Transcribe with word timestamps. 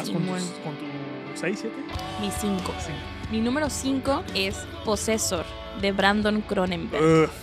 ¿Vas 0.00 0.06
sí, 0.06 0.14
con, 0.14 0.26
bueno, 0.26 0.46
tus, 0.46 0.58
con 0.60 0.76
tu 0.76 0.86
6, 1.34 1.58
7? 1.60 1.76
mi 2.22 2.30
5. 2.30 2.74
Sí. 2.78 2.92
Mi 3.30 3.40
número 3.40 3.68
5 3.68 4.24
es 4.34 4.56
Possessor 4.82 5.44
de 5.82 5.92
Brandon 5.92 6.40
Cronenberg. 6.40 7.30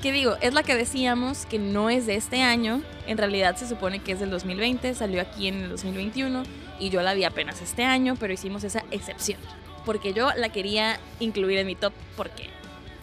Que 0.00 0.12
digo, 0.12 0.38
es 0.40 0.54
la 0.54 0.62
que 0.62 0.74
decíamos 0.74 1.44
que 1.44 1.58
no 1.58 1.90
es 1.90 2.06
de 2.06 2.14
este 2.14 2.40
año. 2.40 2.80
En 3.06 3.18
realidad 3.18 3.56
se 3.56 3.68
supone 3.68 3.98
que 3.98 4.12
es 4.12 4.20
del 4.20 4.30
2020, 4.30 4.94
salió 4.94 5.20
aquí 5.20 5.48
en 5.48 5.56
el 5.60 5.68
2021 5.68 6.42
y 6.78 6.88
yo 6.88 7.02
la 7.02 7.12
vi 7.12 7.24
apenas 7.24 7.60
este 7.60 7.84
año, 7.84 8.16
pero 8.18 8.32
hicimos 8.32 8.64
esa 8.64 8.82
excepción. 8.90 9.38
Porque 9.84 10.14
yo 10.14 10.30
la 10.38 10.48
quería 10.48 10.98
incluir 11.18 11.58
en 11.58 11.66
mi 11.66 11.74
top 11.74 11.92
porque 12.16 12.48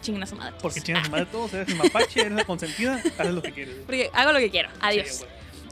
chinguen 0.02 0.24
a 0.24 0.26
su 0.26 0.34
madre. 0.34 0.56
Porque 0.60 0.80
chingas 0.80 1.04
tu 1.04 1.10
madre 1.10 1.26
todos, 1.32 1.54
eres 1.54 1.68
el 1.68 1.76
mapache, 1.76 2.20
eres 2.20 2.32
la 2.32 2.44
consentida, 2.44 2.96
haces 2.96 3.32
lo 3.32 3.42
que 3.42 3.52
quieres. 3.52 3.76
Porque 3.86 4.10
hago 4.12 4.32
lo 4.32 4.40
que 4.40 4.50
quiero. 4.50 4.68
Adiós. 4.80 5.06
Sí. 5.08 5.24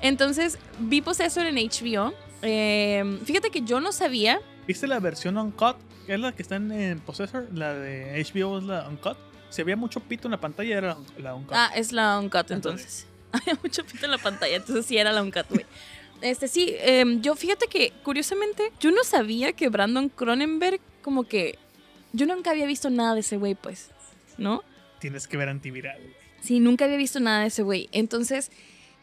Entonces, 0.02 0.58
vi 0.78 1.00
Possessor 1.00 1.46
en 1.46 1.56
HBO. 1.56 2.14
Eh, 2.46 3.18
fíjate 3.24 3.50
que 3.50 3.62
yo 3.62 3.80
no 3.80 3.92
sabía. 3.92 4.40
¿Viste 4.66 4.86
la 4.86 5.00
versión 5.00 5.36
Uncut? 5.38 5.76
Que 6.06 6.14
es 6.14 6.20
la 6.20 6.32
que 6.32 6.42
está 6.42 6.56
en, 6.56 6.70
en 6.72 7.00
Possessor. 7.00 7.48
La 7.52 7.74
de 7.74 8.24
HBO 8.32 8.58
es 8.58 8.64
la 8.64 8.88
Uncut. 8.88 9.16
Se 9.50 9.64
veía 9.64 9.76
mucho 9.76 10.00
pito 10.00 10.28
en 10.28 10.32
la 10.32 10.40
pantalla, 10.40 10.76
era 10.76 10.96
la 11.18 11.34
Uncut. 11.34 11.52
Ah, 11.54 11.70
es 11.74 11.92
la 11.92 12.18
Uncut 12.18 12.50
Entonces. 12.50 13.06
entonces. 13.06 13.06
Había 13.32 13.58
mucho 13.62 13.84
pito 13.84 14.04
en 14.06 14.10
la 14.12 14.18
pantalla, 14.18 14.56
entonces 14.56 14.86
sí 14.86 14.96
era 14.98 15.12
la 15.12 15.22
Uncut, 15.22 15.46
güey. 15.50 15.66
Este 16.22 16.48
sí, 16.48 16.74
em, 16.78 17.20
yo 17.20 17.34
fíjate 17.36 17.66
que 17.66 17.92
curiosamente 18.02 18.72
yo 18.80 18.90
no 18.90 19.04
sabía 19.04 19.52
que 19.52 19.68
Brandon 19.68 20.08
Cronenberg 20.08 20.80
como 21.02 21.24
que 21.24 21.58
yo 22.12 22.24
nunca 22.26 22.52
había 22.52 22.66
visto 22.66 22.88
nada 22.88 23.14
de 23.14 23.20
ese 23.20 23.36
güey, 23.36 23.54
pues, 23.54 23.90
¿no? 24.38 24.62
Tienes 24.98 25.28
que 25.28 25.36
ver 25.36 25.48
antiviral. 25.50 26.00
güey. 26.00 26.14
Sí, 26.40 26.60
nunca 26.60 26.86
había 26.86 26.96
visto 26.96 27.20
nada 27.20 27.40
de 27.42 27.48
ese 27.48 27.62
güey. 27.62 27.88
Entonces, 27.92 28.50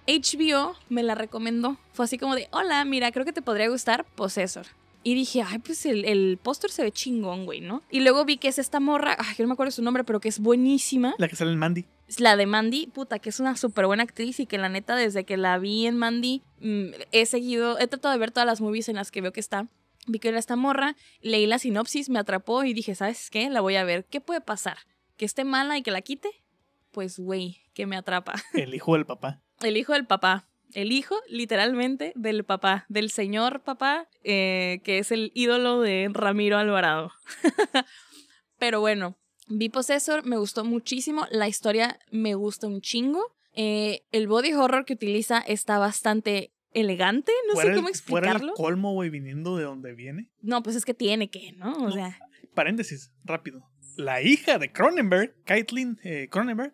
HBO 0.07 0.75
me 0.89 1.03
la 1.03 1.15
recomendó. 1.15 1.77
Fue 1.93 2.05
así 2.05 2.17
como 2.17 2.35
de, 2.35 2.47
hola, 2.51 2.83
mira, 2.85 3.11
creo 3.11 3.25
que 3.25 3.33
te 3.33 3.41
podría 3.41 3.69
gustar 3.69 4.05
Possessor. 4.05 4.65
Y 5.05 5.15
dije, 5.15 5.41
ay, 5.41 5.59
pues 5.59 5.85
el, 5.85 6.05
el 6.05 6.39
póster 6.41 6.71
se 6.71 6.81
ve 6.81 6.91
chingón, 6.91 7.45
güey, 7.45 7.59
¿no? 7.59 7.83
Y 7.91 7.99
luego 7.99 8.23
vi 8.23 8.37
que 8.37 8.47
es 8.47 8.57
esta 8.57 8.79
morra, 8.79 9.17
ay, 9.19 9.35
yo 9.37 9.43
no 9.43 9.49
me 9.49 9.53
acuerdo 9.53 9.71
su 9.71 9.81
nombre, 9.81 10.05
pero 10.05 10.21
que 10.21 10.29
es 10.29 10.39
buenísima. 10.39 11.13
La 11.17 11.27
que 11.27 11.35
sale 11.35 11.51
en 11.51 11.57
Mandy. 11.57 11.85
Es 12.07 12.21
la 12.21 12.37
de 12.37 12.45
Mandy, 12.45 12.87
puta, 12.87 13.19
que 13.19 13.29
es 13.29 13.39
una 13.41 13.57
súper 13.57 13.85
buena 13.85 14.03
actriz 14.03 14.39
y 14.39 14.45
que 14.45 14.57
la 14.57 14.69
neta, 14.69 14.95
desde 14.95 15.25
que 15.25 15.35
la 15.35 15.57
vi 15.57 15.87
en 15.87 15.97
Mandy, 15.97 16.41
mm, 16.61 16.87
he 17.11 17.25
seguido, 17.25 17.77
he 17.79 17.87
tratado 17.87 18.13
de 18.13 18.19
ver 18.19 18.31
todas 18.31 18.47
las 18.47 18.61
movies 18.61 18.87
en 18.87 18.95
las 18.95 19.11
que 19.11 19.19
veo 19.19 19.33
que 19.33 19.41
está. 19.41 19.67
Vi 20.07 20.19
que 20.19 20.29
era 20.29 20.39
esta 20.39 20.55
morra, 20.55 20.95
leí 21.21 21.47
la 21.47 21.59
sinopsis, 21.59 22.09
me 22.09 22.19
atrapó 22.19 22.63
y 22.63 22.73
dije, 22.73 22.95
¿sabes 22.95 23.29
qué? 23.29 23.49
La 23.49 23.59
voy 23.61 23.75
a 23.75 23.83
ver. 23.83 24.05
¿Qué 24.05 24.21
puede 24.21 24.41
pasar? 24.41 24.77
¿Que 25.17 25.25
esté 25.25 25.43
mala 25.43 25.77
y 25.77 25.83
que 25.83 25.92
la 25.92 26.02
quite? 26.02 26.30
Pues, 26.92 27.19
güey, 27.19 27.61
que 27.73 27.86
me 27.86 27.97
atrapa. 27.97 28.36
El 28.53 28.73
hijo 28.73 28.93
del 28.93 29.05
papá. 29.05 29.42
El 29.63 29.77
hijo 29.77 29.93
del 29.93 30.05
papá. 30.05 30.47
El 30.73 30.91
hijo, 30.91 31.15
literalmente, 31.29 32.13
del 32.15 32.43
papá, 32.43 32.85
del 32.89 33.11
señor 33.11 33.61
papá, 33.61 34.07
eh, 34.23 34.81
que 34.83 34.97
es 34.97 35.11
el 35.11 35.31
ídolo 35.35 35.81
de 35.81 36.09
Ramiro 36.11 36.57
Alvarado. 36.57 37.11
Pero 38.59 38.79
bueno, 38.79 39.17
vi 39.47 39.69
Possessor, 39.69 40.25
me 40.25 40.37
gustó 40.37 40.63
muchísimo. 40.65 41.27
La 41.31 41.47
historia 41.47 41.99
me 42.11 42.33
gusta 42.35 42.67
un 42.67 42.81
chingo. 42.81 43.35
Eh, 43.53 44.03
el 44.11 44.27
body 44.27 44.53
horror 44.53 44.85
que 44.85 44.93
utiliza 44.93 45.39
está 45.39 45.77
bastante 45.77 46.53
elegante, 46.71 47.31
no 47.47 47.53
sé 47.53 47.61
Fuera 47.61 47.69
el- 47.69 47.75
cómo 47.75 47.87
fuera 47.93 48.27
el 48.31 48.35
explicarlo. 48.37 48.53
colmo, 48.55 48.93
güey, 48.93 49.11
viniendo 49.11 49.57
de 49.57 49.65
donde 49.65 49.93
viene. 49.93 50.31
No, 50.41 50.63
pues 50.63 50.75
es 50.75 50.85
que 50.85 50.95
tiene 50.95 51.30
que, 51.30 51.51
¿no? 51.51 51.71
O 51.73 51.80
No. 51.89 51.91
sea, 51.91 52.17
Paréntesis, 52.55 53.11
rápido. 53.23 53.61
La 53.95 54.21
hija 54.23 54.57
de 54.57 54.71
Cronenberg, 54.71 55.35
Caitlin 55.43 55.99
eh, 56.03 56.30
Cronenberg, 56.31 56.73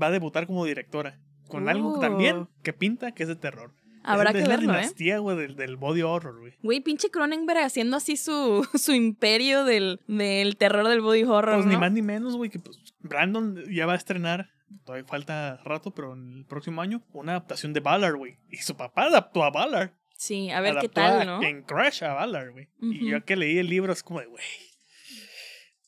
va 0.00 0.08
a 0.08 0.10
debutar 0.10 0.46
como 0.46 0.64
directora. 0.66 1.18
Con 1.54 1.68
algo 1.68 1.98
también 2.00 2.48
que 2.62 2.72
pinta 2.72 3.12
que 3.12 3.22
es 3.24 3.28
de 3.28 3.36
terror. 3.36 3.72
habrá 4.02 4.30
es, 4.30 4.36
que 4.36 4.42
es 4.42 4.48
verlo, 4.48 4.66
la 4.72 4.78
¿eh? 4.78 4.80
dinastía, 4.82 5.18
güey, 5.18 5.36
del, 5.36 5.56
del 5.56 5.76
body 5.76 6.02
horror, 6.02 6.38
güey. 6.40 6.54
Güey, 6.62 6.80
pinche 6.80 7.10
Cronenberg 7.10 7.60
haciendo 7.60 7.96
así 7.96 8.16
su, 8.16 8.66
su 8.74 8.92
imperio 8.92 9.64
del, 9.64 10.00
del 10.06 10.56
terror 10.56 10.86
del 10.88 11.00
body 11.00 11.24
horror. 11.24 11.54
Pues 11.56 11.66
ni 11.66 11.76
más 11.76 11.92
ni 11.92 12.02
menos, 12.02 12.36
güey, 12.36 12.50
que 12.50 12.58
pues 12.58 12.78
Brandon 13.00 13.64
ya 13.72 13.86
va 13.86 13.94
a 13.94 13.96
estrenar, 13.96 14.50
todavía 14.84 15.06
falta 15.06 15.60
rato, 15.64 15.92
pero 15.92 16.12
en 16.14 16.32
el 16.38 16.44
próximo 16.44 16.82
año, 16.82 17.02
una 17.12 17.32
adaptación 17.32 17.72
de 17.72 17.80
Ballard, 17.80 18.16
güey. 18.16 18.38
Y 18.50 18.58
su 18.58 18.76
papá 18.76 19.04
adaptó 19.04 19.42
a 19.44 19.50
Ballard. 19.50 19.90
Sí, 20.16 20.50
a 20.50 20.60
ver 20.60 20.76
qué 20.80 20.86
a- 20.86 20.90
tal, 20.90 21.26
¿no? 21.26 21.42
En 21.42 21.62
Crash 21.62 22.04
a 22.04 22.14
Ballard, 22.14 22.52
güey. 22.52 22.68
Y 22.80 23.10
yo 23.10 23.24
que 23.24 23.36
leí 23.36 23.58
el 23.58 23.68
libro 23.68 23.92
es 23.92 24.02
como 24.02 24.20
de, 24.20 24.26
güey. 24.26 24.42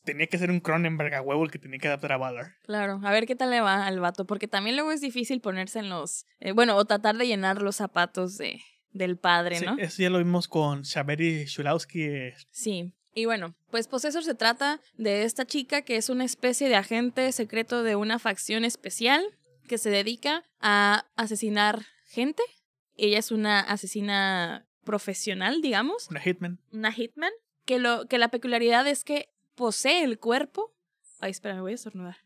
Tenía 0.07 0.27
que 0.29 0.39
ser 0.39 0.51
un 0.51 0.61
Cronenberg 0.61 1.13
a 1.15 1.21
huevo 1.21 1.45
el 1.45 1.51
que 1.51 1.59
tenía 1.59 1.79
que 1.79 1.89
adaptar 1.89 2.13
a 2.13 2.17
Ballard. 2.17 2.53
Claro, 2.63 3.01
a 3.05 3.11
ver 3.13 3.27
qué 3.27 3.37
tal 3.37 3.51
le 3.51 3.61
va 3.61 3.87
al 3.87 4.01
vato, 4.01 4.25
porque 4.25 4.49
también 4.49 4.77
luego 4.77 4.91
es 4.93 5.03
difícil 5.03 5.41
ponerse 5.43 5.81
en 5.81 5.91
los, 5.91 6.25
eh, 6.41 6.53
bueno, 6.53 6.77
o 6.77 6.85
tratar 6.87 7.17
de 7.19 7.27
llenar 7.27 7.61
los 7.61 7.77
zapatos 7.77 8.39
de, 8.39 8.61
del 8.93 9.19
padre, 9.19 9.57
Sí, 9.59 9.67
¿no? 9.67 9.77
eso 9.79 10.01
ya 10.03 10.09
lo 10.09 10.19
vimos 10.19 10.49
con 10.49 10.81
Shaberi 10.83 11.45
Shulowski. 11.45 12.03
eh, 12.05 12.35
Sí. 12.53 12.95
Y 13.15 13.25
bueno, 13.25 13.55
pues 13.71 13.89
Possessor 13.89 14.23
se 14.25 14.35
trata 14.35 14.81
de 14.97 15.25
esta 15.25 15.45
chica 15.47 15.83
que 15.83 15.97
es 15.97 16.09
una 16.11 16.25
especie 16.25 16.69
de 16.69 16.77
agente 16.77 17.33
secreto 17.33 17.83
de 17.83 17.97
una 17.97 18.19
facción 18.19 18.65
especial 18.65 19.25
que 19.69 19.79
se 19.79 19.91
dedica 19.91 20.45
a 20.61 21.07
asesinar 21.17 21.87
gente. 22.09 22.43
Ella 22.97 23.19
es 23.19 23.31
una 23.33 23.61
asesina 23.61 24.67
profesional, 24.85 25.63
digamos, 25.63 26.09
Una 26.11 26.21
Hitman. 26.21 26.61
una 26.73 26.93
hitman, 26.93 27.33
que, 27.65 27.79
lo, 27.79 28.07
que 28.07 28.19
la 28.19 28.29
peculiaridad 28.29 28.87
es 28.87 29.03
que 29.03 29.29
posee 29.57 30.05
el 30.05 30.21
cuerpo. 30.21 30.73
Ay, 31.19 31.33
espera, 31.33 31.57
me 31.57 31.63
voy 31.63 31.73
a 31.73 31.75
estornudar. 31.75 32.17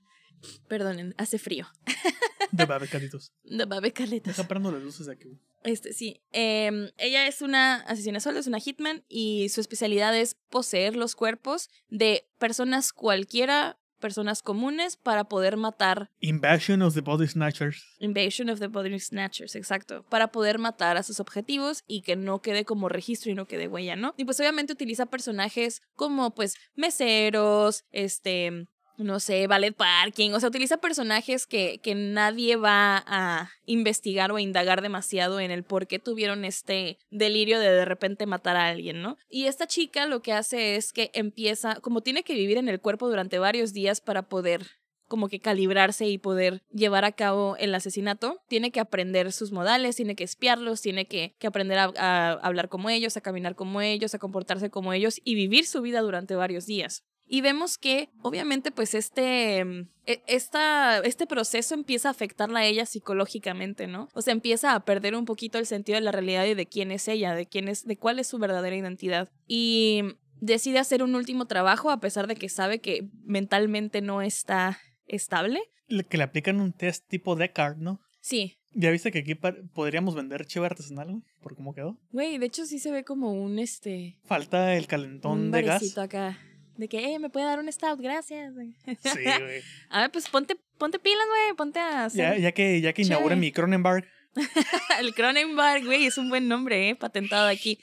Perdonen, 0.68 1.14
hace 1.16 1.38
frío. 1.38 1.66
De 2.52 2.64
Babecaditos. 2.64 3.32
No, 3.44 3.66
va 3.66 3.76
a 3.76 3.78
haber 3.78 3.92
caletas. 3.92 4.36
Deja 4.36 4.48
parando 4.48 4.72
las 4.72 4.82
luces 4.82 5.06
de 5.06 5.12
aquí. 5.12 5.38
Este, 5.62 5.92
sí. 5.92 6.22
Em, 6.32 6.90
ella 6.96 7.26
es 7.26 7.42
una 7.42 7.76
asesina 7.82 8.18
sola, 8.20 8.40
es 8.40 8.46
una 8.46 8.58
hitman 8.58 9.04
y 9.08 9.48
su 9.50 9.60
especialidad 9.60 10.16
es 10.16 10.34
poseer 10.48 10.96
los 10.96 11.14
cuerpos 11.14 11.68
de 11.88 12.28
personas 12.38 12.92
cualquiera, 12.92 13.78
personas 14.00 14.42
comunes, 14.42 14.96
para 14.96 15.24
poder 15.24 15.56
matar. 15.56 16.10
Invasion 16.20 16.82
of 16.82 16.94
the 16.94 17.00
Body 17.00 17.28
Snatchers. 17.28 17.84
Invasion 18.00 18.50
of 18.50 18.58
the 18.58 18.66
Body 18.66 18.98
Snatchers, 18.98 19.54
exacto. 19.54 20.04
Para 20.08 20.32
poder 20.32 20.58
matar 20.58 20.96
a 20.96 21.02
sus 21.02 21.20
objetivos 21.20 21.84
y 21.86 22.02
que 22.02 22.16
no 22.16 22.40
quede 22.40 22.64
como 22.64 22.88
registro 22.88 23.30
y 23.30 23.34
no 23.34 23.46
quede 23.46 23.68
huella, 23.68 23.96
¿no? 23.96 24.14
Y 24.16 24.24
pues 24.24 24.40
obviamente 24.40 24.72
utiliza 24.72 25.06
personajes 25.06 25.82
como 25.94 26.34
pues 26.34 26.56
meseros, 26.74 27.84
este, 27.92 28.66
no 29.00 29.20
sé, 29.20 29.46
ballet 29.46 29.74
parking, 29.74 30.32
o 30.32 30.40
sea, 30.40 30.48
utiliza 30.48 30.76
personajes 30.78 31.46
que, 31.46 31.80
que 31.82 31.94
nadie 31.94 32.56
va 32.56 33.02
a 33.06 33.50
investigar 33.66 34.32
o 34.32 34.36
a 34.36 34.40
indagar 34.40 34.82
demasiado 34.82 35.40
en 35.40 35.50
el 35.50 35.64
por 35.64 35.86
qué 35.86 35.98
tuvieron 35.98 36.44
este 36.44 36.98
delirio 37.10 37.58
de 37.58 37.70
de 37.70 37.84
repente 37.84 38.26
matar 38.26 38.56
a 38.56 38.68
alguien, 38.68 39.02
¿no? 39.02 39.16
Y 39.28 39.46
esta 39.46 39.66
chica 39.66 40.06
lo 40.06 40.22
que 40.22 40.32
hace 40.32 40.76
es 40.76 40.92
que 40.92 41.10
empieza, 41.14 41.76
como 41.76 42.02
tiene 42.02 42.22
que 42.22 42.34
vivir 42.34 42.58
en 42.58 42.68
el 42.68 42.80
cuerpo 42.80 43.08
durante 43.08 43.38
varios 43.38 43.72
días 43.72 44.00
para 44.00 44.22
poder 44.22 44.66
como 45.10 45.28
que 45.28 45.40
calibrarse 45.40 46.06
y 46.06 46.18
poder 46.18 46.62
llevar 46.70 47.04
a 47.04 47.10
cabo 47.10 47.56
el 47.56 47.74
asesinato, 47.74 48.40
tiene 48.46 48.70
que 48.70 48.78
aprender 48.78 49.32
sus 49.32 49.50
modales, 49.50 49.96
tiene 49.96 50.14
que 50.14 50.22
espiarlos, 50.22 50.82
tiene 50.82 51.06
que, 51.06 51.34
que 51.40 51.48
aprender 51.48 51.78
a, 51.78 51.92
a 51.96 52.32
hablar 52.34 52.68
como 52.68 52.90
ellos, 52.90 53.16
a 53.16 53.20
caminar 53.20 53.56
como 53.56 53.80
ellos, 53.80 54.14
a 54.14 54.20
comportarse 54.20 54.70
como 54.70 54.92
ellos 54.92 55.20
y 55.24 55.34
vivir 55.34 55.66
su 55.66 55.82
vida 55.82 56.00
durante 56.00 56.36
varios 56.36 56.64
días. 56.64 57.02
Y 57.32 57.42
vemos 57.42 57.78
que, 57.78 58.08
obviamente, 58.22 58.72
pues 58.72 58.92
este, 58.94 59.64
mm, 59.64 59.88
e- 60.06 60.22
esta, 60.26 60.98
este 60.98 61.28
proceso 61.28 61.74
empieza 61.74 62.08
a 62.08 62.10
afectarla 62.10 62.58
a 62.60 62.64
ella 62.66 62.84
psicológicamente, 62.86 63.86
¿no? 63.86 64.08
O 64.14 64.20
sea, 64.22 64.32
empieza 64.32 64.74
a 64.74 64.84
perder 64.84 65.14
un 65.14 65.24
poquito 65.26 65.58
el 65.58 65.66
sentido 65.66 65.94
de 65.96 66.00
la 66.04 66.10
realidad 66.10 66.44
y 66.46 66.54
de 66.54 66.66
quién 66.66 66.90
es 66.90 67.06
ella, 67.06 67.34
de 67.36 67.46
quién 67.46 67.68
es, 67.68 67.84
de 67.86 67.96
cuál 67.96 68.18
es 68.18 68.26
su 68.26 68.38
verdadera 68.38 68.74
identidad. 68.74 69.28
Y 69.46 70.02
decide 70.40 70.80
hacer 70.80 71.02
un 71.04 71.14
último 71.14 71.46
trabajo 71.46 71.90
a 71.90 72.00
pesar 72.00 72.26
de 72.26 72.34
que 72.34 72.48
sabe 72.48 72.80
que 72.80 73.08
mentalmente 73.22 74.00
no 74.00 74.22
está 74.22 74.78
estable. 75.06 75.60
Le- 75.86 76.04
Que 76.04 76.16
le 76.18 76.24
aplican 76.24 76.60
un 76.60 76.72
test 76.72 77.06
tipo 77.08 77.36
Descartes, 77.36 77.80
¿no? 77.80 78.00
Sí. 78.20 78.56
¿Ya 78.72 78.90
viste 78.90 79.10
que 79.12 79.20
aquí 79.20 79.34
podríamos 79.36 80.14
vender 80.14 80.46
chiva 80.46 80.66
artesanal, 80.66 81.10
güey? 81.10 81.22
¿Por 81.42 81.54
cómo 81.56 81.74
quedó? 81.74 81.96
Güey, 82.12 82.38
de 82.38 82.46
hecho 82.46 82.66
sí 82.66 82.78
se 82.78 82.90
ve 82.90 83.02
como 83.04 83.32
un 83.32 83.58
este 83.58 84.18
Falta 84.24 84.76
el 84.76 84.86
calentón 84.86 85.38
un 85.40 85.50
de 85.50 85.62
gas. 85.62 85.96
acá. 85.98 86.38
De 86.80 86.88
que, 86.88 87.12
eh, 87.12 87.18
me 87.18 87.28
puede 87.28 87.44
dar 87.44 87.58
un 87.58 87.70
stout, 87.70 88.00
gracias. 88.00 88.54
Sí, 88.54 88.58
güey. 89.42 89.62
A 89.90 90.00
ver, 90.00 90.10
pues 90.10 90.28
ponte, 90.30 90.56
ponte 90.78 90.98
pilas, 90.98 91.26
güey, 91.28 91.54
ponte 91.54 91.78
a 91.78 92.06
hacer 92.06 92.36
Ya, 92.36 92.38
ya 92.38 92.52
que, 92.52 92.80
ya 92.80 92.94
que 92.94 93.02
inaugure 93.02 93.34
Chévere. 93.34 93.40
mi 93.40 93.52
Cronenberg, 93.52 94.08
el 95.00 95.14
Cronenberg, 95.14 95.84
güey, 95.84 96.06
es 96.06 96.16
un 96.16 96.30
buen 96.30 96.48
nombre, 96.48 96.88
eh, 96.88 96.96
patentado 96.96 97.48
aquí, 97.48 97.78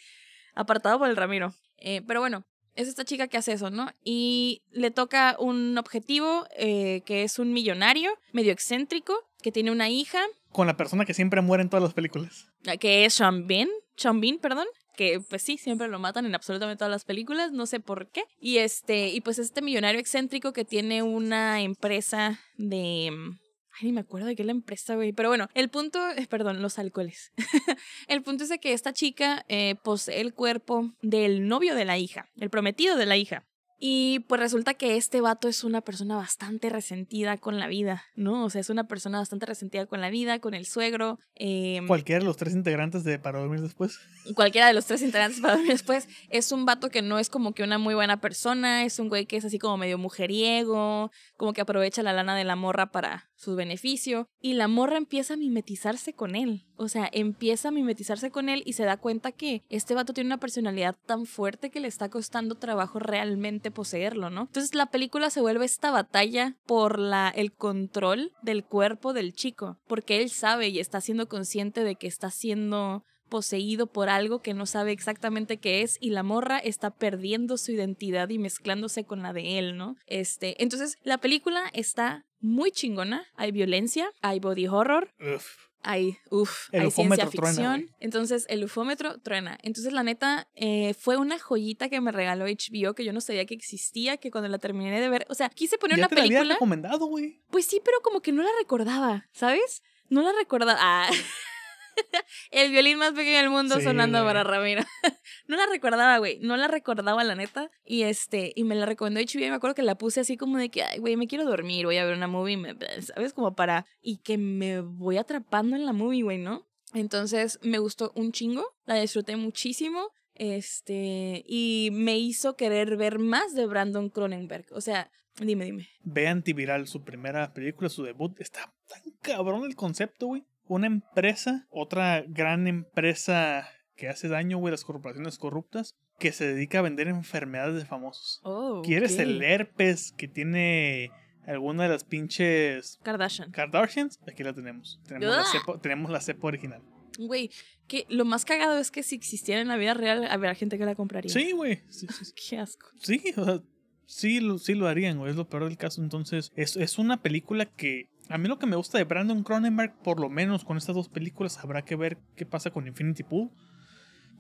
apartado 0.56 0.98
por 0.98 1.10
el 1.10 1.16
Ramiro. 1.16 1.54
Eh, 1.78 2.02
pero 2.08 2.22
bueno, 2.22 2.44
es 2.74 2.88
esta 2.88 3.06
chica 3.06 3.28
que 3.28 3.38
hace 3.38 3.52
eso, 3.54 3.70
¿no? 3.70 3.92
Y 4.04 4.64
le 4.72 4.90
toca 4.90 5.36
un 5.40 5.78
objetivo 5.78 6.48
eh, 6.58 7.02
que 7.06 7.22
es 7.22 7.38
un 7.38 7.54
millonario, 7.54 8.12
medio 8.32 8.52
excéntrico, 8.52 9.14
que 9.44 9.52
tiene 9.52 9.70
una 9.70 9.90
hija, 9.90 10.24
Con 10.52 10.66
la 10.66 10.76
persona 10.76 11.06
que 11.06 11.14
siempre 11.14 11.42
muere 11.42 11.62
en 11.62 11.70
todas 11.70 11.84
las 11.84 11.94
películas. 11.94 12.48
que 12.80 13.06
es 13.06 13.14
Sean 13.14 13.46
Bean, 13.46 13.70
Sean 13.96 14.20
Bean, 14.22 14.40
perdón, 14.40 14.66
que 14.98 15.22
pues 15.22 15.44
sí, 15.44 15.58
siempre 15.58 15.88
lo 15.88 16.00
matan 16.00 16.26
en 16.26 16.36
absolutamente 16.36 16.80
todas 16.80 16.92
las 16.92 17.06
películas, 17.06 17.54
no 17.54 17.66
sé 17.66 17.80
por 17.80 18.10
qué. 18.10 18.24
Y 18.42 18.58
este, 18.58 19.10
y 19.10 19.22
pues 19.22 19.40
este 19.40 19.62
millonario 19.62 20.02
excéntrico 20.02 20.52
que 20.52 20.66
tiene 20.66 21.04
una 21.04 21.62
empresa 21.62 22.42
de... 22.58 23.12
mm, 23.12 23.48
Ay, 23.80 23.88
ni 23.88 23.94
me 23.94 24.02
acuerdo 24.02 24.26
de 24.28 24.36
qué 24.36 24.42
es 24.42 24.48
la 24.48 24.54
empresa, 24.54 24.96
güey. 24.96 25.14
Pero 25.14 25.30
bueno, 25.30 25.50
el 25.54 25.70
punto, 25.70 26.00
eh, 26.10 26.26
perdón, 26.28 26.64
los 26.64 26.80
alcoholes. 26.80 27.32
el 28.08 28.24
punto 28.24 28.44
es 28.44 28.50
de 28.50 28.58
que 28.58 28.74
esta 28.74 28.92
chica 28.92 29.46
eh, 29.50 29.76
posee 29.84 30.20
el 30.20 30.34
cuerpo 30.34 30.94
del 31.04 31.48
novio 31.48 31.76
de 31.76 31.86
la 31.86 32.00
hija, 32.00 32.28
el 32.38 32.50
prometido 32.50 32.96
de 32.96 33.06
la 33.06 33.18
hija. 33.18 33.46
Y 33.80 34.20
pues 34.28 34.42
resulta 34.42 34.74
que 34.74 34.98
este 34.98 35.22
vato 35.22 35.48
es 35.48 35.64
una 35.64 35.82
persona 35.82 36.16
bastante 36.16 36.70
resentida 36.70 37.38
con 37.38 37.60
la 37.60 37.68
vida, 37.68 38.04
¿no? 38.16 38.46
O 38.46 38.50
sea, 38.50 38.62
es 38.62 38.70
una 38.72 38.88
persona 38.88 39.20
bastante 39.20 39.46
resentida 39.46 39.86
con 39.86 40.02
la 40.02 40.10
vida, 40.10 40.40
con 40.40 40.54
el 40.56 40.66
suegro. 40.66 41.20
em, 41.36 41.86
Cualquiera 41.86 42.20
de 42.20 42.26
los 42.26 42.38
tres 42.38 42.54
integrantes 42.54 43.04
de 43.04 43.20
Para 43.20 43.40
Dormir 43.40 43.62
Después. 43.62 44.00
cualquiera 44.36 44.68
de 44.68 44.74
los 44.74 44.86
tres 44.88 45.02
integrantes 45.04 45.40
para 45.42 45.54
dormir 45.54 45.72
después, 45.74 46.08
es 46.30 46.52
un 46.52 46.66
vato 46.66 46.90
que 46.90 47.02
no 47.04 47.20
es 47.20 47.30
como 47.30 47.54
que 47.54 47.62
una 47.64 47.78
muy 47.78 47.94
buena 47.94 48.20
persona, 48.20 48.84
es 48.84 48.98
un 48.98 49.10
güey 49.10 49.26
que 49.28 49.38
es 49.38 49.46
así 49.46 49.60
como 49.60 49.78
medio 49.78 49.98
mujeriego, 49.98 51.12
como 51.38 51.54
que 51.54 51.62
aprovecha 51.62 52.02
la 52.04 52.14
lana 52.14 52.36
de 52.36 52.44
la 52.46 52.56
morra 52.56 52.92
para 52.92 53.30
su 53.38 53.56
beneficio, 53.56 54.28
y 54.42 54.54
la 54.54 54.68
morra 54.68 54.98
empieza 54.98 55.36
a 55.36 55.38
mimetizarse 55.38 56.14
con 56.14 56.36
él, 56.36 56.66
o 56.76 56.90
sea, 56.90 57.10
empieza 57.14 57.70
a 57.70 57.72
mimetizarse 57.72 58.32
con 58.32 58.50
él 58.50 58.64
y 58.66 58.74
se 58.74 58.84
da 58.84 58.98
cuenta 58.98 59.32
que 59.32 59.64
este 59.70 59.94
vato 59.94 60.14
tiene 60.14 60.30
una 60.30 60.40
personalidad 60.40 60.98
tan 61.06 61.26
fuerte 61.26 61.70
que 61.70 61.80
le 61.80 61.88
está 61.88 62.10
costando 62.10 62.56
trabajo 62.56 63.00
realmente 63.00 63.72
poseerlo, 63.72 64.30
¿no? 64.30 64.42
Entonces 64.42 64.76
la 64.76 64.88
película 64.88 65.30
se 65.30 65.42
vuelve 65.42 65.66
esta 65.66 65.92
batalla 65.92 66.58
por 66.66 67.00
la, 67.00 67.30
el 67.30 67.54
control 67.54 68.34
del 68.42 68.66
cuerpo 68.66 69.14
del 69.14 69.34
chico, 69.34 69.78
porque 69.88 70.22
él 70.22 70.30
sabe 70.30 70.70
y 70.70 70.80
está 70.80 71.00
siendo 71.00 71.28
consciente 71.28 71.84
de 71.84 71.96
que 71.96 72.08
está 72.08 72.32
siendo 72.32 73.04
poseído 73.28 73.88
por 73.88 74.10
algo 74.10 74.42
que 74.42 74.54
no 74.54 74.66
sabe 74.66 74.92
exactamente 74.92 75.58
qué 75.58 75.82
es 75.82 75.98
y 76.00 76.10
la 76.10 76.24
morra 76.24 76.58
está 76.60 76.92
perdiendo 76.92 77.58
su 77.58 77.72
identidad 77.74 78.30
y 78.30 78.40
mezclándose 78.40 79.04
con 79.04 79.22
la 79.22 79.34
de 79.34 79.60
él, 79.60 79.78
¿no? 79.78 79.96
Este, 80.08 80.62
entonces 80.64 80.96
la 81.04 81.18
película 81.18 81.70
está 81.74 82.26
muy 82.40 82.72
chingona, 82.72 83.26
hay 83.36 83.52
violencia, 83.52 84.12
hay 84.22 84.40
body 84.40 84.68
horror, 84.68 85.12
Uf. 85.20 85.48
hay, 85.84 86.18
uf, 86.30 86.70
El 86.72 86.84
hay 86.84 86.92
ciencia 86.92 87.28
truena, 87.30 87.48
ficción. 87.48 87.96
Entonces, 88.00 88.46
el 88.50 88.64
ufómetro 88.64 89.20
truena. 89.20 89.58
Entonces, 89.64 89.92
la 89.94 90.04
neta, 90.04 90.48
eh, 90.56 90.94
fue 90.94 91.18
una 91.18 91.40
joyita 91.40 91.90
que 91.90 92.00
me 92.02 92.12
regaló 92.12 92.46
HBO 92.46 92.94
que 92.94 93.04
yo 93.06 93.14
no 93.14 93.22
sabía 93.22 93.46
que 93.46 93.54
existía, 93.56 94.18
que 94.18 94.32
cuando 94.32 94.50
la 94.50 94.60
terminé 94.60 95.00
de 95.02 95.10
ver, 95.10 95.26
o 95.30 95.34
sea, 95.36 95.50
quise 95.50 95.78
poner 95.78 95.98
Ya 95.98 96.02
una 96.02 96.10
te 96.10 96.16
la 96.16 96.22
había 96.22 96.38
película. 96.40 96.54
recomendado, 96.56 97.06
güey. 97.08 97.42
Pues 97.50 97.66
sí, 97.66 97.82
pero 97.84 98.00
como 98.02 98.22
que 98.22 98.32
no 98.32 98.44
la 98.44 98.52
recordaba, 98.60 99.28
¿sabes? 99.32 99.82
No 100.10 100.22
la 100.22 100.32
recordaba. 100.34 100.78
Ah. 100.80 101.10
El 102.52 102.72
violín 102.72 102.98
más 102.98 103.12
pequeño 103.12 103.38
del 103.38 103.50
mundo 103.50 103.76
Sí, 103.78 103.84
sonando 103.84 104.20
güey. 104.20 104.30
para 104.30 104.44
Ramiro. 104.44 104.84
no 105.48 105.58
la 105.58 105.66
recordaba, 105.68 106.18
güey. 106.18 106.40
No 106.42 106.56
la 106.58 106.68
recordaba, 106.68 107.24
la 107.24 107.36
neta. 107.36 107.70
Y 107.86 108.04
este, 108.04 108.52
y 108.56 108.64
me 108.64 108.76
la 108.76 108.86
recomendó 108.86 109.20
HBO 109.20 109.46
y 109.46 109.50
me 109.50 109.56
acuerdo 109.56 109.76
que 109.76 109.84
la 109.84 109.98
puse 109.98 110.20
así 110.22 110.38
como 110.38 110.58
de 110.58 110.70
que, 110.70 110.84
ay, 110.84 111.00
güey, 111.00 111.16
me 111.18 111.28
quiero 111.28 111.46
dormir, 111.46 111.86
voy 111.86 111.98
a 111.98 112.06
ver 112.06 112.16
una 112.16 112.28
movie, 112.28 112.58
me- 112.58 112.76
¿sabes? 113.02 113.34
Como 113.34 113.56
para. 113.56 113.86
Y 114.02 114.18
que 114.18 114.38
me 114.38 114.82
voy 114.82 115.18
atrapando 115.18 115.76
en 115.76 115.86
la 115.86 115.94
movie, 115.94 116.24
güey, 116.24 116.38
¿no? 116.38 116.68
Entonces 116.94 117.60
me 117.64 117.80
gustó 117.80 118.12
un 118.16 118.32
chingo, 118.32 118.66
la 118.86 118.96
disfruté 118.96 119.36
muchísimo. 119.36 120.12
Este, 120.34 121.44
y 121.48 121.90
me 121.94 122.18
hizo 122.18 122.56
querer 122.56 122.96
ver 122.98 123.20
más 123.20 123.54
de 123.54 123.66
Brandon 123.66 124.10
Cronenberg. 124.10 124.66
O 124.72 124.82
sea, 124.82 125.12
dime, 125.40 125.66
dime. 125.66 125.90
Ve 126.02 126.28
Antiviral, 126.28 126.88
su 126.88 127.04
primera 127.04 127.54
película, 127.54 127.90
su 127.90 128.04
debut. 128.04 128.40
Está 128.40 128.74
tan 128.88 129.02
cabrón 129.22 129.66
el 129.66 129.76
concepto, 129.76 130.28
güey. 130.28 130.44
Una 130.68 130.88
empresa, 130.88 131.68
otra 131.70 132.24
gran 132.28 132.68
empresa 132.68 133.70
que 133.96 134.10
hace 134.10 134.28
daño, 134.28 134.58
güey, 134.58 134.72
las 134.72 134.84
corporaciones 134.84 135.38
corruptas, 135.38 135.96
que 136.20 136.32
se 136.32 136.48
dedica 136.48 136.80
a 136.80 136.82
vender 136.84 137.08
enfermedades 137.08 137.76
de 137.76 137.86
famosos. 137.86 138.40
Oh, 138.44 138.82
¿Quieres 138.84 139.18
el 139.20 139.42
herpes 139.44 140.14
que 140.18 140.28
tiene 140.28 141.12
alguna 141.46 141.84
de 141.84 141.90
las 141.90 142.04
pinches 142.04 143.00
Kardashian. 143.04 143.52
Kardashians? 143.52 144.20
Aquí 144.28 144.44
la 144.44 144.54
tenemos. 144.54 145.00
Tenemos, 145.08 145.36
la 145.36 145.42
Ugh. 145.42 145.48
cepa, 145.52 145.82
tenemos 145.82 146.12
la 146.12 146.22
cepa 146.22 146.48
original. 146.48 146.82
Güey, 147.18 147.50
que 147.88 148.06
lo 148.10 148.26
más 148.26 148.46
cagado 148.46 148.78
es 148.78 148.92
que 148.92 149.02
si 149.02 149.16
existiera 149.16 149.62
en 149.62 149.68
la 149.68 149.78
vida 149.78 149.94
real, 149.94 150.26
habría 150.30 150.54
gente 150.54 150.78
que 150.78 150.86
la 150.86 150.96
compraría. 150.96 151.32
Sí, 151.32 151.52
güey. 151.52 151.82
Sí, 151.90 152.08
sí, 152.08 152.26
sí. 152.26 152.34
Qué 152.50 152.58
asco. 152.60 152.88
Sí, 153.02 153.22
o 153.38 153.46
sea, 153.46 153.62
sí, 154.06 154.40
lo, 154.40 154.60
sí 154.60 154.76
lo 154.76 154.88
harían, 154.88 155.18
güey. 155.18 155.32
Es 155.32 155.38
lo 155.38 155.48
peor 155.50 155.64
del 155.64 155.78
caso. 155.78 156.04
Entonces, 156.04 156.52
es, 156.56 156.76
es 156.76 156.98
una 157.00 157.22
película 157.22 157.66
que. 157.66 158.10
A 158.30 158.38
mí 158.38 158.48
lo 158.48 158.60
que 158.60 158.66
me 158.66 158.76
gusta 158.76 158.98
de 158.98 159.04
Brandon 159.06 159.44
Cronenberg, 159.44 159.94
por 160.04 160.20
lo 160.20 160.30
menos 160.30 160.66
con 160.66 160.78
estas 160.78 160.96
dos 160.96 161.10
películas, 161.10 161.58
habrá 161.60 161.84
que 161.84 161.96
ver 161.96 162.18
qué 162.36 162.46
pasa 162.46 162.72
con 162.72 162.88
Infinity 162.88 163.24
Pool. 163.24 163.50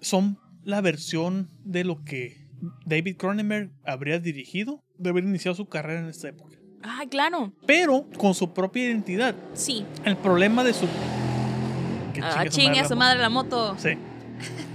Son 0.01 0.38
la 0.63 0.81
versión 0.81 1.50
de 1.63 1.84
lo 1.84 2.04
que 2.04 2.48
David 2.86 3.18
Cronenberg 3.18 3.72
habría 3.86 4.19
dirigido 4.19 4.84
de 4.98 5.10
haber 5.12 5.24
iniciado 5.24 5.56
su 5.56 5.68
carrera 5.68 6.01
en 6.01 6.07
esta 6.07 6.28
época. 6.30 6.56
Ah, 6.84 7.04
claro. 7.10 7.54
Pero 7.66 8.06
con 8.18 8.34
su 8.34 8.54
propia 8.54 8.84
identidad. 8.86 9.36
Sí. 9.54 9.86
El 10.04 10.18
problema 10.18 10.63
de 10.63 10.74
su. 10.74 10.88
Que 12.13 12.22
Ah, 12.22 12.45
chingue 12.50 12.80
a 12.80 12.88
su 12.88 12.95
madre 12.95 13.19
la 13.19 13.30
moto. 13.30 13.75
Sí. 13.78 13.92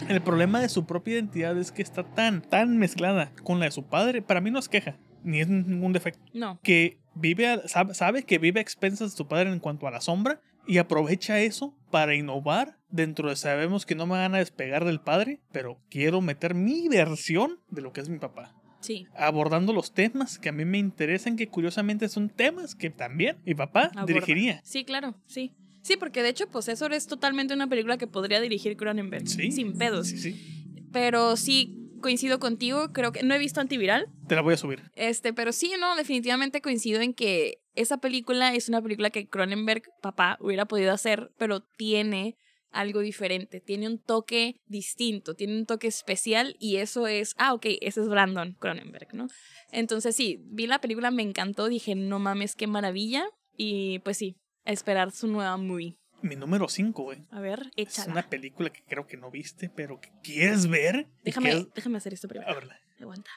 El 0.09 0.21
problema 0.21 0.61
de 0.61 0.69
su 0.69 0.85
propia 0.87 1.15
identidad 1.15 1.57
es 1.59 1.71
que 1.71 1.83
está 1.83 2.03
tan, 2.03 2.43
tan 2.43 2.77
mezclada 2.79 3.33
con 3.45 3.59
la 3.61 3.67
de 3.67 3.71
su 3.71 3.85
padre. 3.85 4.23
Para 4.23 4.41
mí 4.41 4.51
no 4.51 4.59
es 4.59 4.69
queja, 4.69 4.97
ni 5.23 5.41
es 5.41 5.49
ningún 5.49 5.93
defecto. 5.93 6.21
No. 6.35 6.59
Que 6.63 6.99
vive, 7.15 7.47
a- 7.49 7.69
sabe, 7.69 7.95
sabe 7.95 8.23
que 8.25 8.39
vive 8.39 8.61
a 8.61 8.63
expensas 8.63 9.11
de 9.13 9.17
su 9.17 9.27
padre 9.29 9.51
en 9.51 9.59
cuanto 9.61 9.87
a 9.87 9.91
la 9.91 10.01
sombra 10.01 10.41
y 10.67 10.79
aprovecha 10.79 11.41
eso 11.41 11.75
para 11.91 12.15
innovar 12.15 12.79
dentro 12.91 13.29
de 13.29 13.37
sabemos 13.37 13.85
que 13.87 13.95
no 13.95 14.07
me 14.07 14.13
van 14.13 14.35
a 14.35 14.39
despegar 14.39 14.85
del 14.85 15.01
padre, 15.01 15.41
pero 15.51 15.81
quiero 15.91 16.21
meter 16.21 16.55
mi 16.55 16.89
versión 16.89 17.59
de 17.71 17.83
lo 17.83 17.93
que 17.93 18.01
es 18.01 18.09
mi 18.09 18.19
papá. 18.19 18.55
Sí. 18.81 19.07
Abordando 19.17 19.73
los 19.73 19.93
temas 19.95 20.39
que 20.39 20.49
a 20.49 20.53
mí 20.53 20.65
me 20.65 20.79
interesan, 20.79 21.37
que 21.37 21.49
curiosamente 21.49 22.09
son 22.09 22.29
temas 22.29 22.75
que 22.75 22.91
también 22.91 23.39
mi 23.45 23.55
papá 23.55 23.87
Aborda. 23.95 24.07
dirigiría. 24.07 24.61
Sí, 24.65 24.85
claro. 24.85 25.15
Sí. 25.27 25.53
Sí, 25.83 25.97
porque 25.97 26.23
de 26.23 26.29
hecho, 26.29 26.49
Possessor 26.49 26.93
es 26.93 27.07
totalmente 27.09 27.55
una 27.55 27.69
película 27.69 27.97
que 27.99 28.07
podría 28.07 28.41
dirigir 28.41 28.77
Cronenberg. 28.77 29.29
Sí. 29.29 29.51
Sin 29.53 29.77
pedos. 29.79 30.09
Sí, 30.09 30.19
sí. 30.19 30.65
Pero 30.93 31.37
sí 31.37 31.82
coincido 32.03 32.39
contigo. 32.39 32.93
Creo 32.93 33.13
que 33.13 33.23
no 33.23 33.35
he 33.35 33.39
visto 33.39 33.61
Antiviral. 33.61 34.09
Te 34.29 34.35
la 34.35 34.43
voy 34.43 34.55
a 34.55 34.59
subir. 34.59 34.83
Este, 34.95 35.33
pero 35.33 35.53
sí, 35.53 35.73
no, 35.81 35.97
definitivamente 35.97 36.61
coincido 36.61 37.01
en 37.01 37.15
que 37.15 37.63
esa 37.75 37.99
película 37.99 38.55
es 38.55 38.69
una 38.69 38.83
película 38.83 39.09
que 39.09 39.29
Cronenberg, 39.29 39.85
papá, 40.03 40.37
hubiera 40.41 40.67
podido 40.67 40.93
hacer, 40.93 41.33
pero 41.39 41.61
tiene 41.61 42.37
algo 42.73 43.01
diferente, 43.01 43.61
tiene 43.61 43.87
un 43.87 43.99
toque 43.99 44.57
distinto, 44.67 45.35
tiene 45.35 45.57
un 45.57 45.67
toque 45.67 45.87
especial 45.87 46.57
y 46.59 46.77
eso 46.77 47.07
es, 47.07 47.35
ah, 47.39 47.55
ok, 47.55 47.67
ese 47.81 48.01
es 48.01 48.09
Brandon 48.09 48.57
Cronenberg, 48.59 49.15
¿no? 49.15 49.29
Entonces 49.71 50.17
sí, 50.17 50.43
vi 50.47 50.67
la 50.67 50.81
película, 50.81 51.11
me 51.11 51.23
encantó, 51.23 51.69
dije, 51.69 51.95
no 51.95 52.19
mames, 52.19 52.57
qué 52.57 52.67
maravilla 52.67 53.27
y 53.57 53.99
pues 54.01 54.17
sí, 54.17 54.37
a 54.65 54.73
esperar 54.73 55.13
su 55.13 55.29
nueva 55.29 55.57
movie. 55.57 55.99
Mi 56.23 56.37
número 56.37 56.69
5, 56.69 57.03
güey. 57.03 57.19
A 57.31 57.41
ver, 57.41 57.71
Es 57.77 57.99
échala. 57.99 58.13
una 58.13 58.29
película 58.29 58.71
que 58.71 58.83
creo 58.85 59.07
que 59.07 59.17
no 59.17 59.31
viste, 59.31 59.69
pero 59.69 60.01
que 60.01 60.11
quieres 60.23 60.67
ver. 60.69 61.09
Déjame, 61.25 61.51
que 61.51 61.57
es- 61.59 61.75
déjame 61.75 61.99
hacer 61.99 62.15
esto 62.15 62.27
A 62.27 62.31
primero. 62.31 62.55
verla. 62.55 62.79
Aguanta. 63.01 63.31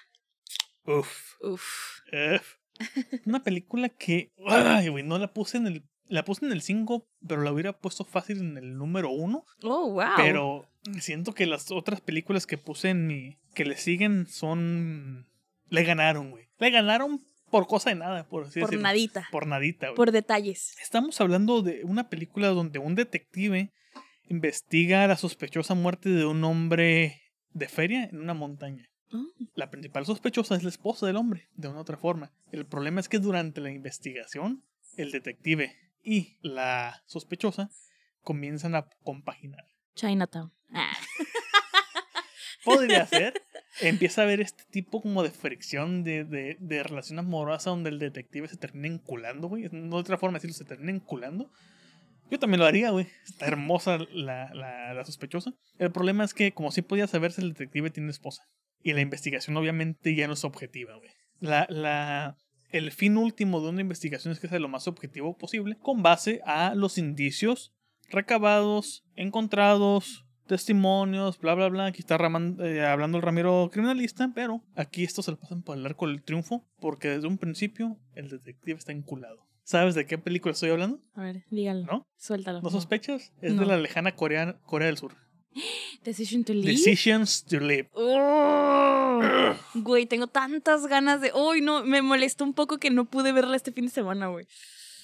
Uf. 0.85 1.33
Uf. 1.41 1.99
uf. 2.11 2.55
Una 3.25 3.43
película 3.43 3.89
que. 3.89 4.31
Ay, 4.45 4.89
güey, 4.89 5.03
no 5.03 5.17
la 5.17 5.33
puse 5.33 5.57
en 5.57 5.67
el. 5.67 5.83
La 6.07 6.23
puse 6.23 6.45
en 6.45 6.51
el 6.51 6.61
5, 6.61 7.07
pero 7.27 7.41
la 7.41 7.51
hubiera 7.51 7.73
puesto 7.79 8.05
fácil 8.05 8.37
en 8.39 8.57
el 8.57 8.77
número 8.77 9.09
1. 9.09 9.43
Oh, 9.63 9.91
wow. 9.91 10.03
Pero 10.17 10.69
siento 10.99 11.33
que 11.33 11.47
las 11.47 11.71
otras 11.71 12.01
películas 12.01 12.45
que 12.45 12.59
puse 12.59 12.89
en 12.89 13.07
mi. 13.07 13.37
que 13.55 13.65
le 13.65 13.77
siguen 13.77 14.27
son. 14.27 15.27
Le 15.69 15.83
ganaron, 15.83 16.29
güey. 16.29 16.47
Le 16.59 16.69
ganaron 16.69 17.25
por 17.49 17.67
cosa 17.67 17.89
de 17.89 17.95
nada, 17.95 18.27
por 18.27 18.43
así 18.43 18.59
por 18.59 18.69
decirlo. 18.69 18.83
nadita, 18.83 19.27
Por 19.31 19.47
nadita, 19.47 19.87
güey. 19.87 19.95
por 19.95 20.11
detalles. 20.11 20.75
Estamos 20.81 21.19
hablando 21.21 21.61
de 21.61 21.83
una 21.83 22.09
película 22.09 22.49
donde 22.49 22.79
un 22.79 22.95
detective 22.95 23.71
investiga 24.27 25.07
la 25.07 25.17
sospechosa 25.17 25.75
muerte 25.75 26.09
de 26.09 26.25
un 26.25 26.43
hombre 26.43 27.21
de 27.51 27.67
feria 27.67 28.05
en 28.05 28.19
una 28.19 28.33
montaña. 28.33 28.89
Oh. 29.13 29.23
La 29.53 29.69
principal 29.69 30.05
sospechosa 30.05 30.55
es 30.55 30.63
la 30.63 30.69
esposa 30.69 31.05
del 31.05 31.15
hombre, 31.15 31.47
de 31.53 31.67
una 31.67 31.77
u 31.77 31.81
otra 31.81 31.97
forma. 31.97 32.31
El 32.51 32.65
problema 32.65 32.99
es 32.99 33.07
que 33.07 33.19
durante 33.19 33.61
la 33.61 33.71
investigación, 33.71 34.63
el 34.97 35.11
detective 35.11 35.75
y 36.03 36.37
la 36.41 37.03
sospechosa 37.05 37.69
comienzan 38.21 38.75
a 38.75 38.87
compaginar. 39.03 39.65
Chinatown. 39.95 40.51
Ah. 40.73 40.91
Podría 42.65 43.05
ser. 43.05 43.41
Empieza 43.81 44.21
a 44.21 44.23
haber 44.25 44.41
este 44.41 44.63
tipo 44.69 45.01
como 45.01 45.23
de 45.23 45.31
fricción 45.31 46.03
de, 46.03 46.23
de, 46.23 46.57
de 46.59 46.83
relación 46.83 47.19
amorosa 47.19 47.69
donde 47.69 47.89
el 47.89 47.99
detective 47.99 48.47
se 48.47 48.57
termina 48.57 48.87
enculando, 48.87 49.47
güey. 49.47 49.67
No 49.71 49.97
otra 49.97 50.17
forma 50.17 50.37
de 50.37 50.47
decirlo, 50.47 50.55
se 50.55 50.65
termina 50.65 50.91
enculando. 50.91 51.51
Yo 52.31 52.39
también 52.39 52.59
lo 52.59 52.65
haría, 52.65 52.89
güey. 52.89 53.07
Está 53.25 53.47
hermosa 53.47 53.99
la, 54.11 54.53
la, 54.53 54.93
la 54.93 55.05
sospechosa. 55.05 55.53
El 55.77 55.91
problema 55.91 56.23
es 56.23 56.33
que, 56.33 56.53
como 56.53 56.71
sí 56.71 56.81
podía 56.81 57.07
saberse, 57.07 57.41
el 57.41 57.49
detective 57.49 57.91
tiene 57.91 58.09
esposa. 58.09 58.43
Y 58.81 58.93
la 58.93 59.01
investigación 59.01 59.57
obviamente 59.57 60.15
ya 60.15 60.27
no 60.27 60.33
es 60.33 60.43
objetiva, 60.43 60.95
güey. 60.95 61.09
La, 61.39 61.67
la 61.69 62.37
el 62.69 62.91
fin 62.91 63.17
último 63.17 63.61
de 63.61 63.69
una 63.69 63.81
investigación 63.81 64.31
es 64.31 64.39
que 64.39 64.47
sea 64.47 64.59
lo 64.59 64.67
más 64.67 64.87
objetivo 64.87 65.37
posible 65.37 65.77
con 65.77 66.03
base 66.03 66.41
a 66.45 66.75
los 66.75 66.97
indicios 66.97 67.73
recabados, 68.09 69.03
encontrados, 69.15 70.24
testimonios, 70.45 71.39
bla, 71.39 71.53
bla, 71.55 71.69
bla. 71.69 71.85
Aquí 71.87 71.99
está 72.01 72.17
Raman- 72.17 72.57
eh, 72.61 72.85
hablando 72.85 73.17
el 73.17 73.23
Ramiro 73.23 73.69
criminalista, 73.71 74.31
pero 74.33 74.61
aquí 74.75 75.03
esto 75.03 75.21
se 75.21 75.31
lo 75.31 75.37
pasan 75.39 75.61
por 75.63 75.77
el 75.77 75.85
arco 75.85 76.07
del 76.07 76.23
triunfo 76.23 76.65
porque 76.79 77.09
desde 77.09 77.27
un 77.27 77.37
principio 77.37 77.97
el 78.13 78.29
detective 78.29 78.77
está 78.77 78.91
enculado. 78.91 79.45
¿Sabes 79.63 79.95
de 79.95 80.05
qué 80.05 80.17
película 80.17 80.51
estoy 80.53 80.69
hablando? 80.69 80.99
A 81.15 81.21
ver, 81.23 81.43
dígalo. 81.49 81.85
¿No? 81.85 82.07
Suéltalo. 82.17 82.61
¿No 82.61 82.69
sospechas? 82.69 83.33
Es 83.41 83.53
No. 83.53 83.61
de 83.61 83.67
la 83.67 83.77
lejana 83.77 84.13
Corea, 84.15 84.59
Corea 84.63 84.87
del 84.87 84.97
Sur. 84.97 85.15
Decision 86.03 86.43
to 86.43 86.53
leave. 86.53 86.67
Decisions 86.73 87.43
to 87.45 87.59
Live. 87.59 87.89
Oh, 87.93 89.21
güey, 89.75 90.05
tengo 90.05 90.27
tantas 90.27 90.85
ganas 90.87 91.21
de. 91.21 91.31
Uy, 91.33 91.61
no, 91.61 91.83
me 91.83 92.01
molestó 92.01 92.43
un 92.43 92.53
poco 92.53 92.77
que 92.77 92.91
no 92.91 93.05
pude 93.05 93.31
verla 93.31 93.55
este 93.55 93.71
fin 93.71 93.85
de 93.85 93.91
semana, 93.91 94.27
güey. 94.27 94.45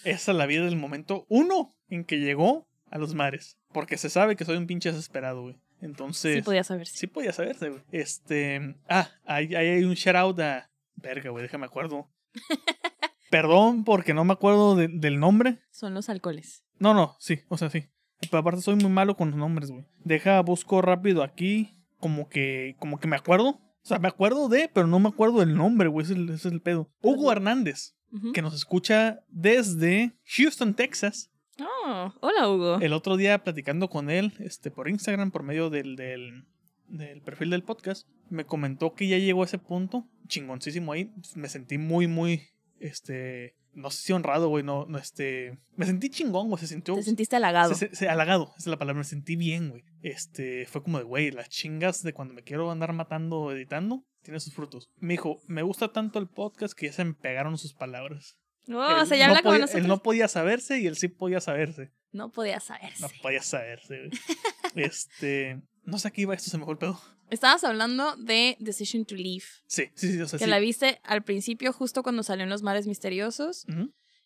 Esa 0.03 0.31
es 0.31 0.37
la 0.37 0.45
vida 0.45 0.65
del 0.65 0.75
momento 0.77 1.25
uno 1.29 1.69
en 1.87 2.05
que 2.05 2.17
llegó 2.19 2.67
a 2.91 2.97
los 2.99 3.15
mares. 3.15 3.57
Porque 3.73 3.97
se 3.97 4.09
sabe 4.09 4.35
que 4.35 4.45
soy 4.45 4.57
un 4.57 4.67
pinche 4.67 4.91
desesperado, 4.91 5.41
güey. 5.41 5.57
Entonces. 5.81 6.35
Sí, 6.35 6.41
podía 6.43 6.63
saberse. 6.63 6.95
Sí 6.97 7.07
podía 7.07 7.33
saberse, 7.33 7.69
güey. 7.69 7.81
Este. 7.91 8.75
Ah, 8.87 9.09
ahí, 9.25 9.55
ahí 9.55 9.67
hay 9.67 9.83
un 9.83 9.95
shout 9.95 10.15
out 10.15 10.39
a. 10.39 10.69
Verga, 10.95 11.31
güey, 11.31 11.41
déjame 11.41 11.65
acuerdo. 11.65 12.11
Perdón 13.31 13.83
porque 13.85 14.13
no 14.13 14.25
me 14.25 14.33
acuerdo 14.33 14.75
de- 14.75 14.89
del 14.89 15.19
nombre. 15.19 15.59
Son 15.71 15.93
los 15.93 16.09
alcoholes. 16.09 16.63
No, 16.79 16.93
no, 16.93 17.15
sí, 17.19 17.39
o 17.47 17.57
sea, 17.57 17.69
sí. 17.69 17.85
Pero 18.19 18.37
aparte 18.39 18.61
soy 18.61 18.75
muy 18.75 18.89
malo 18.91 19.15
con 19.15 19.29
los 19.31 19.39
nombres, 19.39 19.71
güey. 19.71 19.85
Deja, 20.03 20.39
busco 20.41 20.81
rápido 20.81 21.23
aquí. 21.23 21.75
Como 21.97 22.29
que. 22.29 22.75
Como 22.79 22.99
que 22.99 23.07
me 23.07 23.15
acuerdo. 23.15 23.49
O 23.83 23.87
sea, 23.87 23.97
me 23.99 24.07
acuerdo 24.09 24.47
de, 24.47 24.69
pero 24.71 24.85
no 24.85 24.99
me 24.99 25.09
acuerdo 25.09 25.39
del 25.39 25.55
nombre, 25.55 25.87
güey. 25.87 26.03
Ese 26.03 26.13
es 26.13 26.19
el, 26.19 26.29
ese 26.29 26.47
es 26.49 26.53
el 26.53 26.61
pedo. 26.61 26.91
Hugo 27.01 27.31
Hernández, 27.31 27.95
que 28.33 28.43
nos 28.43 28.53
escucha 28.53 29.21
desde 29.29 30.11
Houston, 30.35 30.75
Texas. 30.75 31.30
Oh, 31.63 32.13
hola, 32.21 32.49
Hugo. 32.49 32.79
El 32.81 32.93
otro 32.93 33.17
día 33.17 33.43
platicando 33.43 33.89
con 33.89 34.09
él, 34.09 34.33
este, 34.39 34.71
por 34.71 34.89
Instagram, 34.89 35.31
por 35.31 35.43
medio 35.43 35.69
del, 35.69 35.95
del, 35.95 36.45
del 36.87 37.21
perfil 37.21 37.49
del 37.51 37.63
podcast, 37.63 38.07
me 38.29 38.45
comentó 38.45 38.93
que 38.95 39.07
ya 39.07 39.17
llegó 39.17 39.41
a 39.43 39.45
ese 39.45 39.59
punto, 39.59 40.07
chingoncísimo 40.27 40.91
ahí. 40.93 41.11
Me 41.35 41.49
sentí 41.49 41.77
muy, 41.77 42.07
muy, 42.07 42.41
este, 42.79 43.55
no 43.73 43.89
sé 43.91 44.01
si 44.03 44.13
honrado, 44.13 44.49
güey, 44.49 44.63
no, 44.63 44.85
no, 44.87 44.97
este, 44.97 45.59
me 45.75 45.85
sentí 45.85 46.09
chingón, 46.09 46.47
güey, 46.49 46.59
se 46.59 46.67
sintió. 46.67 46.95
Te 46.95 47.03
sentiste 47.03 47.35
halagado. 47.35 47.73
se- 47.75 47.89
se- 47.89 47.95
se- 47.95 48.09
halagado, 48.09 48.45
esa 48.57 48.57
es 48.57 48.67
la 48.67 48.77
palabra, 48.79 48.99
me 48.99 49.05
sentí 49.05 49.35
bien, 49.35 49.69
güey. 49.69 49.83
Este, 50.01 50.65
fue 50.65 50.81
como 50.83 50.97
de, 50.97 51.03
güey, 51.03 51.31
las 51.31 51.49
chingas 51.49 52.01
de 52.03 52.13
cuando 52.13 52.33
me 52.33 52.43
quiero 52.43 52.71
andar 52.71 52.93
matando 52.93 53.39
o 53.39 53.51
editando, 53.51 54.03
tiene 54.23 54.39
sus 54.39 54.53
frutos. 54.53 54.89
Me 54.99 55.13
dijo, 55.13 55.41
me 55.47 55.63
gusta 55.63 55.91
tanto 55.91 56.19
el 56.19 56.27
podcast 56.27 56.73
que 56.73 56.87
ya 56.87 56.93
se 56.93 57.05
me 57.05 57.13
pegaron 57.13 57.57
sus 57.57 57.73
palabras. 57.73 58.37
Oh, 58.69 58.71
Él 58.71 59.27
no 59.27 59.41
como 59.41 59.41
podía-. 59.57 59.65
Él 59.73 59.87
no 59.87 60.01
podía 60.03 60.27
saberse 60.27 60.79
y 60.79 60.87
él 60.87 60.95
sí 60.97 61.07
podía 61.07 61.41
saberse. 61.41 61.91
No 62.11 62.31
podía 62.31 62.59
saberse. 62.59 63.01
No 63.01 63.09
podía 63.21 63.41
saberse, 63.41 64.09
este. 64.75 65.61
No 65.83 65.97
sé 65.97 66.07
a 66.09 66.11
qué 66.11 66.21
iba 66.21 66.33
esto, 66.35 66.49
se 66.49 66.57
me 66.57 66.63
fue 66.65 66.73
el 66.73 66.77
pedo. 66.79 66.99
Estabas 67.29 67.63
hablando 67.63 68.15
de 68.17 68.57
Decision 68.59 69.05
to 69.05 69.15
Leave. 69.15 69.45
Sí, 69.65 69.85
sí, 69.95 70.11
sí, 70.11 70.21
o 70.21 70.27
sea, 70.27 70.37
Que 70.37 70.45
sí. 70.45 70.51
la 70.51 70.59
viste 70.59 70.99
al 71.03 71.23
principio, 71.23 71.71
justo 71.73 72.03
cuando 72.03 72.23
salió 72.23 72.43
en 72.43 72.49
Los 72.49 72.61
Mares 72.61 72.87
Misteriosos. 72.87 73.65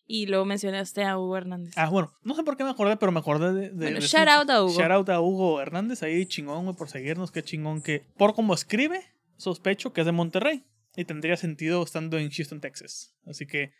Y 0.08 0.26
luego 0.26 0.44
mencionaste 0.44 1.02
a 1.04 1.18
Hugo 1.18 1.36
Hernández. 1.36 1.72
Ah, 1.76 1.88
bueno, 1.88 2.12
no 2.22 2.34
sé 2.36 2.44
por 2.44 2.56
qué 2.56 2.62
me 2.64 2.70
acordé, 2.70 2.96
pero 2.96 3.10
me 3.12 3.18
acordé 3.20 3.52
de. 3.52 3.60
de- 3.70 3.70
Bueno, 3.70 4.00
de- 4.00 4.06
shout 4.06 4.28
out 4.28 4.50
a 4.50 4.62
Hugo. 4.62 4.72
Shout 4.78 4.90
out 4.92 5.08
a 5.08 5.20
Hugo 5.20 5.60
Hernández, 5.60 6.02
ahí 6.02 6.26
chingón, 6.26 6.64
güey, 6.64 6.76
por 6.76 6.88
seguirnos, 6.88 7.30
qué 7.32 7.42
chingón 7.42 7.80
que. 7.82 8.04
Por 8.16 8.34
cómo 8.34 8.54
escribe, 8.54 9.02
sospecho 9.36 9.92
que 9.92 10.02
es 10.02 10.06
de 10.06 10.12
Monterrey. 10.12 10.64
Y 10.96 11.04
tendría 11.06 11.36
sentido 11.36 11.82
estando 11.82 12.18
en 12.18 12.30
Houston, 12.30 12.60
Texas. 12.60 13.14
Así 13.26 13.46
que. 13.46 13.72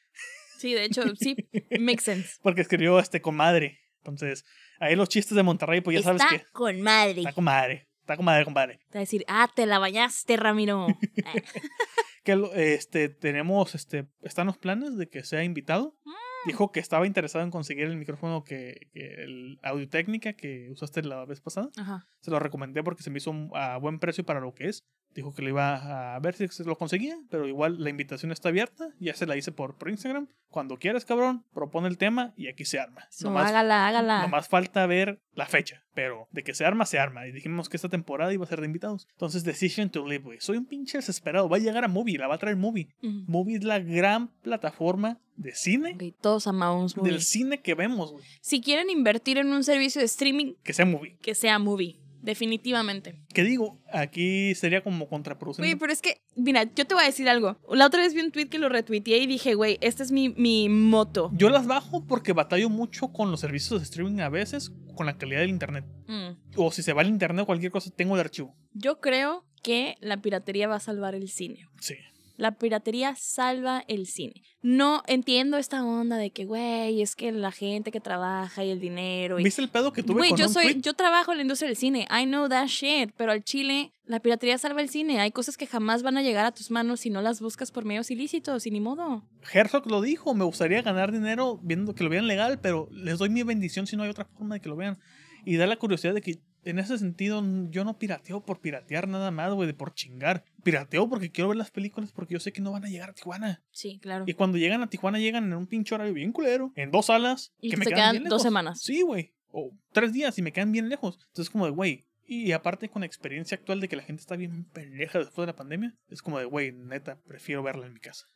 Sí, 0.57 0.75
de 0.75 0.85
hecho, 0.85 1.03
sí, 1.17 1.37
makes 1.79 2.03
sense. 2.03 2.37
Porque 2.43 2.61
escribió 2.63 2.99
este 2.99 3.21
comadre. 3.21 3.81
Entonces, 3.99 4.45
ahí 4.79 4.95
los 4.97 5.09
chistes 5.09 5.37
de 5.37 5.43
Monterrey, 5.43 5.81
pues 5.81 5.97
ya 5.97 6.03
sabes 6.03 6.23
Está 6.23 6.39
que. 6.39 6.45
con 6.53 6.81
madre. 6.81 7.19
Está 7.21 7.33
comadre. 7.33 7.89
Está 8.01 8.17
comadre, 8.17 8.45
compadre. 8.45 8.79
Te 8.91 8.99
va 8.99 9.01
a 9.01 9.01
decir, 9.01 9.25
ah, 9.27 9.49
te 9.55 9.67
la 9.67 9.79
bañaste, 9.79 10.37
Ramiro. 10.37 10.87
Que 12.25 12.37
este 12.75 13.09
tenemos 13.09 13.77
este 13.77 14.09
están 14.23 14.49
los 14.49 14.59
planes 14.59 14.97
de 14.97 15.09
que 15.09 15.23
sea 15.23 15.45
invitado 15.45 15.97
dijo 16.45 16.73
que 16.73 16.81
estaba 16.81 17.07
interesado 17.07 17.45
en 17.45 17.53
conseguir 17.53 17.85
el 17.87 17.97
micrófono 17.97 18.43
que, 18.43 18.89
que 18.93 19.15
el 19.23 19.59
audio 19.63 19.89
técnica 19.89 20.33
que 20.33 20.69
usaste 20.73 21.03
la 21.03 21.25
vez 21.25 21.41
pasada 21.41 21.69
Ajá. 21.77 22.09
se 22.21 22.33
lo 22.33 22.41
recomendé 22.41 22.83
porque 22.83 23.05
se 23.05 23.11
me 23.11 23.19
hizo 23.19 23.31
un- 23.31 23.51
a 23.55 23.77
buen 23.79 24.01
precio 24.01 24.25
para 24.25 24.41
lo 24.41 24.55
que 24.55 24.69
es 24.69 24.83
dijo 25.17 25.35
que 25.35 25.43
le 25.43 25.51
iba 25.51 26.15
a 26.15 26.19
ver 26.21 26.35
si 26.35 26.47
se 26.49 26.65
lo 26.65 26.77
conseguía 26.79 27.17
pero 27.31 27.47
igual 27.49 27.83
la 27.83 27.91
invitación 27.91 28.31
está 28.33 28.51
abierta 28.51 28.89
ya 29.01 29.15
se 29.15 29.27
la 29.27 29.37
hice 29.37 29.51
por, 29.53 29.77
por 29.77 29.91
Instagram 29.91 30.29
cuando 30.49 30.79
quieras 30.79 31.05
cabrón 31.05 31.45
propone 31.53 31.89
el 31.89 31.99
tema 31.99 32.33
y 32.37 32.49
aquí 32.49 32.65
se 32.65 32.79
arma 32.79 33.09
Nomás- 33.23 33.49
hágala, 33.49 33.89
hágala. 33.89 34.23
Nomás 34.23 34.49
falta 34.49 34.87
ver 34.87 35.21
la 35.35 35.47
fecha, 35.47 35.85
pero 35.95 36.29
de 36.31 36.43
que 36.45 36.55
se 36.55 36.65
arma, 36.65 36.87
se 36.87 36.99
arma. 36.99 37.27
Y 37.27 37.33
dijimos 37.33 37.69
que 37.69 37.77
esta 37.77 37.89
temporada 37.91 38.33
iba 38.33 38.45
a 38.45 38.49
ser 38.49 38.61
de 38.61 38.67
invitados. 38.67 39.07
Entonces, 39.13 39.45
Decision 39.45 39.91
to 39.91 40.07
Live, 40.07 40.25
güey. 40.25 40.41
Soy 40.41 40.57
un 40.57 40.65
pinche 40.65 40.97
desesperado. 40.97 41.49
Va 41.51 41.57
a 41.59 41.61
llegar 41.61 41.85
a 41.85 41.89
Movie, 41.89 42.17
la 42.17 42.27
va 42.27 42.37
a 42.37 42.39
traer 42.39 42.57
Movie. 42.57 42.89
Movie 43.03 43.57
es 43.57 43.65
la 43.65 43.81
gran 43.81 44.29
plataforma 44.41 45.19
de 45.37 45.55
cine, 45.55 45.93
Ok, 45.97 46.15
todos 46.23 46.47
amamos 46.47 46.97
movie. 46.97 47.13
del 47.13 47.21
cine 47.21 47.61
que 47.61 47.75
vemos, 47.75 48.13
güey. 48.13 48.25
Si 48.41 48.63
quieren 48.63 48.89
invertir 48.89 49.37
en 49.37 49.49
un 49.49 49.63
servicio 49.63 50.01
de 50.01 50.07
streaming, 50.07 50.55
Que 50.63 50.73
sea 50.73 50.87
Movie. 50.87 51.19
que 51.21 51.35
sea 51.35 51.59
movie. 51.59 52.01
Definitivamente. 52.27 53.15
Que 53.33 53.45
digo, 53.45 53.81
aquí 53.93 54.53
sería 54.57 54.83
como 54.83 55.09
contraproducente. 55.09 55.65
Güey, 55.65 55.79
pero 55.79 55.93
es 55.93 56.03
que, 56.03 56.21
mira, 56.35 56.65
yo 56.65 56.85
te 56.85 56.93
voy 56.93 57.05
a 57.05 57.07
decir 57.07 57.29
algo. 57.29 57.57
La 57.71 57.87
otra 57.87 58.01
vez 58.01 58.15
vi 58.15 58.21
un 58.21 58.33
tweet 58.33 58.49
que 58.49 58.59
lo 58.59 58.69
retuiteé 58.69 59.19
y 59.19 59.29
dije, 59.29 59.55
güey, 59.55 59.79
este 59.81 60.03
es 60.03 60.11
mi, 60.11 60.31
mi 60.31 60.69
moto. 60.69 61.31
Yo 61.35 61.51
las 61.51 61.69
bajo 61.69 62.05
porque 62.05 62.33
batallo 62.33 62.69
mucho 62.69 63.13
con 63.13 63.31
los 63.31 63.39
servicios 63.39 63.79
de 63.81 63.85
streaming 63.85 64.19
a 64.23 64.29
veces, 64.29 64.73
con 64.97 65.07
la 65.07 65.17
calidad 65.17 65.39
del 65.39 65.51
internet. 65.51 65.85
Mm. 66.09 66.31
O 66.57 66.73
si 66.73 66.83
se 66.83 66.93
va 66.93 67.03
el 67.03 67.09
internet 67.09 67.45
o 67.45 67.47
cualquier 67.47 67.71
cosa, 67.71 67.93
tengo 67.95 68.15
el 68.17 68.21
archivo. 68.21 68.57
Yo 68.73 69.01
creo 69.01 69.47
que 69.63 69.95
la 70.01 70.21
piratería 70.21 70.67
va 70.67 70.77
a 70.77 70.81
salvar 70.81 71.15
el 71.15 71.29
cine. 71.29 71.69
Sí. 71.81 71.95
La 72.37 72.59
piratería 72.59 73.15
salva 73.17 73.85
el 73.89 74.07
cine. 74.07 74.43
No 74.63 75.03
entiendo 75.07 75.57
esta 75.57 75.85
onda 75.85 76.17
de 76.17 76.31
que, 76.31 76.45
güey, 76.45 77.01
es 77.01 77.17
que 77.17 77.33
la 77.33 77.53
gente 77.53 77.91
que 77.91 78.01
trabaja 78.01 78.65
y 78.65 78.71
el 78.71 78.81
dinero. 78.81 79.39
Y... 79.39 79.45
¿Viste 79.45 79.63
el 79.63 79.69
pedo 79.69 79.93
que 79.93 80.03
tuve 80.03 80.19
Güey, 80.19 80.31
con 80.31 80.39
yo 80.39 80.49
soy, 80.49 80.73
tweet? 80.73 80.83
yo 80.83 80.95
trabajo 80.95 81.33
en 81.33 81.39
la 81.39 81.43
industria 81.43 81.69
del 81.69 81.77
cine. 81.77 82.07
I 82.11 82.25
know 82.25 82.49
that 82.49 82.67
shit. 82.67 83.13
Pero 83.17 83.33
al 83.33 83.43
chile, 83.45 83.93
la 84.05 84.21
piratería 84.21 84.59
salva 84.59 84.81
el 84.81 84.89
cine. 84.89 85.21
Hay 85.21 85.31
cosas 85.31 85.57
que 85.57 85.67
jamás 85.67 86.03
van 86.03 86.17
a 86.17 86.23
llegar 86.23 86.45
a 86.47 86.53
tus 86.53 86.71
manos 86.71 87.01
si 87.01 87.11
no 87.11 87.23
las 87.23 87.41
buscas 87.41 87.71
por 87.71 87.85
medios 87.85 88.11
ilícitos 88.11 88.67
y 88.67 88.71
ni 88.71 88.81
modo. 88.81 89.23
Herzog 89.53 89.87
lo 89.91 90.01
dijo, 90.01 90.35
me 90.35 90.45
gustaría 90.45 90.83
ganar 90.83 91.13
dinero 91.13 91.59
viendo 91.63 91.95
que 91.95 92.05
lo 92.05 92.11
vean 92.11 92.27
legal, 92.27 92.61
pero 92.61 92.89
les 92.93 93.19
doy 93.19 93.31
mi 93.31 93.43
bendición 93.45 93.87
si 93.87 93.97
no 93.97 94.03
hay 94.03 94.11
otra 94.11 94.25
forma 94.25 94.57
de 94.57 94.61
que 94.61 94.69
lo 94.69 94.77
vean. 94.77 94.99
Y 95.45 95.57
da 95.57 95.67
la 95.67 95.77
curiosidad 95.77 96.13
de 96.13 96.21
que 96.23 96.41
en 96.67 96.81
ese 96.81 96.99
sentido 96.99 97.43
yo 97.71 97.85
no 97.85 97.97
pirateo 97.97 98.45
por 98.45 98.61
piratear 98.61 99.07
nada 99.07 99.31
más, 99.31 99.55
güey, 99.55 99.69
de 99.69 99.75
por 99.75 99.95
chingar. 99.95 100.45
Pirateo 100.65 101.09
porque 101.09 101.31
quiero 101.31 101.49
ver 101.49 101.57
las 101.57 101.71
películas 101.71 102.11
porque 102.11 102.35
yo 102.35 102.41
sé 102.41 102.53
que 102.53 102.61
no 102.61 102.73
van 102.73 102.85
a 102.85 102.89
llegar 102.89 103.11
a 103.11 103.13
Tijuana. 103.15 103.63
Sí, 103.71 104.01
claro. 104.03 104.25
Y 104.27 104.35
cuando 104.35 104.59
llegan 104.59 104.83
a 104.83 104.91
Tijuana 104.91 105.21
llegan 105.21 105.45
en 105.45 105.55
un 105.55 105.69
pinche 105.69 105.95
horario 105.95 106.13
bien 106.13 106.33
culero, 106.33 106.73
en 106.75 106.91
dos 106.91 107.07
salas, 107.07 107.53
Y 107.61 107.71
que 107.71 107.77
te 107.77 107.79
me 107.79 107.85
quedan 107.87 107.99
quedan 107.99 108.13
bien 108.15 108.25
dos 108.25 108.43
semanas. 108.43 108.81
Sí, 108.83 109.03
güey. 109.03 109.33
O 109.53 109.71
tres 109.93 110.13
días 110.13 110.37
y 110.39 110.43
me 110.43 110.53
quedan 110.53 110.73
bien 110.73 110.89
lejos. 110.89 111.19
Entonces 111.29 111.51
como 111.51 111.67
de, 111.67 111.71
güey. 111.71 112.05
Y 112.27 112.51
aparte 112.51 112.89
con 112.89 113.01
la 113.01 113.07
experiencia 113.07 113.57
actual 113.57 113.79
de 113.79 113.89
que 113.89 113.95
la 113.95 114.03
gente 114.03 114.21
está 114.21 114.35
bien 114.35 114.65
pendeja 114.65 115.21
después 115.21 115.47
de 115.47 115.53
la 115.53 115.57
pandemia, 115.57 115.95
es 116.09 116.21
como 116.21 116.41
de, 116.41 116.47
güey, 116.47 116.73
neta, 116.73 117.21
prefiero 117.29 117.63
verla 117.63 117.87
en 117.87 117.95
mi 117.95 118.01
casa. 118.01 118.27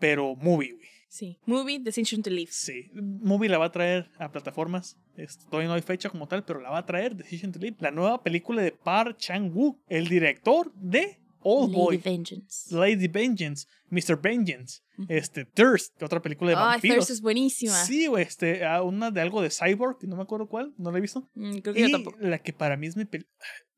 Pero 0.00 0.34
movie, 0.34 0.72
güey. 0.72 0.88
Sí. 1.14 1.38
Movie 1.46 1.78
Decision 1.78 2.22
to 2.24 2.30
Leave. 2.30 2.50
Sí, 2.50 2.90
Movie 2.92 3.48
la 3.48 3.58
va 3.58 3.66
a 3.66 3.70
traer 3.70 4.10
a 4.18 4.32
plataformas. 4.32 4.96
Todavía 5.48 5.68
no 5.68 5.74
hay 5.74 5.82
fecha 5.82 6.10
como 6.10 6.26
tal, 6.26 6.44
pero 6.44 6.60
la 6.60 6.70
va 6.70 6.78
a 6.78 6.86
traer 6.86 7.14
Decision 7.14 7.52
to 7.52 7.60
Live. 7.60 7.76
La 7.78 7.92
nueva 7.92 8.20
película 8.20 8.62
de 8.62 8.72
Park 8.72 9.16
Chan-wook, 9.18 9.78
el 9.86 10.08
director 10.08 10.72
de 10.74 11.20
Old 11.38 11.70
Lady 11.70 11.80
Boy, 11.84 11.96
Vengeance. 11.98 12.74
Lady 12.74 13.06
Vengeance, 13.06 13.68
Mr. 13.90 14.20
Vengeance, 14.20 14.80
este, 15.08 15.44
Thirst, 15.44 15.96
que 15.96 16.04
otra 16.04 16.20
película 16.20 16.50
de 16.50 16.56
Ay, 16.56 16.62
vampiros. 16.64 16.96
Thirst 16.96 17.10
es 17.10 17.20
buenísima. 17.20 17.74
Sí, 17.84 18.08
güey, 18.08 18.24
este, 18.24 18.62
una 18.82 19.12
de 19.12 19.20
algo 19.20 19.40
de 19.40 19.50
Cyborg, 19.50 19.98
que 19.98 20.08
no 20.08 20.16
me 20.16 20.22
acuerdo 20.22 20.48
cuál, 20.48 20.74
no 20.78 20.90
la 20.90 20.98
he 20.98 21.00
visto. 21.00 21.30
Mm, 21.34 21.58
creo 21.58 21.74
que 21.74 21.80
Y 21.80 21.82
yo 21.84 21.90
tampoco. 21.92 22.16
la 22.18 22.38
que 22.40 22.52
para 22.52 22.76
mí 22.76 22.88
es 22.88 22.96
mi 22.96 23.04
pel- 23.04 23.28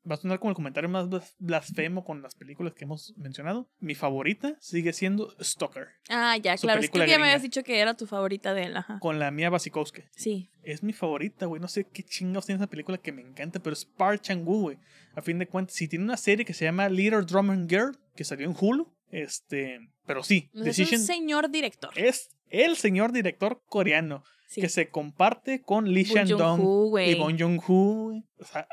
va 0.09 0.15
a 0.15 0.17
sonar 0.17 0.39
como 0.39 0.49
el 0.51 0.55
comentario 0.55 0.89
más 0.89 1.07
blas- 1.09 1.35
blasfemo 1.39 2.03
con 2.05 2.21
las 2.21 2.35
películas 2.35 2.73
que 2.73 2.85
hemos 2.85 3.13
mencionado. 3.17 3.69
Mi 3.79 3.95
favorita 3.95 4.55
sigue 4.59 4.93
siendo 4.93 5.35
Stalker, 5.41 5.87
Ah, 6.09 6.37
ya, 6.37 6.55
claro. 6.57 6.79
Es 6.81 6.89
que 6.89 6.99
ya 7.07 7.17
me 7.17 7.25
habías 7.25 7.41
dicho 7.41 7.63
que 7.63 7.79
era 7.79 7.95
tu 7.95 8.05
favorita 8.07 8.53
de 8.53 8.63
él. 8.63 8.77
Ajá. 8.77 8.99
con 8.99 9.19
la 9.19 9.31
Mia 9.31 9.49
Wasikowska. 9.49 10.03
Sí. 10.15 10.49
Es 10.63 10.83
mi 10.83 10.93
favorita, 10.93 11.45
güey. 11.45 11.61
No 11.61 11.67
sé 11.67 11.85
qué 11.85 12.03
chingados 12.03 12.45
tiene 12.45 12.57
esa 12.61 12.69
película 12.69 12.97
que 12.97 13.11
me 13.11 13.21
encanta, 13.21 13.59
pero 13.59 13.73
es 13.73 13.85
Park 13.85 14.21
Chan-wook, 14.21 14.61
güey. 14.61 14.77
A 15.15 15.21
fin 15.21 15.39
de 15.39 15.47
cuentas, 15.47 15.75
si 15.75 15.87
tiene 15.87 16.05
una 16.05 16.17
serie 16.17 16.45
que 16.45 16.53
se 16.53 16.65
llama 16.65 16.89
Little 16.89 17.21
Drum 17.23 17.49
and 17.49 17.69
Girl, 17.69 17.97
que 18.15 18.23
salió 18.23 18.47
en 18.47 18.55
Hulu, 18.59 18.93
este, 19.09 19.79
pero 20.05 20.23
sí, 20.23 20.49
es 20.53 20.63
Decision 20.63 20.99
un 21.01 21.07
señor 21.07 21.49
director. 21.49 21.89
es 21.95 22.29
el 22.49 22.75
señor 22.77 23.11
director 23.11 23.61
coreano 23.67 24.23
Sí. 24.49 24.61
que 24.61 24.69
se 24.69 24.89
comparte 24.89 25.61
con 25.61 25.91
Lee 25.91 26.03
Shan-dong 26.03 26.61
Joon-ho, 26.61 26.99
y. 26.99 27.15
Bong 27.15 27.37
Joon-ho. 27.39 28.23
O 28.39 28.45
sea, 28.45 28.67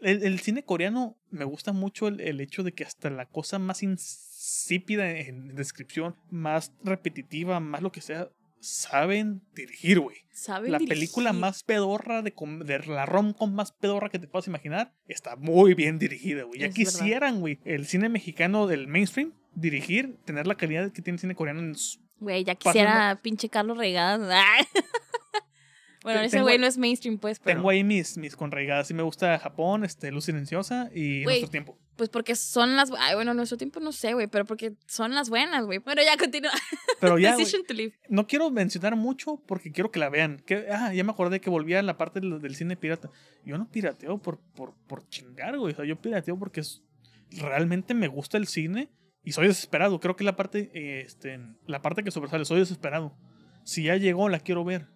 el, 0.00 0.22
el 0.22 0.40
cine 0.40 0.62
coreano 0.64 1.16
me 1.30 1.44
gusta 1.44 1.72
mucho 1.72 2.08
el, 2.08 2.20
el 2.20 2.40
hecho 2.40 2.62
de 2.62 2.72
que 2.72 2.84
hasta 2.84 3.10
la 3.10 3.26
cosa 3.26 3.58
más 3.58 3.82
insípida 3.82 5.10
en 5.10 5.54
descripción, 5.54 6.16
más 6.30 6.72
repetitiva, 6.84 7.60
más 7.60 7.82
lo 7.82 7.92
que 7.92 8.00
sea, 8.00 8.28
saben 8.60 9.42
dirigir, 9.54 10.00
güey. 10.00 10.16
¿Saben 10.32 10.72
La 10.72 10.78
película 10.80 11.32
más 11.32 11.62
pedorra 11.62 12.22
de, 12.22 12.32
com- 12.32 12.58
de 12.60 12.80
la 12.86 13.06
rom-com 13.06 13.52
más 13.54 13.72
pedorra 13.72 14.08
que 14.08 14.18
te 14.18 14.26
puedas 14.26 14.46
imaginar 14.48 14.92
está 15.06 15.36
muy 15.36 15.74
bien 15.74 15.98
dirigida, 15.98 16.42
güey. 16.44 16.60
Ya 16.60 16.66
Es 16.66 16.74
quisieran, 16.74 17.40
güey, 17.40 17.60
el 17.64 17.86
cine 17.86 18.08
mexicano 18.08 18.66
del 18.66 18.88
mainstream 18.88 19.32
dirigir, 19.54 20.16
tener 20.24 20.46
la 20.46 20.56
calidad 20.56 20.90
que 20.92 21.02
tiene 21.02 21.16
el 21.16 21.20
cine 21.20 21.34
coreano 21.34 21.60
en 21.60 21.74
su- 21.76 21.98
Güey, 22.20 22.42
ya 22.42 22.56
quisiera 22.56 23.16
pinche 23.22 23.48
Carlos 23.48 23.78
Regadas. 23.78 24.66
Bueno, 26.14 26.20
ese 26.26 26.36
tengo- 26.36 26.44
güey 26.46 26.58
no 26.58 26.66
es 26.66 26.78
mainstream, 26.78 27.18
pues, 27.18 27.38
pero. 27.38 27.56
Tengo 27.58 27.70
ahí 27.70 27.84
mis, 27.84 28.16
mis 28.18 28.36
conreigadas. 28.36 28.86
Sí 28.88 28.94
me 28.94 29.02
gusta 29.02 29.38
Japón, 29.38 29.84
este, 29.84 30.10
Luz 30.10 30.24
Silenciosa 30.24 30.90
y. 30.94 31.22
Nuestro 31.24 31.48
Tiempo. 31.50 31.78
Pues 31.96 32.08
porque 32.10 32.36
son 32.36 32.76
las. 32.76 32.92
Ay, 32.98 33.16
bueno, 33.16 33.34
nuestro 33.34 33.58
tiempo 33.58 33.80
no 33.80 33.90
sé, 33.90 34.12
güey, 34.14 34.28
pero 34.28 34.44
porque 34.44 34.74
son 34.86 35.14
las 35.16 35.30
buenas, 35.30 35.64
güey. 35.66 35.78
Bueno, 35.78 36.00
ya 36.02 36.16
continúa. 36.16 36.52
Pero 37.00 37.18
ya, 37.18 37.32
Decision 37.36 37.62
to 37.66 37.74
Live. 37.74 37.94
no 38.08 38.26
quiero 38.28 38.50
mencionar 38.52 38.94
mucho 38.94 39.42
porque 39.46 39.72
quiero 39.72 39.90
que 39.90 39.98
la 39.98 40.08
vean. 40.08 40.38
Que, 40.46 40.66
ah, 40.70 40.94
ya 40.94 41.02
me 41.02 41.10
acordé 41.10 41.40
que 41.40 41.50
volvía 41.50 41.80
a 41.80 41.82
la 41.82 41.98
parte 41.98 42.20
del, 42.20 42.40
del 42.40 42.54
cine 42.54 42.76
pirata. 42.76 43.10
Yo 43.44 43.58
no 43.58 43.68
pirateo 43.68 44.18
por, 44.18 44.38
por, 44.54 44.74
por 44.86 45.08
chingar, 45.08 45.58
güey. 45.58 45.72
O 45.72 45.76
sea, 45.76 45.84
yo 45.84 46.00
pirateo 46.00 46.38
porque 46.38 46.60
es- 46.60 46.82
realmente 47.32 47.94
me 47.94 48.06
gusta 48.08 48.36
el 48.38 48.46
cine 48.46 48.90
y 49.24 49.32
soy 49.32 49.48
desesperado. 49.48 49.98
Creo 50.00 50.14
que 50.16 50.22
la 50.24 50.36
parte, 50.36 50.70
eh, 50.74 51.02
este, 51.04 51.40
la 51.66 51.82
parte 51.82 52.04
que 52.04 52.10
sobresale, 52.12 52.44
soy 52.44 52.60
desesperado. 52.60 53.16
Si 53.68 53.82
ya 53.82 53.96
llegó, 53.96 54.30
la 54.30 54.40
quiero 54.40 54.64
ver. 54.64 54.86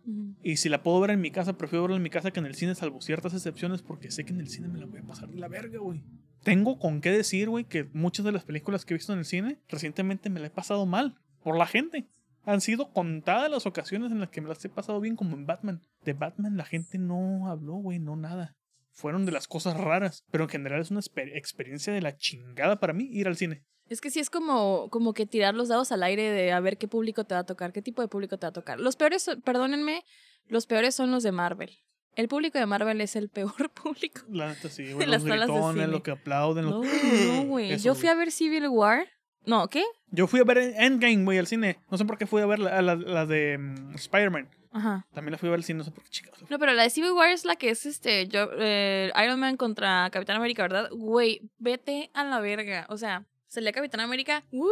Y 0.42 0.56
si 0.56 0.70
la 0.70 0.82
puedo 0.82 0.98
ver 0.98 1.10
en 1.10 1.20
mi 1.20 1.30
casa, 1.30 1.58
prefiero 1.58 1.82
verla 1.82 1.98
en 1.98 2.02
mi 2.02 2.08
casa 2.08 2.30
que 2.30 2.40
en 2.40 2.46
el 2.46 2.54
cine, 2.54 2.74
salvo 2.74 3.02
ciertas 3.02 3.34
excepciones, 3.34 3.82
porque 3.82 4.10
sé 4.10 4.24
que 4.24 4.32
en 4.32 4.40
el 4.40 4.48
cine 4.48 4.68
me 4.68 4.78
la 4.80 4.86
voy 4.86 5.00
a 5.00 5.02
pasar 5.02 5.28
de 5.28 5.38
la 5.38 5.46
verga, 5.48 5.78
güey. 5.78 6.02
Tengo 6.42 6.78
con 6.78 7.02
qué 7.02 7.10
decir, 7.10 7.50
güey, 7.50 7.64
que 7.64 7.84
muchas 7.92 8.24
de 8.24 8.32
las 8.32 8.44
películas 8.44 8.86
que 8.86 8.94
he 8.94 8.96
visto 8.96 9.12
en 9.12 9.18
el 9.18 9.26
cine, 9.26 9.58
recientemente 9.68 10.30
me 10.30 10.40
la 10.40 10.46
he 10.46 10.50
pasado 10.50 10.86
mal. 10.86 11.18
Por 11.42 11.58
la 11.58 11.66
gente. 11.66 12.08
Han 12.44 12.62
sido 12.62 12.94
contadas 12.94 13.50
las 13.50 13.66
ocasiones 13.66 14.10
en 14.10 14.20
las 14.20 14.30
que 14.30 14.40
me 14.40 14.48
las 14.48 14.64
he 14.64 14.70
pasado 14.70 15.00
bien, 15.00 15.16
como 15.16 15.36
en 15.36 15.44
Batman. 15.44 15.82
De 16.06 16.14
Batman 16.14 16.56
la 16.56 16.64
gente 16.64 16.96
no 16.96 17.48
habló, 17.50 17.74
güey, 17.74 17.98
no 17.98 18.16
nada. 18.16 18.56
Fueron 18.90 19.26
de 19.26 19.32
las 19.32 19.46
cosas 19.48 19.76
raras. 19.76 20.24
Pero 20.30 20.44
en 20.44 20.50
general 20.50 20.80
es 20.80 20.90
una 20.90 21.00
exper- 21.00 21.36
experiencia 21.36 21.92
de 21.92 22.00
la 22.00 22.16
chingada 22.16 22.80
para 22.80 22.94
mí 22.94 23.06
ir 23.12 23.28
al 23.28 23.36
cine. 23.36 23.64
Es 23.92 24.00
que 24.00 24.10
sí 24.10 24.20
es 24.20 24.30
como, 24.30 24.88
como 24.90 25.12
que 25.14 25.26
tirar 25.26 25.54
los 25.54 25.68
dados 25.68 25.92
al 25.92 26.02
aire 26.02 26.30
de 26.30 26.52
a 26.52 26.60
ver 26.60 26.78
qué 26.78 26.88
público 26.88 27.24
te 27.24 27.34
va 27.34 27.40
a 27.40 27.46
tocar, 27.46 27.72
qué 27.72 27.82
tipo 27.82 28.02
de 28.02 28.08
público 28.08 28.38
te 28.38 28.46
va 28.46 28.50
a 28.50 28.52
tocar. 28.52 28.80
Los 28.80 28.96
peores, 28.96 29.22
son- 29.22 29.40
perdónenme, 29.42 30.04
los 30.48 30.66
peores 30.66 30.94
son 30.94 31.10
los 31.10 31.22
de 31.22 31.32
Marvel. 31.32 31.70
El 32.14 32.28
público 32.28 32.58
de 32.58 32.66
Marvel 32.66 33.00
es 33.00 33.16
el 33.16 33.28
peor 33.28 33.70
público. 33.74 34.22
La 34.28 34.48
neta 34.48 34.68
sí, 34.68 34.92
güey. 34.92 35.06
Los 35.06 35.24
gritones, 35.24 35.88
lo 35.88 36.02
que 36.02 36.10
aplauden. 36.10 36.64
No, 36.64 36.82
Lo... 36.82 36.84
no, 36.84 37.42
güey. 37.46 37.78
Yo 37.78 37.94
fui 37.94 38.08
a 38.08 38.14
ver 38.14 38.30
Civil 38.32 38.68
War. 38.68 39.06
No, 39.44 39.66
¿qué? 39.68 39.82
Yo 40.10 40.26
fui 40.28 40.38
a 40.40 40.44
ver 40.44 40.58
Endgame, 40.58 41.24
güey, 41.24 41.38
al 41.38 41.46
cine. 41.48 41.78
No 41.90 41.98
sé 41.98 42.04
por 42.04 42.16
qué 42.16 42.26
fui 42.26 42.40
a 42.42 42.46
ver 42.46 42.60
la, 42.60 42.80
la, 42.80 42.94
la 42.94 43.26
de 43.26 43.58
mm, 43.58 43.94
Spider-Man. 43.96 44.48
Ajá. 44.70 45.06
También 45.12 45.32
la 45.32 45.38
fui 45.38 45.48
a 45.48 45.50
ver 45.50 45.58
al 45.58 45.64
cine, 45.64 45.78
no 45.78 45.84
sé 45.84 45.90
por 45.90 46.04
qué 46.04 46.10
chicos. 46.10 46.44
No, 46.48 46.58
pero 46.58 46.72
la 46.74 46.84
de 46.84 46.90
Civil 46.90 47.10
War 47.12 47.28
es 47.30 47.44
la 47.44 47.56
que 47.56 47.70
es 47.70 47.84
este 47.84 48.28
yo, 48.28 48.48
eh, 48.58 49.10
Iron 49.24 49.40
Man 49.40 49.56
contra 49.56 50.08
Capitán 50.10 50.36
América, 50.36 50.62
¿verdad? 50.62 50.88
Güey, 50.92 51.40
vete 51.58 52.10
a 52.14 52.24
la 52.24 52.40
verga. 52.40 52.86
O 52.88 52.96
sea, 52.96 53.26
salía 53.52 53.70
Capitán 53.72 54.00
América, 54.00 54.44
¡woo! 54.50 54.70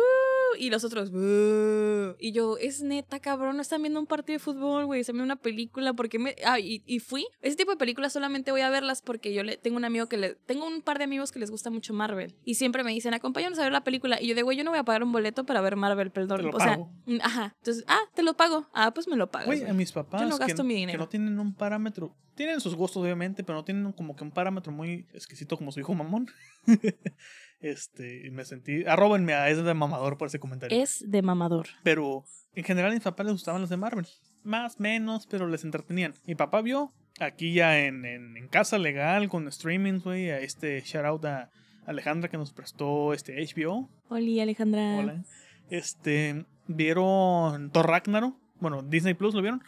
Y 0.59 0.71
los 0.71 0.85
otros. 0.85 1.11
Y 2.19 2.33
yo, 2.33 2.57
es 2.57 2.83
neta, 2.83 3.21
cabrón, 3.21 3.57
no 3.57 3.62
están 3.62 3.83
viendo 3.83 4.01
un 4.01 4.07
partido 4.07 4.37
de 4.37 4.38
fútbol, 4.40 4.87
güey, 4.87 5.03
están 5.03 5.14
viendo 5.14 5.27
una 5.27 5.37
película, 5.37 5.93
porque 5.93 6.19
me. 6.19 6.35
Ah, 6.47 6.59
y, 6.59 6.83
y 6.87 6.99
fui. 6.99 7.27
Ese 7.43 7.57
tipo 7.57 7.71
de 7.71 7.77
películas 7.77 8.12
solamente 8.12 8.51
voy 8.51 8.62
a 8.62 8.71
verlas 8.71 9.03
porque 9.03 9.35
yo 9.35 9.43
le 9.45 9.59
tengo 9.59 9.77
un 9.77 9.85
amigo 9.85 10.07
que 10.07 10.16
le. 10.16 10.35
Tengo 10.35 10.66
un 10.66 10.81
par 10.81 10.99
de 10.99 11.05
amigos 11.05 11.31
que 11.31 11.38
les 11.38 11.51
gusta 11.51 11.71
mucho 11.71 11.93
Marvel. 11.93 12.35
Y 12.45 12.55
siempre 12.55 12.83
me 12.83 12.90
dicen, 12.93 13.12
acompáñanos 13.12 13.59
a 13.59 13.64
ver 13.64 13.73
la 13.73 13.85
película. 13.85 14.21
Y 14.21 14.29
yo 14.29 14.35
de, 14.35 14.43
güey, 14.43 14.57
yo 14.57 14.64
no 14.64 14.71
voy 14.71 14.81
a 14.81 14.85
pagar 14.85 15.03
un 15.03 15.12
boleto 15.12 15.45
para 15.45 15.61
ver 15.61 15.77
Marvel, 15.77 16.11
perdón. 16.11 16.47
O 16.53 16.59
sea, 16.59 16.71
pago. 16.71 16.90
mm, 17.05 17.19
ajá. 17.23 17.55
Entonces, 17.59 17.85
ah, 17.87 18.01
te 18.14 18.23
lo 18.23 18.35
pago. 18.35 18.66
Ah, 18.73 18.93
pues 18.95 19.07
me 19.09 19.16
lo 19.16 19.31
pagas. 19.31 19.47
Güey, 19.47 19.64
a 19.66 19.75
mis 19.75 19.93
papás 19.93 20.23
no 20.23 20.38
que, 20.38 20.47
gasto 20.47 20.64
mi 20.64 20.75
que 20.75 20.81
dinero. 20.81 20.99
no 21.01 21.09
tienen 21.09 21.38
un 21.38 21.55
parámetro. 21.55 22.16
Tienen 22.35 22.61
sus 22.61 22.75
gustos, 22.75 23.03
obviamente, 23.03 23.45
pero 23.45 23.59
no 23.59 23.64
tienen 23.64 23.93
como 23.93 24.16
que 24.16 24.25
un 24.25 24.31
parámetro 24.31 24.73
muy 24.73 25.07
exquisito 25.12 25.59
como 25.59 25.71
su 25.71 25.81
hijo 25.81 25.95
mamón. 25.95 26.31
este, 27.61 28.31
me 28.31 28.44
sentí. 28.44 28.85
Arróbenme 28.87 29.35
a 29.35 29.49
ese 29.49 29.62
de 29.62 29.75
mamador 29.75 30.18
por 30.18 30.29
ese 30.29 30.38
comentario. 30.38 30.83
Es 30.83 31.05
de 31.07 31.23
mamador. 31.23 31.66
Pero 31.83 32.25
en 32.55 32.64
general 32.64 32.90
a 32.90 32.94
mis 32.94 33.03
papás 33.05 33.27
les 33.27 33.35
gustaban 33.35 33.61
los 33.61 33.70
de 33.70 33.77
Marvel. 33.77 34.07
Más, 34.42 34.81
menos, 34.81 35.27
pero 35.27 35.46
les 35.46 35.64
entretenían. 35.64 36.14
Mi 36.27 36.35
papá 36.35 36.62
vio 36.62 36.92
aquí 37.18 37.53
ya 37.53 37.79
en, 37.81 38.05
en, 38.07 38.37
en 38.37 38.49
casa 38.49 38.79
legal 38.79 39.29
con 39.29 39.51
streamings, 39.51 40.03
güey, 40.03 40.31
a 40.31 40.40
este 40.40 40.81
shout 40.81 41.05
out 41.05 41.25
a 41.27 41.51
Alejandra 41.87 42.31
que 42.31 42.38
nos 42.38 42.53
prestó 42.53 43.12
este 43.12 43.37
HBO. 43.44 43.90
Oli, 44.09 44.40
Alejandra. 44.40 44.96
Hola. 44.96 45.25
Este, 45.68 46.46
vieron 46.66 47.70
Thor 47.70 47.87
Ragnarok. 47.87 48.37
Bueno, 48.59 48.83
Disney 48.83 49.14
Plus 49.14 49.35
lo 49.35 49.42
vieron. 49.42 49.62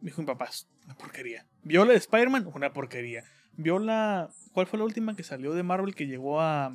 Dijo 0.00 0.20
mi 0.20 0.26
papá, 0.26 0.46
"Es 0.46 0.68
una 0.84 0.94
porquería. 0.96 1.46
Vio 1.62 1.84
la 1.84 1.92
de 1.92 1.98
Spider-Man, 1.98 2.50
una 2.54 2.72
porquería. 2.72 3.24
Vio 3.56 3.78
la. 3.78 4.28
¿Cuál 4.52 4.66
fue 4.66 4.78
la 4.78 4.84
última 4.84 5.16
que 5.16 5.22
salió 5.22 5.54
de 5.54 5.62
Marvel 5.62 5.94
que 5.94 6.06
llegó 6.06 6.40
a 6.40 6.74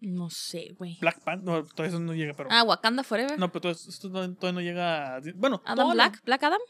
No 0.00 0.30
sé, 0.30 0.74
güey. 0.78 0.96
Black 1.00 1.20
Panther? 1.24 1.44
No, 1.44 1.64
todavía 1.64 1.88
eso 1.96 2.00
no 2.00 2.14
llega, 2.14 2.34
pero. 2.34 2.48
Ah, 2.52 2.62
Wakanda 2.62 3.02
Forever. 3.02 3.38
No, 3.38 3.50
pero 3.50 3.60
todo 3.62 3.72
esto, 3.72 4.10
todavía 4.10 4.52
no 4.52 4.60
llega 4.60 5.16
a. 5.16 5.20
Bueno, 5.34 5.60
Adam 5.64 5.88
la- 5.88 5.94
Black. 5.94 6.22
Black 6.24 6.42
Adam. 6.44 6.60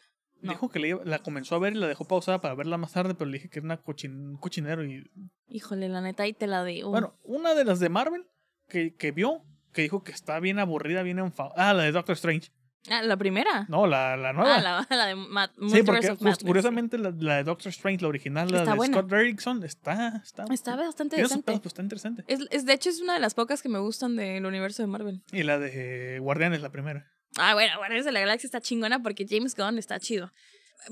no. 0.41 0.53
Dijo 0.53 0.69
que 0.71 0.79
le 0.79 0.99
la 1.05 1.19
comenzó 1.19 1.55
a 1.57 1.59
ver 1.59 1.75
y 1.75 1.77
la 1.79 1.89
dejó 1.89 2.07
pausada 2.07 2.41
para 2.41 2.55
verla 2.55 2.79
más 2.79 2.93
tarde, 2.93 3.15
pero 3.15 3.29
le 3.31 3.37
dije 3.39 3.51
que 3.51 3.59
era 3.59 3.67
una 3.67 3.83
cochin- 3.83 4.31
un 4.31 4.37
cochinero. 4.39 4.85
Y 4.85 5.05
Híjole, 5.49 5.89
la 5.89 6.01
neta, 6.01 6.23
ahí 6.23 6.33
te 6.33 6.47
la 6.47 6.65
de. 6.65 6.85
bueno, 6.85 7.19
una 7.25 7.55
de 7.55 7.65
las 7.65 7.81
de 7.81 7.89
Marvel 7.89 8.25
que, 8.69 8.95
que 8.95 9.13
vio, 9.13 9.43
que 9.73 9.83
dijo 9.83 10.03
que 10.03 10.13
está 10.13 10.41
bien 10.41 10.59
aburrida, 10.59 11.03
bien 11.03 11.19
enfadada. 11.19 11.55
Ah, 11.71 11.75
la 11.75 11.83
de 11.83 11.93
Doctor 11.93 12.15
Strange. 12.15 12.51
Ah, 12.91 13.03
la 13.03 13.17
primera. 13.17 13.67
No, 13.69 13.87
la, 13.87 14.17
la 14.17 14.33
nueva. 14.33 14.57
Ah, 14.57 14.61
la, 14.61 14.87
la 14.97 15.07
de 15.07 15.15
Matt. 15.17 15.53
Sí, 15.71 15.83
porque 15.83 16.09
just- 16.17 16.43
curiosamente 16.45 16.97
la, 16.97 17.11
la 17.19 17.37
de 17.37 17.45
Doctor 17.45 17.71
Strange, 17.71 18.03
la 18.03 18.09
original, 18.09 18.49
la 18.51 18.59
Está 18.59 18.71
de 18.71 18.77
buena. 18.77 18.97
Scott 18.97 19.11
Derrickson, 19.11 19.65
está, 19.65 20.23
está, 20.25 20.45
Está 20.53 20.77
bastante 20.77 21.17
pedos, 21.17 21.33
pues 21.45 21.67
está 21.67 21.83
interesante. 21.83 22.25
Es, 22.29 22.41
es- 22.51 22.65
de 22.65 22.73
hecho, 22.73 22.89
es 22.91 23.01
una 23.01 23.15
de 23.15 23.21
las 23.21 23.35
pocas 23.35 23.63
que 23.63 23.69
me 23.69 23.79
gustan 23.79 24.17
del 24.17 24.47
universo 24.47 24.83
de 24.83 24.87
Marvel. 24.87 25.23
Y 25.33 25.43
la 25.43 25.59
de 25.59 26.19
Guardianes, 26.21 26.63
la 26.63 26.71
primera. 26.71 27.07
Ah, 27.37 27.55
bueno, 27.55 27.77
Guardianes 27.77 28.05
de 28.07 28.13
la 28.13 28.21
Galaxia 28.21 28.47
está 28.47 28.61
chingona 28.61 29.03
porque 29.03 29.27
James 29.29 29.55
Gunn 29.55 29.79
está 29.79 29.99
chido. 30.01 30.33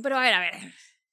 Pero 0.02 0.16
a 0.18 0.20
ver, 0.20 0.34
a 0.34 0.40
ver. 0.40 0.52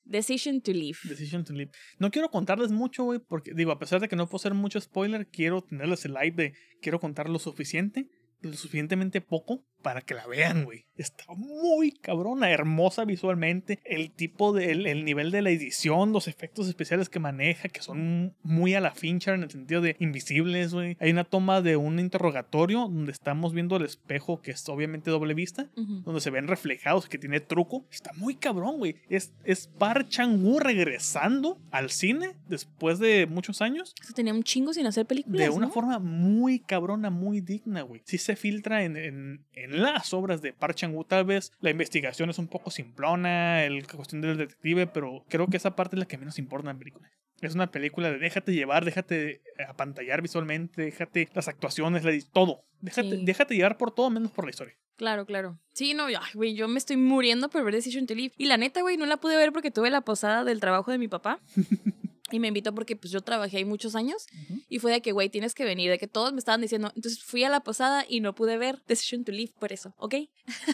Decision 0.05 0.61
to 0.61 0.71
Leave. 0.73 0.97
Decision 1.05 1.45
to 1.45 1.53
Live. 1.53 1.71
No 1.97 2.11
quiero 2.11 2.29
contarles 2.29 2.71
mucho, 2.71 3.03
güey, 3.05 3.19
porque 3.19 3.53
digo, 3.53 3.71
a 3.71 3.79
pesar 3.79 4.01
de 4.01 4.09
que 4.09 4.17
no 4.17 4.25
puedo 4.27 4.35
hacer 4.41 4.53
mucho 4.53 4.81
spoiler, 4.81 5.27
quiero 5.29 5.61
tenerles 5.63 6.03
el 6.03 6.13
live 6.13 6.31
de 6.35 6.53
quiero 6.81 6.99
contar 6.99 7.29
lo 7.29 7.39
suficiente, 7.39 8.09
lo 8.41 8.51
suficientemente 8.51 9.21
poco 9.21 9.65
para 9.83 10.01
que 10.01 10.15
la 10.15 10.25
vean, 10.25 10.65
güey. 10.65 10.85
Está 10.95 11.25
muy 11.35 11.91
cabrona, 11.91 12.49
hermosa 12.49 13.05
visualmente, 13.05 13.79
el 13.83 14.11
tipo 14.11 14.53
de 14.53 14.71
el, 14.71 14.87
el 14.87 15.05
nivel 15.05 15.29
de 15.29 15.41
la 15.41 15.51
edición, 15.51 16.11
los 16.13 16.27
efectos 16.27 16.67
especiales 16.67 17.09
que 17.09 17.19
maneja, 17.19 17.69
que 17.69 17.81
son 17.81 18.35
muy 18.41 18.73
a 18.73 18.81
la 18.81 18.91
Fincher 18.91 19.35
en 19.35 19.43
el 19.43 19.51
sentido 19.51 19.81
de 19.81 19.95
invisibles, 19.99 20.73
güey. 20.73 20.97
Hay 20.99 21.11
una 21.11 21.23
toma 21.23 21.61
de 21.61 21.75
un 21.75 21.99
interrogatorio 21.99 22.79
donde 22.79 23.11
estamos 23.11 23.53
viendo 23.53 23.77
el 23.77 23.85
espejo 23.85 24.41
que 24.41 24.51
es 24.51 24.67
obviamente 24.69 25.11
doble 25.11 25.33
vista 25.33 25.69
donde 25.75 26.21
se 26.21 26.29
ven 26.29 26.47
reflejados, 26.47 27.07
que 27.07 27.17
tiene 27.17 27.39
truco. 27.39 27.85
Está 27.91 28.11
muy 28.13 28.35
cabrón, 28.35 28.77
güey. 28.77 28.95
Es, 29.09 29.33
es 29.43 29.67
Park 29.67 30.07
Chan-wook 30.09 30.61
regresando 30.61 31.59
al 31.71 31.89
cine 31.89 32.35
después 32.47 32.99
de 32.99 33.27
muchos 33.27 33.61
años 33.61 33.93
que 34.05 34.13
tenía 34.13 34.33
un 34.33 34.43
chingo 34.43 34.73
sin 34.73 34.85
hacer 34.85 35.05
películas. 35.05 35.39
de 35.39 35.49
una 35.49 35.67
¿no? 35.67 35.71
forma 35.71 35.99
muy 35.99 36.59
cabrona, 36.59 37.09
muy 37.09 37.41
digna, 37.41 37.81
güey. 37.81 38.01
Sí 38.05 38.17
se 38.17 38.35
filtra 38.35 38.83
en, 38.83 38.97
en, 38.97 39.45
en 39.53 39.72
las 39.73 40.13
obras 40.13 40.41
de 40.41 40.53
Park. 40.53 40.77
Tal 41.07 41.25
vez 41.25 41.51
la 41.59 41.69
investigación 41.69 42.29
es 42.29 42.37
un 42.39 42.47
poco 42.47 42.71
simplona, 42.71 43.63
el, 43.63 43.79
la 43.79 43.87
cuestión 43.87 44.21
del 44.21 44.37
detective, 44.37 44.87
pero 44.87 45.23
creo 45.29 45.47
que 45.47 45.57
esa 45.57 45.75
parte 45.75 45.95
es 45.95 45.99
la 45.99 46.05
que 46.05 46.17
menos 46.17 46.39
importa 46.39 46.69
en 46.69 46.75
la 46.75 46.79
película. 46.79 47.11
Es 47.41 47.55
una 47.55 47.71
película 47.71 48.09
de 48.11 48.19
déjate 48.19 48.53
llevar, 48.53 48.85
déjate 48.85 49.41
apantallar 49.67 50.21
visualmente, 50.21 50.81
déjate 50.83 51.27
las 51.33 51.47
actuaciones, 51.49 52.03
la, 52.05 52.11
todo. 52.31 52.65
Déjate, 52.79 53.09
Sí. 53.17 53.25
déjate 53.25 53.55
llevar 53.55 53.77
por 53.77 53.91
todo 53.93 54.09
menos 54.09 54.31
por 54.31 54.45
la 54.45 54.51
historia. 54.51 54.75
Claro, 54.95 55.25
claro. 55.25 55.59
Sí, 55.73 55.93
no, 55.93 56.05
güey, 56.35 56.53
yo 56.55 56.67
me 56.67 56.77
estoy 56.77 56.97
muriendo 56.97 57.49
por 57.49 57.63
ver 57.65 57.73
Decision 57.73 58.05
to 58.05 58.13
Leave. 58.15 58.33
Y 58.37 58.45
la 58.45 58.57
neta, 58.57 58.81
güey, 58.81 58.95
no 58.95 59.05
la 59.05 59.17
pude 59.17 59.35
ver 59.35 59.51
porque 59.51 59.71
tuve 59.71 59.89
la 59.89 60.01
posada 60.01 60.43
del 60.43 60.59
trabajo 60.59 60.91
de 60.91 60.97
mi 60.99 61.07
papá. 61.07 61.39
y 62.31 62.39
me 62.39 62.47
invitó 62.47 62.73
porque 62.73 62.95
pues 62.95 63.11
yo 63.11 63.21
trabajé 63.21 63.57
ahí 63.57 63.65
muchos 63.65 63.95
años. 63.95 64.27
Y 64.69 64.79
fue 64.79 64.91
de 64.91 65.01
que, 65.01 65.11
güey, 65.11 65.29
tienes 65.29 65.53
que 65.53 65.65
venir. 65.65 65.89
De 65.91 65.99
que 65.99 66.07
todos 66.07 66.31
me 66.33 66.39
estaban 66.39 66.61
diciendo. 66.61 66.91
Entonces 66.95 67.23
fui 67.23 67.43
a 67.43 67.49
la 67.49 67.59
posada 67.61 68.05
y 68.07 68.21
no 68.21 68.33
pude 68.33 68.57
ver 68.57 68.81
Decision 68.87 69.23
to 69.23 69.31
Leave 69.31 69.51
por 69.59 69.71
eso, 69.73 69.93
¿ok? 69.97 70.15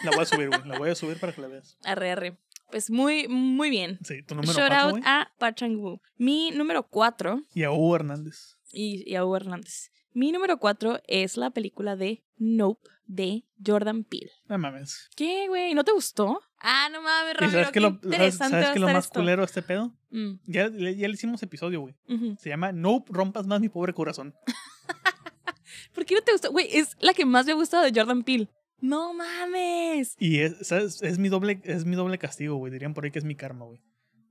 La 0.04 0.10
voy 0.12 0.20
a 0.22 0.26
subir, 0.26 0.48
güey. 0.48 0.60
La 0.66 0.78
voy 0.78 0.90
a 0.90 0.94
subir 0.94 1.18
para 1.18 1.32
que 1.34 1.40
la 1.40 1.48
veas. 1.48 1.76
Arre, 1.84 2.10
arre. 2.10 2.38
Pues 2.70 2.88
muy, 2.88 3.26
muy 3.26 3.68
bien. 3.68 3.98
Sí, 4.04 4.22
tu 4.22 4.36
número 4.36 4.52
Shout 4.52 4.68
4, 4.68 4.88
out 4.96 5.02
a 5.04 5.32
Park 5.38 5.56
Chan-wook. 5.56 6.00
Mi 6.18 6.52
número 6.52 6.86
4 6.88 7.42
Y 7.52 7.64
a 7.64 7.72
Hugo 7.72 7.96
Hernández. 7.96 8.58
y, 8.72 9.02
y 9.10 9.16
a 9.16 9.24
Hugo 9.24 9.36
Hernández. 9.36 9.90
Mi 10.12 10.30
número 10.30 10.58
4 10.58 11.00
es 11.08 11.36
la 11.36 11.50
película 11.50 11.96
de 11.96 12.22
Nope 12.36 12.88
de 13.06 13.44
Jordan 13.64 14.04
Peele. 14.04 14.30
No 14.46 14.56
mames. 14.56 15.08
¿Qué, 15.16 15.48
güey? 15.48 15.74
¿No 15.74 15.82
te 15.82 15.90
gustó? 15.92 16.40
Ah, 16.60 16.88
no 16.92 17.00
mames, 17.02 17.32
¿Y 17.32 17.36
Ramiro, 17.38 17.50
sabes 17.52 17.66
qué 17.68 17.72
qué 17.72 17.80
lo, 17.80 17.88
interesante 18.02 18.62
sabes 18.64 18.80
más 18.82 19.04
esto. 19.06 19.20
culero 19.20 19.40
de 19.42 19.46
este 19.46 19.62
pedo? 19.62 19.92
Mm, 20.10 20.32
Ya, 20.46 20.68
le- 20.68 20.94
ya 20.96 21.08
le 21.08 21.14
hicimos 21.14 21.42
episodio, 21.42 21.80
güey. 21.80 21.94
Se 22.38 22.50
llama 22.50 22.70
No 22.72 23.02
rompas 23.08 23.46
más 23.46 23.60
mi 23.60 23.68
pobre 23.70 23.94
corazón. 23.94 24.34
¿Por 25.94 26.04
qué 26.04 26.14
no 26.14 26.22
te 26.22 26.32
gustó? 26.32 26.50
Güey, 26.52 26.68
es 26.70 26.96
la 27.00 27.14
que 27.14 27.24
más 27.24 27.46
me 27.46 27.52
ha 27.52 27.54
gustado 27.54 27.82
de 27.84 27.92
Jordan 27.98 28.22
Peele. 28.22 28.48
No 28.80 29.12
mames. 29.12 30.16
Y 30.18 30.40
es, 30.40 30.56
¿sabes? 30.66 31.02
es 31.02 31.18
mi 31.18 31.28
doble, 31.28 31.60
es 31.64 31.84
mi 31.84 31.96
doble 31.96 32.18
castigo, 32.18 32.56
güey. 32.56 32.72
Dirían 32.72 32.94
por 32.94 33.04
ahí 33.04 33.10
que 33.10 33.18
es 33.18 33.24
mi 33.24 33.34
karma, 33.34 33.64
güey. 33.66 33.80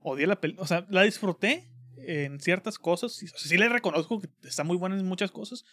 Odié 0.00 0.26
la 0.26 0.40
película. 0.40 0.64
O 0.64 0.66
sea, 0.66 0.86
la 0.90 1.02
disfruté 1.02 1.68
en 1.98 2.40
ciertas 2.40 2.78
cosas. 2.78 3.12
Sí, 3.14 3.26
o 3.26 3.28
sea, 3.38 3.48
sí 3.48 3.58
le 3.58 3.68
reconozco 3.68 4.20
que 4.20 4.28
está 4.42 4.64
muy 4.64 4.76
buena 4.76 4.96
en 4.98 5.04
muchas 5.06 5.30
cosas. 5.30 5.64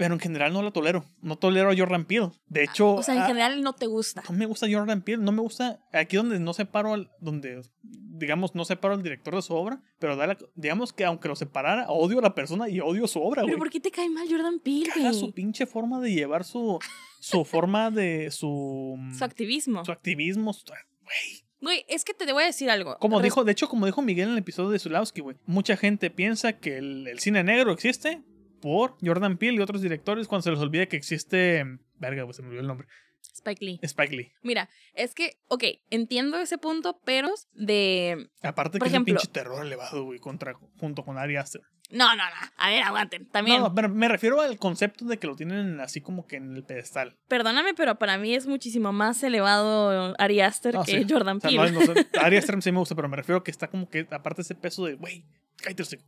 Pero 0.00 0.14
en 0.14 0.20
general 0.20 0.54
no 0.54 0.62
la 0.62 0.70
tolero. 0.70 1.04
No 1.20 1.36
tolero 1.36 1.70
a 1.70 1.76
Jordan 1.76 2.06
Peele. 2.06 2.30
De 2.48 2.64
hecho, 2.64 2.94
O 2.94 3.02
sea, 3.02 3.14
en 3.14 3.20
ah, 3.20 3.26
general 3.26 3.60
no 3.60 3.74
te 3.74 3.84
gusta. 3.86 4.22
no 4.30 4.34
me 4.34 4.46
gusta 4.46 4.66
Jordan 4.70 5.02
Peele. 5.02 5.22
No 5.22 5.30
me 5.30 5.42
gusta. 5.42 5.78
Aquí 5.92 6.16
donde 6.16 6.40
no 6.40 6.54
separo 6.54 6.94
al. 6.94 7.10
Donde, 7.20 7.60
digamos, 7.82 8.54
no 8.54 8.64
separo 8.64 8.94
al 8.94 9.02
director 9.02 9.34
de 9.36 9.42
su 9.42 9.52
obra. 9.54 9.82
Pero 9.98 10.16
da 10.16 10.26
la- 10.26 10.38
digamos 10.54 10.94
que 10.94 11.04
aunque 11.04 11.28
lo 11.28 11.36
separara, 11.36 11.90
odio 11.90 12.18
a 12.20 12.22
la 12.22 12.34
persona 12.34 12.70
y 12.70 12.80
odio 12.80 13.06
su 13.08 13.20
obra, 13.20 13.42
güey. 13.42 13.52
Pero 13.52 13.58
¿por 13.58 13.68
qué 13.68 13.78
te 13.78 13.90
cae 13.90 14.08
mal 14.08 14.26
Jordan 14.26 14.58
Peele, 14.60 14.88
Caga 14.94 15.12
su 15.12 15.32
pinche 15.32 15.66
forma 15.66 16.00
de 16.00 16.14
llevar 16.14 16.44
su. 16.44 16.78
Su 17.20 17.44
forma 17.44 17.90
de. 17.90 18.30
Su. 18.30 18.96
Su 19.18 19.22
activismo. 19.24 19.84
su 19.84 19.92
activismo. 19.92 20.52
Güey. 21.02 21.44
Güey, 21.60 21.84
es 21.90 22.06
que 22.06 22.14
te 22.14 22.32
voy 22.32 22.44
a 22.44 22.46
decir 22.46 22.70
algo. 22.70 22.96
Como 23.00 23.18
Res- 23.18 23.24
dijo, 23.24 23.44
de 23.44 23.52
hecho, 23.52 23.68
como 23.68 23.84
dijo 23.84 24.00
Miguel 24.00 24.28
en 24.28 24.32
el 24.32 24.38
episodio 24.38 24.70
de 24.70 24.78
Zulawski, 24.78 25.20
güey. 25.20 25.36
Mucha 25.44 25.76
gente 25.76 26.08
piensa 26.08 26.54
que 26.54 26.78
el, 26.78 27.06
el 27.06 27.18
cine 27.18 27.44
negro 27.44 27.70
existe 27.72 28.22
por 28.60 28.96
Jordan 29.02 29.36
Peele 29.38 29.58
y 29.58 29.60
otros 29.60 29.82
directores 29.82 30.28
cuando 30.28 30.42
se 30.42 30.50
les 30.50 30.60
olvida 30.60 30.86
que 30.86 30.96
existe. 30.96 31.64
Verga, 31.98 32.24
pues 32.24 32.36
se 32.36 32.42
me 32.42 32.48
olvidó 32.48 32.62
el 32.62 32.68
nombre. 32.68 32.86
Spike 33.34 33.64
Lee. 33.64 33.78
Spike 33.82 34.16
Lee. 34.16 34.32
Mira, 34.42 34.68
es 34.94 35.14
que, 35.14 35.36
ok, 35.48 35.64
entiendo 35.90 36.38
ese 36.38 36.58
punto, 36.58 37.00
pero 37.04 37.30
de... 37.52 38.28
Aparte 38.42 38.78
Por 38.78 38.88
que 38.88 38.94
ejemplo- 38.94 39.14
es 39.14 39.22
un 39.22 39.26
pinche 39.26 39.32
terror 39.32 39.64
elevado, 39.64 40.04
güey, 40.04 40.18
contra, 40.18 40.54
junto 40.78 41.04
con 41.04 41.18
Ari 41.18 41.36
Aster. 41.36 41.60
No, 41.90 42.06
no, 42.14 42.22
no. 42.24 42.46
A 42.56 42.70
ver, 42.70 42.82
aguanten. 42.82 43.28
También. 43.30 43.60
No, 43.60 43.74
pero 43.74 43.88
me 43.88 44.06
refiero 44.08 44.40
al 44.40 44.56
concepto 44.58 45.04
de 45.06 45.18
que 45.18 45.26
lo 45.26 45.34
tienen 45.36 45.80
así 45.80 46.00
como 46.00 46.24
que 46.26 46.36
en 46.36 46.54
el 46.54 46.62
pedestal. 46.64 47.18
Perdóname, 47.28 47.74
pero 47.74 47.98
para 47.98 48.16
mí 48.16 48.32
es 48.34 48.46
muchísimo 48.46 48.92
más 48.92 49.22
elevado 49.24 50.14
Ari 50.18 50.40
Aster 50.40 50.74
No, 50.74 50.84
que 50.84 51.00
sí. 51.02 51.06
Jordan 51.08 51.38
O 51.38 51.40
sea, 51.40 51.50
Peele. 51.50 51.72
no, 51.72 51.80
no 51.80 51.94
sé, 51.94 52.06
Ari 52.20 52.36
Aster 52.36 52.62
sí 52.62 52.70
me 52.72 52.78
gusta, 52.78 52.94
pero 52.94 53.08
me 53.08 53.16
refiero 53.16 53.38
a 53.40 53.44
que 53.44 53.50
está 53.50 53.68
como 53.68 53.88
que, 53.88 54.06
aparte 54.10 54.42
ese 54.42 54.54
peso 54.54 54.84
de, 54.84 54.94
güey, 54.94 55.24
cállate. 55.56 55.98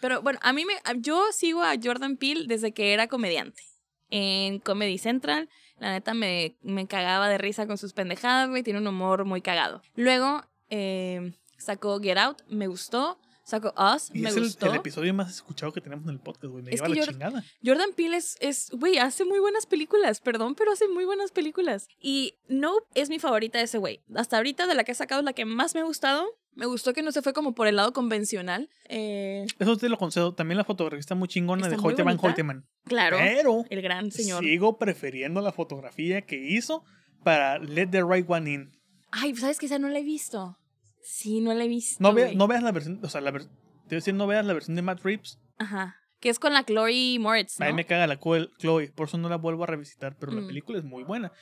Pero 0.00 0.22
bueno, 0.22 0.38
a 0.42 0.52
mí 0.52 0.64
me. 0.64 0.74
Yo 1.00 1.32
sigo 1.32 1.62
a 1.62 1.74
Jordan 1.82 2.16
Peele 2.16 2.46
desde 2.46 2.72
que 2.72 2.92
era 2.92 3.06
comediante. 3.08 3.62
En 4.10 4.58
Comedy 4.58 4.98
Central. 4.98 5.48
La 5.78 5.92
neta 5.92 6.12
me, 6.14 6.56
me 6.62 6.86
cagaba 6.86 7.28
de 7.28 7.38
risa 7.38 7.66
con 7.66 7.78
sus 7.78 7.92
pendejadas, 7.92 8.48
güey. 8.50 8.62
Tiene 8.62 8.80
un 8.80 8.86
humor 8.86 9.24
muy 9.24 9.40
cagado. 9.40 9.82
Luego 9.94 10.42
eh, 10.68 11.32
sacó 11.58 11.98
Get 12.00 12.18
Out, 12.18 12.42
me 12.48 12.66
gustó. 12.66 13.18
Sacó 13.42 13.74
Us, 13.76 14.10
Y 14.14 14.20
me 14.20 14.28
es 14.28 14.36
el, 14.36 14.44
gustó. 14.44 14.66
el 14.66 14.76
episodio 14.76 15.12
más 15.12 15.28
escuchado 15.34 15.72
que 15.72 15.80
tenemos 15.80 16.04
en 16.04 16.10
el 16.12 16.20
podcast, 16.20 16.52
güey. 16.52 16.62
Me 16.62 16.70
Es 16.70 16.80
lleva 16.80 16.94
la 16.94 17.04
chingada. 17.06 17.44
Jordan 17.64 17.90
Peele 17.96 18.16
es, 18.16 18.36
es, 18.40 18.70
güey, 18.70 18.98
hace 18.98 19.24
muy 19.24 19.40
buenas 19.40 19.66
películas, 19.66 20.20
perdón, 20.20 20.54
pero 20.54 20.70
hace 20.70 20.86
muy 20.86 21.04
buenas 21.04 21.32
películas. 21.32 21.88
Y 22.00 22.34
Nope 22.48 22.86
es 22.94 23.08
mi 23.08 23.18
favorita 23.18 23.58
de 23.58 23.64
ese 23.64 23.78
güey. 23.78 24.02
Hasta 24.14 24.36
ahorita 24.36 24.68
de 24.68 24.74
la 24.76 24.84
que 24.84 24.92
ha 24.92 24.94
sacado 24.94 25.20
es 25.22 25.24
la 25.24 25.32
que 25.32 25.46
más 25.46 25.74
me 25.74 25.80
ha 25.80 25.84
gustado. 25.84 26.28
Me 26.54 26.66
gustó 26.66 26.92
que 26.92 27.02
no 27.02 27.12
se 27.12 27.22
fue 27.22 27.32
como 27.32 27.54
por 27.54 27.66
el 27.68 27.76
lado 27.76 27.92
convencional. 27.92 28.68
Eh, 28.88 29.46
Eso 29.58 29.76
te 29.76 29.88
lo 29.88 29.96
concedo. 29.98 30.34
También 30.34 30.58
la 30.58 30.64
fotografía 30.64 30.98
está 31.00 31.14
muy 31.14 31.28
chingona 31.28 31.62
Está 31.66 31.76
de 31.76 31.82
muy 31.82 31.94
bonita. 31.94 32.26
Hoyteman. 32.26 32.66
claro, 32.84 33.16
Pero 33.18 33.64
el 33.70 33.82
gran 33.82 34.10
señor. 34.10 34.42
sigo 34.44 34.76
prefiriendo 34.78 35.40
la 35.40 35.52
fotografía 35.52 36.22
que 36.22 36.36
hizo 36.36 36.84
para 37.24 37.58
Let 37.58 37.88
the 37.88 38.02
Right 38.02 38.28
One 38.28 38.50
In. 38.50 38.72
Ay, 39.12 39.34
¿sabes 39.36 39.58
que 39.58 39.66
esa 39.66 39.78
no 39.78 39.88
la 39.88 40.00
he 40.00 40.04
visto? 40.04 40.58
Sí, 41.02 41.40
no 41.40 41.54
la 41.54 41.64
he 41.64 41.68
visto. 41.68 42.02
No, 42.02 42.12
güey. 42.12 42.34
no 42.36 42.46
veas 42.46 42.62
la 42.62 42.72
versión, 42.72 43.00
o 43.02 43.08
sea, 43.08 43.20
la 43.20 43.30
ver- 43.30 43.44
te 43.44 43.48
voy 43.48 43.92
a 43.92 43.94
decir, 43.96 44.14
no 44.14 44.26
veas 44.26 44.44
la 44.44 44.52
versión 44.52 44.76
de 44.76 44.82
Matt 44.82 45.02
Reeves. 45.02 45.38
Ajá. 45.58 45.96
Que 46.20 46.28
es 46.28 46.38
con 46.38 46.52
la 46.52 46.64
Chloe 46.64 47.18
Moritz, 47.18 47.58
A 47.60 47.64
mí 47.64 47.70
¿no? 47.70 47.76
me 47.76 47.86
caga 47.86 48.06
la 48.06 48.18
Chloe, 48.20 48.90
por 48.94 49.08
eso 49.08 49.16
no 49.18 49.28
la 49.30 49.36
vuelvo 49.36 49.64
a 49.64 49.66
revisitar, 49.66 50.16
pero 50.18 50.32
la 50.32 50.42
Mm. 50.42 50.46
película 50.48 50.78
es 50.78 50.84
muy 50.84 51.02
buena. 51.04 51.32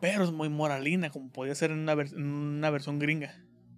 Pero 0.00 0.24
es 0.24 0.30
muy 0.30 0.48
moralina, 0.48 1.10
como 1.10 1.30
podía 1.32 1.54
ser 1.54 1.70
en 1.72 1.78
una, 1.80 1.94
vers- 1.94 2.12
en 2.12 2.22
una 2.24 2.70
versión 2.70 2.98
gringa. 2.98 3.34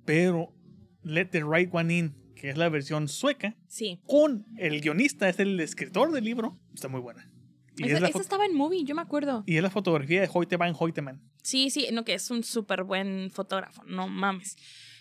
Pero 0.09 0.55
Let 1.03 1.27
the 1.27 1.43
Right 1.45 1.69
One 1.71 1.95
In, 1.95 2.15
que 2.35 2.49
es 2.49 2.57
la 2.57 2.71
versión 2.71 3.09
sueca, 3.09 3.59
Sí. 3.67 4.01
con 4.07 4.47
el 4.57 4.81
guionista, 4.81 5.29
es 5.29 5.39
el 5.39 5.61
escritor 5.61 6.13
del 6.13 6.25
libro, 6.25 6.59
está 6.73 6.89
muy 6.89 7.01
buena. 7.03 7.31
Y, 7.77 7.91
Esa, 7.91 8.09
es, 8.09 8.17
estaba 8.17 8.47
en 8.47 8.55
movie, 8.57 8.85
yo 8.85 8.95
me 8.95 9.03
acuerdo. 9.03 9.45
y 9.45 9.59
es 9.59 9.63
la 9.63 9.69
fotografía 9.69 10.23
de 10.23 10.31
Hoyte 10.33 10.57
Van 10.57 10.75
Hoyteman. 10.77 11.21
Sí, 11.43 11.69
sí, 11.69 11.89
no, 11.93 12.07
que 12.07 12.15
es 12.15 12.31
un 12.31 12.43
súper 12.43 12.85
buen 12.85 13.31
fotógrafo, 13.31 13.83
no 13.85 14.09
mames. 14.09 14.57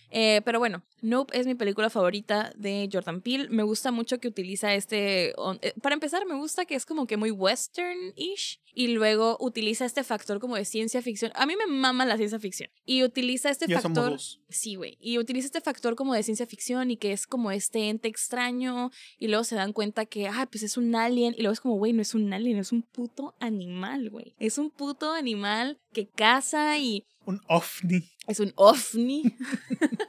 Eh, 0.10 0.42
pero 0.44 0.60
bueno, 0.60 0.84
Nope 1.02 1.38
es 1.40 1.46
mi 1.46 1.56
película 1.56 1.90
favorita 1.90 2.52
de 2.56 2.90
Jordan 2.92 3.22
Peele. 3.22 3.50
Me 3.50 3.64
gusta 3.64 3.92
mucho 3.92 4.20
que 4.20 4.28
utiliza 4.28 4.74
este... 4.74 5.30
eh, 5.62 5.74
para 5.82 5.94
empezar, 5.94 6.26
me 6.26 6.36
gusta 6.36 6.66
que 6.66 6.76
es 6.76 6.86
como 6.86 7.06
que 7.08 7.18
muy 7.18 7.32
western-ish. 7.32 8.60
Y 8.74 8.90
luego 8.90 9.38
utiliza 9.40 9.86
este 9.86 10.04
factor 10.04 10.40
como 10.40 10.56
de 10.56 10.64
ciencia 10.64 11.02
ficción. 11.02 11.32
A 11.34 11.48
mí 11.48 11.56
me 11.56 11.66
mama 11.66 12.06
la 12.06 12.16
ciencia 12.16 12.38
ficción. 12.40 12.70
Y 12.86 13.04
utiliza 13.04 13.50
este 13.50 13.66
Ya 13.68 13.82
somos 13.82 13.98
factor... 13.98 14.12
dos. 14.14 14.40
Sí, 14.50 14.76
güey. 14.76 14.98
Y 15.02 15.18
utiliza 15.18 15.48
este 15.48 15.62
factor 15.62 15.96
como 15.96 16.14
de 16.14 16.22
ciencia 16.22 16.46
ficción 16.46 16.92
y 16.92 16.98
que 16.98 17.12
es 17.12 17.26
como 17.26 17.50
este 17.50 17.90
ente 17.90 18.08
extraño. 18.08 18.92
Y 19.18 19.30
luego 19.30 19.44
se 19.46 19.56
dan 19.56 19.74
cuenta 19.74 20.06
que, 20.06 20.28
ah, 20.28 20.48
pues 20.52 20.62
es 20.62 20.78
un 20.78 20.94
alien. 20.96 21.34
Y 21.36 21.42
luego 21.42 21.54
es 21.54 21.60
como, 21.62 21.76
güey, 21.78 21.92
no 21.94 22.04
es 22.04 22.14
un 22.14 22.32
alien, 22.32 22.58
es 22.58 22.72
un 22.72 22.84
puto 22.84 23.34
animal, 23.40 24.12
güey. 24.12 24.36
Es 24.38 24.60
un 24.60 24.70
puto 24.70 25.12
animal 25.12 25.80
que 25.92 26.08
caza 26.08 26.78
y 26.78 27.04
Un 27.26 27.42
ovni. 27.48 28.04
es 28.28 28.40
un 28.40 28.54
ovni. 28.58 29.24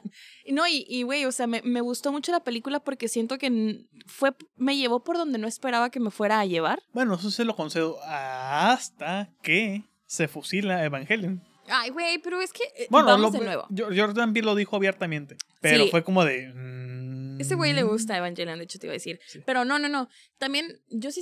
no, 0.49 0.65
y, 0.67 0.85
y, 0.87 1.03
güey, 1.03 1.25
o 1.25 1.31
sea, 1.31 1.47
me, 1.47 1.61
me 1.63 1.81
gustó 1.81 2.11
mucho 2.11 2.31
la 2.31 2.43
película 2.43 2.79
porque 2.79 3.07
siento 3.07 3.37
que 3.37 3.85
fue, 4.07 4.31
me 4.55 4.75
llevó 4.77 5.03
por 5.03 5.17
donde 5.17 5.37
no 5.37 5.47
esperaba 5.47 5.89
que 5.91 5.99
me 5.99 6.11
fuera 6.11 6.39
a 6.39 6.45
llevar. 6.45 6.81
Bueno, 6.93 7.15
eso 7.15 7.29
se 7.31 7.45
lo 7.45 7.55
concedo 7.55 7.97
hasta 8.03 9.29
que 9.43 9.83
se 10.05 10.27
fusila 10.27 10.83
Evangelion. 10.85 11.43
Ay, 11.67 11.91
güey, 11.91 12.17
pero 12.17 12.41
es 12.41 12.51
que 12.51 12.63
eh, 12.75 12.87
Bueno, 12.89 13.07
vamos 13.07 13.31
lo- 13.33 13.39
de 13.39 13.45
nuevo. 13.45 13.67
Jo- 13.69 13.89
Jordan 13.95 14.33
Peele 14.33 14.45
lo 14.47 14.55
dijo 14.55 14.75
abiertamente, 14.75 15.37
pero 15.61 15.83
Sí. 15.83 15.91
fue 15.91 16.03
como 16.03 16.25
de... 16.25 16.47
mm, 16.53 17.18
Ese 17.39 17.55
güey 17.55 17.73
le 17.73 17.83
gusta 17.83 18.17
Evangelion, 18.17 18.57
de 18.57 18.65
hecho 18.65 18.79
te 18.79 18.87
iba 18.87 18.91
a 18.91 18.93
decir. 18.93 19.19
Sí. 19.27 19.39
Pero 19.45 19.65
no, 19.65 19.79
no, 19.79 19.89
no. 19.89 20.07
También, 20.37 20.81
yo 20.89 21.11
sí, 21.11 21.21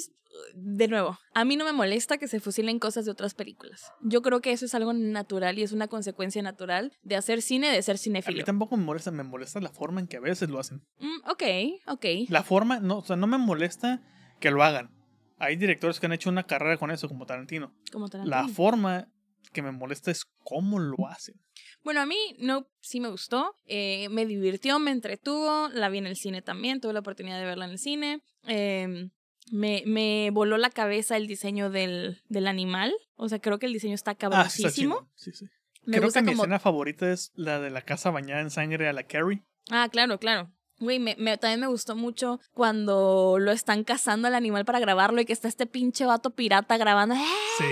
de 0.55 0.87
nuevo, 0.87 1.17
a 1.33 1.45
mí 1.45 1.55
no 1.55 1.65
me 1.65 1.71
molesta 1.73 2.17
que 2.17 2.27
se 2.27 2.39
fusilen 2.39 2.79
cosas 2.79 3.05
de 3.05 3.11
otras 3.11 3.33
películas. 3.33 3.91
Yo 4.01 4.21
creo 4.21 4.41
que 4.41 4.51
eso 4.51 4.65
es 4.65 4.75
algo 4.75 4.93
natural 4.93 5.57
y 5.59 5.63
es 5.63 5.71
una 5.71 5.87
consecuencia 5.87 6.41
natural 6.41 6.93
de 7.03 7.15
hacer 7.15 7.41
cine, 7.41 7.69
de 7.69 7.81
ser 7.81 7.97
A 8.25 8.31
mí 8.31 8.43
tampoco 8.43 8.77
me 8.77 8.83
molesta, 8.83 9.11
me 9.11 9.23
molesta 9.23 9.59
la 9.59 9.69
forma 9.69 9.99
en 9.99 10.07
que 10.07 10.17
a 10.17 10.21
veces 10.21 10.49
lo 10.49 10.59
hacen. 10.59 10.81
Mm, 10.99 11.29
ok, 11.29 11.43
ok. 11.87 12.05
La 12.29 12.43
forma, 12.43 12.79
no, 12.79 12.99
o 12.99 13.03
sea, 13.03 13.15
no 13.15 13.27
me 13.27 13.37
molesta 13.37 14.01
que 14.39 14.51
lo 14.51 14.63
hagan. 14.63 14.91
Hay 15.39 15.55
directores 15.55 15.99
que 15.99 16.07
han 16.07 16.13
hecho 16.13 16.29
una 16.29 16.43
carrera 16.43 16.77
con 16.77 16.91
eso, 16.91 17.07
como 17.07 17.25
Tarantino. 17.25 17.73
Como 17.91 18.05
La 18.05 18.11
Tarantino. 18.11 18.47
forma 18.49 19.07
que 19.51 19.61
me 19.61 19.71
molesta 19.71 20.11
es 20.11 20.25
cómo 20.43 20.79
lo 20.79 21.07
hacen. 21.07 21.35
Bueno, 21.83 22.01
a 22.01 22.05
mí 22.05 22.17
no, 22.39 22.67
sí 22.81 22.99
me 22.99 23.09
gustó, 23.09 23.53
eh, 23.65 24.09
me 24.09 24.25
divirtió, 24.25 24.79
me 24.79 24.91
entretuvo, 24.91 25.69
la 25.69 25.89
vi 25.89 25.97
en 25.99 26.07
el 26.07 26.15
cine 26.17 26.41
también, 26.41 26.81
tuve 26.81 26.93
la 26.93 26.99
oportunidad 26.99 27.39
de 27.39 27.45
verla 27.45 27.65
en 27.65 27.71
el 27.71 27.79
cine. 27.79 28.21
eh, 28.47 29.09
me, 29.49 29.83
me 29.85 30.29
voló 30.33 30.57
la 30.57 30.69
cabeza 30.69 31.15
el 31.15 31.25
diseño 31.25 31.69
del, 31.69 32.21
del 32.27 32.47
animal, 32.47 32.93
o 33.15 33.29
sea, 33.29 33.39
creo 33.39 33.59
que 33.59 33.65
el 33.65 33.71
diseño 33.73 33.95
está 33.95 34.11
Ah, 34.11 34.15
sí, 34.15 34.17
está 34.17 34.29
cabrosísimo. 34.29 34.95
chido. 34.95 35.09
Sí, 35.15 35.31
sí. 35.31 35.45
me 35.85 35.97
Creo 35.99 36.11
que 36.11 36.21
mi 36.21 36.31
como... 36.33 36.43
escena 36.43 36.59
favorita 36.59 37.09
es 37.11 37.31
la 37.35 37.59
de 37.61 37.69
la 37.69 37.81
casa 37.81 38.11
bañada 38.11 38.41
en 38.41 38.49
sangre 38.49 38.89
a 38.89 38.93
la 38.93 39.03
Carrie. 39.03 39.43
Ah, 39.69 39.87
claro, 39.89 40.19
claro. 40.19 40.51
Güey, 40.79 40.99
me, 40.99 41.15
me- 41.17 41.37
también 41.37 41.61
me 41.61 41.67
gustó 41.67 41.95
mucho 41.95 42.41
cuando 42.51 43.37
lo 43.39 43.51
están 43.53 43.85
cazando 43.85 44.27
al 44.27 44.35
animal 44.35 44.65
para 44.65 44.79
grabarlo 44.81 45.21
y 45.21 45.25
que 45.25 45.31
está 45.33 45.47
este 45.47 45.65
pinche 45.65 46.05
vato 46.05 46.31
pirata 46.35 46.77
grabando. 46.77 47.15
¡ah! 47.17 47.25
Sí. 47.57 47.65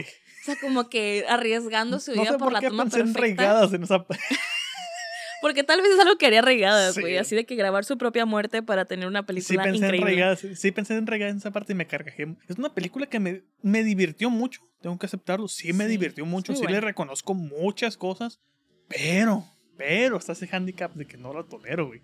O 0.46 0.52
sea, 0.52 0.56
como 0.62 0.90
que 0.90 1.26
arriesgando 1.28 2.00
su 2.00 2.12
No 2.14 2.22
vida 2.22 2.34
sé 2.34 2.38
por 2.38 2.46
por 2.48 2.54
la 2.54 2.60
qué 2.60 2.68
toma 2.68 2.84
pensé 2.84 3.00
perfecta. 3.00 3.20
enraigadas 3.22 3.74
en 3.74 3.82
esa... 3.84 4.06
Porque 5.42 5.64
tal 5.64 5.82
vez 5.82 5.92
es 5.92 6.00
algo 6.00 6.18
que 6.18 6.26
haría 6.26 6.42
regadas, 6.42 6.96
Sí. 6.96 7.02
güey. 7.02 7.18
Así 7.18 7.36
de 7.36 7.46
que 7.46 7.56
grabar 7.56 7.84
su 7.86 7.98
propia 7.98 8.26
muerte 8.26 8.64
para 8.64 8.86
tener 8.86 9.08
una 9.08 9.22
Sí 9.22 9.26
película 9.28 9.64
pensé, 9.64 9.86
en 9.86 10.02
regadas, 10.02 10.40
sí 10.56 10.72
pensé 10.72 10.96
en 10.96 11.06
regadas 11.08 11.34
en 11.34 11.38
esa 11.38 11.52
parte 11.52 11.74
y 11.74 11.76
me 11.76 11.86
cargajé. 11.88 12.36
Es 12.48 12.58
una 12.58 12.74
película 12.74 13.06
que 13.08 13.20
me, 13.20 13.44
me 13.62 13.84
divirtió 13.84 14.30
mucho, 14.30 14.62
tengo 14.82 14.98
que 14.98 15.06
aceptarlo. 15.06 15.48
Sí 15.48 15.74
me 15.74 15.86
Sí, 15.86 15.92
divirtió 15.92 16.26
mucho, 16.26 16.56
sí 16.56 16.66
le 16.68 16.80
reconozco 16.82 17.34
muchas 17.34 17.98
cosas, 17.98 18.40
pero, 18.88 19.44
pero 19.78 20.18
está 20.18 20.32
ese 20.34 20.48
handicap 20.52 20.94
de 20.94 21.06
que 21.06 21.18
no 21.18 21.34
la 21.34 21.44
tolero, 21.44 21.88
güey. 21.88 22.02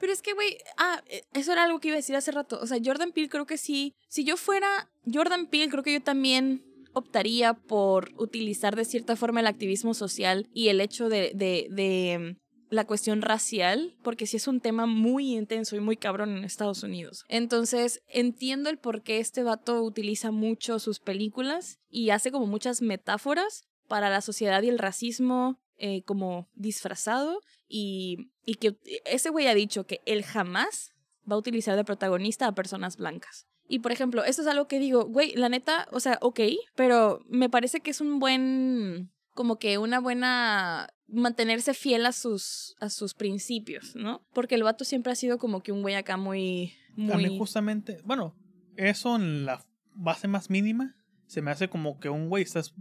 Pero 0.00 0.12
es 0.12 0.20
que, 0.22 0.32
güey, 0.32 0.58
ah, 0.78 1.00
eh, 1.06 1.22
eso 1.34 1.52
era 1.52 1.62
algo 1.64 1.78
que 1.78 1.88
iba 1.88 1.94
a 1.94 1.98
decir 1.98 2.16
hace 2.16 2.32
rato. 2.32 2.58
O 2.60 2.66
sea, 2.66 2.78
Jordan 2.84 3.12
Peele 3.12 3.28
creo 3.28 3.46
que 3.46 3.58
sí. 3.58 3.94
Si 4.08 4.24
yo 4.24 4.36
fuera 4.36 4.90
Jordan 5.12 5.46
Peele, 5.46 5.68
creo 5.70 5.84
que 5.84 5.92
yo 5.92 6.02
también 6.02 6.64
optaría 6.92 7.54
por 7.54 8.10
utilizar 8.16 8.76
de 8.76 8.84
cierta 8.84 9.16
forma 9.16 9.40
el 9.40 9.46
activismo 9.46 9.94
social 9.94 10.48
y 10.52 10.68
el 10.68 10.80
hecho 10.80 11.08
de, 11.08 11.32
de, 11.34 11.68
de 11.70 12.36
mm, 12.36 12.74
la 12.74 12.86
cuestión 12.86 13.22
racial, 13.22 13.96
porque 14.02 14.26
sí 14.26 14.38
es 14.38 14.48
un 14.48 14.60
tema 14.60 14.86
muy 14.86 15.34
intenso 15.34 15.76
y 15.76 15.80
muy 15.80 15.96
cabrón 15.96 16.36
en 16.36 16.44
Estados 16.44 16.82
Unidos. 16.82 17.24
Entonces, 17.28 18.02
entiendo 18.08 18.70
el 18.70 18.78
por 18.78 19.02
qué 19.02 19.18
este 19.18 19.42
vato 19.42 19.82
utiliza 19.82 20.30
mucho 20.30 20.78
sus 20.78 20.98
películas 20.98 21.78
y 21.90 22.10
hace 22.10 22.32
como 22.32 22.46
muchas 22.46 22.80
metáforas 22.80 23.64
para 23.88 24.08
la 24.08 24.22
sociedad 24.22 24.62
y 24.62 24.70
el 24.70 24.78
racismo 24.78 25.60
eh, 25.76 26.02
como 26.04 26.48
disfrazado 26.54 27.40
y, 27.68 28.30
y 28.46 28.54
que 28.54 28.76
ese 29.04 29.30
güey 29.30 29.48
ha 29.48 29.54
dicho 29.54 29.84
que 29.84 30.00
él 30.06 30.22
jamás 30.24 30.92
va 31.30 31.34
a 31.34 31.38
utilizar 31.38 31.76
de 31.76 31.84
protagonista 31.84 32.46
a 32.46 32.54
personas 32.54 32.96
blancas. 32.96 33.46
Y 33.68 33.78
por 33.78 33.92
ejemplo, 33.92 34.24
esto 34.24 34.42
es 34.42 34.48
algo 34.48 34.66
que 34.66 34.78
digo, 34.78 35.04
güey, 35.06 35.34
la 35.34 35.48
neta, 35.48 35.88
o 35.92 36.00
sea, 36.00 36.18
ok, 36.20 36.40
pero 36.74 37.20
me 37.28 37.48
parece 37.48 37.80
que 37.80 37.90
es 37.90 38.00
un 38.00 38.18
buen, 38.18 39.10
como 39.34 39.58
que 39.58 39.78
una 39.78 40.00
buena 40.00 40.90
mantenerse 41.08 41.74
fiel 41.74 42.06
a 42.06 42.12
sus, 42.12 42.74
a 42.80 42.90
sus 42.90 43.14
principios, 43.14 43.94
¿no? 43.94 44.22
Porque 44.32 44.54
el 44.54 44.62
vato 44.62 44.84
siempre 44.84 45.12
ha 45.12 45.16
sido 45.16 45.38
como 45.38 45.62
que 45.62 45.72
un 45.72 45.82
güey 45.82 45.94
acá 45.94 46.16
muy, 46.16 46.74
A 46.96 47.16
mí 47.16 47.26
muy... 47.26 47.38
justamente, 47.38 47.98
bueno, 48.04 48.34
eso 48.76 49.16
en 49.16 49.44
la 49.44 49.64
base 49.94 50.28
más 50.28 50.50
mínima 50.50 50.96
se 51.26 51.42
me 51.42 51.50
hace 51.50 51.68
como 51.68 51.98
que 51.98 52.08
un 52.08 52.28
güey 52.28 52.42
estás 52.42 52.74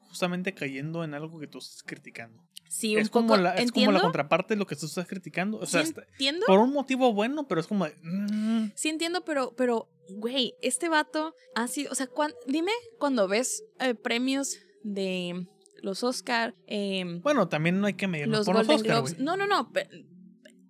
justamente 0.00 0.54
cayendo 0.54 1.04
en 1.04 1.14
algo 1.14 1.38
que 1.38 1.46
tú 1.46 1.58
estás 1.58 1.82
criticando. 1.82 2.42
Sí, 2.68 2.96
un 2.96 3.02
es 3.02 3.08
poco, 3.08 3.28
como, 3.28 3.36
la, 3.38 3.54
es 3.54 3.72
como 3.72 3.92
la 3.92 4.00
contraparte 4.00 4.54
de 4.54 4.58
lo 4.58 4.66
que 4.66 4.76
tú 4.76 4.86
estás 4.86 5.06
criticando. 5.06 5.58
O 5.58 5.66
sea, 5.66 5.84
sí 5.84 5.94
entiendo, 6.12 6.46
por 6.46 6.58
un 6.58 6.72
motivo 6.72 7.12
bueno, 7.14 7.48
pero 7.48 7.60
es 7.60 7.66
como 7.66 7.86
mm, 8.02 8.72
sí 8.74 8.88
entiendo, 8.90 9.24
pero, 9.24 9.54
pero, 9.56 9.88
güey, 10.10 10.54
este 10.60 10.88
vato 10.88 11.34
ha 11.54 11.66
sido, 11.66 11.90
o 11.90 11.94
sea, 11.94 12.06
cuan- 12.06 12.34
dime 12.46 12.72
cuando 12.98 13.26
ves 13.26 13.64
eh, 13.80 13.94
premios 13.94 14.58
de 14.82 15.46
los 15.82 16.02
Oscar, 16.04 16.54
em, 16.66 17.22
Bueno, 17.22 17.48
también 17.48 17.80
no 17.80 17.86
hay 17.86 17.94
que 17.94 18.06
medirlo 18.06 18.36
los 18.38 18.46
por 18.46 18.56
los 18.56 18.66
Golden 18.66 18.80
Oscar, 18.82 18.96
Globes. 18.96 19.18
No, 19.18 19.36
no, 19.36 19.46
no. 19.46 19.70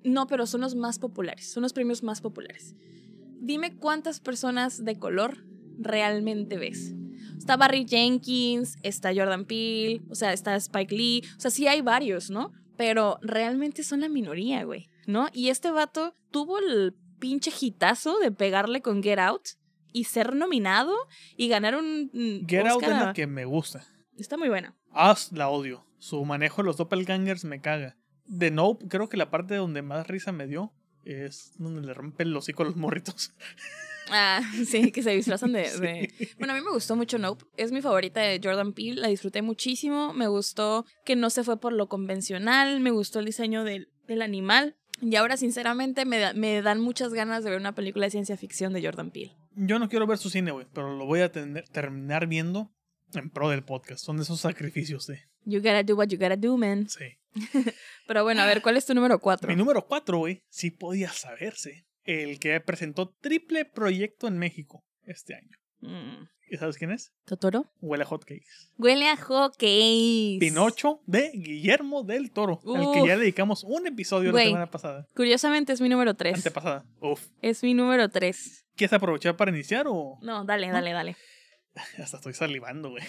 no, 0.05 0.27
pero 0.27 0.47
son 0.47 0.61
los 0.61 0.75
más 0.75 0.99
populares. 0.99 1.51
Son 1.51 1.63
los 1.63 1.73
premios 1.73 2.03
más 2.03 2.21
populares. 2.21 2.75
Dime 3.41 3.77
cuántas 3.77 4.21
personas 4.21 4.85
de 4.85 4.99
color 4.99 5.45
realmente 5.79 6.59
ves. 6.59 6.93
Está 7.39 7.57
Barry 7.57 7.87
Jenkins, 7.89 8.77
está 8.83 9.15
Jordan 9.15 9.45
Peele, 9.45 10.03
o 10.11 10.15
sea, 10.15 10.33
está 10.33 10.55
Spike 10.57 10.95
Lee. 10.95 11.23
O 11.37 11.41
sea, 11.41 11.51
sí 11.51 11.67
hay 11.67 11.81
varios, 11.81 12.31
¿no? 12.31 12.53
Pero 12.77 13.19
realmente 13.23 13.83
son 13.83 14.01
la 14.01 14.09
minoría, 14.09 14.65
güey, 14.65 14.89
¿no? 15.07 15.29
Y 15.33 15.49
este 15.49 15.71
vato 15.71 16.15
tuvo 16.31 16.59
el 16.59 16.95
pinche 17.19 17.51
hitazo 17.59 18.19
de 18.19 18.31
pegarle 18.31 18.83
con 18.83 19.03
Get 19.03 19.19
Out 19.19 19.49
y 19.93 20.05
ser 20.05 20.35
nominado 20.35 20.95
y 21.37 21.49
ganar 21.49 21.77
un 21.77 22.11
mm, 22.13 22.47
Get 22.47 22.67
Out 22.67 22.83
es 22.83 22.89
la 22.89 23.13
que 23.13 23.27
me 23.27 23.45
gusta. 23.45 23.85
Está 24.17 24.37
muy 24.37 24.49
buena. 24.49 24.77
Us 24.93 25.33
la 25.33 25.49
odio. 25.49 25.87
Su 25.99 26.25
manejo 26.25 26.63
de 26.63 26.67
los 26.67 26.77
doppelgangers 26.77 27.45
me 27.45 27.61
caga. 27.61 27.97
De 28.27 28.51
Nope, 28.51 28.87
creo 28.89 29.09
que 29.09 29.17
la 29.17 29.31
parte 29.31 29.55
donde 29.55 29.83
más 29.83 30.07
risa 30.07 30.33
me 30.33 30.47
dio 30.47 30.73
es 31.05 31.53
donde 31.57 31.81
le 31.81 31.95
rompe 31.95 32.25
el 32.25 32.37
hocico 32.37 32.63
a 32.63 32.67
los 32.67 32.77
morritos. 32.77 33.33
Ah, 34.11 34.41
sí, 34.67 34.91
que 34.93 35.03
se 35.03 35.11
disfrazan 35.11 35.53
de, 35.53 35.65
Sí. 35.69 35.81
de- 35.81 36.29
Bueno, 36.39 36.53
a 36.55 36.57
mí 36.57 36.63
me 36.65 36.71
gustó 36.73 36.97
mucho 36.97 37.19
Nope. 37.19 37.45
Es 37.57 37.73
mi 37.73 37.81
favorita 37.83 38.21
de 38.21 38.41
Jordan 38.43 38.73
Peele. 38.73 39.01
La 39.01 39.09
disfruté 39.09 39.43
muchísimo. 39.43 40.13
Me 40.15 40.27
gustó 40.29 40.85
que 41.05 41.17
no 41.17 41.31
se 41.31 41.45
fue 41.45 41.61
por 41.61 41.73
lo 41.73 41.89
convencional. 41.89 42.81
Me 42.81 42.91
gustó 42.91 43.19
el 43.21 43.25
diseño 43.27 43.65
del, 43.65 43.89
del 44.07 44.23
animal. 44.23 44.77
Y 45.01 45.15
ahora, 45.17 45.37
sinceramente, 45.37 46.05
me, 46.05 46.19
da- 46.19 46.33
me 46.33 46.61
dan 46.63 46.81
muchas 46.81 47.13
ganas 47.13 47.45
de 47.45 47.51
ver 47.51 47.61
una 47.61 47.75
película 47.75 48.07
de 48.07 48.11
ciencia 48.11 48.37
ficción 48.37 48.73
de 48.73 48.83
Jordan 48.83 49.11
Peele. 49.11 49.37
Yo 49.55 49.79
no 49.79 49.89
quiero 49.89 50.07
ver 50.07 50.19
su 50.19 50.31
cine, 50.31 50.51
güey, 50.53 50.67
pero 50.73 50.97
lo 50.97 51.07
voy 51.07 51.21
a 51.21 51.31
tener- 51.33 51.69
terminar 51.69 52.27
viendo 52.27 52.73
en 53.15 53.31
pro 53.31 53.49
del 53.49 53.63
podcast. 53.65 54.05
Son 54.05 54.21
esos 54.21 54.41
sacrificios 54.41 55.07
de. 55.07 55.21
You 55.45 55.59
gotta 55.61 55.83
do 55.83 55.95
what 55.97 56.09
you 56.09 56.19
gotta 56.19 56.37
do, 56.37 56.57
man. 56.57 56.89
Sí. 56.89 57.05
Pero 58.07 58.23
bueno, 58.25 58.43
a 58.43 58.47
ver, 58.47 58.61
¿cuál 58.63 58.77
es 58.77 58.85
tu 58.87 58.95
número 58.95 59.19
cuatro? 59.19 59.49
Mi 59.49 59.57
número 59.57 59.87
4, 59.87 60.19
güey, 60.19 60.43
sí 60.49 60.71
podía 60.71 61.11
saberse. 61.11 61.87
El 62.09 62.41
que 62.41 62.59
presentó 62.63 63.11
triple 63.21 63.67
proyecto 63.67 64.29
en 64.29 64.39
México 64.39 64.83
este 65.03 65.35
año. 65.35 65.59
Mm, 65.81 66.27
¿Y 66.51 66.57
sabes 66.57 66.79
quién 66.79 66.91
es? 66.91 67.13
¿Totoro? 67.27 67.71
Huele 67.83 68.05
a 68.05 68.07
hotcakes. 68.07 68.73
Huele 68.79 69.11
a 69.11 69.17
hockey. 69.19 70.39
Pinocho 70.41 71.03
de 71.05 71.31
Guillermo 71.35 72.05
del 72.05 72.31
Toro, 72.31 72.61
al 72.65 72.95
que 72.95 73.03
Uf. 73.03 73.09
ya 73.09 73.19
dedicamos 73.19 73.63
un 73.63 73.87
episodio 73.87 74.33
la 74.33 74.41
semana 74.41 74.71
pasada. 74.71 75.07
Curiosamente 75.15 75.75
es 75.75 75.83
mi 75.83 75.91
número 75.91 76.15
tres. 76.15 76.37
Antepasada. 76.37 76.87
Uf. 77.03 77.27
Es 77.43 77.63
mi 77.63 77.75
número 77.75 78.09
tres. 78.09 78.65
¿Quieres 78.75 78.95
aprovechar 78.95 79.37
para 79.37 79.51
iniciar 79.51 79.85
o...? 79.87 80.19
No, 80.23 80.47
dale, 80.47 80.69
dale, 80.69 80.93
dale. 80.93 81.15
Hasta 82.03 82.17
estoy 82.17 82.33
salivando, 82.33 82.89
güey. 82.89 83.05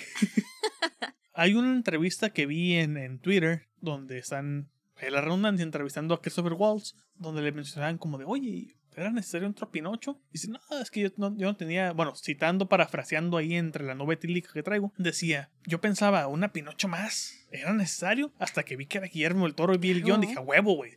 Hay 1.34 1.54
una 1.54 1.72
entrevista 1.72 2.32
que 2.32 2.46
vi 2.46 2.74
en, 2.74 2.98
en 2.98 3.20
Twitter 3.20 3.70
donde 3.78 4.18
están, 4.18 4.70
en 4.98 5.14
la 5.14 5.22
redundancia, 5.22 5.64
entrevistando 5.64 6.14
a 6.14 6.22
Christopher 6.22 6.52
Waltz, 6.52 6.96
donde 7.16 7.42
le 7.42 7.54
mencionaban 7.54 7.98
como 7.98 8.18
de, 8.18 8.26
oye, 8.26 8.76
¿era 9.00 9.12
necesario 9.12 9.50
otro 9.50 9.70
Pinocho? 9.72 10.22
Y 10.30 10.34
dice, 10.34 10.48
no, 10.50 10.60
es 10.82 10.92
que 10.92 11.02
yo 11.02 11.10
no, 11.18 11.36
yo 11.38 11.48
no 11.48 11.56
tenía, 11.56 11.92
bueno, 11.94 12.14
citando, 12.16 12.68
parafraseando 12.70 13.38
ahí 13.38 13.56
entre 13.56 13.84
la 13.86 13.96
nube 13.96 14.16
etílica 14.16 14.52
que 14.54 14.64
traigo, 14.64 14.94
decía, 14.98 15.50
yo 15.66 15.82
pensaba, 15.82 16.28
una 16.28 16.52
Pinocho 16.52 16.88
más, 16.88 17.48
¿era 17.52 17.74
necesario? 17.74 18.34
Hasta 18.40 18.64
que 18.64 18.76
vi 18.76 18.86
que 18.86 18.98
era 19.00 19.08
Guillermo 19.08 19.46
el 19.48 19.56
Toro 19.56 19.74
y 19.74 19.78
vi 19.78 19.92
el 19.92 20.04
guion, 20.04 20.22
dije, 20.22 20.36
"A 20.38 20.42
huevo, 20.42 20.76
güey. 20.76 20.94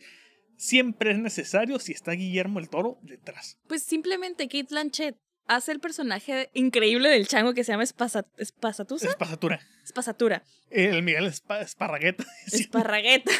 Siempre 0.56 1.10
es 1.12 1.18
necesario 1.18 1.78
si 1.78 1.92
está 1.92 2.12
Guillermo 2.12 2.58
el 2.60 2.68
Toro 2.68 2.98
detrás. 3.02 3.58
Pues 3.66 3.82
simplemente 3.82 4.44
Kate 4.46 4.66
Blanchett 4.70 5.16
hace 5.46 5.72
el 5.72 5.80
personaje 5.80 6.50
increíble 6.54 7.08
del 7.08 7.26
chango 7.26 7.52
que 7.52 7.64
se 7.64 7.72
llama 7.72 7.82
Espasa- 7.82 8.28
Espasatusa. 8.36 9.08
Es 9.08 9.16
pasatura. 9.16 9.60
Espasatura. 9.84 10.44
El 10.70 11.02
Miguel 11.02 11.26
Espa- 11.26 11.60
Esparragueta. 11.62 12.24
Esparragueta. 12.52 13.32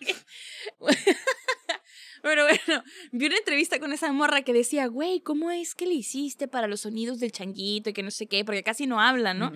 Pero 2.22 2.44
bueno, 2.44 2.84
vi 3.12 3.26
una 3.26 3.36
entrevista 3.36 3.78
con 3.78 3.92
esa 3.92 4.12
morra 4.12 4.42
que 4.42 4.52
decía, 4.52 4.86
güey, 4.86 5.20
¿cómo 5.20 5.50
es 5.50 5.74
que 5.74 5.86
le 5.86 5.94
hiciste 5.94 6.48
para 6.48 6.66
los 6.66 6.82
sonidos 6.82 7.20
del 7.20 7.32
changuito 7.32 7.90
y 7.90 7.92
que 7.92 8.02
no 8.02 8.10
sé 8.10 8.26
qué? 8.26 8.44
Porque 8.44 8.62
casi 8.62 8.86
no 8.86 9.00
habla, 9.00 9.34
¿no? 9.34 9.52